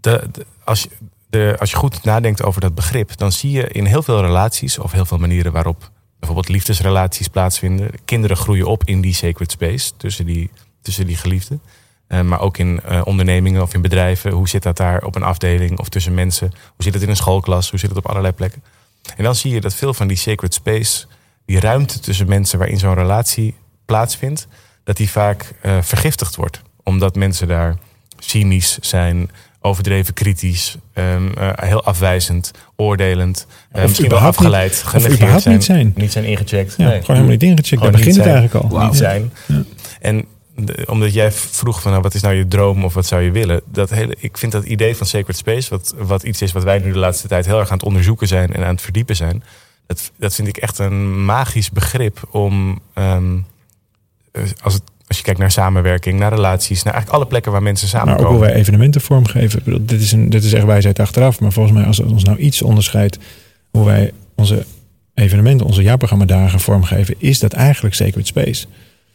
de, 0.00 0.30
als, 0.64 0.82
je, 0.82 0.88
de, 1.30 1.56
als 1.58 1.70
je 1.70 1.76
goed 1.76 2.04
nadenkt 2.04 2.42
over 2.42 2.60
dat 2.60 2.74
begrip, 2.74 3.16
dan 3.16 3.32
zie 3.32 3.50
je 3.50 3.68
in 3.68 3.84
heel 3.84 4.02
veel 4.02 4.20
relaties 4.20 4.78
of 4.78 4.92
heel 4.92 5.04
veel 5.04 5.18
manieren 5.18 5.52
waarop 5.52 5.90
bijvoorbeeld 6.18 6.48
liefdesrelaties 6.48 7.28
plaatsvinden. 7.28 7.90
Kinderen 8.04 8.36
groeien 8.36 8.66
op 8.66 8.84
in 8.84 9.00
die 9.00 9.14
sacred 9.14 9.50
space 9.50 9.92
tussen 9.96 10.26
die, 10.26 10.50
tussen 10.82 11.06
die 11.06 11.16
geliefden. 11.16 11.62
Eh, 12.06 12.20
maar 12.20 12.40
ook 12.40 12.58
in 12.58 12.80
eh, 12.80 13.00
ondernemingen 13.04 13.62
of 13.62 13.74
in 13.74 13.80
bedrijven. 13.82 14.30
Hoe 14.30 14.48
zit 14.48 14.62
dat 14.62 14.76
daar 14.76 15.04
op 15.04 15.14
een 15.14 15.22
afdeling 15.22 15.78
of 15.78 15.88
tussen 15.88 16.14
mensen? 16.14 16.48
Hoe 16.48 16.84
zit 16.84 16.94
het 16.94 17.02
in 17.02 17.08
een 17.08 17.16
schoolklas? 17.16 17.70
Hoe 17.70 17.78
zit 17.78 17.88
het 17.88 17.98
op 17.98 18.08
allerlei 18.08 18.32
plekken? 18.32 18.62
En 19.16 19.24
dan 19.24 19.34
zie 19.34 19.54
je 19.54 19.60
dat 19.60 19.74
veel 19.74 19.94
van 19.94 20.06
die 20.06 20.16
sacred 20.16 20.54
space, 20.54 21.06
die 21.44 21.60
ruimte 21.60 22.00
tussen 22.00 22.28
mensen 22.28 22.58
waarin 22.58 22.78
zo'n 22.78 22.94
relatie 22.94 23.54
plaatsvindt, 23.92 24.46
dat 24.84 24.96
die 24.96 25.10
vaak 25.10 25.52
eh, 25.60 25.78
vergiftigd 25.82 26.36
wordt. 26.36 26.62
Omdat 26.82 27.14
mensen 27.14 27.48
daar 27.48 27.76
cynisch 28.18 28.78
zijn, 28.80 29.30
overdreven 29.60 30.14
kritisch, 30.14 30.76
ehm, 30.92 31.32
eh, 31.38 31.50
heel 31.56 31.84
afwijzend, 31.84 32.50
oordelend, 32.76 33.46
eh, 33.70 33.82
Of 33.82 33.88
misschien 33.88 34.08
wel 34.08 34.18
afgeleid, 34.18 34.72
Of 34.72 34.90
genegeerd 34.90 35.14
überhaupt 35.14 35.46
niet 35.46 35.64
zijn. 35.64 35.92
Niet 35.96 36.12
zijn 36.12 36.24
ingecheckt. 36.24 36.74
Ja, 36.76 36.84
nee. 36.88 37.00
Gewoon 37.00 37.06
helemaal 37.16 37.28
niet 37.28 37.42
ingecheckt. 37.42 37.82
Daar 37.82 37.90
begint 37.90 38.16
het 38.16 38.26
eigenlijk 38.26 38.54
al. 38.54 38.84
Niet 38.84 38.96
zijn. 38.96 39.32
Ja. 39.46 39.62
En 40.00 40.24
de- 40.56 40.84
omdat 40.86 41.12
jij 41.12 41.32
vroeg 41.32 41.80
van 41.80 41.90
nou, 41.90 42.02
wat 42.02 42.14
is 42.14 42.22
nou 42.22 42.34
je 42.34 42.48
droom 42.48 42.84
of 42.84 42.94
wat 42.94 43.06
zou 43.06 43.22
je 43.22 43.30
willen? 43.30 43.60
Dat 43.66 43.90
hele, 43.90 44.16
ik 44.18 44.38
vind 44.38 44.52
dat 44.52 44.64
idee 44.64 44.96
van 44.96 45.06
sacred 45.06 45.36
space, 45.36 45.70
wat, 45.70 45.94
wat 45.98 46.22
iets 46.22 46.42
is 46.42 46.52
wat 46.52 46.62
wij 46.62 46.78
nu 46.78 46.92
de 46.92 46.98
laatste 46.98 47.28
tijd 47.28 47.46
heel 47.46 47.58
erg 47.58 47.70
aan 47.70 47.76
het 47.76 47.86
onderzoeken 47.86 48.26
zijn 48.28 48.54
en 48.54 48.62
aan 48.64 48.74
het 48.74 48.82
verdiepen 48.82 49.16
zijn. 49.16 49.42
Dat, 49.86 50.10
dat 50.18 50.34
vind 50.34 50.48
ik 50.48 50.56
echt 50.56 50.78
een 50.78 51.24
magisch 51.24 51.70
begrip 51.70 52.28
om, 52.30 52.80
ehm, 52.94 53.36
eh, 53.36 53.42
als, 54.62 54.74
het, 54.74 54.82
als 55.06 55.16
je 55.16 55.22
kijkt 55.22 55.38
naar 55.40 55.50
samenwerking, 55.50 56.18
naar 56.18 56.32
relaties, 56.32 56.82
naar 56.82 56.92
eigenlijk 56.92 57.22
alle 57.22 57.30
plekken 57.30 57.52
waar 57.52 57.62
mensen 57.62 57.88
Maar 57.92 58.00
ook 58.02 58.08
samenkomen. 58.08 58.38
hoe 58.38 58.48
wij 58.48 58.60
evenementen 58.60 59.00
vormgeven. 59.00 59.58
Ik 59.58 59.64
bedoel, 59.64 59.86
dit, 59.86 60.00
is 60.00 60.12
een, 60.12 60.30
dit 60.30 60.44
is 60.44 60.52
echt 60.52 60.64
wijsheid 60.64 60.98
achteraf. 60.98 61.40
Maar 61.40 61.52
volgens 61.52 61.74
mij, 61.74 61.84
als 61.84 61.96
het 61.96 62.12
ons 62.12 62.24
nou 62.24 62.38
iets 62.38 62.62
onderscheidt 62.62 63.18
hoe 63.70 63.84
wij 63.84 64.12
onze 64.36 64.64
evenementen, 65.14 65.66
onze 65.66 65.82
jaarprogramma-dagen 65.82 66.60
vormgeven, 66.60 67.14
is 67.18 67.38
dat 67.38 67.52
eigenlijk 67.52 67.94
Sacred 67.94 68.26
Space. 68.26 68.66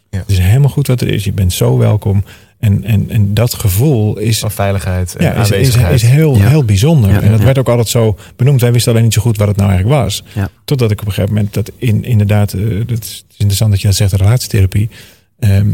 Ja. 0.10 0.20
Het 0.20 0.30
is 0.30 0.38
helemaal 0.38 0.70
goed 0.70 0.88
wat 0.88 1.02
er 1.02 1.08
is. 1.08 1.24
Je 1.24 1.32
bent 1.32 1.54
zo 1.54 1.78
welkom. 1.78 2.24
En, 2.60 2.84
en, 2.84 3.10
en 3.10 3.34
dat 3.34 3.54
gevoel 3.54 4.18
is, 4.18 4.40
van 4.40 4.52
veiligheid 4.52 5.16
en 5.16 5.26
ja, 5.26 5.34
is, 5.34 5.38
is, 5.38 5.54
aanwezigheid. 5.54 5.94
is 5.94 6.02
heel, 6.02 6.38
Ja. 6.38 6.48
heel 6.48 6.64
bijzonder. 6.64 7.10
Ja, 7.10 7.22
en 7.22 7.30
dat 7.30 7.40
ja. 7.40 7.46
werd 7.46 7.58
ook 7.58 7.70
altijd 7.70 7.88
zo 7.88 8.18
benoemd. 8.36 8.62
Wij 8.62 8.72
wisten 8.72 8.92
alleen 8.92 9.04
niet 9.04 9.14
zo 9.14 9.22
goed 9.22 9.38
wat 9.38 9.48
het 9.48 9.58
nou 9.58 9.70
eigenlijk 9.70 10.02
was. 10.02 10.24
Ja. 10.34 10.50
Totdat 10.66 10.92
ik 10.92 11.02
op 11.02 11.08
een 11.08 11.14
gegeven 11.14 11.36
moment 11.36 11.54
dat 11.54 11.72
in, 11.78 12.04
inderdaad, 12.04 12.54
eh, 12.54 12.62
dat 12.86 13.04
is 13.04 13.26
interessant 13.32 13.72
dat 13.72 13.82
je 13.82 13.88
dat 13.88 13.96
zegt, 13.96 14.14
relatietherapie. 14.14 14.90
Ehm, 15.40 15.70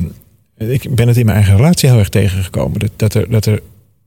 ik 0.57 0.95
ben 0.95 1.07
het 1.07 1.17
in 1.17 1.25
mijn 1.25 1.37
eigen 1.37 1.55
relatie 1.55 1.89
heel 1.89 1.99
erg 1.99 2.09
tegengekomen. 2.09 2.79
Dat, 2.79 2.91
dat, 2.95 3.13
er, 3.13 3.29
dat, 3.29 3.45
er, 3.45 3.61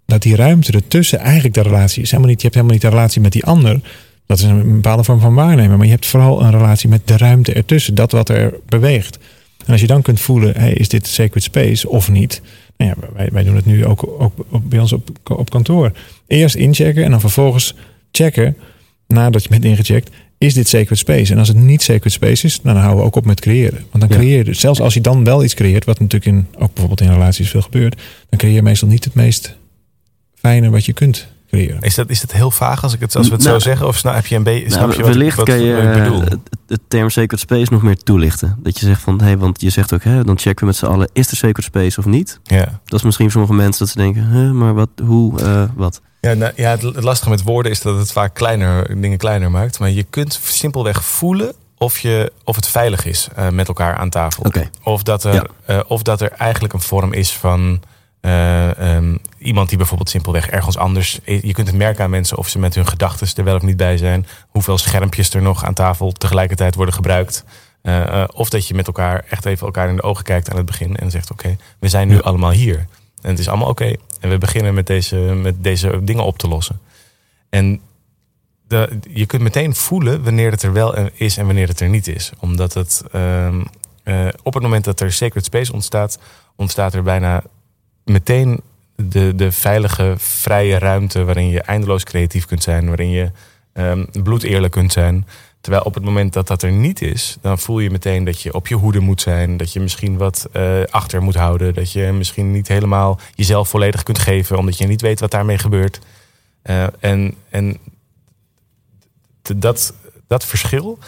dat 0.06 0.22
die 0.22 0.36
ruimte 0.36 0.72
ertussen 0.72 1.18
eigenlijk 1.18 1.54
de 1.54 1.62
relatie 1.62 2.02
is. 2.02 2.10
Helemaal 2.10 2.30
niet, 2.30 2.40
je 2.40 2.46
hebt 2.46 2.54
helemaal 2.54 2.76
niet 2.76 2.84
de 2.90 2.96
relatie 2.96 3.20
met 3.20 3.32
die 3.32 3.44
ander. 3.44 3.80
Dat 4.26 4.38
is 4.38 4.44
een 4.44 4.72
bepaalde 4.74 5.04
vorm 5.04 5.20
van 5.20 5.34
waarnemen. 5.34 5.76
Maar 5.76 5.86
je 5.86 5.92
hebt 5.92 6.06
vooral 6.06 6.42
een 6.42 6.50
relatie 6.50 6.88
met 6.88 7.00
de 7.04 7.16
ruimte 7.16 7.52
ertussen. 7.52 7.94
Dat 7.94 8.12
wat 8.12 8.28
er 8.28 8.54
beweegt. 8.68 9.18
En 9.66 9.72
als 9.72 9.80
je 9.80 9.86
dan 9.86 10.02
kunt 10.02 10.20
voelen, 10.20 10.54
hey, 10.56 10.72
is 10.72 10.88
dit 10.88 11.06
sacred 11.06 11.42
space 11.42 11.88
of 11.88 12.10
niet? 12.10 12.42
Nou 12.76 12.90
ja, 12.90 13.08
wij, 13.14 13.28
wij 13.32 13.44
doen 13.44 13.56
het 13.56 13.66
nu 13.66 13.86
ook, 13.86 14.06
ook, 14.18 14.32
ook 14.50 14.68
bij 14.68 14.78
ons 14.78 14.92
op, 14.92 15.10
op 15.24 15.50
kantoor. 15.50 15.92
Eerst 16.26 16.54
inchecken 16.54 17.04
en 17.04 17.10
dan 17.10 17.20
vervolgens 17.20 17.74
checken, 18.10 18.56
nadat 19.06 19.42
je 19.42 19.48
bent 19.48 19.64
ingecheckt, 19.64 20.10
is 20.38 20.54
dit 20.54 20.68
sacred 20.68 20.98
space? 20.98 21.32
En 21.32 21.38
als 21.38 21.48
het 21.48 21.56
niet 21.56 21.82
sacred 21.82 22.12
space 22.12 22.46
is, 22.46 22.62
nou, 22.62 22.74
dan 22.74 22.82
houden 22.84 23.00
we 23.02 23.06
ook 23.08 23.16
op 23.16 23.26
met 23.26 23.40
creëren. 23.40 23.84
Want 23.90 24.00
dan 24.00 24.08
Ja. 24.08 24.16
creëer 24.16 24.36
je, 24.36 24.44
dus- 24.44 24.60
zelfs 24.60 24.80
als 24.80 24.94
je 24.94 25.00
dan 25.00 25.24
wel 25.24 25.44
iets 25.44 25.54
creëert, 25.54 25.84
wat 25.84 26.00
natuurlijk 26.00 26.36
in, 26.36 26.46
ook 26.52 26.68
bijvoorbeeld 26.72 27.00
in 27.00 27.12
relaties 27.12 27.50
veel 27.50 27.62
gebeurt, 27.62 28.02
dan 28.28 28.38
creëer 28.38 28.54
je 28.54 28.62
meestal 28.62 28.88
niet 28.88 29.04
het 29.04 29.14
meest 29.14 29.56
fijne 30.34 30.70
wat 30.70 30.84
je 30.84 30.92
kunt 30.92 31.28
creëren. 31.56 31.80
Is 31.80 31.94
dat, 31.94 32.08
is 32.10 32.20
dat 32.20 32.32
heel 32.32 32.50
vaag 32.50 32.82
als, 32.82 32.94
ik 32.94 33.00
het, 33.00 33.16
als 33.16 33.26
we 33.28 33.34
het 33.34 33.42
Nou, 33.42 33.58
zo 33.58 33.64
zeggen? 33.68 33.86
Of 33.86 33.96
snap, 33.96 34.14
heb 34.14 34.26
je 34.26 34.36
een 34.36 34.42
beetje. 34.42 34.70
snap 34.70 34.80
Nou, 34.80 34.90
je 34.92 34.98
wat, 35.02 35.08
ik- 35.08 35.16
wellicht 35.16 35.36
wat, 35.36 35.46
kan 35.46 35.58
je 35.60 35.74
wat 35.74 35.84
ik 35.96 36.02
bedoel? 36.02 36.22
eh, 36.22 36.28
het, 36.30 36.38
het 36.68 36.80
term 36.88 37.10
sacred 37.10 37.40
space 37.40 37.72
nog 37.72 37.82
meer 37.82 37.96
toelichten. 37.96 38.56
Dat 38.62 38.78
je 38.78 38.86
zegt 38.86 39.00
van, 39.02 39.20
hé, 39.22 39.36
want 39.36 39.60
je 39.60 39.70
zegt 39.70 39.92
ook, 39.94 40.04
hè, 40.04 40.24
dan 40.24 40.38
checken 40.38 40.60
we 40.60 40.66
met 40.66 40.76
z'n 40.76 40.86
allen, 40.86 41.08
is 41.12 41.30
er 41.30 41.36
sacred 41.36 41.64
space 41.64 41.98
of 41.98 42.04
niet? 42.04 42.40
ja. 42.42 42.80
Dat 42.84 42.98
is 42.98 43.02
misschien 43.04 43.30
voor 43.30 43.40
sommige 43.40 43.62
mensen 43.62 43.84
dat 43.84 43.88
ze 43.94 43.98
denken, 43.98 44.22
hè, 44.26 44.52
maar 44.52 44.74
wat, 44.74 44.88
hoe, 45.04 45.40
eh, 45.40 45.62
wat? 45.74 46.00
Ja, 46.20 46.34
nou, 46.34 46.52
ja 46.56 46.70
het, 46.70 46.82
lastige 47.02 47.30
met 47.30 47.42
woorden 47.42 47.72
is 47.72 47.80
dat 47.80 47.98
het 47.98 48.12
vaak 48.12 48.34
kleiner, 48.34 49.00
dingen 49.00 49.18
kleiner 49.18 49.50
maakt. 49.50 49.78
Maar 49.78 49.90
je 49.90 50.02
kunt 50.02 50.40
simpelweg 50.42 51.04
voelen 51.04 51.52
of, 51.78 51.98
je, 51.98 52.32
of 52.44 52.56
het 52.56 52.66
veilig 52.68 53.04
is 53.04 53.28
eh, 53.36 53.48
met 53.48 53.68
elkaar 53.68 53.96
aan 53.96 54.10
tafel. 54.10 54.44
Of, 54.82 55.02
dat 55.02 55.24
er, 55.24 55.34
Ja. 55.34 55.44
eh, 55.66 55.80
of 55.86 56.02
dat 56.02 56.20
er 56.20 56.30
eigenlijk 56.32 56.72
een 56.74 56.80
vorm 56.80 57.12
is 57.12 57.32
van 57.32 57.80
eh, 58.20 58.96
ehm, 58.96 59.16
iemand 59.46 59.68
die 59.68 59.78
bijvoorbeeld 59.78 60.10
simpelweg 60.10 60.48
ergens 60.48 60.76
anders. 60.76 61.20
Je 61.24 61.52
kunt 61.52 61.66
het 61.66 61.76
merken 61.76 62.04
aan 62.04 62.10
mensen 62.10 62.36
of 62.38 62.48
ze 62.48 62.58
met 62.58 62.74
hun 62.74 62.86
gedachten 62.86 63.28
er 63.36 63.44
wel 63.44 63.56
of 63.56 63.62
niet 63.62 63.76
bij 63.76 63.96
zijn. 63.96 64.26
Hoeveel 64.48 64.78
schermpjes 64.78 65.34
er 65.34 65.42
nog 65.42 65.64
aan 65.64 65.74
tafel 65.74 66.12
tegelijkertijd 66.12 66.74
worden 66.74 66.94
gebruikt. 66.94 67.44
Eh, 67.82 68.22
eh, 68.22 68.28
of 68.34 68.48
dat 68.48 68.68
je 68.68 68.74
met 68.74 68.86
elkaar 68.86 69.24
echt 69.28 69.44
even 69.44 69.66
elkaar 69.66 69.88
in 69.88 69.96
de 69.96 70.02
ogen 70.02 70.24
kijkt 70.24 70.50
aan 70.50 70.56
het 70.56 70.66
begin 70.66 70.96
en 70.96 71.10
zegt: 71.10 71.30
Oké, 71.30 71.56
we 71.78 71.88
zijn 71.88 72.08
nu 72.08 72.14
Ja. 72.14 72.20
allemaal 72.20 72.50
hier. 72.50 72.86
En 73.22 73.30
het 73.30 73.38
is 73.38 73.48
allemaal 73.48 73.68
oké. 73.68 73.92
En 74.20 74.30
we 74.30 74.38
beginnen 74.38 74.74
met 74.74 74.86
deze, 74.86 75.16
met 75.16 75.54
deze 75.62 76.00
dingen 76.02 76.24
op 76.24 76.38
te 76.38 76.48
lossen. 76.48 76.80
En 77.48 77.80
de, 78.68 78.98
je 79.08 79.26
kunt 79.26 79.42
meteen 79.42 79.74
voelen 79.74 80.24
wanneer 80.24 80.50
het 80.50 80.62
er 80.62 80.72
wel 80.72 80.96
is 81.12 81.36
en 81.36 81.46
wanneer 81.46 81.68
het 81.68 81.80
er 81.80 81.88
niet 81.88 82.06
is. 82.08 82.32
Omdat 82.40 82.74
het 82.74 83.02
ehm, 83.12 83.62
eh, 84.02 84.28
op 84.42 84.54
het 84.54 84.62
moment 84.62 84.84
dat 84.84 85.00
er 85.00 85.12
sacred 85.12 85.44
space 85.44 85.72
ontstaat, 85.72 86.18
ontstaat 86.56 86.94
er 86.94 87.02
bijna 87.02 87.42
meteen 88.04 88.60
de, 88.96 89.34
de 89.34 89.52
veilige, 89.52 90.14
vrije 90.16 90.78
ruimte 90.78 91.24
waarin 91.24 91.48
je 91.48 91.60
eindeloos 91.60 92.04
creatief 92.04 92.46
kunt 92.46 92.62
zijn, 92.62 92.86
waarin 92.86 93.10
je 93.10 93.30
ehm 93.72 94.04
bloedeerlijk 94.22 94.72
kunt 94.72 94.92
zijn. 94.92 95.26
Terwijl 95.60 95.84
op 95.84 95.94
het 95.94 96.04
moment 96.04 96.32
dat 96.32 96.46
dat 96.46 96.62
er 96.62 96.72
niet 96.72 97.02
is, 97.02 97.36
dan 97.40 97.58
voel 97.58 97.78
je 97.78 97.90
meteen 97.90 98.24
dat 98.24 98.40
je 98.40 98.54
op 98.54 98.66
je 98.66 98.74
hoede 98.74 99.00
moet 99.00 99.20
zijn. 99.20 99.56
Dat 99.56 99.72
je 99.72 99.80
misschien 99.80 100.16
wat 100.16 100.48
eh, 100.52 100.82
achter 100.90 101.22
moet 101.22 101.34
houden. 101.34 101.74
Dat 101.74 101.92
je 101.92 102.12
misschien 102.12 102.50
niet 102.50 102.68
helemaal 102.68 103.20
jezelf 103.34 103.68
volledig 103.68 104.02
kunt 104.02 104.18
geven, 104.18 104.58
omdat 104.58 104.78
je 104.78 104.86
niet 104.86 105.00
weet 105.00 105.20
wat 105.20 105.30
daarmee 105.30 105.58
gebeurt. 105.58 105.98
Eh, 106.62 106.86
en 107.00 107.34
en 107.50 107.78
dat, 109.56 109.94
dat 110.26 110.44
verschil 110.44 110.98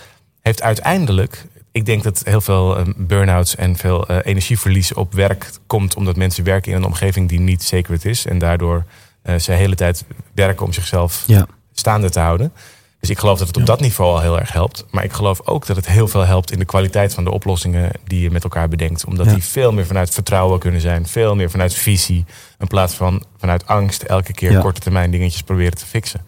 heeft 0.41 0.63
uiteindelijk. 0.63 1.47
Ik 1.79 1.87
denk 1.87 2.03
dat 2.03 2.21
heel 2.25 2.41
veel 2.41 2.77
eh, 2.79 2.85
burn-outs 2.97 3.57
en 3.57 3.77
veel 3.77 4.07
eh, 4.09 4.17
energieverlies 4.23 4.95
op 4.95 5.13
werk 5.13 5.51
komt 5.67 5.95
omdat 5.97 6.17
mensen 6.17 6.45
werken 6.45 6.71
in 6.73 6.77
een 6.79 6.85
omgeving 6.85 7.29
die 7.29 7.41
niet 7.41 7.63
sacred 7.63 8.05
is. 8.05 8.27
En 8.27 8.39
daardoor 8.39 8.85
eh, 9.23 9.37
ze 9.37 9.51
de 9.51 9.57
hele 9.57 9.75
tijd 9.75 10.05
werken 10.35 10.67
om 10.67 10.73
zichzelf 10.73 11.25
Ja. 11.27 11.47
staande 11.73 12.11
te 12.11 12.21
houden. 12.21 12.53
Dus 13.01 13.11
ik 13.11 13.19
geloof 13.19 13.39
dat 13.39 13.47
het 13.47 13.57
op 13.57 13.63
Ja. 13.63 13.69
dat 13.69 13.81
niveau 13.81 14.11
al 14.15 14.21
heel 14.21 14.39
erg 14.41 14.53
helpt. 14.53 14.87
Maar 14.91 15.05
ik 15.05 15.13
geloof 15.13 15.41
ook 15.47 15.67
dat 15.67 15.77
het 15.77 15.87
heel 15.89 16.09
veel 16.09 16.25
helpt 16.27 16.51
in 16.53 16.59
de 16.59 16.65
kwaliteit 16.65 17.15
van 17.15 17.25
de 17.25 17.31
oplossingen 17.31 17.91
die 18.05 18.21
je 18.21 18.31
met 18.31 18.43
elkaar 18.45 18.69
bedenkt. 18.69 19.05
Omdat 19.05 19.27
Ja. 19.27 19.33
die 19.33 19.43
veel 19.45 19.73
meer 19.73 19.87
vanuit 19.87 20.11
vertrouwen 20.11 20.59
kunnen 20.59 20.81
zijn. 20.81 21.07
Veel 21.07 21.35
meer 21.35 21.51
vanuit 21.51 21.75
visie. 21.75 22.25
In 22.59 22.67
plaats 22.67 22.95
van 22.95 23.25
vanuit 23.37 23.67
angst 23.67 24.03
elke 24.03 24.33
keer 24.33 24.59
korte 24.59 24.81
termijn 24.81 25.11
dingetjes 25.11 25.43
proberen 25.43 25.77
te 25.79 25.87
fixen. 25.87 26.21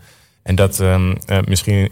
En 0.43 0.55
dat 0.55 0.81
ehm, 0.81 1.15
eh, 1.27 1.39
misschien, 1.45 1.91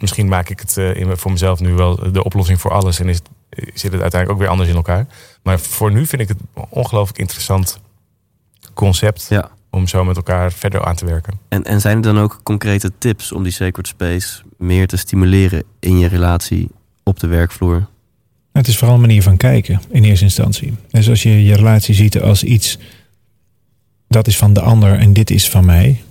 misschien 0.00 0.28
maak 0.28 0.48
ik 0.48 0.60
het 0.60 0.76
eh, 0.76 0.96
in, 0.96 1.16
voor 1.16 1.30
mezelf 1.30 1.60
nu 1.60 1.72
wel 1.72 2.12
de 2.12 2.24
oplossing 2.24 2.60
voor 2.60 2.70
alles. 2.70 3.00
En 3.00 3.08
is, 3.08 3.16
het- 3.16 3.28
zit 3.74 3.92
het 3.92 4.00
uiteindelijk 4.00 4.30
ook 4.30 4.38
weer 4.38 4.48
anders 4.48 4.68
in 4.68 4.74
elkaar. 4.76 5.06
Maar 5.42 5.60
voor 5.60 5.92
nu 5.92 6.06
vind 6.06 6.22
ik 6.22 6.28
het 6.28 6.38
een 6.54 6.64
ongelooflijk 6.68 7.18
interessant 7.18 7.80
concept. 8.74 9.26
Ja. 9.28 9.50
Om 9.70 9.86
zo 9.88 10.04
met 10.04 10.16
elkaar 10.16 10.52
verder 10.52 10.84
aan 10.84 10.96
te 10.96 11.04
werken. 11.06 11.38
En, 11.48 11.64
en 11.64 11.80
zijn 11.80 11.96
er 11.96 12.02
dan 12.02 12.18
ook 12.18 12.40
concrete 12.42 12.92
tips 12.98 13.32
om 13.32 13.42
die 13.42 13.52
sacred 13.52 13.86
space 13.86 14.42
meer 14.58 14.86
te 14.86 14.96
stimuleren 14.96 15.62
in 15.80 15.98
je 15.98 16.08
relatie 16.08 16.68
op 17.02 17.20
de 17.20 17.26
werkvloer? 17.26 17.86
Het 18.52 18.66
is 18.68 18.76
vooral 18.78 18.94
een 18.94 19.00
manier 19.00 19.22
van 19.22 19.36
kijken 19.36 19.80
in 19.90 20.04
eerste 20.04 20.24
instantie. 20.24 20.74
Dus 20.90 21.08
als 21.08 21.22
je 21.22 21.44
je 21.44 21.54
relatie 21.54 21.94
ziet 21.94 22.20
als 22.20 22.44
iets 22.44 22.78
dat 24.08 24.26
is 24.26 24.36
van 24.36 24.52
de 24.52 24.60
ander 24.60 24.98
en 24.98 25.12
dit 25.12 25.30
is 25.30 25.50
van 25.50 25.64
mij. 25.64 26.02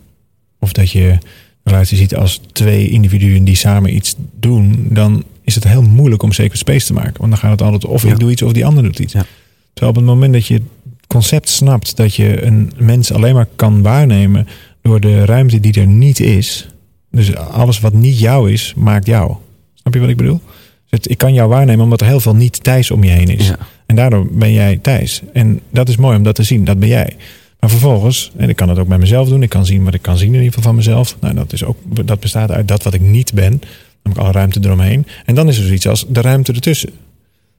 Of 0.60 0.72
dat 0.74 0.92
je 0.92 1.18
relatie 1.64 1.98
ziet 1.98 2.16
als 2.16 2.42
twee 2.52 2.90
individuen 2.90 3.44
die 3.44 3.56
samen 3.56 3.96
iets 3.96 4.16
doen, 4.40 4.86
dan 4.90 5.24
is 5.44 5.56
het 5.56 5.64
heel 5.64 5.82
moeilijk 5.82 6.24
om 6.24 6.32
sacred 6.32 6.58
space 6.58 6.86
te 6.86 6.94
maken. 6.94 7.14
Want 7.18 7.30
dan 7.32 7.40
gaat 7.40 7.52
het 7.52 7.62
altijd 7.62 7.86
of 7.86 8.04
Ja. 8.04 8.10
ik 8.12 8.20
doe 8.20 8.32
iets 8.32 8.42
of 8.42 8.52
die 8.54 8.66
ander 8.66 8.84
doet 8.84 9.00
iets. 9.00 9.14
Ja. 9.14 9.26
Terwijl 9.74 9.96
op 9.96 9.96
het 9.96 10.06
moment 10.14 10.34
dat 10.34 10.46
je 10.48 10.54
het 10.54 10.64
concept 11.08 11.50
snapt 11.50 11.96
dat 11.96 12.16
je 12.16 12.44
een 12.46 12.72
mens 12.78 13.12
alleen 13.12 13.34
maar 13.34 13.48
kan 13.56 13.82
waarnemen 13.82 14.48
door 14.82 15.00
de 15.00 15.26
ruimte 15.26 15.60
die 15.60 15.74
er 15.80 15.88
niet 15.88 16.20
is. 16.20 16.68
Dus 17.12 17.36
alles 17.36 17.80
wat 17.80 17.94
niet 17.94 18.20
jou 18.20 18.52
is, 18.52 18.74
maakt 18.78 19.06
jou. 19.06 19.36
Snap 19.74 19.94
je 19.94 20.00
wat 20.00 20.10
ik 20.10 20.18
bedoel? 20.18 20.42
Dus 20.90 21.00
het- 21.00 21.10
ik 21.10 21.18
kan 21.18 21.34
jou 21.34 21.50
waarnemen 21.50 21.84
omdat 21.84 22.02
er 22.02 22.08
heel 22.08 22.20
veel 22.20 22.36
niet 22.36 22.64
Thijs 22.64 22.92
om 22.92 23.04
je 23.04 23.10
heen 23.10 23.28
is. 23.28 23.48
Ja. 23.48 23.58
En 23.86 23.96
daardoor 23.96 24.28
ben 24.32 24.52
jij 24.54 24.78
Thijs. 24.82 25.22
En 25.34 25.60
dat 25.70 25.90
is 25.90 25.98
mooi 25.98 26.18
om 26.18 26.24
dat 26.24 26.36
te 26.36 26.44
zien. 26.44 26.64
Dat 26.64 26.80
ben 26.80 26.90
jij. 26.90 27.16
Maar 27.64 27.72
vervolgens, 27.72 28.32
en 28.38 28.50
ik 28.50 28.56
kan 28.56 28.70
het 28.70 28.80
ook 28.80 28.88
bij 28.88 28.98
mezelf 28.98 29.30
doen. 29.30 29.44
Ik 29.44 29.50
kan 29.50 29.66
zien 29.66 29.84
wat 29.84 29.94
ik 29.94 30.02
kan 30.02 30.18
zien 30.18 30.28
in 30.28 30.34
ieder 30.34 30.48
geval 30.48 30.64
van 30.64 30.76
mezelf. 30.76 31.18
Nou, 31.20 31.34
dat, 31.36 31.54
is 31.54 31.64
ook, 31.64 31.78
dat 32.06 32.20
bestaat 32.20 32.52
uit 32.52 32.68
dat 32.68 32.84
wat 32.84 32.94
ik 32.94 33.02
niet 33.02 33.34
ben. 33.34 33.62
Ik 34.04 34.18
alle 34.18 34.32
ruimte 34.32 34.60
eromheen. 34.64 35.06
En 35.26 35.36
dan 35.36 35.48
is 35.48 35.58
er 35.58 35.66
zoiets 35.66 35.88
als 35.88 36.06
de 36.10 36.22
ruimte 36.22 36.54
ertussen. 36.54 36.90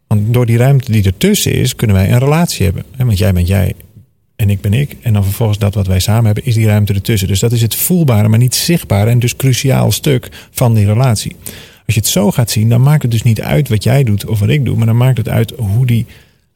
Want 0.07 0.35
door 0.35 0.47
die 0.47 0.57
ruimte 0.57 0.93
die 0.93 1.05
ertussen 1.05 1.53
is, 1.53 1.77
kunnen 1.77 1.97
wij 1.97 2.11
een 2.11 2.19
relatie 2.19 2.65
hebben. 2.65 2.85
Want 2.97 3.19
jij 3.19 3.33
bent 3.33 3.49
jij 3.49 3.75
en 4.37 4.51
ik 4.51 4.61
ben 4.61 4.73
ik. 4.73 4.97
En 5.01 5.13
dan 5.13 5.25
vervolgens 5.25 5.59
dat 5.59 5.75
wat 5.75 5.87
wij 5.87 6.01
samen 6.01 6.25
hebben, 6.25 6.45
is 6.45 6.55
die 6.55 6.67
ruimte 6.67 6.93
ertussen. 6.93 7.29
Dus 7.29 7.41
dat 7.41 7.53
is 7.53 7.63
het 7.63 7.75
voelbare, 7.75 8.29
maar 8.29 8.39
niet 8.39 8.55
zichtbare 8.55 9.11
en 9.11 9.19
dus 9.19 9.37
cruciaal 9.37 9.93
stuk 9.93 10.29
van 10.51 10.75
die 10.75 10.87
relatie. 10.87 11.37
Als 11.87 11.95
je 11.95 12.01
het 12.01 12.07
zo 12.07 12.31
gaat 12.31 12.51
zien, 12.51 12.69
dan 12.69 12.83
maakt 12.83 13.03
het 13.03 13.11
dus 13.11 13.23
niet 13.23 13.41
uit 13.41 13.69
wat 13.69 13.83
jij 13.83 14.05
doet 14.05 14.27
of 14.27 14.41
wat 14.41 14.49
ik 14.49 14.65
doe, 14.65 14.77
maar 14.77 14.87
dan 14.87 14.97
maakt 14.97 15.17
het 15.17 15.29
uit 15.29 15.53
hoe 15.57 15.87
die 15.87 16.07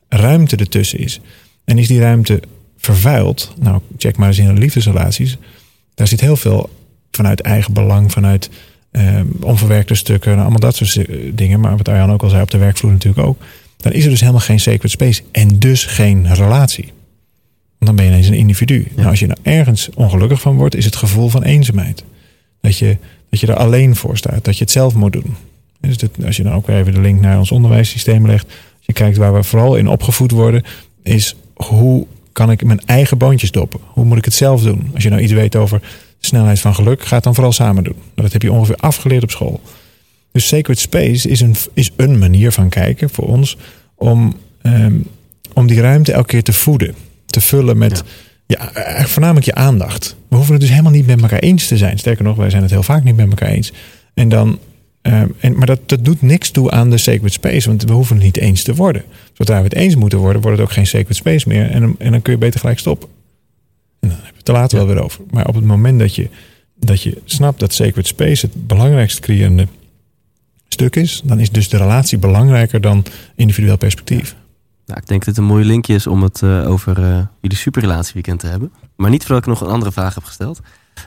ruimte 0.09 0.57
ertussen 0.57 0.99
is. 0.99 1.21
En 1.65 1.79
is 1.79 1.87
die 1.87 2.01
ruimte 2.01 2.41
vervuild? 2.79 3.55
Nou, 3.61 3.81
check 3.99 4.17
maar 4.17 4.29
eens 4.29 4.39
in 4.39 4.55
de 4.55 4.61
liefdesrelaties. 4.61 5.37
Daar 5.95 6.09
zit 6.09 6.21
heel 6.21 6.37
veel 6.37 6.71
vanuit 7.11 7.41
eigen 7.41 7.73
belang, 7.73 8.13
vanuit 8.13 8.51
eh, 8.91 9.21
onverwerkte 9.41 9.95
stukken, 9.95 10.31
nou, 10.31 10.41
allemaal 10.41 10.61
dat 10.61 10.77
soort 10.77 11.07
dingen. 11.35 11.61
Maar 11.61 11.77
wat 11.77 11.89
Arjan 11.89 12.13
ook 12.13 12.23
al 12.23 12.29
zei, 12.29 12.43
op 12.43 12.51
de 12.51 12.59
werkvloer 12.59 12.93
natuurlijk 12.93 13.27
ook. 13.27 13.39
Dan 13.77 13.93
is 13.93 14.05
er 14.05 14.11
dus 14.11 14.21
helemaal 14.21 14.41
geen 14.41 14.61
sacred 14.61 14.91
space 14.91 15.23
en 15.33 15.59
dus 15.59 15.85
geen 15.85 16.35
relatie. 16.35 16.93
Want 17.79 17.87
dan 17.91 17.97
ben 17.97 18.05
je 18.05 18.11
ineens 18.11 18.29
een 18.29 18.35
individu. 18.35 18.89
Nou, 18.97 19.09
als 19.09 19.19
je 19.19 19.27
nou 19.27 19.39
ergens 19.43 19.89
ongelukkig 19.95 20.41
van 20.41 20.57
wordt, 20.57 20.75
is 20.75 20.85
het 20.85 20.97
gevoel 20.97 21.29
van 21.29 21.43
eenzaamheid. 21.43 22.05
Dat 22.61 22.79
je, 22.79 22.97
dat 23.31 23.41
je 23.41 23.47
er 23.47 23.57
alleen 23.57 23.97
voor 23.97 24.17
staat, 24.17 24.45
dat 24.45 24.59
je 24.59 24.65
het 24.65 24.73
zelf 24.73 24.95
moet 24.95 25.13
doen. 25.13 25.37
Dus 25.81 25.97
dat, 25.97 26.11
als 26.25 26.37
je 26.37 26.43
dan 26.43 26.53
ook 26.53 26.69
even 26.69 26.95
de 26.95 27.01
link 27.01 27.21
naar 27.21 27.39
ons 27.39 27.51
onderwijssysteem 27.51 28.27
legt. 28.27 28.45
Als 28.47 28.87
je 28.87 28.93
kijkt 28.93 29.17
waar 29.17 29.35
we 29.35 29.43
vooral 29.43 29.77
in 29.77 29.89
opgevoed 29.89 30.31
worden, 30.31 30.63
is 31.03 31.37
hoe 31.55 32.07
kan 32.39 32.51
ik 32.51 32.65
mijn 32.65 32.81
eigen 32.87 33.19
boontjes 33.19 33.51
doppen? 33.51 33.81
Hoe 33.87 34.05
moet 34.05 34.19
ik 34.19 34.25
het 34.25 34.35
zelf 34.35 34.63
doen? 34.63 34.91
Als 34.95 35.03
je 35.03 35.09
nou 35.09 35.23
iets 35.23 35.33
weet 35.33 35.57
over 35.57 35.81
de 36.19 36.27
snelheid 36.27 36.61
van 36.61 36.75
geluk, 36.75 37.05
ga 37.05 37.15
het 37.15 37.25
dan 37.25 37.35
vooral 37.35 37.53
samen 37.53 37.85
doen. 37.85 37.97
Dat 38.15 38.33
heb 38.33 38.43
je 38.43 38.53
ongeveer 38.53 38.77
afgeleerd 38.77 39.23
op 39.23 39.31
school. 39.31 39.61
Dus 40.33 40.47
Sacred 40.49 40.79
Space 40.79 41.29
is 41.29 41.41
een, 41.41 41.55
is 41.73 41.91
een 41.97 42.19
manier 42.19 42.53
van 42.53 42.69
kijken 42.69 43.11
voor 43.11 43.27
ons 43.27 43.57
om, 43.95 44.37
ehm, 44.63 44.97
om 45.53 45.67
die 45.67 45.81
ruimte 45.81 46.13
elke 46.13 46.27
keer 46.27 46.43
te 46.43 46.53
voeden. 46.53 46.95
Te 47.27 47.41
vullen 47.41 47.79
met 47.79 48.05
ja. 48.47 48.75
eigenlijk 48.75 49.09
voornamelijk 49.09 49.47
je 49.47 49.55
aandacht. 49.55 50.17
We 50.29 50.37
hoeven 50.37 50.53
het 50.53 50.63
dus 50.63 50.71
helemaal 50.71 50.93
niet 50.93 51.07
met 51.07 51.23
elkaar 51.23 51.39
eens 51.39 51.67
te 51.67 51.77
zijn. 51.77 51.99
Sterker 51.99 52.25
nog, 52.25 52.37
wij 52.37 52.51
zijn 52.51 52.63
het 52.63 52.71
heel 52.71 52.83
vaak 52.83 53.05
niet 53.05 53.17
met 53.17 53.29
elkaar 53.29 53.49
eens. 53.49 53.73
En 54.15 54.29
dan, 54.29 54.59
ehm, 55.03 55.29
en, 55.41 55.57
maar 55.57 55.67
dat, 55.67 55.89
dat 55.89 56.05
doet 56.05 56.23
niks 56.23 56.51
toe 56.51 56.71
aan 56.71 56.91
de 56.91 56.99
Sacred 56.99 57.33
Space, 57.33 57.69
want 57.69 57.83
we 57.83 57.93
hoeven 57.93 58.17
het 58.17 58.25
niet 58.25 58.37
eens 58.39 58.63
te 58.63 58.75
worden. 58.75 59.03
Zodra 59.33 59.57
we 59.57 59.65
het 59.65 59.75
eens 59.75 59.95
moeten 59.95 60.19
worden, 60.19 60.43
wordt 60.43 60.59
het 60.59 60.67
ook 60.67 60.73
geen 60.73 60.87
Sacred 60.87 61.17
Space 61.17 61.49
meer. 61.49 61.71
En, 61.71 61.81
dan- 61.81 61.95
en 61.99 62.11
dan 62.13 62.23
kun 62.23 62.33
je 62.33 62.39
beter 62.39 62.61
gelijk 62.61 62.79
stoppen. 62.79 63.09
En 64.01 64.09
dan 64.09 64.19
heb 64.23 64.31
je 64.33 64.39
het 64.39 64.49
er 64.49 64.55
later 64.55 64.79
wel 64.79 64.87
weer 64.87 65.03
over. 65.03 65.21
Maar 65.31 65.47
op 65.47 65.55
het 65.55 65.65
moment 65.65 65.99
dat 65.99 66.15
je, 66.15 66.29
dat 66.77 67.03
je 67.03 67.21
snapt 67.25 67.61
dat 67.61 67.73
Sacred 67.73 68.07
Space 68.07 68.47
het 68.47 68.67
belangrijkste 68.67 69.21
creërende 69.21 69.67
stuk 70.69 70.97
is, 70.97 71.21
dan 71.25 71.41
is 71.41 71.51
dus 71.51 71.69
de 71.69 71.77
relatie 71.77 72.19
belangrijker 72.19 72.81
dan 72.81 73.05
individueel 73.37 73.77
perspectief. 73.77 74.37
Nou, 74.87 75.01
ik 75.01 75.07
denk 75.07 75.25
dat 75.25 75.29
het 75.37 75.45
een 75.45 75.51
mooi 75.51 75.65
linkje 75.65 75.95
is 75.95 76.07
om 76.07 76.23
het 76.23 76.43
eh, 76.43 76.71
over 76.71 77.03
eh, 77.03 77.21
jullie 77.41 77.57
superrelatieweekend 77.57 78.41
te 78.41 78.47
hebben. 78.47 78.73
Maar 78.97 79.11
niet 79.11 79.25
voordat 79.25 79.39
ik 79.39 79.47
nog 79.49 79.61
een 79.61 79.73
andere 79.75 79.93
vraag 79.93 80.15
heb 80.15 80.25
gesteld. 80.25 80.61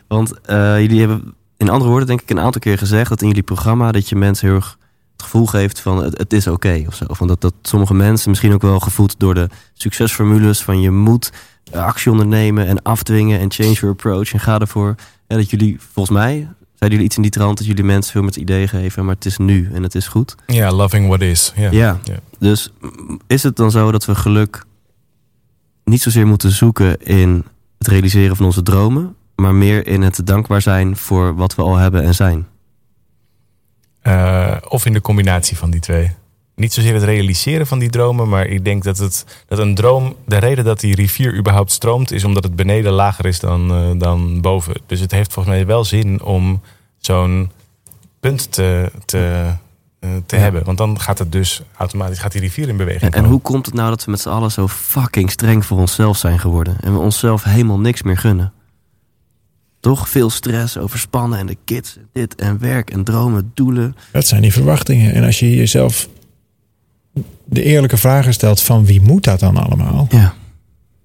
Want 0.07 0.39
eh, 0.41 0.79
jullie 0.79 0.99
hebben 0.99 1.33
in 1.62 1.70
andere 1.70 1.89
woorden 1.89 2.07
denk 2.07 2.22
ik 2.22 2.30
een 2.30 2.39
aantal 2.39 2.62
keer 2.62 2.78
gezegd... 2.78 3.09
dat 3.09 3.22
in 3.22 3.28
jullie 3.28 3.43
programma 3.43 3.91
dat 3.91 4.09
je 4.09 4.16
mensen 4.16 4.47
heel 4.47 4.55
erg 4.55 4.78
het 5.12 5.22
gevoel 5.24 5.45
geeft 5.45 5.80
van 5.80 6.03
het, 6.03 6.18
het 6.18 6.34
is 6.34 6.47
oké 6.47 6.84
of 6.88 6.95
zo. 6.95 7.05
Van 7.07 7.28
dat, 7.28 7.41
dat 7.41 7.53
sommige 7.62 7.93
mensen 7.93 8.30
misschien 8.30 8.53
ook 8.53 8.62
wel 8.62 8.80
gevoed 8.80 9.16
door 9.18 9.34
de 9.34 9.49
succesformules... 9.74 10.62
van 10.62 10.82
je 10.82 10.91
moet 10.91 11.32
eh, 11.72 11.86
actie 11.86 12.12
ondernemen 12.12 12.68
en 12.68 12.82
afdwingen 12.82 13.39
en 13.39 13.51
change 13.51 13.74
your 13.74 13.89
approach 13.89 14.34
en 14.34 14.39
ga 14.39 14.59
ervoor. 14.59 14.95
En 15.28 15.38
dat 15.38 15.49
jullie, 15.49 15.78
volgens 15.93 16.18
mij, 16.18 16.32
zeiden 16.34 16.89
jullie 16.89 17.03
iets 17.03 17.16
in 17.16 17.22
die 17.22 17.32
trant... 17.32 17.57
dat 17.57 17.68
jullie 17.68 17.84
mensen 17.84 18.12
veel 18.12 18.24
met 18.24 18.36
ideeën 18.36 18.68
geven, 18.68 19.05
maar 19.05 19.16
het 19.16 19.26
is 19.26 19.38
nu 19.38 19.70
en 19.74 19.84
het 19.84 19.95
is 19.95 20.07
goed. 20.07 20.36
Ja, 20.45 20.72
loving 20.72 21.07
what 21.07 21.22
is. 21.22 21.53
Ja. 21.55 21.72
Ja. 21.72 21.99
Ja. 22.03 22.20
Dus 22.39 22.72
is 23.28 23.43
het 23.43 23.55
dan 23.55 23.72
zo 23.72 23.91
dat 23.91 24.05
we 24.05 24.16
geluk 24.16 24.64
niet 25.84 26.01
zozeer 26.01 26.28
moeten 26.28 26.51
zoeken 26.51 27.01
in 27.01 27.45
het 27.78 27.88
realiseren 27.88 28.36
van 28.36 28.45
onze 28.45 28.64
dromen, 28.64 29.16
maar 29.41 29.53
meer 29.55 29.87
in 29.87 30.01
het 30.01 30.25
dankbaar 30.27 30.61
zijn 30.61 30.97
voor 30.97 31.35
wat 31.35 31.55
we 31.55 31.61
al 31.61 31.75
hebben 31.75 32.03
en 32.03 32.15
zijn? 32.15 32.47
Eh, 34.01 34.55
of 34.67 34.85
in 34.85 34.93
de 34.93 35.01
combinatie 35.01 35.57
van 35.57 35.71
die 35.71 35.79
twee. 35.79 36.11
Niet 36.55 36.73
zozeer 36.73 36.93
het 36.93 37.03
realiseren 37.03 37.67
van 37.67 37.79
die 37.79 37.89
dromen, 37.89 38.29
maar 38.29 38.45
ik 38.45 38.65
denk 38.65 38.83
dat, 38.83 38.97
het, 38.97 39.25
dat 39.47 39.59
een 39.59 39.75
droom, 39.75 40.15
de 40.25 40.37
reden 40.37 40.63
dat 40.65 40.79
die 40.79 40.95
rivier 40.95 41.37
überhaupt 41.37 41.71
stroomt, 41.71 42.11
is 42.11 42.23
omdat 42.23 42.43
het 42.43 42.55
beneden 42.55 42.91
lager 42.91 43.25
is 43.25 43.39
dan, 43.39 43.71
eh, 43.71 43.99
dan 43.99 44.41
boven. 44.41 44.73
Dus 44.85 44.99
het 44.99 45.11
heeft 45.11 45.33
volgens 45.33 45.55
mij 45.55 45.65
wel 45.65 45.83
zin 45.85 46.21
om 46.21 46.61
zo'n 46.97 47.51
punt 48.19 48.51
te, 48.51 48.91
te, 49.05 49.51
eh, 49.99 50.09
te 50.25 50.35
Ja. 50.35 50.41
hebben. 50.41 50.63
Want 50.63 50.77
dan 50.77 50.99
gaat 50.99 51.19
het 51.19 51.31
dus 51.31 51.61
automatisch 51.77 52.19
gaat 52.19 52.31
die 52.31 52.41
rivier 52.41 52.67
in 52.69 52.77
beweging. 52.77 53.13
En, 53.13 53.23
en 53.23 53.29
hoe 53.29 53.41
komt 53.41 53.65
het 53.65 53.75
nou 53.75 53.89
dat 53.89 54.05
we 54.05 54.11
met 54.11 54.19
z'n 54.19 54.29
allen 54.29 54.51
zo 54.51 54.67
fucking 54.67 55.31
streng 55.31 55.65
voor 55.65 55.77
onszelf 55.79 56.17
zijn 56.17 56.39
geworden 56.39 56.77
en 56.81 56.93
we 56.93 56.99
onszelf 56.99 57.43
helemaal 57.43 57.79
niks 57.79 58.01
meer 58.01 58.17
gunnen? 58.17 58.53
Toch 59.82 60.09
veel 60.09 60.29
stress, 60.29 60.77
overspannen 60.77 61.39
en 61.39 61.45
de 61.47 61.57
kids, 61.65 61.97
dit 62.13 62.36
en 62.36 62.59
werk 62.59 62.89
en 62.89 63.03
dromen, 63.03 63.51
doelen. 63.53 63.95
Dat 64.11 64.27
zijn 64.27 64.41
die 64.41 64.53
verwachtingen. 64.53 65.13
En 65.13 65.23
als 65.23 65.39
je 65.39 65.55
jezelf 65.55 66.09
de 67.45 67.63
eerlijke 67.63 67.97
vragen 67.97 68.34
stelt 68.34 68.61
van 68.61 68.86
wie 68.86 69.01
moet 69.01 69.23
dat 69.23 69.39
dan 69.39 69.57
allemaal? 69.57 70.07
Ja. 70.09 70.34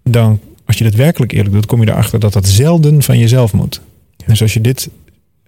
Dan, 0.02 0.40
als 0.64 0.78
je 0.78 0.84
dat 0.84 0.94
werkelijk 0.94 1.32
eerlijk 1.32 1.54
doet, 1.54 1.66
kom 1.66 1.82
je 1.82 1.90
erachter 1.90 2.20
dat 2.20 2.32
dat 2.32 2.48
zelden 2.48 3.02
van 3.02 3.18
jezelf 3.18 3.52
moet. 3.52 3.80
Dus 4.26 4.42
als 4.42 4.52
je 4.54 4.60
dit 4.60 4.82
Dat 4.84 4.90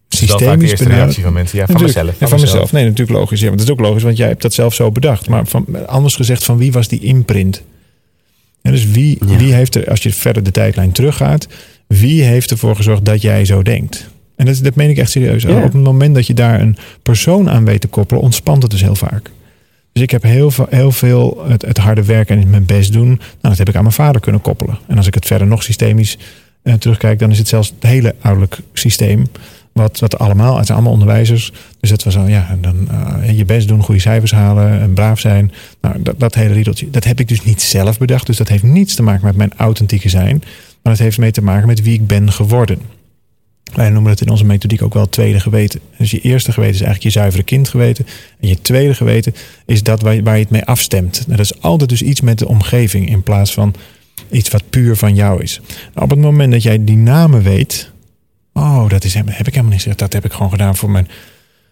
de 0.08 0.16
systemisch 0.16 0.70
eerste 0.70 0.84
benadert... 0.84 1.02
reactie 1.02 1.22
van 1.22 1.32
mensen. 1.32 1.58
Ja, 1.58 1.64
van 1.66 1.74
Natuurlijk. 1.74 1.98
mezelf. 1.98 2.20
Ja, 2.20 2.28
van 2.28 2.40
mezelf. 2.40 2.72
Nee, 2.72 2.84
natuurlijk 2.84 3.18
logisch. 3.18 3.40
Ja, 3.40 3.46
want 3.46 3.58
dat 3.58 3.68
is 3.68 3.74
ook 3.74 3.80
logisch, 3.80 4.02
want 4.02 4.16
jij 4.16 4.28
hebt 4.28 4.42
dat 4.42 4.52
zelf 4.54 4.74
zo 4.74 4.90
bedacht. 4.92 5.28
Maar 5.28 5.46
van, 5.46 5.86
anders 5.86 6.16
gezegd, 6.16 6.44
van 6.44 6.58
wie 6.58 6.72
was 6.72 6.88
die 6.88 7.00
imprint? 7.00 7.62
En 8.62 8.72
dus 8.72 8.90
wie, 8.90 9.18
Ja. 9.26 9.36
wie 9.36 9.52
heeft 9.52 9.74
er, 9.74 9.90
als 9.90 10.02
je 10.02 10.12
verder 10.12 10.42
de 10.42 10.50
tijdlijn 10.50 10.92
teruggaat, 10.92 11.46
wie 11.88 12.22
heeft 12.22 12.50
ervoor 12.50 12.76
gezorgd 12.76 13.04
dat 13.04 13.22
jij 13.22 13.44
zo 13.44 13.62
denkt? 13.62 14.10
En 14.36 14.46
dat, 14.46 14.60
dat 14.62 14.74
meen 14.74 14.90
ik 14.90 14.98
echt 14.98 15.10
serieus. 15.10 15.42
Ja. 15.42 15.56
Op 15.56 15.72
het 15.72 15.82
moment 15.82 16.14
dat 16.14 16.26
je 16.26 16.34
daar 16.34 16.60
een 16.60 16.76
persoon 17.02 17.50
aan 17.50 17.64
weet 17.64 17.80
te 17.80 17.88
koppelen, 17.88 18.22
ontspant 18.22 18.62
het 18.62 18.70
dus 18.70 18.82
heel 18.82 18.94
vaak. 18.94 19.30
Dus 19.92 20.02
ik 20.02 20.10
heb 20.10 20.22
heel 20.22 20.50
veel, 20.50 20.66
heel 20.70 20.92
veel 20.92 21.44
het, 21.48 21.62
het 21.62 21.78
harde 21.78 22.04
werken 22.04 22.40
en 22.40 22.50
mijn 22.50 22.64
best 22.64 22.92
doen. 22.92 23.08
Nou, 23.08 23.20
dat 23.40 23.58
heb 23.58 23.68
ik 23.68 23.74
aan 23.74 23.82
mijn 23.82 23.94
vader 23.94 24.20
kunnen 24.20 24.40
koppelen. 24.40 24.78
En 24.86 24.96
als 24.96 25.06
ik 25.06 25.14
het 25.14 25.26
verder 25.26 25.46
nog 25.46 25.62
systemisch 25.62 26.18
eh, 26.62 26.74
terugkijk, 26.74 27.18
dan 27.18 27.30
is 27.30 27.38
het 27.38 27.48
zelfs 27.48 27.68
het 27.68 27.90
hele 27.90 28.14
ouderlijk 28.20 28.58
systeem. 28.72 29.26
Wat, 29.72 29.98
wat 29.98 30.18
allemaal, 30.18 30.56
het 30.56 30.66
zijn 30.66 30.78
allemaal 30.78 30.96
onderwijzers. 30.96 31.52
Dus 31.80 31.90
dat 31.90 32.04
was 32.04 32.14
zo, 32.14 32.26
ja, 32.26 32.58
dan 32.60 32.88
eh, 32.90 33.38
je 33.38 33.44
best 33.44 33.68
doen, 33.68 33.82
goede 33.82 34.00
cijfers 34.00 34.32
halen 34.32 34.80
en 34.80 34.92
braaf 34.92 35.20
zijn. 35.20 35.52
Nou, 35.80 36.02
dat, 36.02 36.20
dat 36.20 36.34
hele 36.34 36.54
riedeltje, 36.54 36.90
dat 36.90 37.04
heb 37.04 37.20
ik 37.20 37.28
dus 37.28 37.44
niet 37.44 37.62
zelf 37.62 37.98
bedacht. 37.98 38.26
Dus 38.26 38.36
dat 38.36 38.48
heeft 38.48 38.62
niets 38.62 38.94
te 38.94 39.02
maken 39.02 39.26
met 39.26 39.36
mijn 39.36 39.52
authentieke 39.56 40.08
zijn. 40.08 40.42
Maar 40.82 40.92
het 40.92 41.02
heeft 41.02 41.18
mee 41.18 41.30
te 41.30 41.42
maken 41.42 41.66
met 41.66 41.82
wie 41.82 41.94
ik 41.94 42.06
ben 42.06 42.32
geworden. 42.32 42.80
Wij 43.74 43.90
noemen 43.90 44.10
het 44.10 44.20
in 44.20 44.28
onze 44.28 44.44
methodiek 44.44 44.82
ook 44.82 44.92
wel 44.94 45.02
het 45.02 45.12
tweede 45.12 45.40
geweten. 45.40 45.80
Dus 45.98 46.10
je 46.10 46.20
eerste 46.20 46.52
geweten 46.52 46.74
is 46.74 46.80
eigenlijk 46.80 47.14
je 47.14 47.20
zuivere 47.20 47.42
kindgeweten. 47.42 48.06
En 48.40 48.48
je 48.48 48.60
tweede 48.60 48.94
geweten 48.94 49.34
is 49.66 49.82
dat 49.82 50.02
waar 50.02 50.14
je, 50.14 50.22
waar 50.22 50.34
je 50.36 50.42
het 50.42 50.50
mee 50.50 50.64
afstemt. 50.64 51.24
Nou, 51.26 51.36
dat 51.36 51.50
is 51.52 51.60
altijd 51.60 51.90
dus 51.90 52.02
iets 52.02 52.20
met 52.20 52.38
de 52.38 52.48
omgeving 52.48 53.08
in 53.08 53.22
plaats 53.22 53.52
van 53.54 53.74
iets 54.30 54.48
wat 54.48 54.62
puur 54.70 54.96
van 54.96 55.14
jou 55.14 55.42
is. 55.42 55.60
Nou, 55.94 56.04
op 56.04 56.10
het 56.10 56.18
moment 56.18 56.52
dat 56.52 56.62
jij 56.62 56.84
die 56.84 56.96
namen 56.96 57.42
weet. 57.42 57.90
Oh, 58.52 58.88
dat 58.88 59.04
is, 59.04 59.14
heb 59.14 59.28
ik 59.28 59.34
helemaal 59.46 59.64
niet 59.64 59.74
gezegd. 59.82 59.98
Dat 59.98 60.12
heb 60.12 60.24
ik 60.24 60.32
gewoon 60.32 60.50
gedaan 60.50 60.76
voor 60.76 60.90
mijn, 60.90 61.08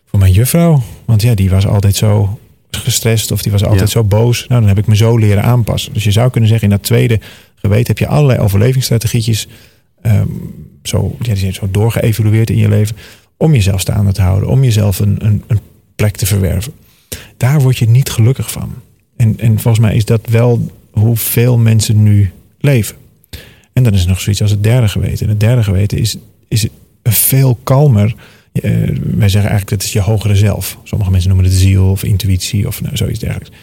voor 0.06 0.18
mijn 0.18 0.32
juffrouw. 0.32 0.82
Want 1.04 1.22
ja, 1.22 1.34
die 1.34 1.50
was 1.50 1.66
altijd 1.66 1.96
zo 1.96 2.38
gestrest 2.70 3.30
of 3.30 3.42
die 3.42 3.52
was 3.52 3.62
altijd 3.62 3.80
Ja. 3.80 3.86
zo 3.86 4.04
boos. 4.04 4.46
Nou, 4.48 4.60
dan 4.60 4.68
heb 4.68 4.78
ik 4.78 4.86
me 4.86 4.96
zo 4.96 5.16
leren 5.16 5.42
aanpassen. 5.42 5.92
Dus 5.92 6.04
je 6.04 6.10
zou 6.10 6.30
kunnen 6.30 6.50
zeggen, 6.50 6.68
in 6.68 6.74
dat 6.76 6.84
tweede 6.84 7.20
geweten 7.56 7.86
heb 7.86 7.98
je 7.98 8.06
allerlei 8.06 8.38
overlevingsstrategietjes 8.38 9.48
ehm, 10.02 10.28
zo, 10.82 11.16
die 11.20 11.36
zijn 11.36 11.54
zo 11.54 11.68
doorgeëvalueerd 11.70 12.50
in 12.50 12.56
je 12.56 12.68
leven. 12.68 12.96
Om 13.36 13.52
jezelf 13.52 13.80
staande 13.80 14.12
te 14.12 14.22
houden. 14.22 14.48
Om 14.48 14.64
jezelf 14.64 14.98
een, 14.98 15.16
een, 15.26 15.42
een 15.46 15.60
plek 15.96 16.16
te 16.16 16.26
verwerven. 16.26 16.72
Daar 17.36 17.60
word 17.60 17.78
je 17.78 17.88
niet 17.88 18.10
gelukkig 18.10 18.50
van. 18.50 18.74
En, 19.16 19.34
en 19.38 19.60
volgens 19.60 19.86
mij 19.86 19.96
is 19.96 20.04
dat 20.04 20.28
wel 20.28 20.70
hoe 20.90 21.16
veel 21.16 21.58
mensen 21.58 22.02
nu 22.02 22.32
leven. 22.58 22.96
En 23.72 23.82
dan 23.82 23.94
is 23.94 24.02
er 24.02 24.08
nog 24.08 24.20
zoiets 24.20 24.42
als 24.42 24.50
het 24.50 24.62
derde 24.62 24.88
geweten. 24.88 25.26
En 25.26 25.28
het 25.28 25.40
derde 25.40 25.62
geweten 25.62 25.98
is, 25.98 26.16
is 26.48 26.66
veel 27.02 27.58
kalmer. 27.62 28.14
Eh, 28.52 28.72
wij 29.16 29.28
zeggen 29.28 29.50
eigenlijk 29.50 29.68
dat 29.68 29.82
is 29.82 29.92
je 29.92 30.00
hogere 30.00 30.36
zelf. 30.36 30.78
Sommige 30.82 31.10
mensen 31.10 31.30
noemen 31.30 31.48
het 31.50 31.58
ziel 31.58 31.90
of 31.90 32.04
intuïtie 32.04 32.66
of 32.66 32.82
nou, 32.82 32.96
zoiets 32.96 33.18
dergelijks. 33.18 33.56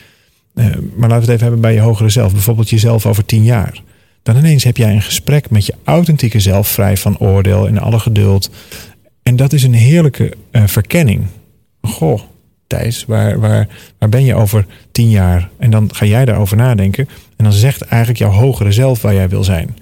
Eh, 0.53 0.65
maar 0.95 1.09
laten 1.09 1.09
we 1.09 1.13
het 1.13 1.29
even 1.29 1.43
hebben 1.43 1.61
bij 1.61 1.73
je 1.73 1.79
hogere 1.79 2.09
zelf. 2.09 2.31
Bijvoorbeeld 2.31 2.69
jezelf 2.69 3.05
over 3.05 3.25
tien 3.25 3.43
jaar. 3.43 3.81
Dan 4.23 4.37
ineens 4.37 4.63
heb 4.63 4.77
jij 4.77 4.91
een 4.91 5.01
gesprek 5.01 5.49
met 5.49 5.65
je 5.65 5.73
authentieke 5.83 6.39
zelf, 6.39 6.67
vrij 6.67 6.97
van 6.97 7.19
oordeel 7.19 7.67
en 7.67 7.77
alle 7.77 7.99
geduld. 7.99 8.49
En 9.23 9.35
dat 9.35 9.53
is 9.53 9.63
een 9.63 9.73
heerlijke 9.73 10.33
eh, 10.51 10.63
verkenning. 10.67 11.25
Goh, 11.81 12.19
Thijs, 12.67 13.05
waar, 13.05 13.39
waar, 13.39 13.67
waar 13.99 14.09
ben 14.09 14.25
je 14.25 14.35
over 14.35 14.65
tien 14.91 15.09
jaar? 15.09 15.49
En 15.57 15.71
dan 15.71 15.89
ga 15.95 16.05
jij 16.05 16.25
daarover 16.25 16.57
nadenken. 16.57 17.09
En 17.37 17.43
dan 17.43 17.53
zegt 17.53 17.81
eigenlijk 17.81 18.19
jouw 18.19 18.31
hogere 18.31 18.71
zelf 18.71 19.01
waar 19.01 19.13
jij 19.13 19.29
wil 19.29 19.43
zijn. 19.43 19.77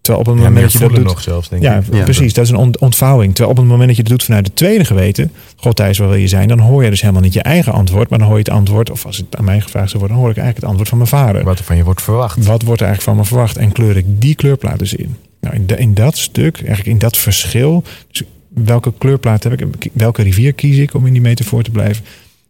Terwijl 0.00 0.24
op 0.26 0.32
het 0.32 0.42
Ja, 0.42 0.48
moment 0.50 0.62
dat 0.62 0.72
je 0.72 0.78
dat 0.88 0.94
doet, 0.94 1.04
nog 1.04 1.20
zelfs, 1.20 1.48
denk 1.48 1.62
ja, 1.62 1.76
ik. 1.76 1.94
Ja. 1.94 2.02
precies. 2.04 2.32
Dat 2.34 2.44
is 2.44 2.50
een 2.50 2.56
ont- 2.56 2.78
ontvouwing. 2.78 3.28
Terwijl 3.34 3.50
op 3.50 3.56
het 3.56 3.66
moment 3.70 3.86
dat 3.86 3.96
je 3.96 4.02
het 4.02 4.10
doet 4.10 4.22
vanuit 4.24 4.46
het 4.46 4.56
tweede 4.56 4.84
geweten, 4.84 5.32
God 5.56 5.76
Thijs, 5.76 5.98
waar 5.98 6.08
wil 6.08 6.16
je 6.18 6.28
zijn? 6.28 6.48
Dan 6.48 6.58
hoor 6.58 6.84
je 6.84 6.90
dus 6.90 7.00
helemaal 7.00 7.22
niet 7.22 7.32
je 7.32 7.42
eigen 7.42 7.72
antwoord, 7.72 8.08
maar 8.10 8.18
dan 8.18 8.28
hoor 8.28 8.36
je 8.36 8.42
het 8.44 8.52
antwoord, 8.52 8.90
of 8.90 9.06
als 9.06 9.16
het 9.16 9.36
aan 9.36 9.44
mij 9.44 9.60
gevraagd 9.60 9.88
zou 9.88 9.98
worden, 9.98 10.16
dan 10.16 10.26
hoor 10.26 10.30
ik 10.36 10.42
eigenlijk 10.42 10.56
het 10.56 10.64
antwoord 10.80 10.88
van 10.88 10.98
mijn 10.98 11.10
vader. 11.26 11.44
Wat 11.44 11.58
er 11.58 11.64
van 11.64 11.76
je 11.76 11.84
wordt 11.84 12.02
verwacht. 12.02 12.44
Wat 12.44 12.62
wordt 12.62 12.80
er 12.80 12.86
eigenlijk 12.86 13.02
van 13.02 13.16
me 13.16 13.24
verwacht? 13.24 13.56
En 13.56 13.72
kleur 13.72 13.96
ik 13.96 14.04
die 14.08 14.34
kleurplaat 14.34 14.78
dus 14.78 14.94
in? 14.94 15.16
Nou, 15.40 15.54
in, 15.54 15.66
de- 15.66 15.76
in 15.76 15.94
dat 15.94 16.16
stuk, 16.18 16.56
eigenlijk 16.56 16.86
in 16.88 16.98
dat 16.98 17.16
verschil, 17.16 17.84
dus 18.10 18.22
welke 18.48 18.92
kleurplaat 18.98 19.42
heb 19.44 19.62
ik, 19.62 19.90
welke 19.92 20.22
rivier 20.22 20.52
kies 20.52 20.76
ik 20.76 20.94
om 20.94 21.06
in 21.06 21.12
die 21.12 21.22
metafoor 21.22 21.62
te 21.62 21.70
blijven, 21.70 22.04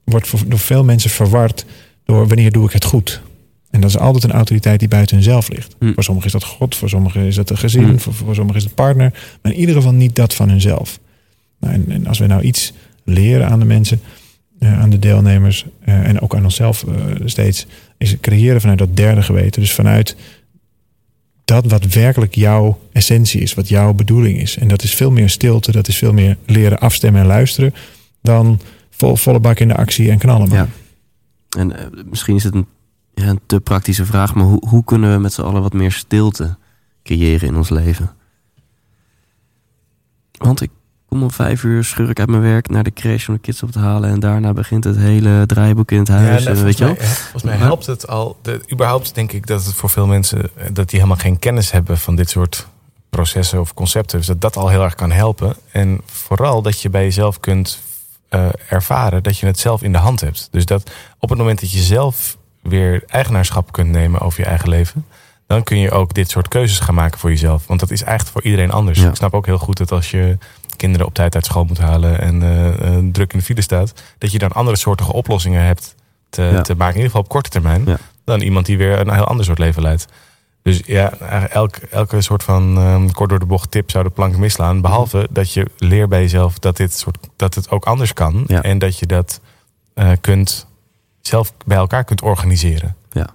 wordt 0.05 0.26
voor, 0.28 0.40
door 0.46 0.59
veel 0.59 0.84
mensen 0.84 1.11
verward 1.11 1.64
door 2.05 2.26
wanneer 2.28 2.53
doe 2.53 2.66
ik 2.66 2.72
het 2.72 2.84
goed. 2.84 3.20
En 3.70 3.80
dat 3.80 3.90
is 3.90 3.98
altijd 3.98 4.24
een 4.24 4.32
autoriteit 4.32 4.78
die 4.78 4.88
buiten 4.88 5.16
hunzelf 5.16 5.48
ligt. 5.48 5.76
Hm. 5.78 5.92
Voor 5.92 6.04
sommigen 6.04 6.26
is 6.26 6.40
dat 6.40 6.44
God, 6.44 6.74
voor 6.76 6.88
sommigen 6.88 7.22
is 7.22 7.34
dat 7.34 7.50
een 7.50 7.58
gezin, 7.58 7.84
Hm. 7.84 7.96
voor, 7.96 8.14
voor 8.14 8.34
sommigen 8.34 8.60
is 8.60 8.64
het 8.66 8.74
partner. 8.74 9.12
Maar 9.42 9.52
in 9.52 9.58
ieder 9.58 9.74
geval 9.74 9.92
niet 9.92 10.14
dat 10.14 10.34
van 10.34 10.48
hunzelf. 10.48 11.00
Nou, 11.60 11.74
en, 11.74 11.84
en 11.88 12.06
als 12.06 12.18
we 12.18 12.26
nou 12.26 12.42
iets 12.42 12.72
leren 13.04 13.48
aan 13.48 13.58
de 13.58 13.64
mensen, 13.64 14.00
eh, 14.58 14.80
aan 14.80 14.90
de 14.90 14.98
deelnemers 14.98 15.64
eh, 15.84 16.08
en 16.08 16.20
ook 16.20 16.34
aan 16.34 16.44
onszelf 16.44 16.84
eh, 16.84 16.94
steeds, 17.24 17.66
is 17.98 18.10
het 18.10 18.20
creëren 18.20 18.60
vanuit 18.60 18.78
dat 18.78 18.96
derde 18.96 19.22
geweten. 19.22 19.60
Dus 19.60 19.72
vanuit 19.72 20.16
dat 21.44 21.66
wat 21.66 21.84
werkelijk 21.84 22.34
jouw 22.34 22.80
essentie 22.92 23.40
is, 23.40 23.54
wat 23.54 23.68
jouw 23.68 23.94
bedoeling 23.94 24.40
is. 24.40 24.56
En 24.58 24.68
dat 24.68 24.82
is 24.82 24.94
veel 24.94 25.10
meer 25.10 25.30
stilte, 25.30 25.72
dat 25.72 25.88
is 25.88 25.96
veel 25.96 26.12
meer 26.12 26.36
leren 26.46 26.78
afstemmen 26.78 27.20
en 27.20 27.26
luisteren 27.26 27.74
dan 28.22 28.60
vol, 28.90 29.16
volle 29.16 29.40
bak 29.40 29.58
in 29.58 29.68
de 29.68 29.76
actie 29.76 30.10
en 30.10 30.18
knallen. 30.18 30.48
maar. 30.48 30.58
Ja. 30.58 30.68
En 31.58 31.92
misschien 32.10 32.36
is 32.36 32.44
het 32.44 32.54
een, 32.54 32.66
ja, 33.20 33.28
een 33.28 33.40
te 33.46 33.60
praktische 33.60 34.06
vraag, 34.06 34.34
maar 34.34 34.44
hoe, 34.44 34.68
hoe 34.68 34.84
kunnen 34.84 35.12
we 35.12 35.18
met 35.18 35.32
z'n 35.32 35.42
allen 35.42 35.62
wat 35.62 35.72
meer 35.72 35.92
stilte 35.92 36.56
creëren 37.02 37.48
in 37.48 37.56
ons 37.56 37.68
leven? 37.68 38.10
Want 40.38 40.60
ik 40.60 40.70
kom 41.08 41.22
om 41.22 41.30
vijf 41.30 41.62
uur, 41.62 41.84
schur 41.84 42.10
ik 42.10 42.18
uit 42.18 42.28
mijn 42.28 42.42
werk 42.42 42.68
naar 42.68 42.82
de 42.82 42.92
crash 42.92 43.28
om 43.28 43.34
de 43.34 43.40
kids 43.40 43.62
op 43.62 43.70
te 43.70 43.78
halen. 43.78 44.10
En 44.10 44.20
daarna 44.20 44.52
begint 44.52 44.84
het 44.84 44.96
hele 44.96 45.46
draaiboek 45.46 45.90
in 45.90 45.98
het 45.98 46.08
huis. 46.08 46.44
nou, 46.44 46.56
en 46.56 46.64
weet 46.64 46.78
je 46.78 46.84
wel? 46.84 46.94
ja, 46.94 47.04
volgens 47.04 47.42
mij 47.42 47.56
helpt 47.56 47.86
het 47.86 48.08
al. 48.08 48.38
De, 48.42 48.60
überhaupt 48.72 49.14
denk 49.14 49.32
ik 49.32 49.46
dat 49.46 49.64
het 49.64 49.74
voor 49.74 49.90
veel 49.90 50.06
mensen 50.06 50.42
eh, 50.42 50.64
dat 50.72 50.90
die 50.90 50.98
helemaal 50.98 51.22
geen 51.22 51.38
kennis 51.38 51.70
hebben 51.70 51.98
van 51.98 52.16
dit 52.16 52.30
soort 52.30 52.66
processen 53.10 53.60
of 53.60 53.74
concepten. 53.74 54.18
Dus 54.18 54.26
dat 54.26 54.40
dat 54.40 54.56
al 54.56 54.68
heel 54.68 54.82
erg 54.82 54.94
kan 54.94 55.10
helpen. 55.10 55.54
En 55.72 56.00
vooral 56.04 56.62
dat 56.62 56.80
je 56.80 56.90
bij 56.90 57.02
jezelf 57.02 57.40
kunt 57.40 57.80
eh, 58.28 58.48
ervaren 58.68 59.22
dat 59.22 59.38
je 59.38 59.46
het 59.46 59.58
zelf 59.58 59.82
in 59.82 59.92
de 59.92 59.98
hand 59.98 60.20
hebt. 60.20 60.48
Dus 60.50 60.66
dat 60.66 60.90
op 61.18 61.28
het 61.28 61.38
moment 61.38 61.60
dat 61.60 61.72
je 61.72 61.80
zelf 61.80 62.36
weer 62.62 63.02
eigenaarschap 63.06 63.72
kunt 63.72 63.90
nemen 63.90 64.20
over 64.20 64.40
je 64.40 64.46
eigen 64.46 64.68
leven. 64.68 65.06
Dan 65.46 65.62
kun 65.62 65.78
je 65.78 65.90
ook 65.90 66.14
dit 66.14 66.30
soort 66.30 66.48
keuzes 66.48 66.78
gaan 66.78 66.94
maken 66.94 67.18
voor 67.18 67.30
jezelf. 67.30 67.66
Want 67.66 67.80
dat 67.80 67.90
is 67.90 68.02
eigenlijk 68.02 68.32
voor 68.32 68.42
iedereen 68.50 68.70
anders. 68.70 69.00
Ja. 69.00 69.08
Ik 69.08 69.14
snap 69.14 69.34
ook 69.34 69.46
heel 69.46 69.58
goed 69.58 69.76
dat 69.76 69.92
als 69.92 70.11
je 70.11 70.38
kinderen 70.76 71.06
op 71.06 71.14
tijd 71.14 71.34
uit 71.34 71.44
school 71.44 71.64
moet 71.64 71.78
halen 71.78 72.20
en 72.20 72.42
eh, 72.42 72.96
eh, 72.96 73.04
druk 73.12 73.32
in 73.32 73.38
de 73.38 73.44
file 73.44 73.61
staat, 73.62 73.92
dat 74.18 74.32
je 74.32 74.38
dan 74.38 74.52
andere 74.52 74.76
soortige 74.76 75.12
oplossingen 75.12 75.62
hebt 75.64 75.94
te, 76.28 76.42
Ja. 76.42 76.61
te 76.62 76.74
maken, 76.74 76.94
in 76.94 77.02
ieder 77.02 77.11
geval 77.11 77.20
op 77.22 77.28
korte 77.28 77.50
termijn, 77.50 77.82
Ja. 77.86 77.96
dan 78.24 78.40
iemand 78.40 78.66
die 78.66 78.78
weer 78.78 78.98
een 79.00 79.12
heel 79.12 79.24
ander 79.24 79.44
soort 79.44 79.58
leven 79.58 79.82
leidt. 79.82 80.06
Dus 80.62 80.82
ja, 80.86 81.12
elk, 81.48 81.76
elke 81.76 82.20
soort 82.20 82.42
van 82.42 82.78
ehm, 82.78 83.08
kort 83.11 83.30
door 83.30 83.38
de 83.38 83.46
bocht 83.46 83.70
tip 83.70 83.90
zou 83.90 84.04
de 84.04 84.11
plank 84.11 84.36
misslaan. 84.36 84.80
Behalve 84.80 85.28
dat 85.30 85.52
je 85.52 85.66
leert 85.76 86.08
bij 86.08 86.20
jezelf 86.20 86.58
dat, 86.58 86.76
dit 86.76 86.94
soort, 86.94 87.18
dat 87.36 87.54
het 87.54 87.70
ook 87.70 87.84
anders 87.84 88.12
kan. 88.12 88.46
En 88.46 88.78
dat 88.78 88.98
je 88.98 89.06
dat 89.06 89.40
eh, 89.94 90.11
kunt, 90.20 90.66
zelf 91.20 91.52
bij 91.66 91.76
elkaar 91.76 92.04
kunt 92.04 92.22
organiseren. 92.22 92.96
Ja. 93.12 93.26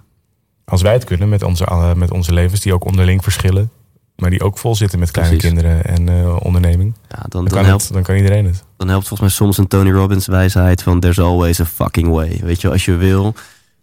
Als 0.64 0.82
wij 0.82 0.92
het 0.92 1.04
kunnen 1.04 1.28
met 1.28 1.42
onze, 1.42 1.64
eh, 1.64 1.92
met 1.94 2.10
onze 2.10 2.32
levens, 2.32 2.60
die 2.60 2.74
ook 2.74 2.84
onderling 2.84 3.22
verschillen. 3.22 3.70
Maar 4.16 4.30
die 4.30 4.42
ook 4.42 4.58
vol 4.58 4.74
zitten 4.74 4.98
met 4.98 5.10
kleine 5.10 5.36
Precies. 5.36 5.54
kinderen 5.54 5.84
en 5.84 6.08
eh, 6.08 6.36
onderneming. 6.42 6.94
Ja, 7.08 7.16
dan, 7.18 7.28
Dan, 7.28 7.44
dan, 7.44 7.52
kan 7.52 7.64
helpt, 7.64 7.82
het, 7.84 7.92
dan 7.92 8.02
kan 8.02 8.16
iedereen 8.16 8.44
het. 8.44 8.64
dan 8.76 8.88
helpt 8.88 9.08
volgens 9.08 9.28
mij 9.28 9.38
soms 9.38 9.58
een 9.58 9.66
Tony 9.68 9.90
Robbins 9.90 10.26
wijsheid 10.26 10.82
van 10.82 11.00
there's 11.00 11.18
always 11.18 11.60
a 11.60 11.64
fucking 11.64 12.08
way. 12.08 12.40
Weet 12.42 12.60
je, 12.60 12.70
als 12.70 12.84
je 12.84 12.94
wil, 12.94 13.34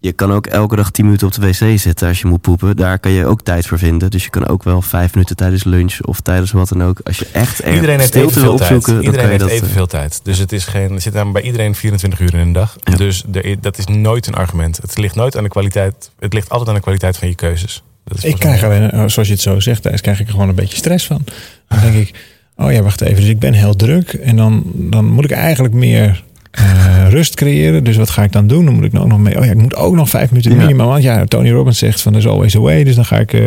je 0.04 0.12
kan 0.14 0.32
ook 0.32 0.48
elke 0.48 0.76
dag 0.76 0.92
10 0.92 1.06
minuten 1.06 1.28
op 1.28 1.34
de 1.34 1.42
wc 1.48 1.80
zitten 1.80 2.08
als 2.08 2.20
je 2.22 2.28
moet 2.28 2.42
poepen. 2.42 2.76
Daar 2.76 3.00
kan 3.00 3.12
je 3.12 3.26
ook 3.26 3.42
tijd 3.42 3.68
voor 3.68 3.78
vinden. 3.78 4.12
Dus 4.12 4.24
je 4.24 4.30
kan 4.30 4.48
ook 4.48 4.64
wel 4.64 4.82
vijf 4.82 5.14
minuten 5.14 5.36
tijdens 5.36 5.64
lunch 5.64 6.02
of 6.02 6.20
tijdens 6.20 6.52
wat 6.52 6.70
dan 6.70 6.84
ook. 6.84 7.00
Als 7.04 7.18
je 7.18 7.28
echt 7.32 7.64
er 7.66 7.74
Iedereen 7.74 7.98
heeft 8.00 8.08
stilte 8.10 8.40
wil 8.40 8.58
tijd. 8.58 8.62
opzoeken, 8.72 8.94
dan 8.94 9.04
Iedereen 9.04 9.28
heeft 9.28 9.40
dat... 9.40 9.50
eh, 9.50 9.56
evenveel 9.56 9.88
tijd. 9.88 10.20
Dus 10.24 10.38
het 10.38 10.52
is 10.52 10.66
geen, 10.66 10.92
er 10.92 11.02
zit 11.02 11.14
dan 11.14 11.32
bij 11.32 11.42
iedereen 11.42 11.76
24 11.76 12.20
uur 12.20 12.34
in 12.34 12.40
een 12.40 12.52
dag. 12.54 12.76
Ja. 12.84 12.96
Dus 12.96 13.24
er, 13.32 13.56
dat 13.62 13.78
is 13.78 13.86
nooit 13.86 14.28
een 14.28 14.36
argument. 14.36 14.78
Het 14.82 14.98
ligt 14.98 15.16
nooit 15.16 15.38
aan 15.38 15.44
de 15.44 15.50
kwaliteit. 15.50 16.12
Het 16.20 16.34
ligt 16.34 16.50
altijd 16.50 16.70
aan 16.70 16.76
de 16.76 16.82
kwaliteit 16.82 17.18
van 17.18 17.28
je 17.28 17.36
keuzes. 17.36 17.84
Dat 18.04 18.18
is 18.18 18.24
Ik 18.24 18.40
krijg 18.40 18.62
mij- 18.62 18.70
alleen, 18.78 18.92
oh, 18.94 19.08
zoals 19.08 19.28
je 19.28 19.34
het 19.34 19.42
zo 19.42 19.60
zegt, 19.60 19.82
Thijs, 19.82 20.02
krijg 20.02 20.20
ik 20.20 20.26
er 20.26 20.32
gewoon 20.32 20.50
een 20.50 20.56
beetje 20.56 20.78
stress 20.78 21.06
van. 21.06 21.24
Dan 21.68 21.80
denk 21.82 21.96
ik, 21.96 22.16
oh 22.58 22.72
ja, 22.72 22.82
wacht 22.82 23.02
even. 23.02 23.16
Dus 23.16 23.30
ik 23.30 23.40
ben 23.40 23.54
heel 23.54 23.76
druk. 23.76 24.14
En 24.14 24.36
dan, 24.36 24.64
dan 24.74 25.06
moet 25.06 25.24
ik 25.24 25.32
eigenlijk 25.32 25.74
meer 25.74 26.24
eh, 26.54 27.06
rust 27.10 27.36
creëren. 27.36 27.84
Dus 27.84 27.96
wat 27.96 28.10
ga 28.10 28.24
ik 28.24 28.32
dan 28.32 28.48
doen? 28.48 28.66
Dan 28.66 28.74
moet 28.74 28.84
ik 28.84 28.92
nou 28.92 29.04
ook 29.06 29.12
nog 29.12 29.20
mee. 29.20 29.38
Oh 29.40 29.46
ja, 29.46 29.52
ik 29.52 29.58
moet 29.58 29.76
ook 29.76 29.96
nog 29.96 30.10
vijf 30.10 30.30
minuten 30.30 30.52
Ja. 30.52 30.58
minimaal. 30.58 30.88
Want 30.88 31.04
ja, 31.04 31.26
Tony 31.26 31.52
Robbins 31.52 31.78
zegt 31.78 32.02
van 32.02 32.12
there's 32.12 32.28
always 32.28 32.56
a 32.56 32.60
way. 32.60 32.84
Dus 32.84 32.96
dan 32.96 33.06
ga 33.06 33.20
ik. 33.20 33.34
eh, 33.34 33.42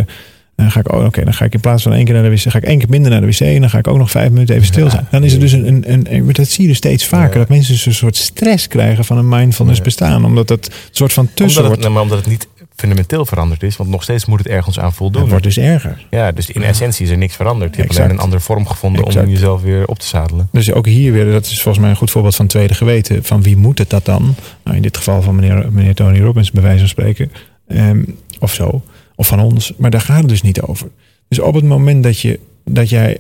dan 0.57 0.71
ga 0.71 0.81
ik, 0.81 0.93
oh, 0.93 1.05
oké, 1.05 1.25
dan 1.25 1.35
ga 1.35 1.45
ik 1.45 1.55
in 1.55 1.61
plaats 1.61 1.83
van 1.83 1.93
één 1.93 2.05
keer 2.05 2.15
naar 2.15 2.23
de 2.23 2.31
wc, 2.31 2.41
ga 2.51 2.59
ik 2.59 2.65
één 2.65 2.79
keer 2.79 2.89
minder 2.89 3.11
naar 3.11 3.21
de 3.21 3.27
wc 3.27 3.41
en 3.41 3.61
dan 3.61 3.71
ga 3.71 3.79
ik 3.79 3.87
ook 3.89 3.97
nog 3.99 4.11
vijf 4.11 4.31
minuten 4.31 4.55
even 4.55 4.67
stil 4.67 4.91
zijn. 4.91 5.07
Dan 5.11 5.25
is 5.25 5.33
er 5.33 5.41
dus 5.41 5.53
een, 5.53 5.93
een, 5.93 6.07
een, 6.15 6.33
dat 6.33 6.49
zie 6.49 6.63
je 6.63 6.69
dus 6.69 6.77
steeds 6.77 7.07
vaker, 7.07 7.33
Ja. 7.33 7.39
dat 7.39 7.49
mensen 7.49 7.73
dus 7.73 7.87
een 7.87 7.95
soort 7.95 8.17
stress 8.17 8.69
krijgen 8.69 9.05
van 9.05 9.19
een 9.19 9.29
mindfulness 9.29 9.81
bestaan, 9.81 10.25
omdat 10.25 10.49
dat 10.49 10.71
soort 10.91 11.13
van 11.13 11.29
tussen 11.35 11.45
omdat 11.45 11.57
het, 11.57 11.67
wordt. 11.67 11.81
nou, 11.81 11.93
maar 11.93 12.03
omdat 12.03 12.19
het 12.19 12.27
niet 12.27 12.49
fundamenteel 12.77 13.27
veranderd 13.27 13.63
is. 13.63 13.77
Want 13.77 13.91
nog 13.91 14.03
steeds 14.03 14.27
moet 14.27 14.39
het 14.39 14.49
ergens 14.49 14.79
aan 14.79 14.93
voldoen. 14.93 15.21
Het 15.21 15.31
wordt 15.31 15.45
dus 15.45 15.59
erger. 15.59 16.07
Ja, 16.11 16.33
dus 16.33 16.51
in 16.51 16.63
essentie 16.63 17.05
is 17.05 17.11
er 17.11 17.19
niks 17.19 17.37
veranderd. 17.37 17.71
Je 17.71 17.77
hebt 17.77 17.89
Exact. 17.89 18.05
alleen 18.07 18.19
een 18.19 18.25
andere 18.25 18.43
vorm 18.43 18.67
gevonden 18.67 19.05
Exact. 19.05 19.27
om 19.27 19.33
jezelf 19.33 19.63
weer 19.63 19.87
op 19.87 19.99
te 19.99 20.07
zadelen. 20.07 20.49
Dus 20.53 20.73
ook 20.73 20.87
hier 20.87 21.13
weer, 21.13 21.33
dat 21.33 21.47
is 21.47 21.63
volgens 21.63 21.79
mij 21.79 21.91
een 21.91 21.97
goed 21.99 22.11
voorbeeld 22.11 22.37
van 22.37 22.47
tweede 22.47 22.75
geweten. 22.75 23.25
Van 23.25 23.43
wie 23.43 23.57
moet 23.57 23.79
het 23.79 23.91
dat 23.91 24.05
dan? 24.05 24.35
Nou, 24.65 24.77
in 24.77 24.83
dit 24.83 24.97
geval 24.97 25.23
van 25.23 25.35
meneer, 25.35 25.73
meneer 25.73 25.95
Tony 25.95 26.21
Robbins, 26.21 26.51
bij 26.51 26.63
wijze 26.63 26.79
van 26.79 26.89
spreken. 26.89 27.33
Ehm, 27.69 28.03
of 28.41 28.53
zo. 28.55 28.83
Of 29.15 29.27
van 29.27 29.41
ons. 29.41 29.73
Maar 29.77 29.91
daar 29.91 30.01
gaat 30.01 30.19
het 30.21 30.29
dus 30.29 30.43
niet 30.43 30.61
over. 30.61 30.89
Dus 31.29 31.39
op 31.41 31.55
het 31.55 31.65
moment 31.65 32.03
dat, 32.03 32.21
je, 32.21 32.41
dat 32.65 32.89
jij 32.89 33.19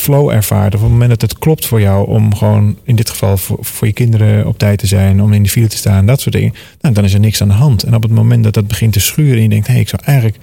flow 0.00 0.30
ervaart. 0.30 0.74
Of 0.74 0.80
op 0.80 0.84
het 0.84 0.92
moment 0.92 1.10
dat 1.20 1.30
het 1.30 1.38
klopt 1.38 1.66
voor 1.66 1.80
jou 1.80 2.06
om 2.08 2.34
gewoon 2.34 2.76
in 2.84 2.96
dit 2.96 3.10
geval 3.10 3.36
voor, 3.36 3.58
voor 3.60 3.86
je 3.86 3.92
kinderen 3.92 4.46
op 4.46 4.58
tijd 4.58 4.78
te 4.78 4.86
zijn. 4.86 5.22
Om 5.22 5.32
in 5.32 5.42
de 5.42 5.48
file 5.48 5.66
te 5.68 5.76
staan. 5.76 6.06
Dat 6.06 6.20
soort 6.20 6.34
dingen. 6.34 6.54
Nou, 6.80 6.94
dan 6.94 7.04
is 7.04 7.14
er 7.14 7.20
niks 7.20 7.42
aan 7.42 7.48
de 7.48 7.54
hand. 7.54 7.82
En 7.82 7.94
op 7.94 8.02
het 8.02 8.12
moment 8.12 8.44
dat 8.44 8.54
dat 8.54 8.66
begint 8.68 8.92
te 8.92 9.00
schuren. 9.00 9.36
En 9.36 9.42
je 9.42 9.48
denkt, 9.48 9.66
hé, 9.66 9.72
hey, 9.72 9.82
ik 9.82 9.88
zou 9.88 10.02
eigenlijk... 10.04 10.36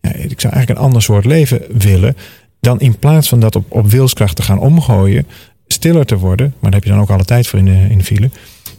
Ja, 0.00 0.10
ik 0.12 0.40
zou 0.40 0.52
eigenlijk 0.52 0.68
een 0.78 0.86
ander 0.86 1.02
soort 1.02 1.24
leven 1.24 1.62
willen. 1.78 2.16
Dan 2.60 2.80
in 2.80 2.98
plaats 2.98 3.28
van 3.28 3.40
dat 3.40 3.56
op, 3.56 3.64
op 3.68 3.90
wilskracht 3.90 4.36
te 4.36 4.42
gaan 4.42 4.58
omgooien 4.58 5.26
stiller 5.66 6.04
te 6.06 6.18
worden, 6.18 6.46
maar 6.46 6.70
daar 6.70 6.80
heb 6.80 6.84
je 6.88 6.94
dan 6.94 7.00
ook 7.00 7.10
alle 7.10 7.24
tijd 7.24 7.46
voor 7.46 7.58
in 7.58 7.64
de, 7.64 7.86
in 7.90 7.98
de 7.98 8.04
file, 8.04 8.30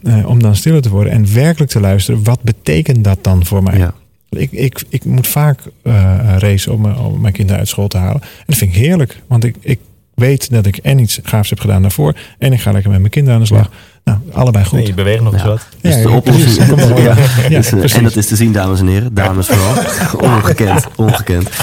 eh, 0.04 0.28
om 0.30 0.42
dan 0.42 0.56
stiller 0.56 0.82
te 0.82 0.90
worden 0.90 1.14
en 1.14 1.34
werkelijk 1.34 1.72
te 1.72 1.80
luisteren, 1.80 2.24
wat 2.24 2.42
betekent 2.42 3.04
dat 3.04 3.24
dan 3.24 3.46
voor 3.46 3.64
mij? 3.64 3.78
Ja. 3.78 3.94
Ik, 4.30 4.52
ik, 4.52 4.84
ik 4.90 5.06
moet 5.06 5.28
vaak 5.28 5.60
eh 5.84 6.36
racen 6.38 6.74
om, 6.74 6.82
mijn- 6.82 6.98
om 6.98 7.22
mijn 7.22 7.34
kinderen 7.34 7.60
uit 7.60 7.70
school 7.70 7.88
te 7.88 7.98
halen. 7.98 8.22
En 8.22 8.44
dat 8.46 8.56
vind 8.58 8.76
ik 8.76 8.82
heerlijk, 8.82 9.22
want 9.28 9.44
ik, 9.44 9.56
ik 9.60 9.80
weet 10.16 10.50
dat 10.52 10.66
ik 10.66 10.78
en 10.78 11.00
iets 11.00 11.20
gaafs 11.24 11.50
heb 11.50 11.60
gedaan 11.60 11.82
daarvoor 11.82 12.14
en 12.38 12.54
ik 12.54 12.62
ga 12.62 12.72
lekker 12.72 12.90
met 12.92 13.00
mijn 13.00 13.12
kinderen 13.12 13.36
aan 13.36 13.42
de 13.46 13.48
slag. 13.54 13.70
Nou, 14.04 14.18
allebei 14.32 14.66
goed. 14.66 14.78
Nee, 14.78 14.88
je 14.88 14.94
beweegt 14.94 15.22
nog 15.24 15.34
eens 15.34 15.42
Ja. 15.42 15.48
wat. 15.48 15.66
Dus 15.82 15.96
Ja, 15.96 16.02
de 16.02 16.10
oplossing... 16.10 16.68
ja. 16.98 17.16
Ja, 17.50 17.58
Dus, 17.58 17.72
eh, 17.72 17.96
en 17.98 18.04
dat 18.04 18.16
is 18.16 18.28
te 18.28 18.36
zien, 18.36 18.52
dames 18.52 18.80
en 18.80 18.88
heren. 18.88 19.14
Dames 19.14 19.48
vooral. 19.48 19.76
ongekend, 20.36 20.88
ongekend. 20.96 21.50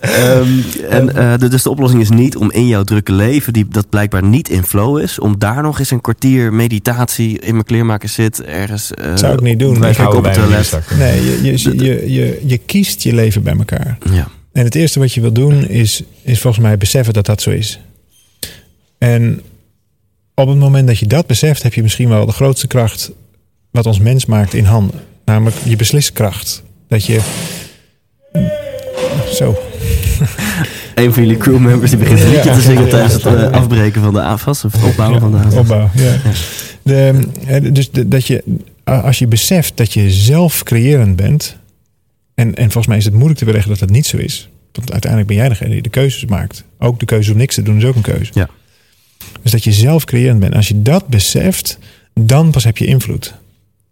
Ehm, 0.00 0.48
en, 0.90 1.16
eh, 1.16 1.38
de- 1.38 1.48
dus 1.48 1.62
de 1.62 1.70
oplossing 1.70 2.02
is 2.02 2.10
niet 2.10 2.36
om 2.36 2.50
in 2.52 2.66
jouw 2.66 2.82
drukke 2.84 3.12
leven, 3.12 3.52
die, 3.52 3.66
dat 3.68 3.88
blijkbaar 3.88 4.22
niet 4.22 4.48
in 4.48 4.62
flow 4.64 4.98
is, 4.98 5.18
om 5.18 5.38
daar 5.38 5.62
nog 5.62 5.78
eens 5.78 5.90
een 5.90 6.00
kwartier 6.00 6.52
meditatie 6.52 7.38
in 7.40 7.52
mijn 7.52 7.64
kleermaker 7.64 8.08
zit, 8.08 8.42
ergens. 8.42 8.90
eh, 8.94 9.10
Zou 9.14 9.32
ik 9.34 9.40
niet 9.40 9.58
doen. 9.58 9.80
Wij 9.80 10.06
op 10.06 10.24
het 10.24 10.34
toilet. 10.34 10.78
Nee, 10.98 11.24
je, 11.24 11.42
je, 11.42 11.76
je, 11.84 12.12
je, 12.12 12.42
je 12.46 12.58
kiest 12.58 13.02
je 13.02 13.14
leven 13.14 13.42
bij 13.42 13.54
elkaar. 13.58 13.98
Ja, 14.10 14.28
En 14.56 14.64
het 14.64 14.74
eerste 14.74 14.98
wat 14.98 15.12
je 15.12 15.20
wil 15.20 15.32
doen 15.32 15.68
is, 15.68 16.02
is 16.22 16.40
volgens 16.40 16.64
mij 16.64 16.76
beseffen 16.76 17.14
dat 17.14 17.26
dat 17.26 17.42
zo 17.42 17.50
is. 17.50 17.80
En 18.98 19.40
op 20.34 20.48
het 20.48 20.58
moment 20.58 20.86
dat 20.86 20.98
je 20.98 21.06
dat 21.06 21.26
beseft, 21.26 21.62
heb 21.62 21.74
je 21.74 21.82
misschien 21.82 22.08
wel 22.08 22.26
de 22.26 22.32
grootste 22.32 22.66
kracht 22.66 23.10
wat 23.70 23.86
ons 23.86 23.98
mens 23.98 24.26
maakt 24.26 24.54
in 24.54 24.64
handen. 24.64 25.00
Namelijk 25.24 25.56
je 25.64 25.76
besliskracht. 25.76 26.62
Dat 26.88 27.04
je. 27.04 27.20
Zo. 29.32 29.58
een 30.94 31.12
van 31.12 31.22
jullie 31.22 31.38
crewmembers 31.38 31.90
die 31.90 32.00
begint 32.00 32.20
een 32.20 32.30
liedje 32.30 32.52
te 32.52 32.60
zingen 32.60 32.88
tijdens 32.88 33.12
het 33.12 33.26
eh, 33.26 33.50
afbreken 33.50 34.02
van 34.02 34.12
de 34.12 34.20
AFAS, 34.20 34.64
of 34.64 34.72
het 34.72 34.82
opbouwen 34.82 35.20
van 35.20 35.32
de 35.32 35.38
AFAS. 35.38 35.54
Opbouw, 35.54 35.90
ja. 35.94 36.16
De, 36.82 37.28
eh, 37.46 37.72
dus 37.72 37.90
dat 37.90 38.26
je, 38.26 38.44
als 38.84 39.18
je 39.18 39.26
beseft 39.26 39.76
dat 39.76 39.92
je 39.92 40.10
zelf 40.10 40.62
creërend 40.62 41.16
bent. 41.16 41.56
En, 42.36 42.54
en 42.54 42.64
volgens 42.64 42.86
mij 42.86 42.96
is 42.96 43.04
het 43.04 43.14
moeilijk 43.14 43.38
te 43.38 43.44
beleggen 43.44 43.70
dat 43.70 43.78
dat 43.78 43.90
niet 43.90 44.06
zo 44.06 44.16
is. 44.16 44.48
Want 44.72 44.92
uiteindelijk 44.92 45.30
ben 45.30 45.40
jij 45.40 45.48
degene 45.48 45.70
die 45.70 45.82
de 45.82 45.88
keuzes 45.88 46.24
maakt. 46.24 46.64
Ook 46.78 47.00
de 47.00 47.06
keuze 47.06 47.32
om 47.32 47.38
niks 47.38 47.54
te 47.54 47.62
doen 47.62 47.76
is 47.76 47.84
ook 47.84 47.94
een 47.94 48.02
keuze. 48.02 48.30
Ja. 48.34 48.48
Dus 49.42 49.50
dat 49.50 49.64
je 49.64 49.72
zelf 49.72 50.04
creërend 50.04 50.40
bent. 50.40 50.54
Als 50.54 50.68
je 50.68 50.82
dat 50.82 51.06
beseft, 51.06 51.78
dan 52.14 52.50
pas 52.50 52.64
heb 52.64 52.78
je 52.78 52.86
invloed. 52.86 53.34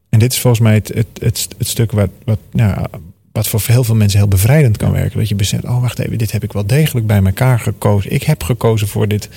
En 0.09 0.18
dit 0.18 0.32
is 0.32 0.40
volgens 0.40 0.62
mij 0.62 0.74
het, 0.74 0.88
het, 0.88 1.07
het, 1.18 1.49
het 1.59 1.68
stuk 1.68 1.92
wat, 1.92 2.11
wat, 2.24 2.38
nou, 2.53 2.86
wat 3.32 3.49
voor 3.49 3.62
heel 3.66 3.84
veel 3.84 3.95
mensen 3.95 4.18
heel 4.18 4.28
bevrijdend 4.28 4.76
kan 4.76 4.92
werken. 4.92 5.18
Dat 5.18 5.28
je 5.28 5.34
beseft, 5.34 5.64
oh 5.64 5.80
wacht 5.80 5.99
even, 5.99 6.18
dit 6.18 6.32
heb 6.32 6.42
ik 6.42 6.53
wel 6.53 6.66
degelijk 6.66 7.07
bij 7.07 7.22
elkaar 7.22 7.61
gekozen. 7.61 8.12
Ik 8.12 8.22
heb 8.22 8.42
gekozen 8.42 8.88
voor 8.88 9.09
dit 9.09 9.28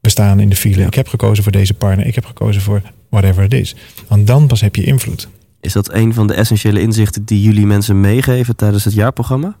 bestaan 0.00 0.40
in 0.40 0.48
de 0.48 0.56
file. 0.56 0.80
Ja. 0.80 0.86
Ik 0.86 0.94
heb 0.94 1.08
gekozen 1.08 1.42
voor 1.42 1.52
deze 1.52 1.74
partner. 1.74 2.06
Ik 2.06 2.14
heb 2.14 2.24
gekozen 2.24 2.62
voor 2.62 2.82
whatever 3.08 3.42
het 3.42 3.54
is. 3.54 3.74
Want 4.08 4.26
dan 4.26 4.46
pas 4.46 4.60
heb 4.60 4.76
je 4.76 4.84
invloed. 4.84 5.28
Is 5.64 5.72
dat 5.72 5.92
een 5.92 6.14
van 6.14 6.26
de 6.26 6.34
essentiële 6.34 6.80
inzichten 6.80 7.24
die 7.24 7.42
jullie 7.42 7.66
mensen 7.66 8.00
meegeven 8.00 8.56
tijdens 8.56 8.84
het 8.84 8.94
jaarprogramma? 8.94 9.56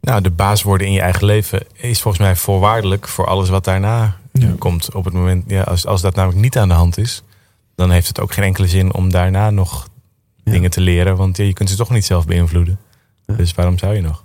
Nou, 0.00 0.20
de 0.20 0.30
baas 0.30 0.62
worden 0.62 0.86
in 0.86 0.92
je 0.92 1.00
eigen 1.00 1.24
leven 1.24 1.62
is 1.72 2.02
volgens 2.02 2.22
mij 2.22 2.36
voorwaardelijk 2.36 3.08
voor 3.08 3.26
alles 3.26 3.48
wat 3.48 3.64
daarna 3.64 4.16
Ja. 4.32 4.50
komt. 4.58 4.94
Op 4.94 5.04
het 5.04 5.14
moment, 5.14 5.44
ja, 5.46 5.62
als, 5.62 5.86
als 5.86 6.00
dat 6.00 6.14
namelijk 6.14 6.40
niet 6.40 6.58
aan 6.58 6.68
de 6.68 6.74
hand 6.74 6.98
is, 6.98 7.22
dan 7.74 7.90
heeft 7.90 8.08
het 8.08 8.20
ook 8.20 8.32
geen 8.32 8.44
enkele 8.44 8.68
zin 8.68 8.94
om 8.94 9.10
daarna 9.10 9.50
nog 9.50 9.88
Ja. 10.44 10.52
dingen 10.52 10.70
te 10.70 10.80
leren. 10.80 11.16
Want 11.16 11.36
ja, 11.36 11.44
je 11.44 11.52
kunt 11.52 11.70
ze 11.70 11.76
toch 11.76 11.90
niet 11.90 12.04
zelf 12.04 12.26
beïnvloeden. 12.26 12.78
Ja. 13.26 13.34
Dus 13.34 13.54
waarom 13.54 13.78
zou 13.78 13.94
je 13.94 14.00
nog? 14.00 14.24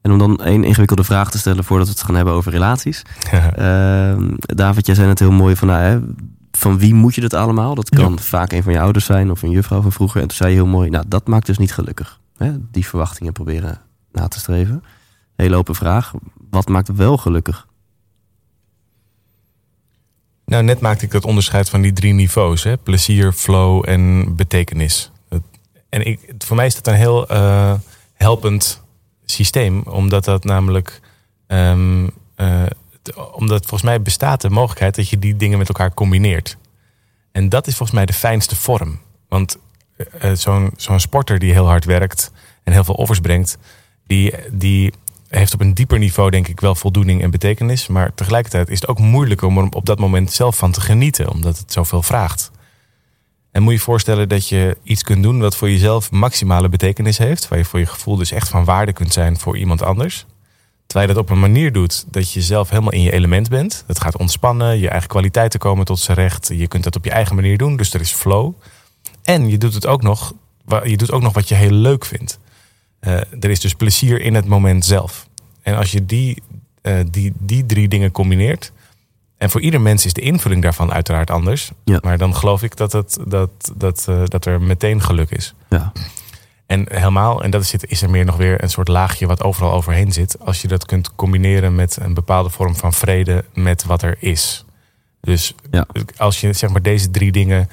En 0.00 0.10
om 0.12 0.18
dan 0.18 0.44
één 0.44 0.64
ingewikkelde 0.64 1.04
vraag 1.04 1.30
te 1.30 1.38
stellen 1.38 1.64
voordat 1.64 1.86
we 1.86 1.92
het 1.92 2.02
gaan 2.02 2.14
hebben 2.14 2.34
over 2.34 2.52
relaties. 2.52 3.02
Ehm, 3.30 4.28
David, 4.38 4.86
jij 4.86 4.94
zei 4.94 5.08
het 5.08 5.18
heel 5.18 5.30
mooi 5.30 5.56
van, 5.56 5.68
nou, 5.68 5.80
hè, 5.82 5.98
van 6.58 6.78
wie 6.78 6.94
moet 6.94 7.14
je 7.14 7.20
dat 7.20 7.34
allemaal? 7.34 7.74
Dat 7.74 7.88
kan 7.88 8.18
vaak 8.18 8.52
een 8.52 8.62
van 8.62 8.72
je 8.72 8.80
ouders 8.80 9.04
zijn 9.04 9.30
of 9.30 9.42
een 9.42 9.50
juffrouw 9.50 9.80
van 9.80 9.92
vroeger. 9.92 10.20
En 10.20 10.28
toen 10.28 10.36
zei 10.36 10.50
je 10.50 10.56
heel 10.56 10.66
mooi, 10.66 10.90
nou 10.90 11.04
dat 11.08 11.26
maakt 11.26 11.46
dus 11.46 11.58
niet 11.58 11.72
gelukkig. 11.72 12.20
Hè? 12.36 12.52
Die 12.70 12.86
verwachtingen 12.86 13.32
proberen 13.32 13.80
na 14.12 14.28
te 14.28 14.38
streven. 14.38 14.84
Hele 15.36 15.56
open 15.56 15.74
vraag. 15.74 16.12
Wat 16.50 16.68
maakt 16.68 16.88
wel 16.94 17.16
gelukkig? 17.16 17.66
Nou, 20.44 20.62
net 20.62 20.80
maakte 20.80 21.04
ik 21.04 21.10
dat 21.10 21.24
onderscheid 21.24 21.68
van 21.70 21.80
die 21.80 21.92
drie 21.92 22.12
niveaus: 22.12 22.62
hè? 22.62 22.76
plezier, 22.76 23.32
flow 23.32 23.88
en 23.88 24.34
betekenis. 24.36 25.10
En 25.88 26.06
ik, 26.06 26.34
voor 26.38 26.56
mij 26.56 26.66
is 26.66 26.74
dat 26.74 26.86
een 26.86 26.94
heel 26.94 27.28
eh, 27.28 27.74
helpend 28.14 28.82
systeem, 29.24 29.82
omdat 29.82 30.24
dat 30.24 30.44
namelijk. 30.44 31.00
ehm, 31.46 32.08
eh, 32.34 32.62
omdat 33.16 33.60
volgens 33.60 33.82
mij 33.82 34.02
bestaat 34.02 34.40
de 34.40 34.50
mogelijkheid 34.50 34.94
dat 34.94 35.08
je 35.08 35.18
die 35.18 35.36
dingen 35.36 35.58
met 35.58 35.68
elkaar 35.68 35.94
combineert. 35.94 36.56
En 37.32 37.48
dat 37.48 37.66
is 37.66 37.76
volgens 37.76 37.98
mij 37.98 38.06
de 38.06 38.12
fijnste 38.12 38.56
vorm. 38.56 39.00
Want 39.28 39.58
eh, 39.96 40.30
eh, 40.30 40.36
zo'n 40.36 40.70
zo'n 40.76 41.00
sporter 41.00 41.38
die 41.38 41.52
heel 41.52 41.66
hard 41.66 41.84
werkt 41.84 42.32
en 42.64 42.72
heel 42.72 42.84
veel 42.84 42.94
offers 42.94 43.20
brengt, 43.20 43.58
die, 44.06 44.34
die 44.52 44.92
heeft 45.28 45.54
op 45.54 45.60
een 45.60 45.74
dieper 45.74 45.98
niveau 45.98 46.30
denk 46.30 46.48
ik 46.48 46.60
wel 46.60 46.74
voldoening 46.74 47.22
en 47.22 47.30
betekenis. 47.30 47.86
Maar 47.86 48.14
tegelijkertijd 48.14 48.68
is 48.68 48.80
het 48.80 48.88
ook 48.88 48.98
moeilijk 48.98 49.42
om 49.42 49.58
er 49.58 49.64
op 49.64 49.86
dat 49.86 49.98
moment 49.98 50.32
zelf 50.32 50.56
van 50.56 50.72
te 50.72 50.80
genieten, 50.80 51.30
omdat 51.30 51.58
het 51.58 51.72
zoveel 51.72 52.02
vraagt. 52.02 52.50
En 53.50 53.62
moet 53.62 53.72
je 53.72 53.78
voorstellen 53.78 54.28
dat 54.28 54.48
je 54.48 54.76
iets 54.82 55.02
kunt 55.02 55.22
doen 55.22 55.40
wat 55.40 55.56
voor 55.56 55.70
jezelf 55.70 56.10
maximale 56.10 56.68
betekenis 56.68 57.18
heeft, 57.18 57.48
waar 57.48 57.58
je 57.58 57.64
voor 57.64 57.78
je 57.78 57.86
gevoel 57.86 58.16
dus 58.16 58.30
echt 58.30 58.48
van 58.48 58.64
waarde 58.64 58.92
kunt 58.92 59.12
zijn 59.12 59.38
voor 59.38 59.58
iemand 59.58 59.82
anders. 59.82 60.26
Terwijl 60.88 61.08
je 61.08 61.14
dat 61.14 61.24
op 61.24 61.30
een 61.30 61.40
manier 61.40 61.72
doet 61.72 62.04
dat 62.10 62.32
je 62.32 62.42
zelf 62.42 62.68
helemaal 62.70 62.92
in 62.92 63.02
je 63.02 63.12
element 63.12 63.48
bent. 63.48 63.84
Het 63.86 64.00
gaat 64.00 64.16
ontspannen, 64.16 64.78
je 64.78 64.88
eigen 64.88 65.08
kwaliteiten 65.08 65.60
komen 65.60 65.84
tot 65.84 65.98
z'n 65.98 66.12
recht. 66.12 66.50
Je 66.52 66.66
kunt 66.66 66.84
dat 66.84 66.96
op 66.96 67.04
je 67.04 67.10
eigen 67.10 67.34
manier 67.34 67.58
doen, 67.58 67.76
dus 67.76 67.94
er 67.94 68.00
is 68.00 68.12
flow. 68.12 68.52
En 69.22 69.48
je 69.48 69.58
doet 69.58 69.74
het 69.74 69.86
ook 69.86 70.02
nog, 70.02 70.32
je 70.84 70.96
doet 70.96 71.12
ook 71.12 71.22
nog 71.22 71.32
wat 71.32 71.48
je 71.48 71.54
heel 71.54 71.70
leuk 71.70 72.04
vindt. 72.04 72.38
Eh, 73.00 73.12
er 73.14 73.50
is 73.50 73.60
dus 73.60 73.74
plezier 73.74 74.20
in 74.20 74.34
het 74.34 74.44
moment 74.46 74.84
zelf. 74.84 75.28
En 75.62 75.76
als 75.76 75.92
je 75.92 76.04
die, 76.04 76.42
eh, 76.82 77.00
die, 77.10 77.32
die 77.38 77.66
drie 77.66 77.88
dingen 77.88 78.10
combineert. 78.10 78.72
En 79.36 79.50
voor 79.50 79.60
ieder 79.60 79.80
mens 79.80 80.04
is 80.04 80.12
de 80.12 80.20
invulling 80.20 80.62
daarvan 80.62 80.92
uiteraard 80.92 81.30
anders. 81.30 81.70
Ja. 81.84 81.98
Maar 82.02 82.18
dan 82.18 82.34
geloof 82.34 82.62
ik 82.62 82.76
dat, 82.76 82.92
het, 82.92 83.18
dat, 83.26 83.50
dat, 83.76 84.04
eh, 84.08 84.22
dat 84.24 84.46
er 84.46 84.60
meteen 84.62 85.02
geluk 85.02 85.30
is. 85.30 85.54
Ja, 85.68 85.92
En 86.68 86.84
helemaal, 86.88 87.42
en 87.42 87.50
dat 87.50 87.62
is, 87.62 87.74
is 87.74 88.02
er 88.02 88.10
meer 88.10 88.24
nog 88.24 88.36
weer 88.36 88.62
een 88.62 88.70
soort 88.70 88.88
laagje 88.88 89.26
wat 89.26 89.42
overal 89.42 89.72
overheen 89.72 90.12
zit. 90.12 90.38
Als 90.40 90.62
je 90.62 90.68
dat 90.68 90.86
kunt 90.86 91.14
combineren 91.14 91.74
met 91.74 91.96
een 92.00 92.14
bepaalde 92.14 92.50
vorm 92.50 92.76
van 92.76 92.92
vrede 92.92 93.44
met 93.54 93.84
wat 93.84 94.02
er 94.02 94.16
is. 94.18 94.64
Dus 95.20 95.54
Ja. 95.70 95.86
als 96.16 96.40
je 96.40 96.52
zeg 96.52 96.70
maar 96.70 96.82
deze 96.82 97.10
drie 97.10 97.32
dingen. 97.32 97.68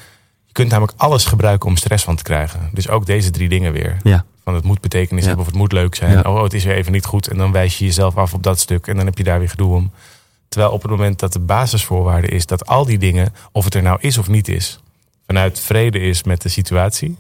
Je 0.46 0.52
kunt 0.52 0.70
namelijk 0.70 0.98
alles 0.98 1.26
gebruiken 1.26 1.70
om 1.70 1.76
stress 1.76 2.04
van 2.04 2.16
te 2.16 2.24
krijgen. 2.24 2.70
Dus 2.74 2.90
ook 2.90 3.06
deze 3.06 3.32
drie 3.32 3.50
dingen 3.50 3.72
weer. 3.74 3.98
ja, 4.04 4.26
Van 4.44 4.54
het 4.54 4.64
moet 4.64 4.82
betekenis 4.82 5.22
Ja. 5.22 5.28
hebben 5.28 5.46
of 5.46 5.52
het 5.52 5.60
moet 5.62 5.72
leuk 5.72 5.96
zijn. 5.96 6.26
Oh, 6.28 6.44
het 6.44 6.54
is 6.54 6.64
weer 6.64 6.76
even 6.76 6.92
niet 6.92 7.06
goed. 7.06 7.28
En 7.28 7.38
dan 7.38 7.52
wijs 7.52 7.78
je 7.78 7.86
jezelf 7.86 8.16
af 8.18 8.34
op 8.34 8.44
dat 8.44 8.60
stuk. 8.60 8.88
En 8.88 8.96
dan 8.96 9.06
heb 9.06 9.18
je 9.18 9.24
daar 9.24 9.40
weer 9.40 9.50
gedoe 9.50 9.74
om. 9.76 9.92
Terwijl 10.50 10.72
op 10.74 10.82
het 10.82 10.92
moment 10.92 11.20
dat 11.20 11.34
de 11.34 11.40
basisvoorwaarde 11.40 12.28
is 12.28 12.46
dat 12.46 12.66
al 12.66 12.86
die 12.86 12.98
dingen, 12.98 13.34
of 13.52 13.64
het 13.66 13.76
er 13.76 13.82
nou 13.82 13.98
is 14.02 14.18
of 14.18 14.28
niet 14.28 14.48
is, 14.48 14.80
vanuit 15.28 15.60
vrede 15.60 16.00
is 16.00 16.24
met 16.24 16.42
de 16.42 16.50
situatie. 16.50 17.18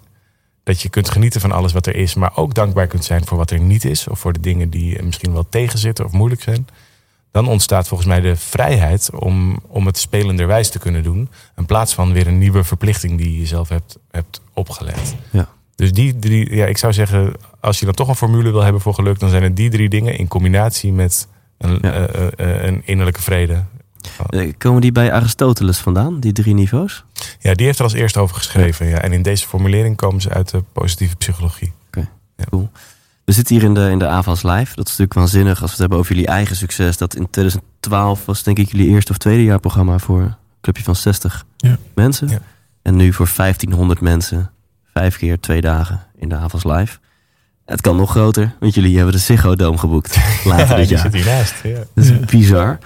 Dat 0.65 0.81
je 0.81 0.89
kunt 0.89 1.09
genieten 1.09 1.41
van 1.41 1.51
alles 1.51 1.73
wat 1.73 1.85
er 1.85 1.95
is, 1.95 2.13
maar 2.13 2.31
ook 2.35 2.53
dankbaar 2.53 2.87
kunt 2.87 3.05
zijn 3.05 3.25
voor 3.25 3.37
wat 3.37 3.51
er 3.51 3.59
niet 3.59 3.85
is. 3.85 4.07
Of 4.07 4.19
voor 4.19 4.33
de 4.33 4.39
dingen 4.39 4.69
die 4.69 5.03
misschien 5.03 5.33
wel 5.33 5.45
tegenzitten 5.49 6.05
of 6.05 6.11
moeilijk 6.11 6.41
zijn. 6.41 6.67
Dan 7.31 7.47
ontstaat 7.47 7.87
volgens 7.87 8.09
mij 8.09 8.19
de 8.19 8.35
vrijheid 8.35 9.09
om, 9.19 9.59
om 9.67 9.85
het 9.85 9.97
spelenderwijs 9.97 10.69
te 10.69 10.79
kunnen 10.79 11.03
doen. 11.03 11.29
In 11.57 11.65
plaats 11.65 11.93
van 11.93 12.13
weer 12.13 12.27
een 12.27 12.37
nieuwe 12.37 12.63
verplichting 12.63 13.17
die 13.17 13.31
je 13.31 13.39
jezelf 13.39 13.69
hebt, 13.69 13.97
hebt 14.11 14.41
opgelegd. 14.53 15.15
Ja. 15.31 15.49
Dus 15.75 15.91
die 15.91 16.19
drie, 16.19 16.55
ja, 16.55 16.65
ik 16.65 16.77
zou 16.77 16.93
zeggen, 16.93 17.33
als 17.59 17.79
je 17.79 17.85
dan 17.85 17.93
toch 17.93 18.07
een 18.07 18.15
formule 18.15 18.51
wil 18.51 18.61
hebben 18.63 18.81
voor 18.81 18.93
geluk, 18.93 19.19
dan 19.19 19.29
zijn 19.29 19.43
het 19.43 19.55
die 19.55 19.69
drie 19.69 19.89
dingen 19.89 20.17
in 20.17 20.27
combinatie 20.27 20.91
met 20.93 21.27
een, 21.57 21.79
Ja. 21.81 21.91
eh, 21.93 22.27
eh, 22.27 22.55
eh, 22.55 22.63
een 22.65 22.81
innerlijke 22.85 23.21
vrede. 23.21 23.63
Komen 24.57 24.81
die 24.81 24.91
bij 24.91 25.11
Aristoteles 25.11 25.77
vandaan, 25.77 26.19
die 26.19 26.31
drie 26.31 26.53
niveaus? 26.53 27.03
Ja, 27.39 27.53
die 27.53 27.65
heeft 27.65 27.77
er 27.77 27.83
als 27.83 27.93
eerste 27.93 28.19
over 28.19 28.35
geschreven. 28.35 28.85
Ja. 28.87 28.97
En 29.01 29.13
in 29.13 29.21
deze 29.21 29.47
formulering 29.47 29.95
komen 29.97 30.21
ze 30.21 30.29
uit 30.29 30.49
de 30.51 30.63
positieve 30.73 31.15
psychologie. 31.15 31.73
Cool. 32.49 32.69
We 33.25 33.31
zitten 33.31 33.55
hier 33.55 33.63
in 33.65 33.73
de, 33.73 33.89
in 33.91 33.99
de 33.99 34.07
AVAS 34.07 34.43
Live. 34.43 34.75
Dat 34.75 34.85
is 34.85 34.91
natuurlijk 34.97 35.13
waanzinnig 35.13 35.51
als 35.51 35.59
we 35.59 35.69
het 35.69 35.77
hebben 35.79 35.97
over 35.97 36.13
jullie 36.13 36.27
eigen 36.29 36.55
succes. 36.55 36.97
Dat 36.97 37.15
in 37.15 37.29
2012 37.29 38.25
was 38.25 38.43
denk 38.43 38.57
ik 38.59 38.71
jullie 38.71 38.87
eerste 38.87 39.11
of 39.11 39.17
tweede 39.17 39.43
jaar 39.43 39.59
programma 39.59 39.97
voor 39.99 40.21
een 40.21 40.35
clubje 40.61 40.83
van 40.83 40.95
60 40.95 41.45
Ja. 41.57 41.77
mensen. 41.95 42.27
Ja. 42.29 42.39
En 42.81 42.95
nu 42.95 43.13
voor 43.13 43.29
1500 43.35 44.01
mensen, 44.01 44.51
vijf 44.93 45.17
keer 45.17 45.39
twee 45.39 45.61
dagen 45.61 46.01
in 46.17 46.29
de 46.29 46.35
AVAS 46.35 46.63
Live. 46.63 46.97
Het 47.65 47.81
kan 47.81 47.95
nog 47.95 48.09
groter, 48.11 48.55
want 48.59 48.73
jullie 48.73 48.95
hebben 48.95 49.13
de 49.13 49.19
Ziggo 49.19 49.55
Dome 49.55 49.77
geboekt 49.77 50.17
later 50.45 50.75
dit 50.75 50.89
jaar. 50.89 50.99
zit 51.01 51.13
hiernaast. 51.13 51.55
Ja. 51.63 51.77
Dat 51.93 52.03
is 52.05 52.19
bizar. 52.19 52.77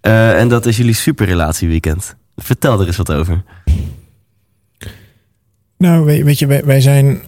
Eh, 0.00 0.40
en 0.40 0.48
dat 0.48 0.66
is 0.66 0.76
jullie 0.76 0.94
superrelatieweekend. 0.94 2.16
Vertel 2.36 2.80
er 2.80 2.86
eens 2.86 2.96
wat 2.96 3.12
over. 3.12 3.42
Nou, 5.78 6.04
weet, 6.04 6.38
je, 6.38 6.46
wij, 6.64 6.80
zijn, 6.80 7.20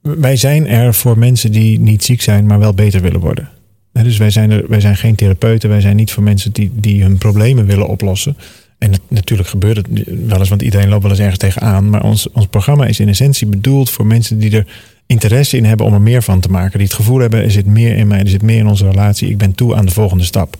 wij 0.00 0.36
zijn 0.36 0.66
er 0.66 0.94
voor 0.94 1.18
mensen 1.18 1.52
die 1.52 1.80
niet 1.80 2.04
ziek 2.04 2.22
zijn, 2.22 2.46
maar 2.46 2.58
wel 2.58 2.74
beter 2.74 3.00
willen 3.00 3.20
worden. 3.20 3.48
Dus 3.92 4.16
wij 4.16 4.30
zijn, 4.30 4.50
er, 4.50 4.64
wij 4.68 4.80
zijn 4.80 4.96
geen 4.96 5.14
therapeuten, 5.14 5.68
wij 5.68 5.80
zijn 5.80 5.96
niet 5.96 6.12
voor 6.12 6.22
mensen 6.22 6.52
die, 6.52 6.70
die 6.74 7.02
hun 7.02 7.18
problemen 7.18 7.66
willen 7.66 7.88
oplossen. 7.88 8.36
En 8.78 8.92
natuurlijk 9.08 9.48
gebeurt 9.48 9.76
het 9.76 9.86
wel 10.26 10.38
eens, 10.38 10.48
want 10.48 10.62
iedereen 10.62 10.88
loopt 10.88 11.02
wel 11.02 11.10
eens 11.10 11.20
ergens 11.20 11.38
tegenaan. 11.38 11.90
Maar 11.90 12.02
ons, 12.02 12.30
ons 12.30 12.46
programma 12.46 12.86
is 12.86 13.00
in 13.00 13.08
essentie 13.08 13.46
bedoeld 13.46 13.90
voor 13.90 14.06
mensen 14.06 14.38
die 14.38 14.56
er 14.56 14.66
interesse 15.06 15.56
in 15.56 15.64
hebben 15.64 15.86
om 15.86 15.94
er 15.94 16.00
meer 16.00 16.22
van 16.22 16.40
te 16.40 16.50
maken. 16.50 16.78
Die 16.78 16.86
het 16.86 16.96
gevoel 16.96 17.18
hebben, 17.18 17.42
er 17.42 17.50
zit 17.50 17.66
meer 17.66 17.96
in 17.96 18.06
mij, 18.06 18.20
er 18.20 18.28
zit 18.28 18.42
meer 18.42 18.58
in 18.58 18.66
onze 18.66 18.90
relatie. 18.90 19.28
Ik 19.28 19.38
ben 19.38 19.54
toe 19.54 19.74
aan 19.74 19.86
de 19.86 19.92
volgende 19.92 20.24
stap. 20.24 20.56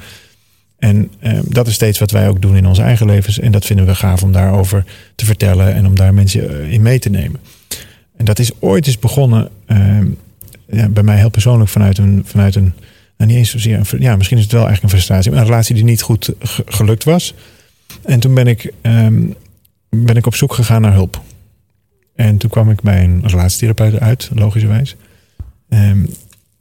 En 0.85 1.11
eh, 1.21 1.39
dat 1.49 1.67
is 1.67 1.75
steeds 1.75 1.99
wat 1.99 2.11
wij 2.11 2.29
ook 2.29 2.43
doen 2.43 2.57
in 2.57 2.67
onze 2.67 2.83
eigen 2.83 3.07
levens. 3.07 3.39
En 3.39 3.53
dat 3.53 3.65
vinden 3.65 3.87
we 3.87 3.95
gaaf 3.95 4.23
om 4.23 4.33
daarover 4.33 4.85
te 5.15 5.25
vertellen 5.25 5.75
en 5.75 5.87
om 5.87 5.95
daar 5.95 6.15
mensen 6.15 6.51
eh, 6.51 6.73
in 6.73 6.83
mee 6.83 6.99
te 6.99 7.11
nemen. 7.11 7.41
En 8.17 8.25
dat 8.25 8.39
is 8.39 8.51
ooit 8.61 8.87
eens 8.87 8.99
begonnen, 8.99 9.49
eh, 9.67 9.99
ja, 10.67 10.89
bij 10.89 11.03
mij 11.03 11.17
heel 11.17 11.29
persoonlijk, 11.31 11.71
vanuit 11.71 11.99
een, 11.99 12.23
vanuit 12.27 12.55
een 12.55 12.73
nou, 13.17 13.31
niet 13.31 13.39
eens 13.39 13.51
zozeer, 13.51 13.79
een, 13.79 14.01
ja, 14.01 14.17
misschien 14.17 14.37
is 14.37 14.43
het 14.43 14.53
wel 14.53 14.67
eigenlijk 14.67 14.93
een 14.93 14.99
frustratie, 14.99 15.31
maar 15.31 15.41
een 15.41 15.47
relatie 15.47 15.75
die 15.75 15.85
niet 15.85 16.03
goed 16.03 16.33
ge- 16.39 16.65
gelukt 16.67 17.05
was. 17.05 17.35
En 18.03 18.21
toen 18.21 18.35
ben 18.35 18.47
ik, 18.47 18.73
ehm, 18.81 19.23
ben 19.91 20.17
ik 20.17 20.27
op 20.27 20.35
zoek 20.35 20.55
gegaan 20.55 20.81
naar 20.83 20.93
hulp. 20.93 21.23
En 22.15 22.37
toen 22.37 22.51
kwam 22.51 22.71
ik 22.71 22.83
bij 22.83 23.05
een 23.05 23.23
relatietherapeut 23.27 24.01
uit, 24.01 24.31
logischerwijs. 24.35 24.97
Ehm, 25.69 25.99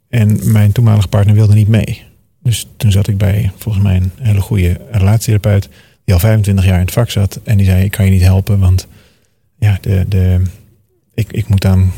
en 0.08 0.52
mijn 0.52 0.72
toenmalige 0.72 1.08
partner 1.08 1.34
wilde 1.34 1.54
niet 1.54 1.68
mee. 1.68 2.02
Dus 2.44 2.66
toen 2.76 2.92
zat 2.92 3.08
ik 3.08 3.18
bij 3.18 3.50
volgens 3.58 3.84
mij 3.84 3.96
een 3.96 4.10
hele 4.20 4.40
goede 4.40 4.80
relatietherapeut. 4.90 5.68
Die 6.04 6.14
al 6.14 6.20
25 6.20 6.64
jaar 6.64 6.74
in 6.78 6.80
het 6.84 6.92
vak 6.92 7.10
zat. 7.10 7.40
En 7.44 7.56
die 7.56 7.66
zei, 7.66 7.84
ik 7.84 7.90
kan 7.90 8.04
je 8.04 8.10
niet 8.10 8.22
helpen. 8.22 8.58
Want 8.58 8.86
ja, 9.58 9.78
de, 9.80 10.04
de, 10.08 10.42
ik, 11.14 11.32
ik 11.32 11.48
moet 11.48 11.64
aan... 11.64 11.92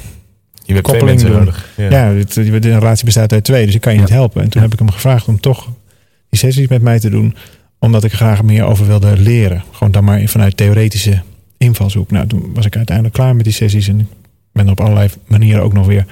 Je 0.64 0.72
hebt 0.72 0.84
twee 0.86 0.98
Koppeling 0.98 1.06
mensen 1.08 1.28
doen. 1.28 1.38
nodig. 1.38 1.68
Ja. 1.76 1.90
Ja, 1.90 2.14
het- 2.14 2.32
de, 2.62 2.78
relatie 2.78 3.04
bestaat 3.04 3.32
uit 3.32 3.44
twee. 3.44 3.66
Dus 3.66 3.74
ik 3.74 3.80
kan 3.80 3.92
je 3.92 3.98
Ja. 3.98 4.04
niet 4.04 4.14
helpen. 4.14 4.42
En 4.42 4.48
toen 4.48 4.62
heb 4.62 4.72
ik 4.72 4.78
hem 4.78 4.90
gevraagd 4.90 5.28
om 5.28 5.40
toch 5.40 5.70
die 6.28 6.38
sessies 6.38 6.68
met 6.68 6.82
mij 6.82 6.98
te 7.00 7.10
doen. 7.10 7.34
Omdat 7.78 8.04
ik 8.04 8.12
graag 8.12 8.42
meer 8.42 8.64
over 8.64 8.86
wilde 8.86 9.18
leren. 9.18 9.62
Gewoon 9.72 9.92
dan 9.92 10.04
maar 10.04 10.26
vanuit 10.26 10.56
theoretische 10.56 11.22
invalshoek. 11.58 12.10
Nou, 12.10 12.26
toen 12.26 12.50
was 12.54 12.66
ik 12.66 12.76
uiteindelijk 12.76 13.16
klaar 13.16 13.36
met 13.36 13.44
die 13.44 13.54
sessies. 13.54 13.88
En 13.88 14.00
ik 14.00 14.06
ben 14.52 14.64
er 14.66 14.70
op 14.72 14.80
allerlei 14.80 15.08
manieren 15.26 15.62
ook 15.62 15.72
nog 15.72 15.86
weer 15.86 16.06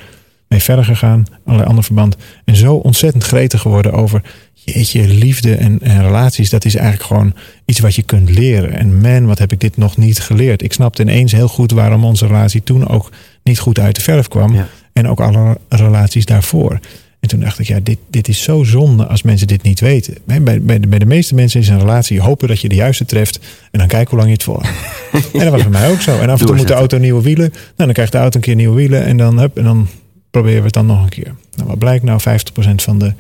mee 0.55 0.63
verder 0.63 0.85
gegaan. 0.85 1.25
Allerlei 1.45 1.69
ander 1.69 1.85
verband. 1.85 2.17
En 2.45 2.57
zo 2.57 2.75
ontzettend 2.75 3.25
gretig 3.25 3.61
geworden 3.61 3.93
over... 3.93 4.23
Jeetje, 4.65 5.09
liefde 5.09 5.55
en, 5.55 5.79
en 5.83 6.03
relaties, 6.03 6.51
dat 6.51 6.65
is 6.65 6.75
eigenlijk 6.75 7.07
gewoon 7.07 7.35
iets 7.65 7.81
wat 7.81 7.95
je 7.95 8.03
kunt 8.03 8.31
leren. 8.31 8.73
En 8.73 9.01
man, 9.01 9.27
wat 9.27 9.39
heb 9.39 9.53
ik 9.53 9.61
dit 9.61 9.77
nog 9.77 9.97
niet 9.97 10.21
geleerd. 10.21 10.63
Ik 10.63 10.73
snapte 10.73 11.03
ineens 11.03 11.33
heel 11.33 11.49
goed 11.49 11.71
waarom 11.71 12.05
onze 12.05 12.27
relatie 12.27 12.63
toen 12.63 12.89
ook 12.89 13.11
niet 13.43 13.59
goed 13.59 13.79
uit 13.79 13.95
de 13.95 14.01
verf 14.01 14.29
kwam. 14.29 14.55
Ja. 14.55 14.69
En 14.93 15.09
ook 15.09 15.21
alle 15.21 15.59
relaties 15.69 16.25
daarvoor. 16.25 16.81
En 17.21 17.29
toen 17.29 17.41
dacht 17.41 17.59
ik, 17.59 17.67
ja, 17.67 17.81
dit, 17.83 17.99
dit 18.11 18.29
is 18.29 18.43
zo 18.43 18.63
zonde 18.63 19.07
als 19.07 19.23
mensen 19.23 19.47
dit 19.47 19.63
niet 19.63 19.81
weten. 19.81 20.15
Bij, 20.25 20.43
bij, 20.43 20.81
de, 20.81 20.87
bij 20.89 20.99
de 20.99 21.07
meeste 21.07 21.35
mensen 21.35 21.61
is 21.61 21.69
een 21.69 21.79
relatie 21.79 22.21
hopen 22.21 22.49
dat 22.49 22.61
je 22.61 22.69
de 22.69 22.75
juiste 22.75 23.05
treft. 23.05 23.39
En 23.71 23.79
dan 23.79 23.89
kijken 23.89 24.11
hoe 24.11 24.19
lang 24.19 24.29
je 24.29 24.35
het 24.35 24.43
volhoudt. 24.43 24.77
en 25.33 25.39
dat 25.39 25.51
was 25.51 25.63
bij 25.63 25.71
mij 25.71 25.91
ook 25.91 26.01
zo. 26.01 26.19
En 26.19 26.31
af 26.31 26.41
en 26.41 26.47
toe 26.47 26.57
moet 26.57 26.69
de 26.69 26.75
auto 26.75 26.99
nieuwe 26.99 27.23
wielen. 27.23 27.51
Nou, 27.51 27.73
dan 27.77 27.93
krijgt 27.93 28.13
de 28.13 28.19
auto 28.19 28.37
een 28.37 28.45
keer 28.45 28.55
nieuwe 28.55 28.77
wielen. 28.77 29.05
En 29.05 29.17
dan, 29.17 29.39
hup, 29.39 29.57
en 29.57 29.65
dan 29.65 29.89
proberen 30.35 30.59
we 30.59 30.65
het 30.65 30.75
dan 30.75 30.87
nog 30.87 31.03
een 31.03 31.09
keer. 31.09 31.35
Nou, 31.57 31.69
wat 31.69 31.79
blijkt 31.79 32.05
nou? 32.05 32.21
50% 32.21 32.75
van 32.75 32.99
de 32.99 33.13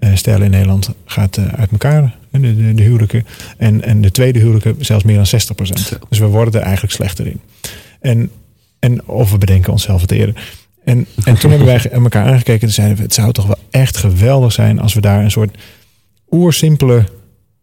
uh, 0.00 0.14
stijlen 0.14 0.44
in 0.44 0.50
Nederland 0.50 0.90
gaat 1.04 1.36
uh, 1.36 1.46
uit 1.46 1.70
elkaar. 1.70 2.14
De, 2.30 2.40
de, 2.40 2.74
de, 2.74 2.82
huwelijken. 2.82 3.26
En, 3.56 3.82
en 3.82 4.00
de 4.00 4.10
tweede 4.10 4.38
huwelijken 4.38 4.76
zelfs 4.78 5.04
meer 5.04 5.16
dan 5.16 5.26
60%. 5.26 5.98
Dus 6.08 6.18
we 6.18 6.26
worden 6.26 6.54
er 6.54 6.66
eigenlijk 6.66 6.94
slechter 6.94 7.26
in. 7.26 7.40
En, 8.00 8.30
en 8.78 9.06
of 9.08 9.30
we 9.30 9.38
bedenken 9.38 9.72
onszelf 9.72 10.00
het 10.00 10.10
eerder. 10.10 10.42
En, 10.84 11.06
en 11.24 11.38
toen 11.38 11.50
hebben 11.50 11.68
wij 11.68 11.90
elkaar 11.90 12.26
aangekeken 12.26 12.66
en 12.66 12.74
zeiden 12.74 12.96
we, 12.96 13.02
het 13.02 13.14
zou 13.14 13.32
toch 13.32 13.46
wel 13.46 13.58
echt 13.70 13.96
geweldig 13.96 14.52
zijn 14.52 14.80
als 14.80 14.94
we 14.94 15.00
daar 15.00 15.24
een 15.24 15.30
soort 15.30 15.56
oersimpele 16.30 17.04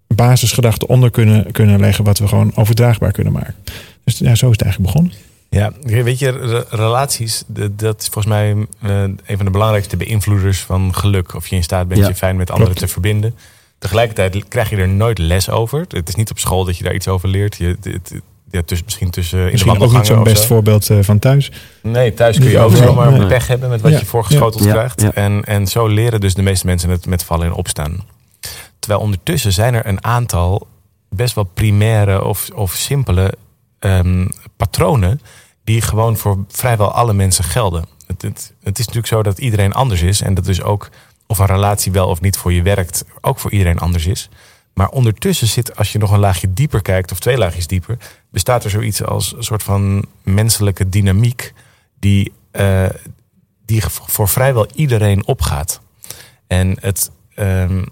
basisgedachte 0.07 0.87
onder 0.87 1.11
kunnen, 1.11 1.51
kunnen 1.51 1.79
leggen, 1.79 2.03
wat 2.03 2.19
we 2.19 2.27
gewoon 2.27 2.51
overdraagbaar 2.55 3.11
kunnen 3.11 3.33
maken. 3.33 3.55
Dus 4.03 4.17
ja, 4.17 4.35
zo 4.35 4.45
is 4.45 4.51
het 4.51 4.61
eigenlijk 4.61 4.93
begonnen. 4.93 5.13
Ja, 5.49 5.71
weet 5.81 6.19
je, 6.19 6.65
relaties, 6.69 7.43
dat 7.71 8.01
is 8.01 8.07
volgens 8.07 8.33
mij 8.33 8.53
uh, 8.55 8.67
een 9.01 9.37
van 9.37 9.45
de 9.45 9.51
belangrijkste 9.51 9.97
beïnvloeders 9.97 10.59
van 10.59 10.95
geluk. 10.95 11.35
Of 11.35 11.47
je 11.47 11.55
in 11.55 11.63
staat 11.63 11.87
bent 11.87 12.07
je 12.07 12.15
fijn 12.15 12.35
met 12.35 12.51
anderen 12.51 12.75
te 12.75 12.87
verbinden. 12.87 13.35
Tegelijkertijd 13.79 14.47
krijg 14.47 14.69
je 14.69 14.75
er 14.75 14.87
nooit 14.87 15.17
les 15.17 15.49
over. 15.49 15.85
Het 15.87 16.09
is 16.09 16.15
niet 16.15 16.31
op 16.31 16.39
school 16.39 16.65
dat 16.65 16.77
je 16.77 16.83
daar 16.83 16.93
iets 16.93 17.07
over 17.07 17.29
leert. 17.29 17.55
Je, 17.55 17.77
het, 17.81 18.13
ja, 18.51 18.61
tussen, 18.65 18.85
misschien 18.85 19.09
tussen 19.09 19.39
in 19.39 19.51
misschien 19.51 19.73
de 19.73 19.79
ook 19.79 19.93
niet 19.93 20.05
zo'n 20.05 20.23
best 20.23 20.45
voorbeeld 20.45 20.89
uh, 20.89 20.99
van 21.01 21.19
thuis. 21.19 21.51
Nee, 21.81 22.13
thuis 22.13 22.39
kun 22.39 22.49
je 22.49 22.59
ook 22.59 22.75
zomaar 22.75 23.11
nee. 23.11 23.27
pech 23.27 23.47
hebben 23.47 23.69
met 23.69 23.81
wat 23.81 23.91
ja. 23.91 23.99
je 23.99 24.05
voorgeschoteld 24.05 24.63
ja. 24.63 24.71
krijgt. 24.71 25.13
En, 25.13 25.45
en 25.45 25.67
zo 25.67 25.87
leren 25.87 26.19
dus 26.19 26.33
de 26.33 26.41
meeste 26.41 26.65
mensen 26.65 26.89
het 26.89 27.05
met 27.05 27.23
vallen 27.23 27.45
en 27.45 27.53
opstaan. 27.53 28.03
Terwijl 28.79 29.01
ondertussen 29.01 29.53
zijn 29.53 29.73
er 29.73 29.85
een 29.85 30.03
aantal 30.03 30.67
best 31.09 31.35
wel 31.35 31.43
primaire 31.43 32.23
of, 32.23 32.49
of 32.53 32.73
simpele 32.73 33.33
um, 33.79 34.29
patronen 34.57 35.21
die 35.63 35.81
gewoon 35.81 36.17
voor 36.17 36.45
vrijwel 36.47 36.91
alle 36.91 37.13
mensen 37.13 37.43
gelden. 37.43 37.85
Het, 38.07 38.21
het, 38.21 38.79
is 38.79 38.85
natuurlijk 38.85 39.07
zo 39.07 39.23
dat 39.23 39.37
iedereen 39.37 39.73
anders 39.73 40.01
is 40.01 40.21
en 40.21 40.33
dat 40.33 40.45
dus 40.45 40.61
ook 40.61 40.89
of 41.27 41.39
een 41.39 41.45
relatie 41.45 41.91
wel 41.91 42.07
of 42.07 42.21
niet 42.21 42.37
voor 42.37 42.53
je 42.53 42.61
werkt, 42.61 43.05
ook 43.21 43.39
voor 43.39 43.51
iedereen 43.51 43.79
anders 43.79 44.05
is. 44.05 44.29
Maar 44.73 44.89
ondertussen 44.89 45.47
zit, 45.47 45.75
als 45.75 45.91
je 45.91 45.99
nog 45.99 46.11
een 46.11 46.19
laagje 46.19 46.53
dieper 46.53 46.81
kijkt, 46.81 47.11
of 47.11 47.19
twee 47.19 47.37
laagjes 47.37 47.67
dieper, 47.67 47.97
bestaat 48.29 48.63
er 48.63 48.69
zoiets 48.69 49.03
als 49.03 49.33
een 49.35 49.43
soort 49.43 49.63
van 49.63 50.05
menselijke 50.23 50.89
dynamiek 50.89 51.53
die, 51.99 52.33
uh, 52.51 52.85
die 53.65 53.83
voor 53.85 54.27
vrijwel 54.29 54.67
iedereen 54.73 55.27
opgaat. 55.27 55.81
En 56.47 56.77
het, 56.79 57.11
um, 57.35 57.85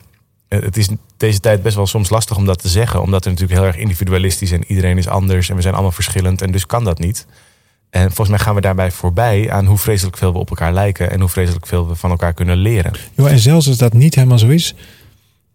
het 0.48 0.78
is 0.78 0.90
deze 1.26 1.40
tijd 1.40 1.62
best 1.62 1.76
wel 1.76 1.88
soms 1.88 2.10
lastig 2.10 2.38
om 2.38 2.46
dat 2.46 2.62
te 2.62 2.68
zeggen, 2.68 3.02
omdat 3.02 3.24
het 3.24 3.34
natuurlijk 3.34 3.60
heel 3.60 3.70
erg 3.70 3.78
individualistisch 3.78 4.52
en 4.52 4.64
iedereen 4.68 4.98
is 4.98 5.08
anders 5.08 5.50
en 5.50 5.56
we 5.56 5.62
zijn 5.62 5.74
allemaal 5.74 5.92
verschillend 5.92 6.42
en 6.42 6.52
dus 6.52 6.66
kan 6.66 6.84
dat 6.84 7.00
niet. 7.00 7.26
En 7.90 8.06
volgens 8.06 8.30
mij 8.30 8.40
gaan 8.40 8.56
we 8.56 8.62
daarbij 8.62 8.92
voorbij 8.92 9.52
aan 9.52 9.66
hoe 9.66 9.78
vreselijk 9.78 10.18
veel 10.18 10.32
we 10.34 10.40
op 10.40 10.50
elkaar 10.50 10.74
lijken 10.74 11.12
en 11.12 11.20
hoe 11.20 11.30
vreselijk 11.30 11.68
veel 11.68 11.88
we 11.88 11.96
van 11.96 12.10
elkaar 12.10 12.34
kunnen 12.34 12.58
leren. 12.58 12.92
Jo, 13.16 13.26
en 13.26 13.40
zelfs 13.40 13.68
als 13.68 13.78
dat 13.78 13.94
niet 13.94 14.16
helemaal 14.16 14.40
zo 14.40 14.48
is, 14.48 14.76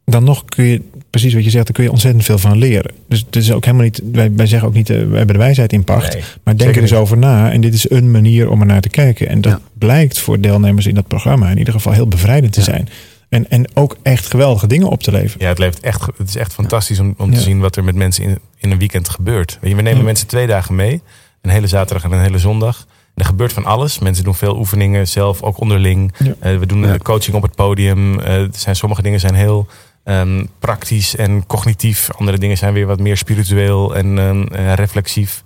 dan 0.04 0.24
nog 0.24 0.44
kun 0.44 0.64
je, 0.64 0.82
precies 1.10 1.34
wat 1.34 1.44
je 1.44 1.50
zegt, 1.50 1.64
daar 1.64 1.74
kun 1.74 1.84
je 1.84 1.90
ontzettend 1.90 2.24
veel 2.24 2.38
van 2.38 2.58
leren. 2.58 2.94
Dus 3.08 3.20
het 3.26 3.36
is 3.36 3.52
ook 3.52 3.64
helemaal 3.64 3.84
niet, 3.84 4.02
wij, 4.12 4.32
wij 4.34 4.46
zeggen 4.46 4.68
ook 4.68 4.74
niet, 4.74 4.90
uh, 4.90 4.96
we 4.96 5.16
hebben 5.16 5.34
de 5.34 5.42
wijsheid 5.42 5.72
in 5.72 5.84
pacht. 5.84 6.12
Nee, 6.12 6.22
maar 6.42 6.56
denk 6.56 6.76
er 6.76 6.82
eens 6.82 6.92
over 6.92 7.18
na. 7.18 7.52
En 7.52 7.60
dit 7.60 7.74
is 7.74 7.90
een 7.90 8.10
manier 8.10 8.50
om 8.50 8.60
er 8.60 8.66
naar 8.66 8.80
te 8.80 8.88
kijken. 8.88 9.28
En 9.28 9.40
dat 9.40 9.52
ja. 9.52 9.60
blijkt 9.78 10.18
voor 10.18 10.40
deelnemers 10.40 10.86
in 10.86 10.94
dat 10.94 11.06
programma 11.06 11.50
in 11.50 11.58
ieder 11.58 11.74
geval 11.74 11.92
heel 11.92 12.08
bevrijdend 12.08 12.52
te 12.52 12.60
ja. 12.60 12.66
zijn. 12.66 12.88
En, 13.30 13.50
en 13.50 13.76
ook 13.76 13.96
echt 14.02 14.26
geweldige 14.26 14.66
dingen 14.66 14.88
op 14.88 15.02
te 15.02 15.10
leveren. 15.10 15.42
Ja, 15.42 15.48
het, 15.48 15.58
levert 15.58 15.82
echt, 15.82 16.06
het 16.16 16.28
is 16.28 16.36
echt 16.36 16.52
fantastisch 16.52 16.98
om, 16.98 17.14
om 17.18 17.34
te 17.34 17.40
zien 17.40 17.60
wat 17.60 17.76
er 17.76 17.84
met 17.84 17.94
mensen 17.94 18.24
in, 18.24 18.38
in 18.56 18.70
een 18.70 18.78
weekend 18.78 19.08
gebeurt. 19.08 19.58
We 19.60 19.68
nemen 19.68 20.04
mensen 20.04 20.26
twee 20.26 20.46
dagen 20.46 20.74
mee. 20.74 21.02
Een 21.40 21.50
hele 21.50 21.66
zaterdag 21.66 22.04
en 22.04 22.12
een 22.12 22.22
hele 22.22 22.38
zondag. 22.38 22.86
Er 23.14 23.24
gebeurt 23.24 23.52
van 23.52 23.64
alles. 23.64 23.98
Mensen 23.98 24.24
doen 24.24 24.34
veel 24.34 24.56
oefeningen 24.56 25.08
zelf, 25.08 25.42
ook 25.42 25.60
onderling. 25.60 26.12
Uh, 26.20 26.58
we 26.58 26.66
doen 26.66 26.98
coaching 26.98 27.36
op 27.36 27.42
het 27.42 27.54
podium. 27.54 28.18
Uh, 28.18 28.26
er 28.26 28.48
zijn, 28.52 28.76
sommige 28.76 29.02
dingen 29.02 29.20
zijn 29.20 29.34
heel 29.34 29.66
um, 30.04 30.48
praktisch 30.58 31.16
en 31.16 31.46
cognitief. 31.46 32.10
Andere 32.16 32.38
dingen 32.38 32.56
zijn 32.56 32.72
weer 32.72 32.86
wat 32.86 33.00
meer 33.00 33.16
spiritueel 33.16 33.96
en 33.96 34.18
um, 34.18 34.46
uh, 34.52 34.74
reflexief. 34.74 35.42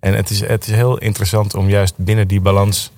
En 0.00 0.14
het 0.14 0.30
is, 0.30 0.40
het 0.40 0.66
is 0.66 0.74
heel 0.74 0.98
interessant 0.98 1.54
om 1.54 1.68
juist 1.68 1.94
binnen 1.96 2.28
die 2.28 2.40
balans 2.40 2.92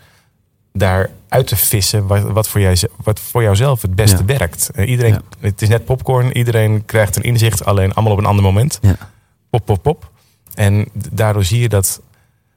daar 0.78 1.10
uit 1.28 1.46
te 1.46 1.56
vissen 1.56 2.06
wat, 2.06 2.22
wat, 2.22 2.48
voor, 2.48 2.60
jij, 2.60 2.76
wat 2.96 3.20
voor 3.20 3.42
jouzelf 3.42 3.82
het 3.82 3.94
beste 3.94 4.22
ja. 4.26 4.38
werkt. 4.38 4.70
Uh, 4.74 4.88
iedereen, 4.88 5.12
ja. 5.12 5.20
Het 5.40 5.62
is 5.62 5.68
net 5.68 5.84
popcorn. 5.84 6.36
Iedereen 6.36 6.84
krijgt 6.84 7.16
een 7.16 7.22
inzicht, 7.22 7.64
alleen 7.64 7.94
allemaal 7.94 8.12
op 8.12 8.18
een 8.18 8.26
ander 8.26 8.44
moment. 8.44 8.78
Ja. 8.82 8.96
Pop, 9.50 9.64
pop, 9.64 9.82
pop. 9.82 10.10
En 10.54 10.88
daardoor 10.92 11.44
zie 11.44 11.60
je 11.60 11.68
dat. 11.68 12.00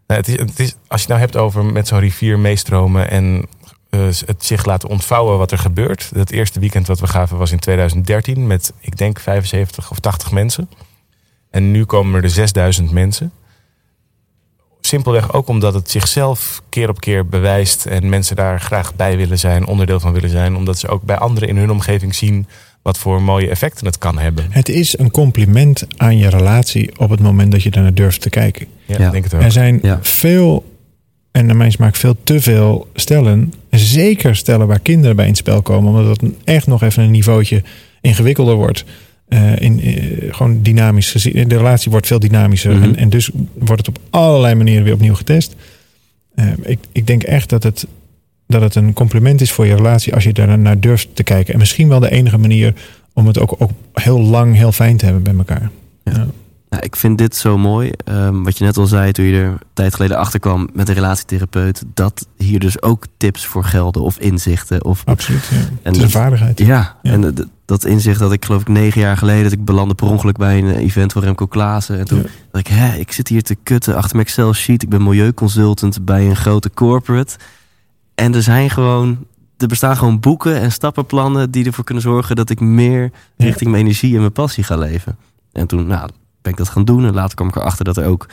Nou, 0.07 0.19
het 0.19 0.29
is, 0.29 0.39
het 0.39 0.59
is, 0.59 0.75
als 0.87 1.01
je 1.01 1.07
het 1.07 1.07
nou 1.07 1.19
hebt 1.19 1.37
over 1.37 1.65
met 1.65 1.87
zo'n 1.87 1.99
rivier 1.99 2.39
meestromen 2.39 3.09
en 3.09 3.47
uh, 3.89 4.01
het 4.25 4.45
zich 4.45 4.65
laten 4.65 4.89
ontvouwen 4.89 5.37
wat 5.37 5.51
er 5.51 5.57
gebeurt. 5.57 6.09
Het 6.13 6.31
eerste 6.31 6.59
weekend 6.59 6.87
wat 6.87 6.99
we 6.99 7.07
gaven 7.07 7.37
was 7.37 7.51
in 7.51 7.59
2013 7.59 8.47
met, 8.47 8.73
ik 8.79 8.97
denk, 8.97 9.19
75 9.19 9.91
of 9.91 9.99
80 9.99 10.31
mensen. 10.31 10.69
En 11.49 11.71
nu 11.71 11.85
komen 11.85 12.23
er 12.23 12.29
6000 12.29 12.91
mensen. 12.91 13.31
Simpelweg 14.91 15.33
ook 15.33 15.47
omdat 15.47 15.73
het 15.73 15.91
zichzelf 15.91 16.61
keer 16.69 16.89
op 16.89 16.99
keer 16.99 17.27
bewijst 17.27 17.85
en 17.85 18.09
mensen 18.09 18.35
daar 18.35 18.59
graag 18.59 18.95
bij 18.95 19.17
willen 19.17 19.39
zijn, 19.39 19.65
onderdeel 19.65 19.99
van 19.99 20.13
willen 20.13 20.29
zijn, 20.29 20.55
omdat 20.55 20.79
ze 20.79 20.87
ook 20.87 21.03
bij 21.03 21.17
anderen 21.17 21.49
in 21.49 21.57
hun 21.57 21.71
omgeving 21.71 22.15
zien 22.15 22.47
wat 22.81 22.97
voor 22.97 23.21
mooie 23.21 23.49
effecten 23.49 23.85
het 23.85 23.97
kan 23.97 24.17
hebben. 24.17 24.45
Het 24.49 24.69
is 24.69 24.97
een 24.97 25.11
compliment 25.11 25.87
aan 25.97 26.17
je 26.17 26.29
relatie 26.29 26.91
op 26.97 27.09
het 27.09 27.19
moment 27.19 27.51
dat 27.51 27.63
je 27.63 27.71
daarnaar 27.71 27.93
durft 27.93 28.21
te 28.21 28.29
kijken. 28.29 28.67
Ja, 28.85 28.95
ja. 28.99 29.09
denk 29.09 29.23
het 29.23 29.33
ook. 29.33 29.41
Er 29.41 29.51
zijn 29.51 29.79
ja. 29.81 29.99
veel 30.01 30.77
en 31.31 31.45
naar 31.45 31.55
mijn 31.55 31.71
smaak 31.71 31.95
veel 31.95 32.15
te 32.23 32.41
veel 32.41 32.87
stellen. 32.93 33.53
Zeker 33.69 34.35
stellen 34.35 34.67
waar 34.67 34.79
kinderen 34.79 35.15
bij 35.15 35.25
in 35.25 35.31
het 35.31 35.39
spel 35.39 35.61
komen. 35.61 35.89
Omdat 35.89 36.21
het 36.21 36.31
echt 36.43 36.67
nog 36.67 36.83
even 36.83 37.03
een 37.03 37.11
niveautje 37.11 37.63
ingewikkelder 38.01 38.55
wordt. 38.55 38.85
Uh, 39.33 39.59
in, 39.59 39.87
uh, 39.87 40.33
gewoon 40.33 40.61
dynamisch 40.61 41.11
gezien. 41.11 41.47
De 41.47 41.57
relatie 41.57 41.91
wordt 41.91 42.07
veel 42.07 42.19
dynamischer. 42.19 42.71
Mm-hmm. 42.71 42.89
en, 42.89 42.95
en, 42.95 43.09
dus 43.09 43.29
wordt 43.53 43.85
het 43.85 43.97
op 43.97 44.03
allerlei 44.09 44.55
manieren 44.55 44.83
weer 44.83 44.93
opnieuw 44.93 45.15
getest. 45.15 45.55
Uh, 46.35 46.45
ik, 46.61 46.79
ik 46.91 47.07
denk 47.07 47.23
echt 47.23 47.49
dat 47.49 47.63
het, 47.63 47.87
dat 48.47 48.61
het 48.61 48.75
een 48.75 48.93
compliment 48.93 49.41
is 49.41 49.51
voor 49.51 49.65
je 49.65 49.75
relatie 49.75 50.13
als 50.13 50.23
je 50.23 50.33
daar 50.33 50.59
naar 50.59 50.79
durft 50.79 51.07
te 51.13 51.23
kijken. 51.23 51.53
En 51.53 51.59
misschien 51.59 51.87
wel 51.87 51.99
de 51.99 52.11
enige 52.11 52.37
manier 52.37 52.73
om 53.13 53.27
het 53.27 53.39
ook, 53.39 53.55
ook 53.57 53.71
heel 53.93 54.21
lang 54.21 54.55
heel 54.55 54.71
fijn 54.71 54.97
te 54.97 55.05
hebben 55.05 55.23
bij 55.23 55.35
elkaar. 55.35 55.69
Ja. 56.03 56.27
Ja. 56.71 56.77
Nou, 56.77 56.83
ik 56.83 56.95
vind 56.95 57.17
dit 57.17 57.35
zo 57.35 57.57
mooi. 57.57 57.91
Um, 58.05 58.43
wat 58.43 58.57
je 58.57 58.63
net 58.63 58.77
al 58.77 58.85
zei 58.85 59.11
toen 59.11 59.25
je 59.25 59.39
er 59.39 59.45
een 59.45 59.59
tijd 59.73 59.95
geleden 59.95 60.17
achter 60.17 60.39
kwam 60.39 60.69
met 60.73 60.87
een 60.89 60.93
relatietherapeut. 60.93 61.83
Dat 61.93 62.27
hier 62.37 62.59
dus 62.59 62.81
ook 62.81 63.05
tips 63.17 63.45
voor 63.45 63.63
gelden 63.63 64.01
of 64.01 64.19
inzichten. 64.19 64.83
Of, 64.85 65.01
Absoluut, 65.05 65.45
ja. 65.51 65.57
En 65.81 66.01
een 66.01 66.09
vaardigheid. 66.09 66.59
Ja, 66.59 66.97
ja. 67.01 67.11
en 67.11 67.21
dat, 67.21 67.47
dat 67.65 67.85
inzicht 67.85 68.19
dat 68.19 68.31
ik 68.31 68.45
geloof 68.45 68.61
ik 68.61 68.67
negen 68.67 69.01
jaar 69.01 69.17
geleden... 69.17 69.43
dat 69.43 69.51
ik 69.51 69.65
belandde 69.65 69.95
per 69.95 70.07
ongeluk 70.07 70.37
bij 70.37 70.57
een 70.57 70.75
event 70.75 71.11
van 71.11 71.23
Remco 71.23 71.45
Klaassen. 71.45 71.99
En 71.99 72.05
toen 72.05 72.17
ja. 72.17 72.29
dacht 72.51 72.67
ik, 72.67 72.73
hè, 72.73 72.95
ik 72.95 73.11
zit 73.11 73.27
hier 73.27 73.43
te 73.43 73.55
kutten 73.55 73.95
achter 73.95 74.15
mijn 74.15 74.27
Excel 74.27 74.53
sheet. 74.53 74.83
Ik 74.83 74.89
ben 74.89 75.03
milieuconsultant 75.03 76.05
bij 76.05 76.29
een 76.29 76.35
grote 76.35 76.71
corporate. 76.73 77.37
En 78.15 78.35
er 78.35 78.43
zijn 78.43 78.69
gewoon 78.69 79.25
er 79.57 79.67
bestaan 79.67 79.97
gewoon 79.97 80.19
boeken 80.19 80.59
en 80.59 80.71
stappenplannen 80.71 81.51
die 81.51 81.65
ervoor 81.65 81.83
kunnen 81.83 82.03
zorgen 82.03 82.35
dat 82.35 82.49
ik 82.49 82.59
meer 82.59 83.11
richting 83.37 83.71
mijn 83.71 83.83
energie 83.83 84.13
en 84.13 84.19
mijn 84.19 84.31
passie 84.31 84.63
ga 84.63 84.77
leven. 84.77 85.17
En 85.51 85.67
toen, 85.67 85.87
nou, 85.87 86.09
ben 86.41 86.51
ik 86.51 86.57
dat 86.57 86.69
gaan 86.69 86.85
doen. 86.85 87.05
En 87.05 87.13
later 87.13 87.35
kwam 87.35 87.47
ik 87.47 87.55
erachter 87.55 87.85
dat 87.85 87.97
er 87.97 88.05
ook 88.05 88.27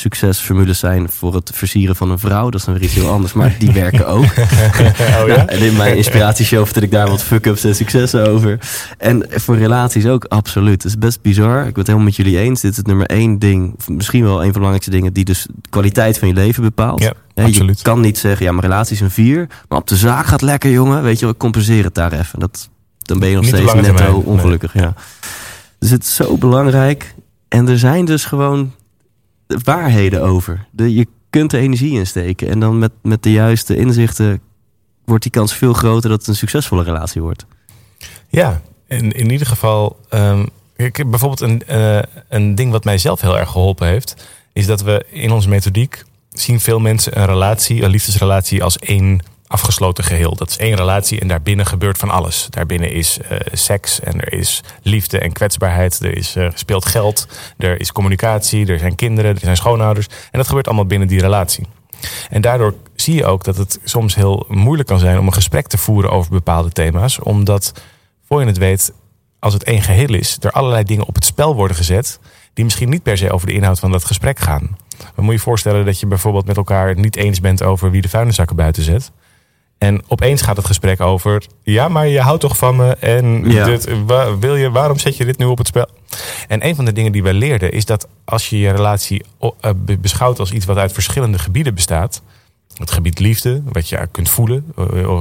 succesformules 0.00 0.78
zijn 0.78 1.10
voor 1.10 1.34
het 1.34 1.50
versieren 1.54 1.96
van 1.96 2.10
een 2.10 2.18
vrouw. 2.18 2.50
Dat 2.50 2.60
is 2.60 2.66
dan 2.66 2.74
weer 2.74 2.82
iets 2.82 2.94
heel 2.94 3.08
anders, 3.08 3.32
maar 3.32 3.56
die 3.58 3.72
werken 3.72 4.06
ook. 4.06 4.24
oh, 5.20 5.26
ja? 5.26 5.46
en 5.46 5.58
in 5.58 5.76
mijn 5.76 5.96
inspiratieshow 6.02 6.64
vertel 6.64 6.82
ik 6.82 6.90
daar 6.90 7.08
wat 7.08 7.22
fuck-ups 7.22 7.64
en 7.64 7.74
successen 7.74 8.28
over. 8.28 8.58
En 8.98 9.26
voor 9.30 9.56
relaties 9.56 10.06
ook 10.06 10.24
absoluut. 10.24 10.82
Het 10.82 10.92
is 10.92 10.98
best 10.98 11.22
bizar. 11.22 11.58
Ik 11.58 11.64
ben 11.64 11.74
het 11.74 11.86
helemaal 11.86 12.06
met 12.06 12.16
jullie 12.16 12.38
eens. 12.38 12.60
Dit 12.60 12.70
is 12.70 12.76
het 12.76 12.86
nummer 12.86 13.06
één 13.06 13.38
ding, 13.38 13.74
misschien 13.86 14.24
wel 14.24 14.34
een 14.34 14.38
van 14.38 14.46
de 14.46 14.52
belangrijkste 14.52 14.90
dingen... 14.90 15.12
die 15.12 15.24
dus 15.24 15.42
de 15.42 15.68
kwaliteit 15.70 16.18
van 16.18 16.28
je 16.28 16.34
leven 16.34 16.62
bepaalt. 16.62 17.02
Ja, 17.02 17.12
ja, 17.34 17.44
absoluut. 17.44 17.78
Je 17.78 17.84
kan 17.84 18.00
niet 18.00 18.18
zeggen, 18.18 18.46
ja, 18.46 18.52
mijn 18.52 18.64
relatie 18.64 18.94
is 18.94 19.00
een 19.00 19.10
vier... 19.10 19.46
maar 19.68 19.78
op 19.78 19.86
de 19.86 19.96
zaak 19.96 20.26
gaat 20.26 20.42
lekker, 20.42 20.70
jongen. 20.70 21.02
Weet 21.02 21.18
je, 21.18 21.26
we 21.26 21.36
compenseren 21.36 21.84
het 21.84 21.94
daar 21.94 22.12
even. 22.12 22.40
Dat, 22.40 22.68
dan 22.98 23.18
ben 23.18 23.28
je 23.28 23.34
nog 23.34 23.44
Niet 23.44 23.54
steeds 23.54 23.74
netto 23.74 24.22
ongelukkig. 24.24 24.74
Nee. 24.74 24.84
Ja. 24.84 24.94
Dus 25.78 25.90
het 25.90 26.02
is 26.02 26.14
zo 26.14 26.36
belangrijk... 26.36 27.14
En 27.48 27.68
er 27.68 27.78
zijn 27.78 28.04
dus 28.04 28.24
gewoon 28.24 28.72
waarheden 29.46 30.22
over. 30.22 30.66
Je 30.76 31.06
kunt 31.30 31.52
er 31.52 31.60
energie 31.60 31.98
in 31.98 32.06
steken. 32.06 32.48
En 32.48 32.60
dan 32.60 32.78
met, 32.78 32.92
met 33.02 33.22
de 33.22 33.32
juiste 33.32 33.76
inzichten 33.76 34.40
wordt 35.04 35.22
die 35.22 35.32
kans 35.32 35.54
veel 35.54 35.72
groter 35.72 36.10
dat 36.10 36.18
het 36.18 36.28
een 36.28 36.36
succesvolle 36.36 36.82
relatie 36.82 37.22
wordt. 37.22 37.46
Ja, 38.28 38.60
in, 38.86 39.12
in 39.12 39.30
ieder 39.30 39.46
geval. 39.46 39.96
Um, 40.14 40.48
ik, 40.76 41.10
bijvoorbeeld 41.10 41.40
een, 41.40 41.62
uh, 41.70 41.98
een 42.28 42.54
ding 42.54 42.70
wat 42.70 42.84
mij 42.84 42.98
zelf 42.98 43.20
heel 43.20 43.38
erg 43.38 43.50
geholpen 43.50 43.86
heeft, 43.86 44.28
is 44.52 44.66
dat 44.66 44.82
we 44.82 45.06
in 45.10 45.30
onze 45.30 45.48
methodiek 45.48 46.04
zien 46.28 46.60
veel 46.60 46.78
mensen 46.78 47.18
een 47.18 47.26
relatie, 47.26 47.82
een 47.82 47.90
liefdesrelatie, 47.90 48.62
als 48.62 48.78
één 48.78 49.20
afgesloten 49.48 50.04
geheel. 50.04 50.34
Dat 50.34 50.50
is 50.50 50.56
één 50.56 50.76
relatie 50.76 51.20
en 51.20 51.28
daarbinnen 51.28 51.66
gebeurt 51.66 51.98
van 51.98 52.10
alles. 52.10 52.46
Daarbinnen 52.50 52.90
is 52.90 53.18
eh, 53.18 53.38
seks 53.52 54.00
en 54.00 54.20
er 54.20 54.32
is 54.32 54.60
liefde 54.82 55.18
en 55.18 55.32
kwetsbaarheid. 55.32 56.00
Er 56.00 56.16
is 56.16 56.36
uh, 56.36 56.48
speelt 56.54 56.86
geld, 56.86 57.26
er 57.56 57.80
is 57.80 57.92
communicatie, 57.92 58.66
er 58.66 58.78
zijn 58.78 58.94
kinderen, 58.94 59.34
er 59.34 59.40
zijn 59.40 59.56
schoonouders. 59.56 60.06
En 60.06 60.38
dat 60.38 60.46
gebeurt 60.46 60.66
allemaal 60.66 60.86
binnen 60.86 61.08
die 61.08 61.20
relatie. 61.20 61.66
En 62.30 62.40
daardoor 62.40 62.74
zie 62.94 63.14
je 63.14 63.24
ook 63.24 63.44
dat 63.44 63.56
het 63.56 63.78
soms 63.84 64.14
heel 64.14 64.46
moeilijk 64.48 64.88
kan 64.88 64.98
zijn 64.98 65.18
om 65.18 65.26
een 65.26 65.32
gesprek 65.32 65.66
te 65.66 65.78
voeren 65.78 66.10
over 66.10 66.30
bepaalde 66.30 66.70
thema's. 66.70 67.18
Omdat, 67.18 67.72
voor 68.26 68.40
je 68.40 68.46
het 68.46 68.58
weet, 68.58 68.92
als 69.38 69.52
het 69.52 69.64
één 69.64 69.82
geheel 69.82 70.14
is, 70.14 70.36
er 70.40 70.50
allerlei 70.50 70.84
dingen 70.84 71.06
op 71.06 71.14
het 71.14 71.24
spel 71.24 71.54
worden 71.54 71.76
gezet. 71.76 72.18
die 72.54 72.64
misschien 72.64 72.88
niet 72.88 73.02
per 73.02 73.18
se 73.18 73.32
over 73.32 73.46
de 73.46 73.52
inhoud 73.52 73.78
van 73.78 73.90
dat 73.90 74.04
gesprek 74.04 74.38
gaan. 74.38 74.76
Dan 75.14 75.24
moet 75.24 75.34
je 75.34 75.40
voorstellen 75.40 75.84
dat 75.84 76.00
je 76.00 76.06
bijvoorbeeld 76.06 76.46
met 76.46 76.56
elkaar 76.56 76.94
niet 76.94 77.16
eens 77.16 77.40
bent 77.40 77.62
over 77.62 77.90
wie 77.90 78.02
de 78.02 78.08
vuilniszakken 78.08 78.56
buiten 78.56 78.82
zet. 78.82 79.12
En 79.78 80.02
opeens 80.08 80.42
gaat 80.42 80.56
het 80.56 80.66
gesprek 80.66 81.00
over. 81.00 81.44
Ja, 81.62 81.88
maar 81.88 82.06
je 82.06 82.20
houdt 82.20 82.40
toch 82.40 82.56
van 82.56 82.76
me. 82.76 82.94
En 82.94 83.50
Ja. 83.50 83.64
dit, 83.64 84.04
wa- 84.06 84.38
wil 84.38 84.56
je, 84.56 84.70
waarom 84.70 84.98
zet 84.98 85.16
je 85.16 85.24
dit 85.24 85.38
nu 85.38 85.44
op 85.44 85.58
het 85.58 85.66
spel? 85.66 85.88
En 86.48 86.66
een 86.66 86.74
van 86.74 86.84
de 86.84 86.92
dingen 86.92 87.12
die 87.12 87.22
wij 87.22 87.32
leerden 87.32 87.72
is 87.72 87.84
dat 87.84 88.08
als 88.24 88.48
je 88.50 88.58
je 88.58 88.70
relatie 88.70 89.24
eh, 89.40 89.70
be- 89.76 89.98
beschouwt 89.98 90.38
als 90.38 90.52
iets 90.52 90.64
wat 90.64 90.76
uit 90.76 90.92
verschillende 90.92 91.38
gebieden 91.38 91.74
bestaat. 91.74 92.22
Het 92.74 92.90
gebied 92.90 93.18
liefde, 93.18 93.62
wat 93.72 93.88
je 93.88 94.08
kunt 94.10 94.28
voelen, 94.28 94.72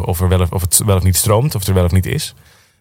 of, 0.06 0.22
er 0.22 0.28
wel, 0.28 0.42
of- 0.42 0.52
of 0.52 0.62
het 0.62 0.82
wel 0.86 0.96
of 0.98 1.04
niet 1.04 1.16
stroomt, 1.16 1.56
of 1.56 1.60
het 1.60 1.70
er 1.70 1.74
wel 1.76 1.86
of 1.86 1.92
niet 1.92 2.06
is. 2.06 2.34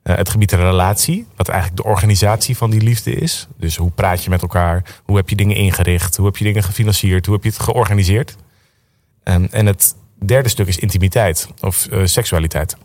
Eh, 0.02 0.16
het 0.16 0.28
gebied 0.28 0.50
de 0.50 0.56
relatie, 0.56 1.26
wat 1.36 1.48
eigenlijk 1.48 1.82
de 1.82 1.88
organisatie 1.88 2.56
van 2.56 2.70
die 2.70 2.80
liefde 2.82 3.12
is. 3.14 3.46
Dus 3.58 3.76
hoe 3.76 3.90
praat 3.90 4.24
je 4.24 4.30
met 4.30 4.42
elkaar? 4.42 4.82
Hoe 5.04 5.16
heb 5.16 5.28
je 5.28 5.36
dingen 5.36 5.56
ingericht? 5.56 6.16
Hoe 6.16 6.26
heb 6.26 6.36
je 6.36 6.44
dingen 6.44 6.62
gefinancierd? 6.62 7.26
Hoe 7.26 7.34
heb 7.34 7.44
je 7.44 7.50
het 7.50 7.58
georganiseerd? 7.58 8.36
Ehm, 9.22 9.46
en 9.50 9.66
het 9.66 9.94
derde 10.24 10.48
stuk 10.48 10.66
is 10.66 10.78
intimiteit 10.78 11.48
of 11.60 11.86
eh, 11.86 12.00
seksualiteit. 12.04 12.76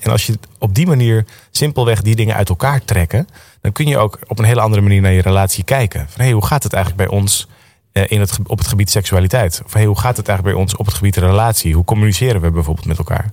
En 0.00 0.10
als 0.10 0.26
je 0.26 0.38
op 0.58 0.74
die 0.74 0.86
manier 0.86 1.24
simpelweg 1.50 2.02
die 2.02 2.16
dingen 2.16 2.34
uit 2.34 2.48
elkaar 2.48 2.84
trekken, 2.84 3.28
dan 3.60 3.72
kun 3.72 3.86
je 3.86 3.98
ook 3.98 4.18
op 4.26 4.38
een 4.38 4.44
hele 4.44 4.60
andere 4.60 4.82
manier 4.82 5.00
naar 5.00 5.12
je 5.12 5.22
relatie 5.22 5.64
kijken. 5.64 6.06
Van 6.08 6.20
hey, 6.20 6.32
hoe 6.32 6.46
gaat 6.46 6.62
het 6.62 6.72
eigenlijk 6.72 7.08
bij 7.08 7.18
ons 7.18 7.48
eh, 7.92 8.04
in 8.06 8.20
het, 8.20 8.38
op 8.46 8.58
het 8.58 8.66
gebied 8.66 8.90
seksualiteit? 8.90 9.62
Of 9.64 9.72
hey, 9.72 9.84
hoe 9.84 9.98
gaat 9.98 10.16
het 10.16 10.28
eigenlijk 10.28 10.56
bij 10.56 10.64
ons 10.66 10.76
op 10.76 10.86
het 10.86 10.94
gebied 10.94 11.16
relatie? 11.16 11.74
Hoe 11.74 11.84
communiceren 11.84 12.40
we 12.40 12.50
bijvoorbeeld 12.50 12.86
met 12.86 12.98
elkaar? 12.98 13.30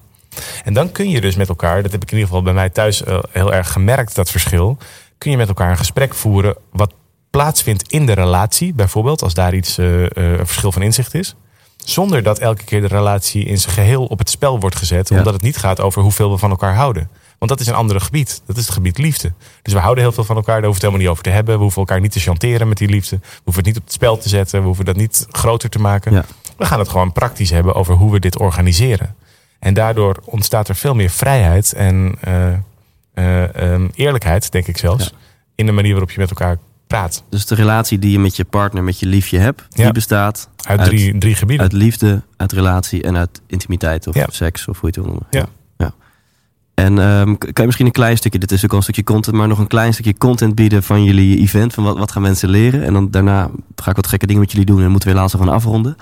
En 0.64 0.74
dan 0.74 0.92
kun 0.92 1.10
je 1.10 1.22
dus 1.22 1.36
met 1.36 1.50
elkaar, 1.50 1.84
dat 1.84 1.92
heb 1.92 2.02
ik 2.02 2.12
in 2.12 2.18
ieder 2.18 2.28
geval 2.28 2.44
bij 2.44 2.54
mij 2.54 2.70
thuis 2.70 3.04
eh, 3.04 3.20
heel 3.30 3.54
erg 3.54 3.72
gemerkt, 3.72 4.16
dat 4.16 4.32
verschil. 4.32 4.78
Kun 5.18 5.32
je 5.32 5.38
met 5.38 5.48
elkaar 5.48 5.70
een 5.70 5.78
gesprek 5.78 6.14
voeren 6.14 6.56
wat 6.72 6.94
plaatsvindt 7.30 7.92
in 7.92 8.06
de 8.06 8.14
relatie, 8.14 8.74
bijvoorbeeld, 8.74 9.22
als 9.22 9.34
daar 9.34 9.54
iets 9.54 9.78
een 9.78 10.46
verschil 10.46 10.72
van 10.72 10.82
inzicht 10.82 11.14
is. 11.14 11.36
Zonder 11.84 12.24
dat 12.24 12.40
elke 12.40 12.64
keer 12.64 12.82
de 12.82 12.88
relatie 12.88 13.46
in 13.46 13.58
zijn 13.58 13.74
geheel 13.74 14.06
op 14.06 14.20
het 14.20 14.30
spel 14.30 14.60
wordt 14.60 14.76
gezet. 14.76 15.10
Ja. 15.10 15.18
Omdat 15.18 15.34
het 15.34 15.42
niet 15.42 15.58
gaat 15.58 15.82
over 15.82 16.02
hoeveel 16.02 16.32
we 16.32 16.38
van 16.38 16.50
elkaar 16.50 16.76
houden. 16.76 17.10
Want 17.38 17.52
dat 17.52 17.60
is 17.60 17.68
een 17.68 17.80
ander 17.80 18.02
gebied. 18.02 18.42
Dat 18.46 18.58
is 18.58 18.66
het 18.66 18.74
gebied 18.74 18.98
liefde. 18.98 19.34
Dus 19.62 19.74
we 19.74 19.80
houden 19.80 20.04
heel 20.04 20.14
veel 20.14 20.24
van 20.24 20.36
elkaar. 20.36 20.56
Daar 20.56 20.66
hoeven 20.66 20.82
we 20.82 20.88
het 20.88 21.02
helemaal 21.02 21.02
niet 21.02 21.10
over 21.10 21.24
te 21.24 21.30
hebben. 21.30 21.56
We 21.56 21.62
hoeven 21.62 21.80
elkaar 21.80 22.00
niet 22.00 22.12
te 22.12 22.20
chanteren 22.20 22.68
met 22.68 22.78
die 22.78 22.90
liefde. 22.90 23.18
We 23.18 23.42
hoeven 23.44 23.64
het 23.64 23.66
niet 23.66 23.78
op 23.78 23.84
het 23.84 23.94
spel 23.94 24.18
te 24.18 24.30
zetten. 24.30 24.60
We 24.60 24.66
hoeven 24.66 24.86
dat 24.86 24.96
niet 24.96 25.26
groter 25.30 25.70
te 25.70 25.80
maken. 25.80 26.14
Ja. 26.14 26.26
We 26.58 26.66
gaan 26.66 26.80
het 26.80 26.90
gewoon 26.90 27.12
praktisch 27.12 27.50
hebben 27.50 27.76
over 27.76 27.96
hoe 27.96 28.12
we 28.12 28.20
dit 28.20 28.40
organiseren. 28.40 29.16
En 29.60 29.74
daardoor 29.74 30.20
ontstaat 30.26 30.68
er 30.68 30.76
veel 30.76 30.96
meer 30.96 31.10
vrijheid 31.10 31.74
en 31.74 32.16
eh, 32.22 32.54
eh, 33.14 33.56
ehm, 33.56 33.88
eerlijkheid, 33.96 34.52
denk 34.52 34.68
ik 34.68 34.78
zelfs. 34.78 35.04
Ja. 35.04 35.12
In 35.56 35.66
de 35.66 35.72
manier 35.72 35.92
waarop 35.92 36.12
je 36.12 36.20
met 36.20 36.30
elkaar 36.30 36.58
praat. 37.00 37.24
Dus 37.30 37.46
de 37.46 37.56
relatie 37.56 38.00
die 38.00 38.12
je 38.12 38.20
met 38.20 38.36
je 38.36 38.46
partner, 38.46 38.84
met 38.84 39.00
je 39.00 39.06
liefje 39.06 39.38
hebt, 39.40 39.64
die 39.70 39.92
bestaat 39.92 40.50
Uit, 40.64 40.80
Uit- 40.80 40.90
drie, 40.90 41.18
drie 41.18 41.36
gebieden. 41.36 41.64
uit 41.66 41.74
liefde, 41.74 42.22
uit 42.38 42.52
relatie 42.52 43.04
en 43.04 43.18
uit 43.18 43.42
intimiteit 43.48 44.08
of 44.08 44.16
Ja. 44.16 44.26
seks 44.32 44.68
of 44.68 44.80
hoe 44.80 44.90
je 44.94 45.00
het 45.00 45.06
wil 45.06 45.06
noemen. 45.06 45.28
Ja. 45.30 45.46
ja. 45.78 45.94
En 46.74 46.96
k- 47.38 47.40
kan 47.40 47.52
je 47.54 47.64
misschien 47.66 47.86
een 47.86 47.92
klein 47.92 48.18
stukje, 48.18 48.40
dit 48.40 48.52
is 48.52 48.64
ook 48.64 48.72
al 48.72 48.78
een 48.78 48.84
stukje 48.84 49.04
content, 49.04 49.36
maar 49.36 49.48
nog 49.48 49.60
een 49.60 49.68
klein 49.68 49.94
stukje 49.94 50.18
content 50.18 50.56
bieden 50.56 50.84
van 50.84 51.04
jullie 51.04 51.40
event. 51.40 51.74
Van 51.74 51.84
wat, 51.84 51.98
wat 51.98 52.12
gaan 52.12 52.22
mensen 52.22 52.50
leren? 52.50 52.84
En 52.84 52.94
dan 52.94 53.12
daarna 53.12 53.50
ga 53.76 53.90
ik 53.90 53.96
wat 53.96 54.08
gekke 54.08 54.26
dingen 54.26 54.42
met 54.42 54.52
jullie 54.52 54.66
doen 54.66 54.82
en 54.84 54.90
moeten 54.92 55.10
we 55.10 55.16
helaas 55.16 55.32
gewoon 55.32 55.54
afronden. 55.54 55.96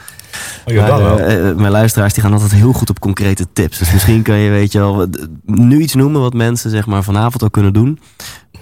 Oh, 0.65 0.73
ja, 0.73 0.87
Maar, 0.87 1.03
wel. 1.03 1.19
eh, 1.19 1.49
eh, 1.49 1.55
mijn 1.55 1.71
luisteraars 1.71 2.13
die 2.13 2.23
gaan 2.23 2.33
altijd 2.33 2.51
heel 2.51 2.73
goed 2.73 2.89
op 2.89 2.99
concrete 2.99 3.47
tips. 3.53 3.77
Dus 3.77 3.91
misschien 3.91 4.21
kan 4.21 4.35
je, 4.37 4.49
weet 4.49 4.71
je 4.71 4.79
wel, 4.79 5.07
nu 5.45 5.79
iets 5.81 5.93
noemen 5.95 6.21
wat 6.21 6.33
mensen 6.33 6.69
zeg 6.69 6.85
maar 6.85 7.03
vanavond 7.03 7.43
ook 7.43 7.51
kunnen 7.51 7.73
doen. 7.73 7.99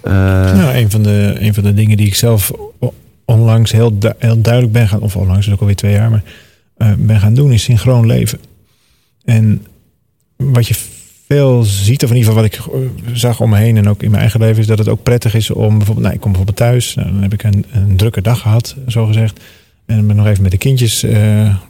Eh, 0.01 0.11
Nou, 0.53 0.75
een 0.75 0.91
van, 0.91 1.03
de, 1.03 1.35
een 1.39 1.53
van 1.53 1.63
de 1.63 1.73
dingen 1.73 1.97
die 1.97 2.07
ik 2.07 2.15
zelf 2.15 2.51
onlangs 3.25 3.71
heel, 3.71 3.97
heel 4.17 4.41
duidelijk 4.41 4.73
ben 4.73 4.87
gaan, 4.87 5.01
of 5.01 5.15
onlangs 5.15 5.47
is 5.47 5.53
ook 5.53 5.59
alweer 5.59 5.75
twee 5.75 5.91
jaar, 5.91 6.09
maar 6.09 6.23
eh, 6.77 6.91
ben 6.97 7.19
gaan 7.19 7.33
doen, 7.33 7.51
is 7.51 7.63
synchroon 7.63 8.05
leven. 8.05 8.39
En 9.25 9.65
wat 10.35 10.67
je 10.67 10.75
veel 11.27 11.63
ziet, 11.63 12.03
of 12.03 12.09
in 12.09 12.15
ieder 12.15 12.31
geval 12.31 12.49
wat 12.49 12.53
ik 12.53 12.59
eh, 12.65 13.13
zag 13.13 13.41
om 13.41 13.49
me 13.49 13.57
heen 13.57 13.77
en 13.77 13.89
ook 13.89 14.03
in 14.03 14.09
mijn 14.09 14.21
eigen 14.21 14.39
leven, 14.39 14.59
is 14.59 14.67
dat 14.67 14.77
het 14.77 14.87
ook 14.87 15.03
prettig 15.03 15.33
is 15.33 15.49
om 15.49 15.77
bijvoorbeeld, 15.77 16.05
nou, 16.05 16.13
ik 16.13 16.21
kom 16.21 16.31
bijvoorbeeld 16.31 16.69
thuis, 16.69 16.95
nou, 16.95 17.11
dan 17.11 17.21
heb 17.21 17.33
ik 17.33 17.43
een, 17.43 17.65
een 17.71 17.95
drukke 17.95 18.21
dag 18.21 18.39
gehad, 18.39 18.75
zo 18.87 19.05
gezegd. 19.05 19.39
En 19.85 20.07
ben 20.07 20.15
nog 20.15 20.27
even 20.27 20.41
met 20.41 20.51
de 20.51 20.57
kindjes 20.57 21.05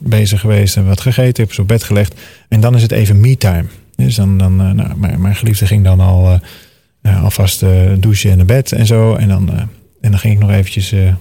bezig 0.00 0.40
geweest 0.40 0.76
en 0.76 0.86
wat 0.86 1.00
gegeten, 1.00 1.44
heb 1.44 1.52
ze 1.52 1.60
op 1.60 1.68
bed 1.68 1.82
gelegd. 1.82 2.20
En 2.48 2.60
dan 2.60 2.74
is 2.74 2.82
het 2.82 2.92
even 2.92 3.20
me-time. 3.20 3.64
Dus 3.96 4.14
dan, 4.14 4.38
dan 4.38 4.56
nou, 4.56 4.96
mijn, 4.96 5.20
mijn 5.20 5.34
geliefde 5.34 5.66
ging 5.66 5.84
dan 5.84 6.00
al 6.00 6.40
alvast 7.02 7.62
eh, 7.62 7.70
douchen 7.98 8.30
en 8.30 8.36
naar 8.36 8.46
bed 8.46 8.72
en 8.72 8.86
zo. 8.86 9.14
En 9.14 9.28
dan, 9.28 9.50
eh, 9.52 9.58
en 10.00 10.10
dan 10.10 10.18
ging 10.18 10.34
ik 10.34 10.40
nog 10.40 10.50
eventjes 10.50 10.92
eh, 10.92 11.12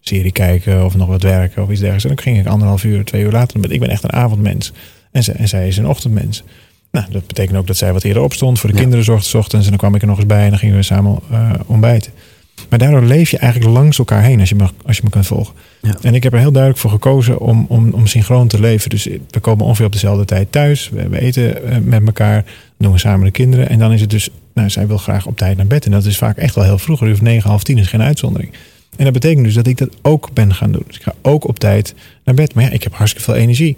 serie 0.00 0.32
kijken 0.32 0.84
of 0.84 0.96
nog 0.96 1.08
wat 1.08 1.22
werken 1.22 1.62
of 1.62 1.70
iets 1.70 1.80
dergelijks. 1.80 2.04
En 2.04 2.14
dan 2.14 2.24
ging 2.24 2.38
ik 2.38 2.46
anderhalf 2.52 2.84
uur, 2.84 3.04
twee 3.04 3.22
uur 3.22 3.30
later. 3.32 3.52
naar 3.58 3.62
bed. 3.62 3.72
Ik 3.72 3.80
ben 3.80 3.88
echt 3.90 4.02
een 4.04 4.12
avondmens. 4.12 4.72
En, 5.12 5.22
zij- 5.24 5.34
en 5.34 5.48
zij 5.48 5.68
is 5.68 5.76
een 5.76 5.86
ochtendmens. 5.88 6.42
Nou, 6.90 7.06
dat 7.10 7.26
betekent 7.26 7.56
ook 7.58 7.66
dat 7.66 7.76
zij 7.76 7.92
wat 7.92 8.02
eerder 8.04 8.22
opstond. 8.22 8.58
Voor 8.60 8.68
de 8.68 8.74
Ja. 8.74 8.80
kinderen 8.80 9.04
zorgde 9.04 9.28
's 9.28 9.34
ochtends. 9.34 9.64
En 9.64 9.70
dan 9.70 9.78
kwam 9.80 9.94
ik 9.94 10.00
er 10.02 10.06
nog 10.08 10.16
eens 10.16 10.26
bij 10.26 10.44
en 10.44 10.50
dan 10.50 10.58
gingen 10.58 10.76
we 10.76 10.82
samen 10.82 11.18
eh, 11.30 11.50
ontbijten. 11.66 12.12
Maar 12.68 12.78
daardoor 12.78 13.02
leef 13.02 13.30
je 13.30 13.38
eigenlijk 13.38 13.72
langs 13.72 13.98
elkaar 13.98 14.22
heen 14.22 14.40
als 14.40 14.48
je 14.48 14.54
me, 14.54 14.66
als 14.86 14.96
je 14.96 15.02
me 15.04 15.10
kunt 15.10 15.26
volgen. 15.26 15.54
Ja. 15.82 15.96
En 16.02 16.14
ik 16.14 16.22
heb 16.22 16.32
er 16.32 16.38
heel 16.38 16.50
duidelijk 16.52 16.80
voor 16.82 16.90
gekozen 16.90 17.38
om, 17.40 17.66
om, 17.68 17.90
om 17.92 18.06
synchroon 18.06 18.48
te 18.48 18.60
leven. 18.60 18.90
Dus 18.90 19.04
we 19.30 19.40
komen 19.40 19.64
ongeveer 19.64 19.86
op 19.86 19.92
dezelfde 19.92 20.24
tijd 20.24 20.52
thuis. 20.52 20.88
We, 21.10 21.20
eten 21.20 21.64
eh, 21.70 21.78
met 21.78 22.06
elkaar. 22.06 22.44
Doen 22.78 22.92
we 22.92 22.98
samen 22.98 23.24
de 23.24 23.30
kinderen. 23.30 23.68
En 23.68 23.78
dan 23.78 23.92
is 23.92 24.00
het 24.00 24.10
dus, 24.10 24.28
nou, 24.54 24.70
zij 24.70 24.86
wil 24.86 24.98
graag 24.98 25.26
op 25.26 25.36
tijd 25.36 25.56
naar 25.56 25.66
bed. 25.66 25.84
En 25.84 25.90
dat 25.90 26.04
is 26.04 26.18
vaak 26.18 26.36
echt 26.36 26.54
wel 26.54 26.64
heel 26.64 26.78
vroeg. 26.78 27.02
Of 27.02 27.20
negen, 27.20 27.48
half 27.50 27.62
tien 27.62 27.78
is 27.78 27.88
geen 27.88 28.02
uitzondering. 28.02 28.52
En 28.96 29.04
dat 29.04 29.12
betekent 29.12 29.44
dus 29.44 29.54
dat 29.54 29.66
ik 29.66 29.78
dat 29.78 29.96
ook 30.02 30.32
ben 30.32 30.54
gaan 30.54 30.72
doen. 30.72 30.84
Dus 30.86 30.96
ik 30.96 31.02
ga 31.02 31.14
ook 31.22 31.48
op 31.48 31.58
tijd 31.58 31.94
naar 32.24 32.34
bed. 32.34 32.54
Maar 32.54 32.64
ja, 32.64 32.70
ik 32.70 32.82
heb 32.82 32.94
hartstikke 32.94 33.30
veel 33.30 33.40
energie. 33.40 33.76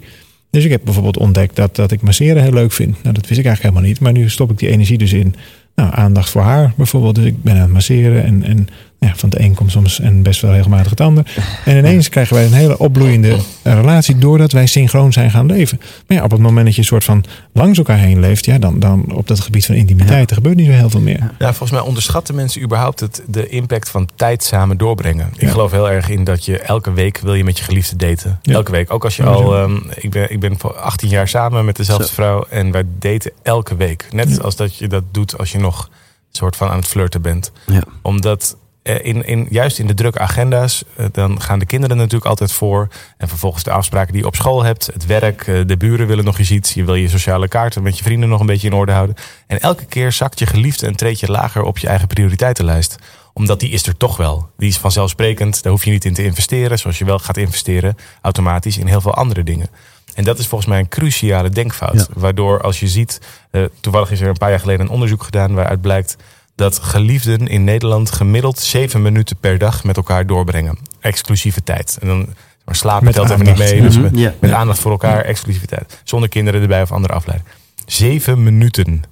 Dus 0.49 0.63
ik 0.63 0.71
heb 0.71 0.81
bijvoorbeeld 0.83 1.17
ontdekt 1.17 1.55
dat, 1.55 1.75
dat 1.75 1.91
ik 1.91 2.01
masseren 2.01 2.43
heel 2.43 2.53
leuk 2.53 2.71
vind. 2.71 3.03
Nou, 3.03 3.15
dat 3.15 3.27
wist 3.27 3.39
ik 3.39 3.45
eigenlijk 3.45 3.61
helemaal 3.61 3.89
niet. 3.89 3.99
Maar 3.99 4.11
nu 4.11 4.29
stop 4.29 4.51
ik 4.51 4.57
die 4.57 4.69
energie 4.69 4.97
dus 4.97 5.13
in 5.13 5.35
nou, 5.75 5.89
aandacht 5.93 6.29
voor 6.29 6.41
haar 6.41 6.73
bijvoorbeeld. 6.77 7.15
Dus 7.15 7.25
ik 7.25 7.43
ben 7.43 7.53
aan 7.53 7.61
het 7.61 7.71
masseren. 7.71 8.23
En, 8.23 8.43
en 8.43 8.67
ja, 8.99 9.15
van 9.15 9.29
het 9.29 9.39
een 9.39 9.53
komt 9.53 9.71
soms 9.71 9.99
en 9.99 10.21
best 10.23 10.41
wel 10.41 10.51
regelmatig 10.51 10.89
het 10.89 11.01
ander. 11.01 11.35
En 11.65 11.77
ineens 11.77 12.09
krijgen 12.09 12.35
wij 12.35 12.45
een 12.45 12.53
hele 12.53 12.77
opbloeiende 12.77 13.37
relatie 13.63 14.17
doordat 14.17 14.51
wij 14.51 14.65
synchroon 14.65 15.13
zijn 15.13 15.31
gaan 15.31 15.45
leven. 15.45 15.79
Maar 16.07 16.17
ja, 16.17 16.23
op 16.23 16.31
het 16.31 16.39
moment 16.39 16.65
dat 16.65 16.75
je 16.75 16.81
een 16.81 16.87
soort 16.87 17.03
van 17.03 17.23
langs 17.53 17.77
elkaar 17.77 17.97
heen 17.97 18.19
leeft, 18.19 18.45
ja, 18.45 18.57
dan, 18.57 18.79
dan 18.79 19.11
op 19.13 19.27
dat 19.27 19.39
gebied 19.39 19.65
van 19.65 19.75
intimiteit, 19.75 20.29
er 20.29 20.35
gebeurt 20.35 20.55
niet 20.55 20.65
zo 20.65 20.71
heel 20.71 20.89
veel 20.89 20.99
meer. 21.01 21.31
Ja, 21.39 21.47
volgens 21.47 21.71
mij 21.71 21.79
onderschatten 21.79 22.35
mensen 22.35 22.61
überhaupt 22.61 22.99
het, 22.99 23.23
de 23.27 23.47
impact 23.49 23.89
van 23.89 24.09
tijd 24.15 24.43
samen 24.43 24.77
doorbrengen. 24.77 25.29
Ik 25.35 25.41
Ja. 25.41 25.49
geloof 25.51 25.71
heel 25.71 25.89
erg 25.89 26.09
in 26.09 26.23
dat 26.23 26.45
je 26.45 26.59
elke 26.59 26.93
week 26.93 27.17
wil 27.19 27.33
je 27.33 27.43
met 27.43 27.57
je 27.57 27.63
geliefde 27.63 27.95
daten. 27.95 28.39
Ja. 28.41 28.53
Elke 28.53 28.71
week. 28.71 28.93
Ook 28.93 29.03
als 29.03 29.15
je 29.17 29.23
Ja, 29.23 29.29
al... 29.29 29.55
ehm, 29.55 29.75
ik, 29.95 30.11
ben, 30.11 30.31
ik 30.31 30.39
ben 30.39 30.59
voor 30.59 30.73
18 30.75 31.09
jaar 31.09 31.27
samen 31.27 31.65
met 31.65 31.75
dezelfde 31.75 32.07
Zo. 32.07 32.13
vrouw. 32.13 32.45
En 32.49 32.71
wij 32.71 32.83
daten 32.99 33.31
elke 33.43 33.75
week. 33.75 34.05
Net 34.11 34.29
Ja. 34.29 34.37
als 34.37 34.55
dat 34.55 34.77
je 34.77 34.87
dat 34.87 35.03
doet 35.11 35.37
als 35.37 35.51
je 35.51 35.59
nog 35.59 35.89
soort 36.31 36.55
van 36.55 36.69
aan 36.69 36.77
het 36.77 36.87
flirten 36.87 37.21
bent. 37.21 37.51
Ja. 37.65 37.81
Omdat 38.01 38.55
in, 38.93 39.25
in, 39.25 39.47
juist 39.49 39.79
in 39.79 39.87
de 39.87 39.93
drukke 39.93 40.19
agenda's, 40.19 40.83
eh, 40.95 41.05
dan 41.11 41.41
gaan 41.41 41.59
de 41.59 41.65
kinderen 41.65 41.97
natuurlijk 41.97 42.25
altijd 42.25 42.51
voor. 42.51 42.87
En 43.17 43.27
vervolgens 43.27 43.63
de 43.63 43.71
afspraken 43.71 44.11
die 44.11 44.21
je 44.21 44.27
op 44.27 44.35
school 44.35 44.63
hebt, 44.63 44.89
het 44.93 45.05
werk, 45.05 45.47
eh, 45.47 45.61
de 45.65 45.77
buren 45.77 46.07
willen 46.07 46.25
nog 46.25 46.39
eens 46.39 46.51
iets. 46.51 46.73
Je 46.73 46.83
wil 46.83 46.95
je 46.95 47.09
sociale 47.09 47.47
kaarten 47.47 47.83
met 47.83 47.97
je 47.97 48.03
vrienden 48.03 48.29
nog 48.29 48.39
een 48.39 48.45
beetje 48.45 48.67
in 48.67 48.73
orde 48.73 48.91
houden. 48.91 49.15
En 49.47 49.59
elke 49.59 49.85
keer 49.85 50.11
zakt 50.11 50.39
je 50.39 50.45
geliefde 50.45 50.87
een 50.87 50.95
treedje 50.95 51.31
lager 51.31 51.63
op 51.63 51.77
je 51.77 51.87
eigen 51.87 52.07
prioriteitenlijst. 52.07 52.95
Omdat 53.33 53.59
die 53.59 53.69
is 53.69 53.87
er 53.87 53.97
toch 53.97 54.17
wel. 54.17 54.49
Die 54.57 54.69
is 54.69 54.77
vanzelfsprekend, 54.77 55.63
daar 55.63 55.71
hoef 55.71 55.85
je 55.85 55.91
niet 55.91 56.05
in 56.05 56.13
te 56.13 56.23
investeren. 56.23 56.79
Zoals 56.79 56.97
je 56.97 57.05
wel 57.05 57.19
gaat 57.19 57.37
investeren 57.37 57.95
automatisch 58.21 58.77
in 58.77 58.87
heel 58.87 59.01
veel 59.01 59.13
andere 59.13 59.43
dingen. 59.43 59.69
En 60.17 60.23
dat 60.23 60.39
is 60.39 60.47
volgens 60.47 60.69
mij 60.69 60.79
een 60.79 60.87
cruciale 60.87 61.49
denkfout. 61.49 61.93
Ja. 61.93 62.05
Waardoor 62.13 62.61
als 62.61 62.79
je 62.79 62.87
ziet, 62.87 63.21
eh, 63.51 63.63
toevallig 63.81 64.11
is 64.11 64.21
er 64.21 64.27
een 64.27 64.37
paar 64.37 64.49
jaar 64.49 64.59
geleden 64.59 64.85
een 64.85 64.91
onderzoek 64.91 65.23
gedaan 65.23 65.53
waaruit 65.53 65.81
blijkt 65.81 66.15
dat 66.57 66.79
geliefden 66.79 67.47
in 67.47 67.63
Nederland 67.63 68.11
gemiddeld 68.11 68.59
zeven 68.59 69.01
minuten 69.01 69.37
per 69.37 69.57
dag 69.57 69.83
met 69.83 69.97
elkaar 69.97 70.25
doorbrengen. 70.27 70.77
Exclusieve 70.99 71.63
tijd. 71.63 71.97
En 72.01 72.07
dan 72.07 72.27
maar 72.65 72.75
slapen 72.75 73.03
Met 73.05 73.13
telt 73.13 73.29
even 73.29 73.45
niet 73.45 73.57
mee. 73.57 73.81
Dus 73.81 73.93
Mhm. 73.95 74.03
met, 74.03 74.17
Ja. 74.19 74.33
met 74.39 74.51
aandacht 74.51 74.79
voor 74.79 74.91
elkaar, 74.91 75.23
exclusiviteit. 75.23 76.01
Zonder 76.03 76.29
kinderen 76.29 76.61
erbij 76.61 76.81
of 76.81 76.91
andere 76.91 77.13
afleiding. 77.13 77.49
Zeven 77.85 78.43
minuten. 78.43 79.03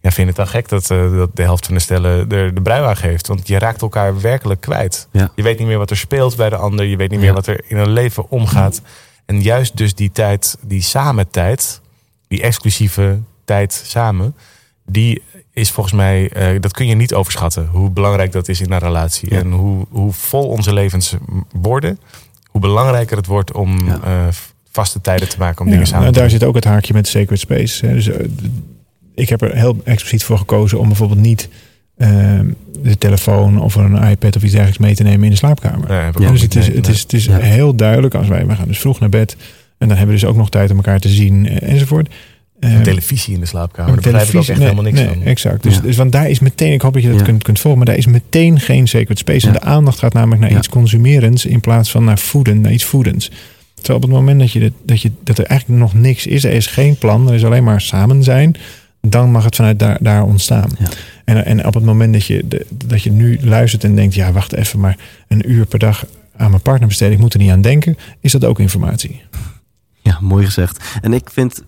Ja, 0.00 0.10
vind 0.10 0.16
je 0.16 0.24
het 0.24 0.36
dan 0.36 0.46
gek 0.48 0.68
dat, 0.68 0.90
eh, 0.90 1.16
dat 1.16 1.36
de 1.36 1.42
helft 1.42 1.66
van 1.66 1.74
de 1.74 1.80
stellen 1.80 2.30
er 2.30 2.54
de 2.54 2.62
brui 2.62 2.84
aan 2.84 2.96
geeft? 2.96 3.26
Want 3.26 3.48
je 3.48 3.58
raakt 3.58 3.82
elkaar 3.82 4.20
werkelijk 4.20 4.60
kwijt. 4.60 5.08
Ja. 5.12 5.32
Je 5.34 5.42
weet 5.42 5.58
niet 5.58 5.66
meer 5.66 5.78
wat 5.78 5.90
er 5.90 5.96
speelt 5.96 6.36
bij 6.36 6.48
de 6.50 6.56
ander. 6.56 6.84
Je 6.84 6.96
weet 6.96 7.10
niet 7.10 7.18
meer 7.18 7.28
Ja. 7.28 7.34
wat 7.34 7.46
er 7.46 7.60
in 7.66 7.76
een 7.76 7.90
leven 7.92 8.30
omgaat. 8.30 8.80
En 9.26 9.42
juist 9.42 9.76
dus 9.76 9.94
die 9.94 10.10
tijd, 10.12 10.56
die 10.66 10.82
samen 10.82 11.30
tijd, 11.30 11.80
die 12.28 12.42
exclusieve 12.42 13.20
tijd 13.44 13.82
samen, 13.86 14.34
die 14.86 15.22
is 15.52 15.70
volgens 15.70 15.94
mij, 15.94 16.28
eh, 16.30 16.60
dat 16.60 16.72
kun 16.72 16.86
je 16.86 16.94
niet 16.94 17.14
overschatten. 17.14 17.66
Hoe 17.66 17.90
belangrijk 17.90 18.32
dat 18.32 18.48
is 18.48 18.60
in 18.60 18.72
een 18.72 18.78
relatie. 18.78 19.30
Ja. 19.30 19.38
En 19.38 19.50
hoe, 19.50 19.86
hoe 19.90 20.12
vol 20.12 20.48
onze 20.48 20.72
levens 20.72 21.14
worden, 21.52 21.98
hoe 22.46 22.60
belangrijker 22.60 23.16
het 23.16 23.26
wordt 23.26 23.52
om 23.52 23.86
Ja. 23.86 24.00
eh, 24.04 24.26
vaste 24.70 25.00
tijden 25.00 25.28
te 25.28 25.38
maken 25.38 25.60
om 25.60 25.66
Ja, 25.66 25.72
dingen 25.72 25.86
samen 25.86 26.02
nou, 26.02 26.12
te 26.14 26.20
daar 26.20 26.28
doen. 26.28 26.38
zit 26.38 26.48
ook 26.48 26.54
het 26.54 26.64
haakje 26.64 26.92
met 26.92 27.08
Sacred 27.08 27.38
Space. 27.38 27.86
Hè. 27.86 27.94
Dus, 27.94 28.08
eh, 28.08 28.26
ik 29.14 29.28
heb 29.28 29.42
er 29.42 29.56
heel 29.56 29.76
expliciet 29.84 30.24
voor 30.24 30.38
gekozen 30.38 30.78
om 30.78 30.86
bijvoorbeeld 30.86 31.20
niet 31.20 31.48
eh, 31.96 32.08
de 32.82 32.98
telefoon 32.98 33.60
of 33.60 33.74
een 33.74 33.94
iPad 34.02 34.36
of 34.36 34.42
iets 34.42 34.52
dergelijks 34.52 34.78
mee 34.78 34.94
te 34.94 35.02
nemen 35.02 35.24
in 35.24 35.30
de 35.30 35.36
slaapkamer. 35.36 36.12
Dus 36.18 36.40
het 36.42 36.54
is, 36.56 36.66
het 36.66 36.88
is, 36.88 37.00
het 37.00 37.12
is 37.12 37.26
heel 37.26 37.74
duidelijk 37.76 38.14
als 38.14 38.28
wij, 38.28 38.46
we 38.46 38.54
gaan 38.54 38.68
dus 38.68 38.78
vroeg 38.78 39.00
naar 39.00 39.08
bed 39.08 39.36
en 39.78 39.88
dan 39.88 39.96
hebben 39.96 40.14
we 40.14 40.20
dus 40.20 40.30
ook 40.30 40.36
nog 40.36 40.50
tijd 40.50 40.70
om 40.70 40.76
elkaar 40.76 40.98
te 41.00 41.08
zien 41.08 41.46
enzovoort. 41.60 42.08
Eh, 42.62 42.74
Een 42.74 42.82
televisie 42.82 43.34
in 43.34 43.40
de 43.40 43.46
slaapkamer, 43.46 43.92
daar 44.02 44.12
begrijp 44.12 44.28
ik 44.28 44.34
ook 44.34 44.40
echt 44.40 44.48
nee, 44.48 44.58
helemaal 44.58 44.84
niks 44.84 44.98
nee, 44.98 45.08
van. 45.08 45.22
Exact. 45.22 45.62
Dus, 45.62 45.74
Ja. 45.74 45.80
dus 45.80 45.96
want 45.96 46.12
daar 46.12 46.30
is 46.30 46.38
meteen, 46.38 46.72
ik 46.72 46.80
hoop 46.80 46.92
dat 46.92 47.02
je 47.02 47.08
dat 47.08 47.18
Ja. 47.18 47.24
kunt, 47.24 47.42
kunt 47.42 47.60
volgen, 47.60 47.78
maar 47.78 47.88
daar 47.88 47.96
is 47.98 48.06
meteen 48.06 48.60
geen 48.60 48.88
sacred 48.88 49.18
space. 49.18 49.46
En 49.46 49.52
de 49.52 49.60
aandacht 49.60 49.98
gaat 49.98 50.12
namelijk 50.12 50.40
naar 50.40 50.58
iets 50.58 50.68
consumerends 50.68 51.46
in 51.46 51.60
plaats 51.60 51.90
van 51.90 52.04
naar 52.04 52.18
voeden, 52.18 52.60
naar 52.60 52.72
iets 52.72 52.84
voedends. 52.84 53.30
Terwijl 53.74 53.96
op 53.98 54.02
het 54.02 54.10
moment 54.18 54.40
dat, 54.40 54.52
je 54.52 54.58
dit, 54.60 54.72
dat, 54.84 55.00
je, 55.02 55.10
dat 55.24 55.38
er 55.38 55.44
eigenlijk 55.44 55.80
nog 55.80 55.94
niks 55.94 56.26
is, 56.26 56.44
er 56.44 56.52
is 56.52 56.66
geen 56.66 56.96
plan, 56.96 57.28
er 57.28 57.34
is 57.34 57.44
alleen 57.44 57.64
maar 57.64 57.80
samen 57.80 58.22
zijn, 58.22 58.54
dan 59.00 59.30
mag 59.30 59.44
het 59.44 59.56
vanuit 59.56 59.78
daar, 59.78 59.98
daar 60.00 60.22
ontstaan. 60.24 60.70
En, 61.24 61.44
en 61.44 61.66
op 61.66 61.74
het 61.74 61.84
moment 61.84 62.12
dat 62.12 62.26
je, 62.26 62.44
dat 62.86 63.02
je 63.02 63.10
nu 63.12 63.38
luistert 63.42 63.84
en 63.84 63.94
denkt, 63.94 64.14
ja 64.14 64.32
wacht 64.32 64.52
even, 64.52 64.80
maar 64.80 64.96
een 65.28 65.50
uur 65.50 65.66
per 65.66 65.78
dag 65.78 66.06
aan 66.36 66.50
mijn 66.50 66.62
partner 66.62 66.88
besteden, 66.88 67.14
ik 67.14 67.20
moet 67.20 67.34
er 67.34 67.40
niet 67.40 67.50
aan 67.50 67.60
denken, 67.62 67.96
is 68.20 68.32
dat 68.32 68.44
ook 68.44 68.60
informatie. 68.60 69.20
Ja, 70.02 70.18
mooi 70.20 70.44
gezegd. 70.44 70.84
En 71.00 71.12
ik 71.12 71.30
vind 71.32 71.62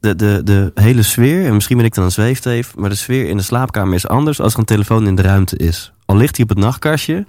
de, 0.00 0.14
de, 0.16 0.40
de 0.44 0.70
hele 0.74 1.02
sfeer, 1.02 1.46
en 1.46 1.54
misschien 1.54 1.76
ben 1.76 1.86
ik 1.86 1.94
dan 1.94 2.04
een 2.04 2.10
zweefteef, 2.10 2.76
maar 2.76 2.90
de 2.90 2.96
sfeer 2.96 3.28
in 3.28 3.36
de 3.36 3.42
slaapkamer 3.42 3.94
is 3.94 4.08
anders 4.08 4.40
als 4.40 4.52
er 4.52 4.58
een 4.58 4.64
telefoon 4.64 5.06
in 5.06 5.14
de 5.14 5.22
ruimte 5.22 5.56
is. 5.56 5.92
Al 6.04 6.16
ligt 6.16 6.36
hij 6.36 6.44
op 6.44 6.50
het 6.56 6.58
nachtkastje, 6.64 7.26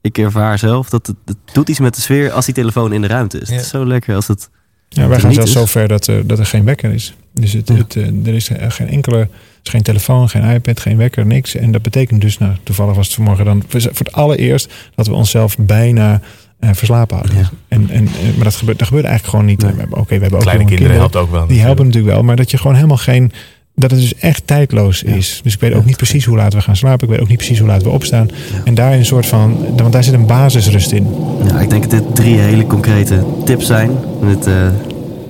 ik 0.00 0.18
ervaar 0.18 0.58
zelf 0.58 0.88
dat 0.88 1.06
het, 1.06 1.16
het 1.24 1.36
doet 1.52 1.68
iets 1.68 1.78
met 1.78 1.94
de 1.94 2.00
sfeer 2.00 2.32
als 2.32 2.44
die 2.44 2.54
telefoon 2.54 2.92
in 2.92 3.00
de 3.00 3.06
ruimte 3.08 3.38
is. 3.40 3.48
Ja. 3.48 3.54
Het 3.54 3.64
is 3.64 3.70
zo 3.70 3.86
lekker 3.86 4.14
als 4.14 4.26
het. 4.26 4.50
Ja, 4.88 5.08
wij 5.08 5.20
gaan 5.20 5.32
zelfs 5.32 5.52
zo 5.52 5.66
ver 5.66 5.88
dat, 5.88 6.06
er- 6.06 6.26
dat 6.26 6.38
er 6.38 6.46
geen 6.46 6.64
wekker 6.64 6.92
is. 6.92 7.14
Dus 7.32 7.52
het, 7.52 7.68
Ja. 7.68 7.74
het, 7.74 7.96
eh, 7.96 8.06
er 8.26 8.34
is 8.34 8.48
eh, 8.48 8.70
geen 8.70 8.88
enkele, 8.88 9.28
is 9.62 9.70
geen 9.70 9.82
telefoon, 9.82 10.28
geen 10.28 10.42
iPad, 10.54 10.80
geen 10.80 10.96
wekker, 10.96 11.26
niks. 11.26 11.54
En 11.54 11.72
dat 11.72 11.82
betekent 11.82 12.20
dus, 12.20 12.38
nou, 12.38 12.52
toevallig 12.62 12.94
was 12.94 13.06
het 13.06 13.14
vanmorgen 13.14 13.44
dan 13.44 13.62
voor 13.68 13.80
het 13.98 14.12
allereerst 14.12 14.72
dat 14.94 15.06
we 15.06 15.12
onszelf 15.12 15.56
bijna 15.58 16.20
eh, 16.60 16.70
verslapen 16.72 17.16
hadden. 17.16 17.36
Ja. 17.36 17.50
En, 17.68 17.90
en, 17.90 18.06
eh, 18.06 18.34
maar 18.34 18.44
dat 18.44 18.54
gebeurt, 18.54 18.78
dat 18.78 18.86
gebeurt 18.86 19.06
eigenlijk 19.06 19.36
gewoon 19.36 19.50
niet. 19.50 19.62
Nee. 19.76 19.86
Oké, 19.90 20.14
we 20.14 20.20
hebben 20.20 20.32
ook 20.38 20.40
Kleine 20.40 20.64
kinderen 20.64 20.96
helpt 20.96 21.16
ook 21.16 21.30
wel. 21.30 21.46
Die 21.46 21.60
helpen 21.60 21.86
natuurlijk 21.86 22.12
wel, 22.14 22.22
maar 22.22 22.36
dat 22.36 22.50
je 22.50 22.56
gewoon 22.58 22.74
helemaal 22.74 22.96
geen. 22.96 23.32
Dat 23.74 23.90
het 23.90 24.00
dus 24.00 24.14
echt 24.14 24.46
tijdloos 24.46 25.02
Ja. 25.06 25.14
is. 25.14 25.40
Dus 25.42 25.54
ik 25.54 25.60
weet 25.60 25.74
ook 25.74 25.84
niet 25.84 25.96
precies 25.96 26.24
hoe 26.24 26.36
laat 26.36 26.54
we 26.54 26.60
gaan 26.60 26.76
slapen. 26.76 27.06
Ik 27.06 27.12
weet 27.12 27.22
ook 27.22 27.28
niet 27.28 27.36
precies 27.36 27.58
hoe 27.58 27.68
laat 27.68 27.82
we 27.82 27.88
opstaan. 27.88 28.28
Ja. 28.52 28.60
En 28.64 28.74
daar 28.74 28.92
een 28.92 29.04
soort 29.04 29.26
van. 29.26 29.56
Want 29.76 29.92
daar 29.92 30.04
zit 30.04 30.14
een 30.14 30.26
basisrust 30.26 30.92
in. 30.92 31.06
Ja, 31.46 31.60
ik 31.60 31.70
denk 31.70 31.82
dat 31.82 31.90
dit 31.90 32.14
drie 32.14 32.38
hele 32.38 32.66
concrete 32.66 33.24
tips 33.44 33.66
zijn. 33.66 33.90
Dit, 34.26 34.46
eh, 34.46 34.54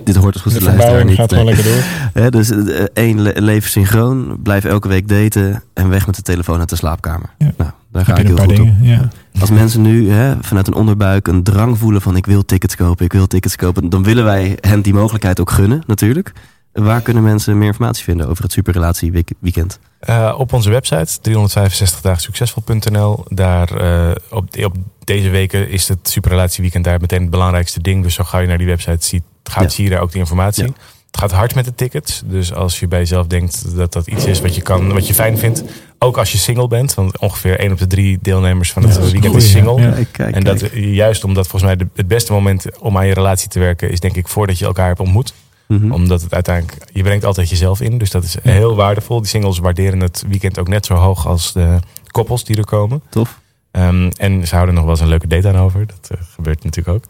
dit 0.05 0.16
hoort 0.16 0.32
dus 0.32 0.42
goed 0.42 0.53
te 0.55 0.62
luisteren. 0.62 1.07
niet. 1.07 1.30
Nee. 1.30 1.44
lekker 1.44 1.64
door. 1.64 1.82
Hè, 2.22 2.30
dus 2.30 2.51
eh, 2.51 2.84
één, 2.94 3.20
le- 3.22 3.32
leven 3.34 3.70
synchroon. 3.70 4.38
Blijf 4.42 4.64
elke 4.64 4.88
week 4.88 5.09
daten. 5.09 5.62
En 5.74 5.88
weg 5.88 6.07
met 6.07 6.16
de 6.16 6.22
telefoon 6.22 6.59
uit 6.59 6.68
de 6.68 6.76
slaapkamer. 6.76 7.30
Ja. 7.38 7.53
Nou, 7.57 7.70
daar 7.92 8.05
ga 8.05 8.11
Heb 8.16 8.20
ik 8.20 8.26
heel 8.26 8.36
goed 8.36 8.48
op. 8.51 8.57
dingen. 8.57 8.78
Ja. 8.82 9.09
Als 9.40 9.51
mensen 9.51 9.82
nu 9.82 10.11
hè, 10.11 10.34
vanuit 10.40 10.66
een 10.66 10.74
onderbuik 10.74 11.28
een 11.28 11.42
drang 11.42 11.78
voelen 11.78 12.01
van 12.01 12.16
ik 12.16 12.26
wil 12.26 12.44
tickets 12.44 12.76
kopen, 12.76 13.05
ik 13.05 13.12
wil 13.12 13.26
tickets 13.26 13.57
kopen, 13.57 13.88
dan 13.88 14.03
willen 14.03 14.24
wij 14.24 14.59
hen 14.61 14.82
die 14.82 14.94
mogelijkheid 14.94 15.40
ook 15.40 15.51
gunnen, 15.51 15.82
natuurlijk. 15.86 16.32
Waar 16.72 17.01
kunnen 17.01 17.22
mensen 17.22 17.59
meer 17.59 17.66
informatie 17.66 18.05
vinden 18.05 18.28
over 18.28 18.42
het 18.42 18.53
Superrelatie 18.53 19.12
Week- 19.12 19.32
Weekend? 19.38 19.78
Eh, 20.01 20.34
op 20.38 20.53
onze 20.53 20.70
website 20.70 21.20
365 21.20 22.01
dagen 22.01 22.20
succesvol.nl. 22.22 23.24
Daar 23.28 23.70
eh, 23.76 24.11
op, 24.30 24.48
op 24.64 24.76
deze 25.05 25.28
weken 25.30 25.68
is 25.70 25.88
het 25.88 25.98
superrelatieweekend 26.03 26.84
daar 26.84 27.01
meteen 27.01 27.20
het 27.20 27.30
belangrijkste 27.30 27.80
ding. 27.82 28.03
Dus 28.03 28.14
zo 28.14 28.24
ga 28.24 28.38
je 28.38 28.46
naar 28.46 28.59
die 28.59 28.66
website 28.66 29.07
ziet, 29.07 29.22
gaat, 29.51 29.62
Ja. 29.62 29.68
zie 29.68 29.84
je 29.84 29.90
daar 29.90 30.01
ook 30.01 30.11
die 30.11 30.20
informatie. 30.20 30.64
Het 31.11 31.18
gaat 31.20 31.30
hard 31.30 31.55
met 31.55 31.64
de 31.64 31.74
tickets. 31.74 32.22
Dus 32.24 32.55
als 32.55 32.80
je 32.80 32.88
bij 32.88 32.98
jezelf 32.98 33.26
denkt 33.26 33.76
dat 33.76 33.92
dat 33.92 34.07
iets 34.07 34.24
is 34.24 34.40
wat 34.40 34.55
je 34.55 34.62
kan, 34.62 34.92
wat 34.92 35.07
je 35.07 35.14
fijn 35.14 35.38
vindt. 35.38 35.62
Ook 35.98 36.18
als 36.18 36.32
je 36.32 36.38
single 36.38 36.68
bent. 36.68 36.94
Want 36.94 37.18
ongeveer 37.18 37.59
1 37.61 37.72
op 37.72 37.78
de 37.78 37.86
3 37.86 38.18
deelnemers 38.22 38.72
van 38.72 38.82
het 38.82 38.94
Ja, 38.94 39.01
weekend 39.11 39.34
is 39.34 39.51
single. 39.51 39.80
ja. 39.80 39.90
Kijk, 39.90 40.09
kijk, 40.12 40.34
En 40.34 40.44
dat 40.44 40.59
kijk. 40.59 40.74
juist 40.74 41.24
omdat 41.24 41.46
volgens 41.48 41.74
mij 41.76 41.86
het 41.94 42.09
beste 42.09 42.32
moment 42.32 42.78
om 42.78 42.96
aan 42.96 43.07
je 43.07 43.14
relatie 43.14 43.48
te 43.48 43.59
werken 43.59 43.90
is 43.90 44.01
denk 44.01 44.16
ik 44.16 44.28
voordat 44.28 44.59
je 44.59 44.64
elkaar 44.64 44.86
hebt 44.86 45.01
ontmoet. 45.01 45.34
Mhm. 45.66 45.92
Omdat 45.92 46.22
het 46.22 46.34
uiteindelijk, 46.34 46.86
je 46.92 47.03
brengt 47.03 47.24
altijd 47.24 47.48
jezelf 47.48 47.80
in. 47.80 47.98
Dus 47.98 48.11
dat 48.11 48.24
is 48.24 48.36
heel 48.42 48.74
waardevol. 48.76 49.18
Die 49.20 49.28
singles 49.28 49.59
waarderen 49.59 50.01
het 50.01 50.24
weekend 50.28 50.59
ook 50.59 50.68
net 50.68 50.86
zo 50.86 50.94
hoog 50.94 51.26
als 51.26 51.53
de 51.53 51.78
koppels 52.07 52.44
die 52.44 52.57
er 52.57 52.64
komen. 52.64 53.03
Tof. 53.11 53.38
Ehm, 53.70 54.11
en 54.16 54.46
ze 54.46 54.55
houden 54.55 54.74
nog 54.74 54.84
wel 54.84 54.92
eens 54.92 55.03
een 55.03 55.09
leuke 55.09 55.26
date 55.26 55.48
aan 55.48 55.57
over. 55.59 55.86
Dat 55.86 56.09
eh, 56.11 56.24
gebeurt 56.34 56.64
natuurlijk 56.64 56.96
ook. 56.96 57.05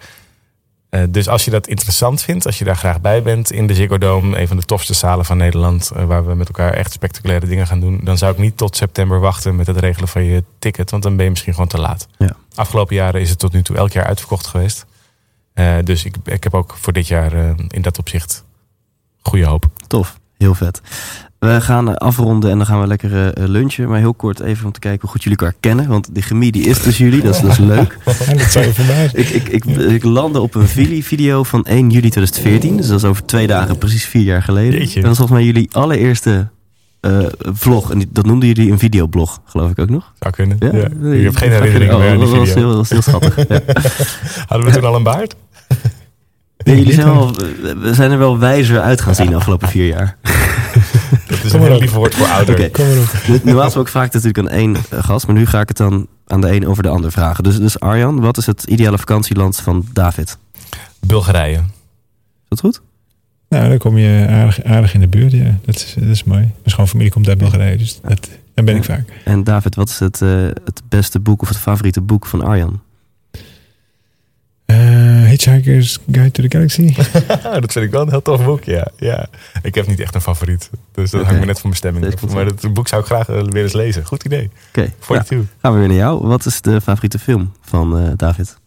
Eh, 0.90 1.02
dus 1.08 1.28
als 1.28 1.44
je 1.44 1.50
dat 1.50 1.66
interessant 1.66 2.22
vindt, 2.22 2.46
als 2.46 2.58
je 2.58 2.64
daar 2.64 2.76
graag 2.76 3.00
bij 3.00 3.22
bent 3.22 3.52
in 3.52 3.66
de 3.66 3.74
Ziggo 3.74 3.98
Dome, 3.98 4.40
een 4.40 4.48
van 4.48 4.56
de 4.56 4.62
tofste 4.62 4.94
zalen 4.94 5.24
van 5.24 5.36
Nederland, 5.36 5.90
eh, 5.90 6.04
waar 6.04 6.26
we 6.26 6.34
met 6.34 6.46
elkaar 6.46 6.72
echt 6.72 6.92
spectaculaire 6.92 7.46
dingen 7.46 7.66
gaan 7.66 7.80
doen, 7.80 8.00
dan 8.02 8.18
zou 8.18 8.32
ik 8.32 8.38
niet 8.38 8.56
tot 8.56 8.76
september 8.76 9.20
wachten 9.20 9.56
met 9.56 9.66
het 9.66 9.76
regelen 9.76 10.08
van 10.08 10.24
je 10.24 10.44
ticket, 10.58 10.90
want 10.90 11.02
dan 11.02 11.16
ben 11.16 11.24
je 11.24 11.30
misschien 11.30 11.52
gewoon 11.52 11.68
te 11.68 11.80
laat. 11.80 12.06
Ja. 12.18 12.36
Afgelopen 12.54 12.94
jaren 12.94 13.20
is 13.20 13.30
het 13.30 13.38
tot 13.38 13.52
nu 13.52 13.62
toe 13.62 13.76
elk 13.76 13.92
jaar 13.92 14.04
uitverkocht 14.04 14.46
geweest. 14.46 14.86
Eh, 15.52 15.76
dus 15.84 16.04
ik, 16.04 16.16
ik 16.24 16.42
heb 16.42 16.54
ook 16.54 16.76
voor 16.80 16.92
dit 16.92 17.06
jaar 17.06 17.32
in 17.68 17.82
dat 17.82 17.98
opzicht 17.98 18.44
goede 19.22 19.46
hoop. 19.46 19.66
Tof. 19.86 20.18
Heel 20.38 20.54
vet. 20.54 20.80
We 21.40 21.60
gaan 21.60 21.88
eh, 21.88 21.94
afronden 21.94 22.50
en 22.50 22.56
dan 22.56 22.66
gaan 22.66 22.80
we 22.80 22.86
lekker 22.86 23.32
eh, 23.32 23.48
lunchen. 23.48 23.88
Maar 23.88 23.98
heel 23.98 24.14
kort 24.14 24.40
even 24.40 24.66
om 24.66 24.72
te 24.72 24.78
kijken 24.80 25.00
hoe 25.00 25.10
goed 25.10 25.22
jullie 25.22 25.38
elkaar 25.38 25.54
kennen. 25.60 25.88
Want 25.88 26.14
die 26.14 26.22
chemie 26.22 26.52
die 26.52 26.64
is 26.64 26.78
tussen 26.78 27.04
jullie. 27.04 27.22
Dat 27.22 27.34
is, 27.34 27.40
dat 27.40 27.50
is 27.50 27.58
leuk. 27.58 27.96
Dat 28.04 28.52
je 28.52 28.70
voorbij 28.74 29.08
zijn. 29.08 29.10
Ik, 29.14 29.28
ik, 29.28 29.48
ik, 29.48 29.64
ik 29.64 30.04
landde 30.04 30.40
op 30.40 30.54
een 30.54 30.68
video 31.02 31.42
van 31.44 31.64
1 31.64 31.90
juli 31.90 32.08
2014. 32.10 32.76
Dus 32.76 32.86
dat 32.86 32.98
is 32.98 33.04
over 33.04 33.24
twee 33.24 33.46
dagen, 33.46 33.78
precies 33.78 34.04
vier 34.04 34.22
jaar 34.22 34.42
geleden. 34.42 34.78
Jeetje. 34.78 34.94
En 34.96 35.02
dat 35.02 35.10
is 35.10 35.16
volgens 35.16 35.38
mij 35.38 35.46
jullie 35.46 35.68
allereerste 35.72 36.48
eh, 37.00 37.18
vlog. 37.42 37.90
En 37.90 37.98
die- 37.98 38.08
dat 38.12 38.26
noemden 38.26 38.48
jullie 38.48 38.72
een 38.72 38.78
videoblog, 38.78 39.40
geloof 39.44 39.70
ik 39.70 39.78
ook 39.78 39.90
nog. 39.90 40.12
Zou 40.18 40.32
kunnen. 40.34 40.56
Ja? 40.60 40.70
Ja. 40.72 41.12
Ik 41.12 41.22
heb 41.24 41.36
geen 41.36 41.50
herinnering 41.50 41.92
Oh, 41.92 41.98
meer 41.98 42.10
aan 42.10 42.18
die 42.18 42.26
dat 42.28 42.36
was 42.38 42.54
heel, 42.54 42.68
dat 42.68 42.76
was 42.76 42.90
heel 42.90 43.02
schattig. 43.02 43.36
Ja. 43.48 43.60
Hadden 44.48 44.66
we 44.66 44.72
toen 44.72 44.84
al 44.84 44.94
een 44.96 45.02
baard? 45.02 45.34
Nee, 46.64 46.76
jullie 46.76 46.92
zijn 47.00 47.06
wel, 47.06 47.34
we 47.80 47.90
zijn 47.94 48.10
er 48.10 48.18
wel 48.18 48.38
wijzer 48.38 48.80
uit 48.80 49.00
gaan 49.00 49.14
zien 49.14 49.26
de 49.30 49.36
afgelopen 49.36 49.68
vier 49.68 49.86
jaar. 49.86 50.16
Dat 51.42 51.44
is 51.44 51.50
Kom 51.52 51.60
een 51.60 51.60
maar 51.60 51.66
heel 51.68 51.76
op. 51.76 51.82
lief 51.82 51.92
woord 51.92 52.14
voor 52.14 52.26
ouder. 52.26 52.54
Oké. 52.54 52.70
Kom 52.70 52.86
maar 52.88 52.98
op. 52.98 53.28
Nu- 53.28 53.40
Normaal 53.44 53.64
gesproken 53.64 53.90
vraag 53.90 54.06
ik 54.06 54.12
het 54.12 54.22
natuurlijk 54.22 54.52
aan 54.52 54.58
één 54.58 54.76
eh, 54.90 55.02
gast, 55.04 55.26
maar 55.26 55.36
nu 55.36 55.46
ga 55.46 55.60
ik 55.60 55.68
het 55.68 55.76
dan 55.76 56.06
aan 56.26 56.40
de 56.40 56.52
een 56.54 56.66
over 56.66 56.82
de 56.82 56.88
ander 56.88 57.12
vragen. 57.12 57.44
Dus, 57.44 57.58
dus 57.58 57.80
Arjan, 57.80 58.20
wat 58.20 58.36
is 58.36 58.46
het 58.46 58.62
ideale 58.64 58.98
vakantieland 58.98 59.56
van 59.56 59.86
David? 59.92 60.38
Bulgarije. 61.06 61.56
Is 61.56 61.62
dat 62.48 62.60
goed? 62.60 62.80
Nou, 63.48 63.68
dan 63.68 63.78
kom 63.78 63.98
je 63.98 64.26
aardig, 64.28 64.64
aardig 64.64 64.94
in 64.94 65.00
de 65.00 65.08
buurt. 65.08 65.32
Ja. 65.32 65.58
Dat, 65.64 65.74
is, 65.74 65.94
dat 65.98 66.08
is 66.08 66.24
mooi. 66.24 66.40
Mijn 66.40 66.52
schoonfamilie 66.64 67.10
komt 67.12 67.28
uit 67.28 67.38
Bulgarije, 67.38 67.76
dus 67.76 68.00
dat, 68.02 68.28
daar 68.54 68.64
ben 68.64 68.76
ik 68.76 68.84
vaak. 68.84 69.08
En 69.24 69.44
David, 69.44 69.74
wat 69.74 69.88
is 69.88 69.98
het, 69.98 70.22
eh, 70.22 70.28
het 70.64 70.82
beste 70.88 71.20
boek 71.20 71.42
of 71.42 71.48
het 71.48 71.58
favoriete 71.58 72.00
boek 72.00 72.26
van 72.26 72.42
Arjan? 72.44 72.80
Eh, 74.70 75.28
Hitchhiker's 75.28 75.98
Guide 76.10 76.30
to 76.30 76.42
the 76.42 76.48
Galaxy. 76.48 76.94
dat 77.60 77.72
vind 77.72 77.84
ik 77.84 77.90
wel 77.90 78.02
een 78.02 78.10
heel 78.10 78.22
tof 78.22 78.44
boek, 78.44 78.64
ja. 78.64 78.88
ja. 78.96 79.26
Ik 79.62 79.74
heb 79.74 79.86
niet 79.86 80.00
echt 80.00 80.14
een 80.14 80.20
favoriet. 80.20 80.70
Dus 80.92 81.10
dat 81.10 81.24
hangt 81.24 81.40
me 81.40 81.46
net 81.46 81.60
van 81.60 81.68
mijn 81.68 81.76
stemming 81.76 82.06
af. 82.06 82.34
Maar 82.34 82.44
dat 82.44 82.72
boek 82.72 82.88
zou 82.88 83.00
ik 83.00 83.06
graag 83.06 83.28
eh, 83.28 83.42
weer 83.42 83.62
eens 83.62 83.72
lezen. 83.72 84.04
Goed 84.04 84.24
idee. 84.24 84.50
Oké, 84.68 84.80
nou, 84.80 84.90
42. 84.98 85.56
gaan 85.60 85.72
we 85.72 85.78
weer 85.78 85.88
naar 85.88 85.96
jou. 85.96 86.26
Wat 86.26 86.46
is 86.46 86.60
de 86.60 86.80
favoriete 86.80 87.18
film 87.18 87.52
van 87.60 87.98
eh, 87.98 88.12
David? 88.16 88.58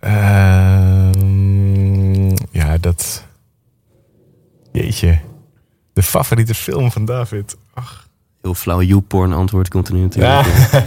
Ehm, 0.00 1.18
ja, 2.50 2.78
dat... 2.80 3.24
Jeetje. 4.72 5.18
De 5.92 6.02
favoriete 6.02 6.54
film 6.54 6.92
van 6.92 7.04
David. 7.04 7.56
Ach. 7.74 8.08
Heel 8.42 8.54
flauw 8.54 8.82
YouPorn 8.82 9.32
antwoord 9.32 9.68
komt 9.68 9.88
er 9.88 9.94
nu 9.94 10.00
natuurlijk. 10.00 10.46
Ja. 10.72 10.86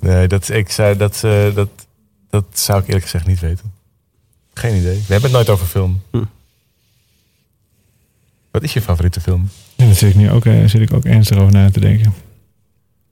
nee, 0.08 0.28
dat, 0.28 0.48
ik 0.48 0.70
zou, 0.70 0.96
dat, 0.96 1.20
dat, 1.54 1.68
dat 2.30 2.44
zou 2.52 2.80
ik 2.80 2.86
eerlijk 2.86 3.04
gezegd 3.04 3.26
niet 3.26 3.40
weten. 3.40 3.80
Geen 4.54 4.76
idee. 4.76 4.94
We 4.96 5.12
hebben 5.12 5.22
het 5.22 5.32
nooit 5.32 5.48
over 5.48 5.66
film. 5.66 6.00
Hm. 6.10 6.22
Wat 8.50 8.62
is 8.62 8.72
je 8.72 8.80
favoriete 8.82 9.20
film? 9.20 9.48
Ja, 9.76 9.84
daar 9.86 9.94
zit 9.94 10.10
ik 10.10 10.16
nu 10.16 10.30
ook, 10.30 10.44
eh, 10.46 10.64
zit 10.66 10.80
ik 10.80 10.92
ook 10.92 11.04
ernstig 11.04 11.36
over 11.38 11.52
na 11.52 11.70
te 11.70 11.80
denken. 11.80 12.14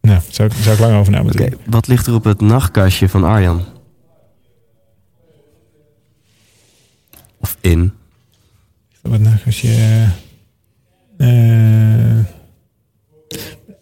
Nou, 0.00 0.20
zou 0.28 0.48
ik, 0.48 0.54
zou 0.62 0.74
ik 0.74 0.80
lang 0.80 0.96
over 0.98 1.12
na 1.12 1.22
moeten 1.22 1.58
wat 1.66 1.86
ligt 1.86 2.06
er 2.06 2.14
op 2.14 2.24
het 2.24 2.40
nachtkastje 2.40 3.08
van 3.08 3.24
Arjan? 3.24 3.64
Of 7.40 7.56
in? 7.60 7.92
Wat 9.00 9.20
nou, 9.20 9.36
als 9.46 9.60
je... 9.60 10.06
eh, 11.16 12.18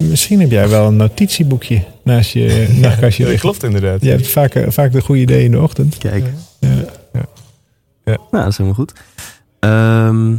misschien 0.08 0.40
heb 0.40 0.50
jij 0.50 0.68
wel 0.68 0.86
een 0.86 0.96
notitieboekje 0.96 1.84
naast 2.04 2.30
je 2.30 2.66
nachtkastje 2.80 3.24
Ja, 3.24 3.30
dat 3.30 3.40
klopt 3.40 3.62
inderdaad. 3.62 4.02
Je 4.02 4.10
hebt 4.10 4.26
vaak, 4.28 4.54
eh, 4.54 4.70
vaak 4.70 4.92
de 4.92 5.00
goede 5.00 5.20
ideeën 5.20 5.44
in 5.44 5.50
de 5.50 5.60
ochtend. 5.60 5.98
Kijk. 5.98 6.24
Ja. 6.58 6.84
Nou, 8.16 8.28
dat 8.30 8.46
is 8.46 8.56
helemaal 8.56 8.78
goed. 8.78 8.92
Ehm, 9.60 10.34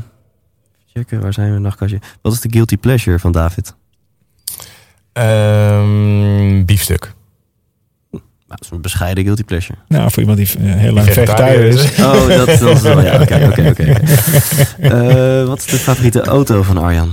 checken, 0.94 1.22
waar 1.22 1.34
zijn 1.34 1.54
we? 1.54 1.60
Nachtkastje. 1.60 2.00
Wat 2.22 2.34
is 2.34 2.40
de 2.42 2.50
guilty 2.52 2.78
pleasure 2.78 3.20
van 3.20 3.32
David? 3.32 3.76
Ehm, 5.14 6.66
biefstuk. 6.66 7.14
Nou, 8.12 8.24
dat 8.48 8.62
is 8.62 8.70
een 8.72 8.82
bescheiden 8.82 9.24
guilty 9.24 9.44
pleasure. 9.44 9.78
Nou, 9.88 10.12
voor 10.12 10.20
iemand 10.20 10.38
die 10.38 10.48
eh, 10.60 10.74
heel 10.76 10.94
lang 10.94 11.08
Vegetariër 11.14 11.66
is. 11.66 11.98
Oh, 12.00 12.28
dat, 12.28 12.46
dat 12.60 12.60
is 12.76 12.82
wel, 12.82 13.02
ja, 13.02 13.22
oké, 13.22 13.54
oké. 13.70 13.84
Eh, 14.80 15.48
Wat 15.48 15.58
is 15.60 15.66
de 15.66 15.78
favoriete 15.78 16.22
auto 16.22 16.64
van 16.64 16.78
Arjan? 16.78 17.12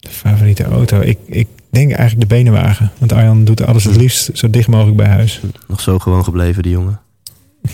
Favoriete 0.00 0.64
auto? 0.64 1.00
Ik, 1.00 1.18
ik 1.26 1.48
denk 1.70 1.92
eigenlijk 1.92 2.28
de 2.28 2.34
benenwagen. 2.36 2.90
Want 2.98 3.12
Arjan 3.12 3.44
doet 3.44 3.66
alles 3.66 3.84
het 3.84 3.96
liefst 3.96 4.30
zo 4.32 4.50
dicht 4.50 4.68
mogelijk 4.68 4.96
bij 4.96 5.06
huis. 5.08 5.40
Nog 5.68 5.80
zo 5.80 5.98
gewoon 5.98 6.24
gebleven, 6.24 6.62
die 6.62 6.72
jongen. 6.72 7.00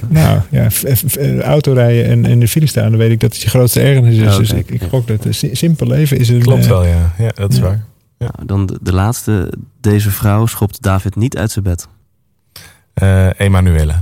Nou 0.09 0.41
ja, 0.51 0.71
f- 0.71 1.17
autorijden 1.43 2.05
en 2.05 2.25
in 2.25 2.41
de 2.41 2.49
file 2.49 2.67
staan, 2.67 2.91
dan 2.91 2.99
weet 2.99 3.11
ik 3.11 3.21
dat 3.21 3.33
het 3.33 3.43
je 3.43 3.49
grootste 3.49 3.81
ergernis 3.81 4.17
is. 4.17 4.33
Oh, 4.33 4.37
dus 4.37 4.53
ik, 4.53 4.71
ik 4.71 4.81
ja. 4.81 4.89
gok 4.89 5.07
dat 5.07 5.25
het 5.25 5.35
si- 5.35 5.55
simpel 5.55 5.87
leven 5.87 6.19
is 6.19 6.29
een... 6.29 6.41
Klopt 6.41 6.63
eh, 6.63 6.69
wel, 6.69 6.85
ja. 6.87 7.13
Ja, 7.19 7.31
dat 7.35 7.53
is 7.53 7.57
ja. 7.59 7.63
waar. 7.63 7.85
Nou, 8.19 8.33
dan 8.47 8.67
de, 8.67 8.79
de 8.83 8.93
laatste. 8.93 9.53
Deze 9.81 10.11
vrouw 10.11 10.47
schopt 10.47 10.83
David 10.83 11.17
niet 11.17 11.37
uit 11.37 11.51
zijn 11.51 11.65
bed. 11.65 11.89
Eh 12.95 13.29
Emanuele. 13.37 13.95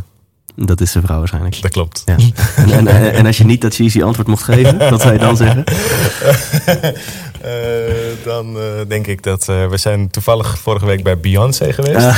Dat 0.57 0.81
is 0.81 0.91
zijn 0.93 1.05
vrouw 1.05 1.19
waarschijnlijk. 1.19 1.63
Dat 1.63 1.71
klopt. 1.71 2.03
Ja. 2.05 2.17
En, 2.57 2.71
en, 2.71 2.87
en, 2.87 3.13
en 3.13 3.27
als 3.27 3.39
je 3.39 3.45
niet 3.45 3.61
dat 3.61 3.75
cheesy 3.75 4.03
antwoord 4.03 4.29
mocht 4.29 4.43
geven, 4.43 4.79
wat 4.91 5.01
zou 5.01 5.13
je 5.13 5.19
dan 5.19 5.37
zeggen? 5.37 5.65
Eh, 7.43 8.25
dan 8.25 8.57
eh, 8.59 8.63
denk 8.89 9.07
ik 9.07 9.23
dat 9.23 9.49
eh, 9.49 9.69
we 9.69 9.77
zijn 9.77 10.11
toevallig 10.11 10.59
vorige 10.59 10.87
week 10.87 11.03
bij 11.03 11.19
Beyoncé 11.19 11.73
geweest. 11.73 12.07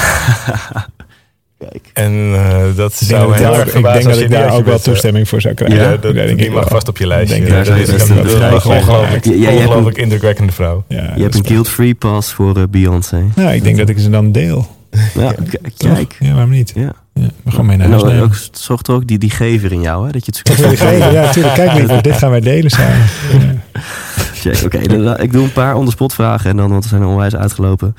Kijk. 1.69 1.91
En 1.93 2.12
eh, 2.35 2.62
dat 2.77 2.93
Ik 2.93 3.09
denk 3.09 3.20
zou 3.20 3.32
ik 3.32 3.39
heel 3.39 3.51
daar, 3.51 3.61
erg 3.61 3.74
ik 3.74 3.82
denk 3.82 4.03
dat 4.05 4.19
je 4.19 4.24
ik 4.24 4.31
daar 4.31 4.53
ook 4.53 4.65
wel 4.65 4.74
eh, 4.74 4.81
toestemming 4.81 5.28
voor 5.28 5.41
zou 5.41 5.55
krijgen. 5.55 5.78
Ja, 5.78 5.91
Ja, 5.91 5.97
dat, 5.97 6.15
denk 6.15 6.28
die 6.37 6.47
ik 6.47 6.53
mag 6.53 6.61
wel. 6.61 6.69
vast 6.69 6.89
op 6.89 6.97
je 6.99 7.07
lijstje. 7.07 7.35
Denk 7.41 7.49
ik 7.49 7.55
dat 7.57 7.66
wel. 7.66 7.77
dat 7.77 7.87
Ja, 7.87 7.93
is 7.95 7.99
dat 8.01 8.09
een 8.16 8.24
is 8.24 8.65
ongelooflijk, 8.65 9.27
ongelooflijk 9.27 9.97
indrukwekkende 9.99 10.53
vrouw. 10.53 10.85
Je 10.89 10.97
hebt 11.16 11.35
een 11.35 11.47
guilt-free 11.47 11.95
pass 11.95 12.32
voor 12.32 12.57
eh, 12.57 12.62
Beyoncé. 12.70 13.24
Nou, 13.35 13.53
ik 13.53 13.62
denk 13.62 13.77
dat 13.77 13.89
ik 13.89 13.99
ze 13.99 14.11
dan 14.11 14.32
deel. 14.32 14.77
Ja, 15.15 15.35
kijk. 15.77 16.16
Ja, 16.20 16.32
waarom 16.32 16.51
niet? 16.51 16.73
Ja. 16.74 16.93
Ja, 17.15 17.27
we 17.43 17.51
gaan 17.51 17.66
mee 17.66 17.77
naar 17.77 17.89
huis 17.89 18.03
nemen. 18.03 18.23
ook, 18.23 18.35
zorgt 18.53 18.89
er 18.89 18.95
ook 18.95 19.07
die, 19.07 19.19
die 19.19 19.31
gever 19.31 19.73
in 19.73 19.81
jou, 19.81 20.07
hè? 20.07 20.12
Dat 20.12 20.27
je 20.27 20.32
het 20.43 20.51
geven. 20.66 21.12
Ja, 21.12 21.24
natuurlijk. 21.24 21.55
Kijk, 21.55 22.03
dit 22.03 22.15
gaan 22.16 22.31
wij 22.31 22.41
delen 22.41 22.70
samen. 22.70 22.97
Ja. 23.32 23.81
Check, 24.41 24.62
Oké, 24.65 25.03
dan- 25.03 25.19
ik 25.20 25.32
doe 25.32 25.43
een 25.45 25.53
paar 25.53 25.74
on-the-spot 25.74 26.15
vragen 26.15 26.51
en 26.51 26.57
dan, 26.57 26.70
want 26.70 26.82
we 26.82 26.89
zijn 26.89 27.03
er 27.03 27.09
onwijs 27.09 27.37
uitgelopen. 27.37 27.97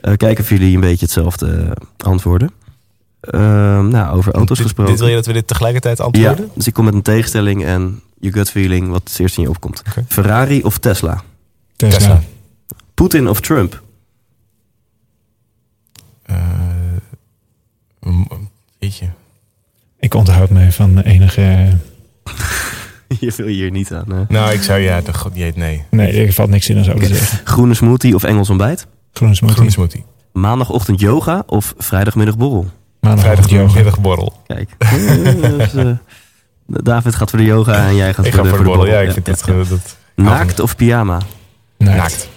Eh, 0.00 0.12
kijken 0.16 0.44
of 0.44 0.50
jullie 0.50 0.74
een 0.74 0.80
beetje 0.80 1.04
hetzelfde 1.04 1.76
antwoorden. 1.96 2.50
Ehm, 3.20 3.88
nou, 3.88 4.16
over 4.16 4.32
auto's 4.34 4.56
Dit- 4.56 4.66
gesproken. 4.66 4.92
Dit 4.92 5.00
wil 5.00 5.10
je 5.10 5.16
dat 5.16 5.26
we 5.26 5.32
dit 5.32 5.46
tegelijkertijd 5.46 5.98
ja, 5.98 6.04
antwoorden? 6.04 6.50
dus 6.54 6.66
ik 6.66 6.72
kom 6.72 6.84
met 6.84 6.94
een 6.94 7.02
tegenstelling 7.02 7.64
en 7.64 8.00
je 8.20 8.32
gut 8.32 8.50
feeling, 8.50 8.88
wat 8.88 9.02
het 9.08 9.18
eerst 9.18 9.36
in 9.36 9.42
je 9.42 9.48
opkomt. 9.48 9.82
Ferrari 10.08 10.62
of 10.62 10.78
Tesla? 10.78 11.22
Tesla. 11.76 11.98
Tesla. 11.98 12.20
Poetin 12.94 13.28
of 13.28 13.40
Trump? 13.40 13.82
Eh, 16.22 16.36
m- 18.00 18.26
Jeetje. 18.78 19.08
Ik 19.98 20.14
onthoud 20.14 20.50
me 20.50 20.72
van 20.72 20.98
enige... 21.00 21.40
je 23.20 23.32
wil 23.36 23.46
hier 23.46 23.70
niet 23.70 23.92
aan. 23.92 24.26
Nou, 24.28 24.52
ik 24.52 24.62
zou 24.62 24.78
ja, 24.80 25.00
de 25.00 25.14
god, 25.14 25.34
jeet, 25.36 25.56
nee. 25.56 25.84
Nee, 25.90 26.26
er 26.26 26.32
valt 26.32 26.50
niks 26.50 26.68
in 26.68 26.76
als 26.76 26.86
zo 26.86 26.94
te 26.94 27.06
zeggen. 27.06 27.46
Groene 27.46 27.74
smoothie 27.74 28.14
of 28.14 28.22
Engels 28.24 28.50
ontbijt? 28.50 28.86
Groene 29.12 29.34
smoothie. 29.34 29.56
Groene 29.56 29.72
smoothie. 29.72 30.04
Maandagochtend 30.32 31.00
yoga 31.00 31.42
of 31.46 31.74
vrijdagmiddag 31.78 32.36
borrel? 32.36 32.70
Vrijdagmiddagborrel. 33.16 34.32
Kijk. 34.46 34.70
Dus, 35.58 35.74
eh, 35.74 35.90
David 36.66 37.14
gaat 37.14 37.30
voor 37.30 37.38
de 37.38 37.44
yoga 37.44 37.86
en 37.86 37.94
jij 37.94 38.14
gaat 38.14 38.26
Ik 38.26 38.34
voor, 38.34 38.44
ga 38.44 38.50
de, 38.50 38.56
voor 38.56 38.64
de 38.64 38.70
borrel. 38.70 38.86
Ja, 38.86 39.00
ik 39.00 39.06
borrel. 39.06 39.24
vind 39.24 39.46
Ja, 39.46 39.54
dat, 39.54 39.68
ja, 39.68 39.76
dat 39.76 39.96
Naakt 40.14 40.60
of 40.60 40.76
pyjama? 40.76 41.18
Naakt. 41.76 41.96
naakt. 41.96 42.28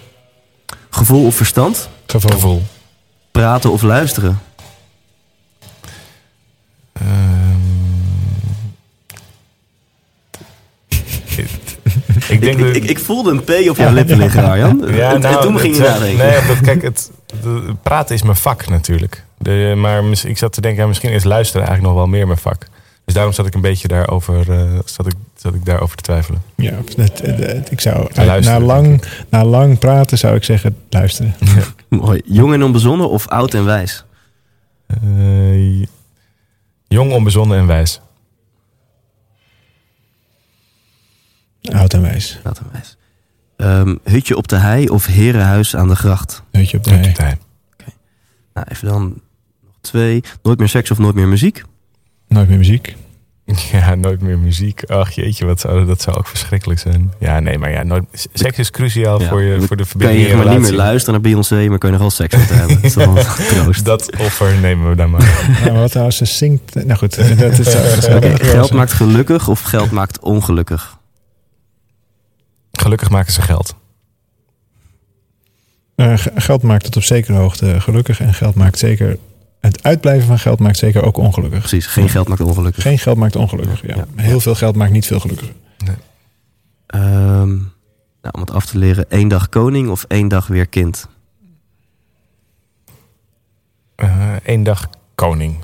Gevoel 0.90 1.26
of 1.26 1.34
verstand? 1.34 1.88
Gevoel. 2.06 2.30
Gevoel. 2.30 2.62
Praten 3.30 3.70
of 3.72 3.82
luisteren? 3.82 4.40
Ehm, 6.92 7.41
denk 12.44 12.58
ik, 12.58 12.66
dat- 12.66 12.76
ik, 12.76 12.84
ik 12.90 12.98
voelde 12.98 13.30
een 13.30 13.44
P 13.44 13.68
op 13.70 13.76
jouw 13.76 13.92
lippen 13.92 14.16
liggen, 14.18 14.44
Arjan. 14.44 14.82
Ja, 14.86 15.12
en, 15.12 15.20
nou, 15.20 15.34
en 15.36 15.40
toen 15.40 15.58
ging 15.58 15.76
je 15.76 15.82
nadenken. 15.82 16.26
Nee, 16.26 16.40
omdat, 16.40 16.60
kijk, 16.60 16.82
het, 16.82 17.10
de- 17.42 17.74
praten 17.82 18.14
is 18.14 18.22
mijn 18.22 18.36
vak 18.36 18.68
natuurlijk. 18.68 19.24
De, 19.38 19.74
maar 19.76 20.04
mis- 20.04 20.24
ik 20.24 20.38
zat 20.38 20.52
te 20.52 20.60
denken, 20.60 20.80
ja, 20.82 20.88
misschien 20.88 21.10
is 21.12 21.24
luisteren 21.24 21.66
eigenlijk 21.66 21.94
nog 21.94 22.04
wel 22.04 22.12
meer 22.12 22.26
mijn 22.26 22.38
vak. 22.38 22.66
Dus 23.04 23.14
daarom 23.14 23.32
zat 23.32 23.46
ik 23.46 23.54
een 23.54 23.60
beetje 23.60 23.88
daarover, 23.88 24.50
eh 24.50 24.78
zat 24.84 25.06
ik, 25.06 25.12
zat 25.36 25.54
ik 25.54 25.64
daarover 25.64 25.96
te 25.96 26.02
twijfelen. 26.02 26.42
Ja, 26.56 26.72
dat, 26.96 27.22
dat- 27.38 27.70
ik 27.70 27.80
zou 27.80 28.08
uit- 28.14 28.44
na, 28.44 28.60
lang, 28.60 29.02
na 29.28 29.44
lang 29.44 29.78
praten 29.78 30.18
zou 30.18 30.34
ik 30.36 30.44
zeggen 30.44 30.76
luisteren. 30.90 31.34
Mooi. 31.88 32.20
Jong 32.24 32.52
en 32.52 32.62
onbezonnen 32.62 33.10
of 33.10 33.28
oud 33.28 33.54
en 33.54 33.64
wijs? 33.64 34.04
Eh, 34.86 35.80
jong, 36.88 37.12
onbezonnen 37.12 37.58
en 37.58 37.66
wijs. 37.66 38.00
Oud 41.62 41.94
en 41.94 42.02
wijs. 42.02 42.40
Oud 42.42 42.58
en 42.58 42.66
wijs. 42.72 42.96
Ehm, 43.56 43.96
hutje 44.04 44.36
op 44.36 44.48
de 44.48 44.56
hei 44.56 44.88
of 44.88 45.06
herenhuis 45.06 45.76
aan 45.76 45.88
de 45.88 45.96
gracht? 45.96 46.42
Weet 46.50 46.70
je 46.70 46.76
op 46.76 46.84
de 46.84 46.90
hei. 46.90 47.12
Tijn. 47.12 47.38
Nou, 48.54 48.66
even 48.70 48.88
dan 48.88 49.02
nog 49.64 49.74
twee. 49.80 50.22
Nooit 50.42 50.58
meer 50.58 50.68
seks 50.68 50.90
of 50.90 50.98
nooit 50.98 51.14
meer 51.14 51.28
muziek? 51.28 51.62
Nooit 52.28 52.48
meer 52.48 52.58
muziek. 52.58 52.96
Ja, 53.72 53.94
nooit 53.94 54.20
meer 54.20 54.38
muziek. 54.38 54.84
Ach 54.84 55.10
jeetje, 55.10 55.46
wat 55.46 55.60
zou, 55.60 55.86
dat 55.86 56.02
zou 56.02 56.16
ook 56.16 56.26
verschrikkelijk 56.26 56.80
zijn. 56.80 57.12
Ja, 57.18 57.40
nee, 57.40 57.58
maar 57.58 57.70
ja, 57.70 57.82
nooit, 57.82 58.04
seks 58.32 58.58
is 58.58 58.70
cruciaal 58.70 59.20
Ja, 59.20 59.28
voor, 59.28 59.42
je, 59.42 59.60
voor 59.60 59.76
de 59.76 59.76
Kan 59.76 59.86
verbinding 59.86 60.20
in 60.22 60.28
je 60.28 60.36
maar 60.44 60.54
niet 60.54 60.60
meer 60.60 60.72
luisteren 60.72 61.12
naar 61.12 61.30
Beyoncé, 61.30 61.68
maar 61.68 61.78
kun 61.78 61.88
je 61.88 61.94
nog 61.94 62.00
wel 62.00 62.10
seks 62.10 62.36
met 62.36 62.48
haar 62.48 62.58
hebben. 62.58 62.76
Dat 62.76 62.84
is 62.84 62.92
toch 62.92 63.12
wel 63.12 63.24
troost. 63.62 63.84
Dat 63.84 64.16
offer 64.18 64.58
nemen 64.58 64.88
we 64.88 64.96
dan 64.96 65.10
maar. 65.10 65.20
Nou, 65.60 65.72
maar 65.72 65.80
wat 65.80 65.96
als 65.96 66.16
ze 66.16 66.24
zingt... 66.24 66.74
Nou 66.74 66.94
goed, 66.94 67.38
dat 67.38 67.58
is... 67.58 67.72
Dat 67.72 67.96
is 67.96 68.08
Oké, 68.08 68.44
geld 68.44 68.72
maakt 68.72 68.92
gelukkig 68.92 69.48
of 69.48 69.60
geld 69.60 69.90
maakt 69.90 70.20
ongelukkig? 70.20 70.98
Gelukkig 72.82 73.10
maken 73.10 73.32
ze 73.32 73.42
geld. 73.42 73.74
Eh, 75.94 76.12
geld 76.34 76.62
maakt 76.62 76.84
tot 76.84 76.96
op 76.96 77.02
zekere 77.02 77.38
hoogte 77.38 77.80
gelukkig. 77.80 78.20
En 78.20 78.34
geld 78.34 78.54
maakt 78.54 78.78
zeker... 78.78 79.18
Het 79.60 79.82
uitblijven 79.82 80.26
van 80.26 80.38
geld 80.38 80.58
maakt 80.58 80.76
zeker 80.76 81.04
ook 81.04 81.16
ongelukkig. 81.16 81.58
Precies, 81.58 81.86
geen 81.86 82.08
geld 82.08 82.28
maakt 82.28 82.40
ongelukkig. 82.40 82.82
Geen 82.82 82.98
geld 82.98 83.16
maakt 83.16 83.36
ongelukkig. 83.36 83.86
Ja. 83.86 83.94
Ja. 83.96 84.06
Heel 84.16 84.40
veel 84.40 84.54
geld 84.54 84.76
maakt 84.76 84.92
niet 84.92 85.06
veel 85.06 85.20
gelukkiger. 85.20 85.54
Ehm, 86.86 87.48
nou, 88.20 88.32
om 88.32 88.40
het 88.40 88.50
af 88.50 88.66
te 88.66 88.78
leren, 88.78 89.10
één 89.10 89.28
dag 89.28 89.48
koning 89.48 89.88
of 89.88 90.04
één 90.08 90.28
dag 90.28 90.46
weer 90.46 90.66
kind? 90.66 91.08
Eén 93.96 94.58
Eh, 94.58 94.64
dag 94.64 94.88
koning. 95.14 95.56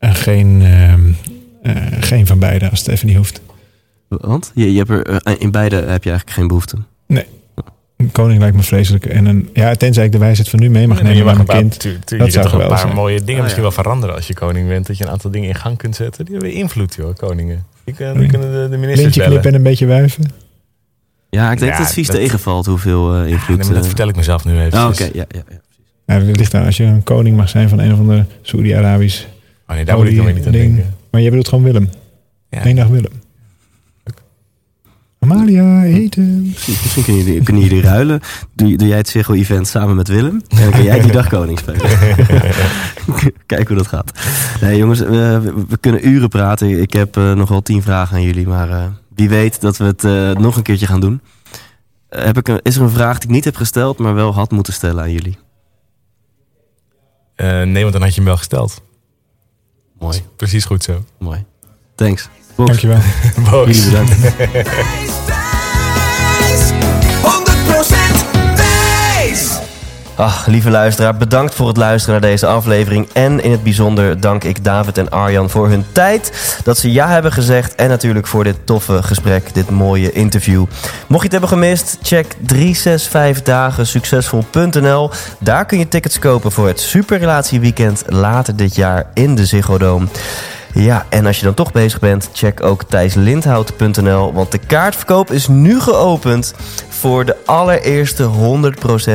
En 0.00 0.14
geen, 0.14 0.62
ehm, 0.62 1.00
eh, 1.62 1.76
geen 2.00 2.26
van 2.26 2.38
beide 2.38 2.70
als 2.70 2.78
het 2.78 2.88
even 2.88 3.06
niet 3.06 3.16
hoeft. 3.16 3.40
Want 4.08 4.52
je, 4.54 4.72
je 4.72 4.78
hebt 4.78 4.90
er, 4.90 5.06
eh, 5.06 5.34
in 5.38 5.50
beide 5.50 5.76
heb 5.76 6.04
je 6.04 6.10
eigenlijk 6.10 6.30
geen 6.30 6.46
behoefte. 6.48 6.76
Een 7.96 8.12
koning 8.12 8.40
lijkt 8.40 8.56
me 8.56 8.62
vreselijk. 8.62 9.06
En 9.06 9.26
een, 9.26 9.48
ja, 9.54 9.74
tenzij 9.74 10.04
ik 10.04 10.12
de 10.12 10.18
wijsheid 10.18 10.48
van 10.48 10.58
nu 10.60 10.70
mee 10.70 10.86
mag 10.86 10.96
nemen 11.02 11.16
je 11.16 11.24
met 11.24 11.36
mag 11.36 11.46
mijn 11.46 11.58
kind. 11.58 11.78
tuur- 11.80 11.98
tuur- 12.04 12.18
Dat 12.18 12.26
je 12.26 12.32
zou 12.32 12.44
kunt 12.44 12.56
toch 12.56 12.62
een 12.64 12.74
paar 12.74 12.84
zijn. 12.84 12.94
mooie 12.94 13.18
dingen 13.18 13.34
Ah, 13.36 13.40
misschien 13.42 13.62
ja. 13.64 13.68
wel 13.68 13.78
veranderen 13.82 14.14
als 14.14 14.26
je 14.26 14.34
koning 14.34 14.68
bent. 14.68 14.86
Dat 14.86 14.98
je 14.98 15.04
een 15.04 15.10
aantal 15.10 15.30
dingen 15.30 15.48
in 15.48 15.54
gang 15.54 15.76
kunt 15.78 15.96
zetten. 15.96 16.24
Die 16.24 16.34
hebben 16.34 16.52
invloed, 16.52 16.94
joh, 16.94 17.14
koningen. 17.14 17.64
Die 17.84 17.94
kunnen, 17.94 18.18
die 18.18 18.28
kunnen 18.28 18.52
de, 18.52 18.68
de 18.68 18.76
ministers 18.76 19.00
Lintje 19.00 19.20
bellen. 19.20 19.30
knippen 19.40 19.50
en 19.50 19.56
een 19.56 19.70
beetje 19.70 19.86
wuiven. 19.86 20.24
Ja, 21.30 21.52
ik 21.52 21.58
denk 21.58 21.70
Ja, 21.72 21.76
dat 21.76 21.86
het 21.86 21.94
vies 21.94 22.06
dat- 22.06 22.16
tegenvalt 22.16 22.66
hoeveel 22.66 23.14
eh, 23.14 23.18
Ja, 23.20 23.24
invloed... 23.26 23.56
nee, 23.56 23.64
maar 23.66 23.74
dat 23.74 23.82
eh, 23.82 23.88
vertel 23.88 24.08
ik 24.08 24.16
mezelf 24.16 24.44
nu 24.44 24.60
even. 24.60 24.78
ah, 24.78 24.88
Oké, 24.88 25.04
ja, 25.12 25.24
ja, 25.28 25.42
ja. 26.06 26.18
Dat 26.24 26.36
ligt 26.36 26.54
aan 26.54 26.64
als 26.64 26.76
je 26.76 26.84
een 26.84 27.02
koning 27.02 27.36
mag 27.36 27.48
zijn 27.48 27.68
van 27.68 27.78
een 27.78 27.92
of 27.92 27.98
ander 27.98 28.26
Saoedi-Arabisch. 28.42 29.26
Oh 29.70 29.76
nee, 29.76 29.84
daar 29.84 29.96
moet 29.96 30.06
ik 30.06 30.16
dan 30.16 30.24
weer 30.24 30.34
niet 30.34 30.46
aan 30.46 30.52
ding. 30.52 30.74
denken. 30.74 30.94
Maar 31.10 31.20
jij 31.20 31.30
bedoelt 31.30 31.48
gewoon 31.48 31.64
Willem. 31.64 31.90
Ja. 32.48 32.66
Eén 32.66 32.76
dag 32.76 32.86
Willem. 32.86 33.12
Amalia, 35.18 35.84
eten. 35.84 36.42
Misschien, 36.42 36.74
misschien 36.82 37.04
kunnen, 37.04 37.24
jullie, 37.24 37.42
kunnen 37.42 37.62
jullie 37.62 37.82
ruilen. 37.82 38.20
Doe, 38.54 38.76
doe 38.76 38.88
jij 38.88 38.96
het 38.96 39.08
Ziggo-event 39.08 39.68
samen 39.68 39.96
met 39.96 40.08
Willem. 40.08 40.42
En 40.48 40.62
dan 40.62 40.70
kan 40.70 40.82
jij 40.82 41.00
die 41.00 41.12
dag 41.12 41.28
koning 41.28 41.58
spelen. 41.58 41.80
Kijk 43.46 43.68
hoe 43.68 43.76
dat 43.76 43.86
gaat. 43.86 44.12
Nee 44.60 44.76
jongens, 44.76 44.98
we, 44.98 45.52
we 45.68 45.76
kunnen 45.78 46.08
uren 46.08 46.28
praten. 46.28 46.80
Ik 46.80 46.92
heb 46.92 47.16
eh, 47.16 47.32
nog 47.32 47.48
wel 47.48 47.62
tien 47.62 47.82
vragen 47.82 48.16
aan 48.16 48.22
jullie. 48.22 48.46
Maar 48.46 48.70
eh, 48.70 48.84
wie 49.14 49.28
weet 49.28 49.60
dat 49.60 49.76
we 49.76 49.84
het 49.84 50.04
eh, 50.04 50.30
nog 50.30 50.56
een 50.56 50.62
keertje 50.62 50.86
gaan 50.86 51.00
doen. 51.00 51.20
Heb 52.08 52.36
ik 52.36 52.48
een, 52.48 52.60
is 52.62 52.76
er 52.76 52.82
een 52.82 52.90
vraag 52.90 53.18
die 53.18 53.28
ik 53.28 53.34
niet 53.34 53.44
heb 53.44 53.56
gesteld, 53.56 53.98
maar 53.98 54.14
wel 54.14 54.34
had 54.34 54.50
moeten 54.50 54.72
stellen 54.72 55.02
aan 55.02 55.12
jullie? 55.12 55.38
Eh, 57.34 57.62
nee, 57.62 57.82
want 57.82 57.92
dan 57.92 58.02
had 58.02 58.10
je 58.10 58.16
hem 58.16 58.24
wel 58.24 58.36
gesteld. 58.36 58.82
Mooi, 60.00 60.22
Precies 60.36 60.64
goed 60.64 60.82
zo. 60.82 61.04
mooi. 61.18 61.44
Thanks. 61.94 62.28
Dankjewel. 62.56 63.00
Boos. 63.50 63.76
jullie 63.76 63.90
bedankt. 63.90 65.38
Ach, 70.14 70.46
lieve 70.46 70.70
luisteraar, 70.70 71.16
bedankt 71.16 71.54
voor 71.54 71.68
het 71.68 71.76
luisteren 71.76 72.20
naar 72.20 72.30
deze 72.30 72.46
aflevering. 72.46 73.08
En 73.12 73.42
in 73.42 73.50
het 73.50 73.62
bijzonder 73.62 74.20
dank 74.20 74.44
ik 74.44 74.64
David 74.64 74.98
en 74.98 75.10
Arjan 75.10 75.50
voor 75.50 75.68
hun 75.68 75.84
tijd. 75.92 76.58
Dat 76.64 76.78
ze 76.78 76.92
ja 76.92 77.08
hebben 77.08 77.32
gezegd. 77.32 77.74
En 77.74 77.88
natuurlijk 77.88 78.26
voor 78.26 78.44
dit 78.44 78.56
toffe 78.64 79.02
gesprek, 79.02 79.54
dit 79.54 79.70
mooie 79.70 80.12
interview. 80.12 80.64
Mocht 81.06 81.22
je 81.22 81.24
het 81.28 81.32
hebben 81.32 81.48
gemist, 81.48 81.98
check 82.02 82.34
365dagensuccesvol.nl. 82.54 85.10
Daar 85.38 85.66
kun 85.66 85.78
je 85.78 85.88
tickets 85.88 86.18
kopen 86.18 86.52
voor 86.52 86.66
het 86.66 86.80
Superrelatieweekend 86.80 88.02
later 88.06 88.56
dit 88.56 88.74
jaar 88.74 89.06
in 89.14 89.34
de 89.34 89.46
Ziggo 89.46 89.78
Dome. 89.78 90.06
Ja, 90.74 91.06
en 91.08 91.26
als 91.26 91.38
je 91.38 91.44
dan 91.44 91.54
toch 91.54 91.72
bezig 91.72 92.00
bent, 92.00 92.30
check 92.32 92.62
ook 92.62 92.84
thijslindhout.nl. 92.84 94.32
Want 94.32 94.52
de 94.52 94.58
kaartverkoop 94.58 95.30
is 95.30 95.48
nu 95.48 95.80
geopend 95.80 96.54
voor 96.88 97.24
de 97.24 97.36
allereerste 97.46 98.28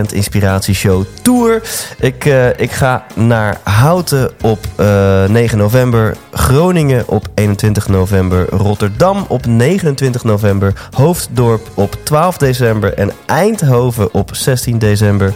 100% 0.10 0.14
Inspiratieshow 0.14 1.03
Tour. 1.22 1.61
Ik, 1.99 2.26
uh, 2.26 2.60
ik 2.60 2.72
ga 2.72 3.06
naar 3.15 3.57
Houten 3.64 4.32
op 4.41 4.60
uh, 4.80 5.26
9 5.26 5.57
november, 5.57 6.15
Groningen 6.32 7.07
op 7.07 7.27
21 7.34 7.88
november, 7.88 8.49
Rotterdam 8.49 9.26
op 9.27 9.45
29 9.45 10.23
november, 10.23 10.73
Hoofddorp 10.91 11.68
op 11.73 11.95
12 12.03 12.38
december 12.38 12.94
en 12.94 13.11
Eindhoven 13.26 14.14
op 14.14 14.36
16 14.36 14.80
december. 14.80 15.34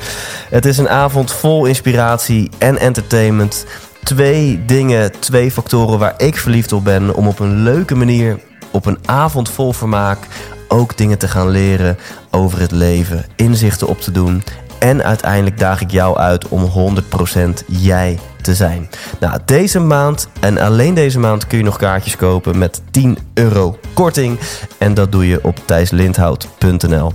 Het 0.50 0.66
is 0.66 0.78
een 0.78 0.90
avond 0.90 1.32
vol 1.32 1.66
inspiratie 1.66 2.50
en 2.58 2.78
entertainment 2.78 3.66
twee 4.04 4.66
dingen, 4.66 5.12
twee 5.20 5.52
factoren 5.52 6.00
waar 6.00 6.14
ik 6.18 6.38
verliefd 6.38 6.72
op 6.72 6.84
ben. 6.84 7.16
Om 7.16 7.28
op 7.28 7.40
een 7.40 7.64
leuke 7.64 7.96
manier, 7.96 8.40
op 8.72 8.86
een 8.86 8.98
avond 9.06 9.50
vol 9.50 9.74
vermaak, 9.74 10.28
ook 10.68 10.98
dingen 10.98 11.18
te 11.18 11.28
gaan 11.28 11.50
leren 11.50 11.98
over 12.32 12.60
het 12.60 12.72
leven. 12.72 13.26
Inzichten 13.36 13.88
op 13.88 14.02
te 14.02 14.12
doen. 14.12 14.44
En 14.80 15.04
uiteindelijk 15.04 15.60
daag 15.60 15.82
ik 15.82 15.92
jou 15.92 16.18
uit 16.18 16.48
om 16.48 16.96
100% 16.96 17.66
jij 17.68 18.20
te 18.42 18.56
zijn. 18.56 18.90
Nou, 19.20 19.40
deze 19.46 19.80
maand 19.80 20.28
en 20.40 20.58
alleen 20.58 20.94
deze 20.94 21.20
maand 21.20 21.48
kun 21.48 21.58
je 21.58 21.64
nog 21.64 21.78
kaartjes 21.78 22.16
kopen 22.16 22.58
met 22.58 22.82
10 22.92 23.18
euro 23.34 23.78
korting. 23.94 24.40
En 24.78 24.94
dat 24.94 25.12
doe 25.12 25.28
je 25.28 25.44
op 25.44 25.58
thijslindhout.nl. 25.66 27.14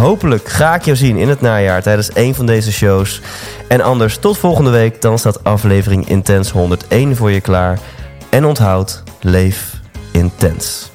Hopelijk 0.00 0.48
ga 0.48 0.74
ik 0.74 0.84
jou 0.84 0.96
zien 0.96 1.16
in 1.16 1.28
het 1.28 1.40
najaar 1.40 1.82
tijdens 1.82 2.10
een 2.14 2.34
van 2.34 2.46
deze 2.46 2.72
shows. 2.72 3.20
En 3.68 3.80
anders 3.80 4.18
tot 4.18 4.38
volgende 4.38 4.70
week, 4.70 5.00
dan 5.00 5.18
staat 5.18 5.44
aflevering 5.44 6.08
Intens 6.08 6.50
101 6.50 7.16
voor 7.16 7.30
je 7.30 7.40
klaar. 7.40 7.78
En 8.30 8.44
onthoud, 8.44 9.02
leef 9.20 9.74
intens. 10.12 10.90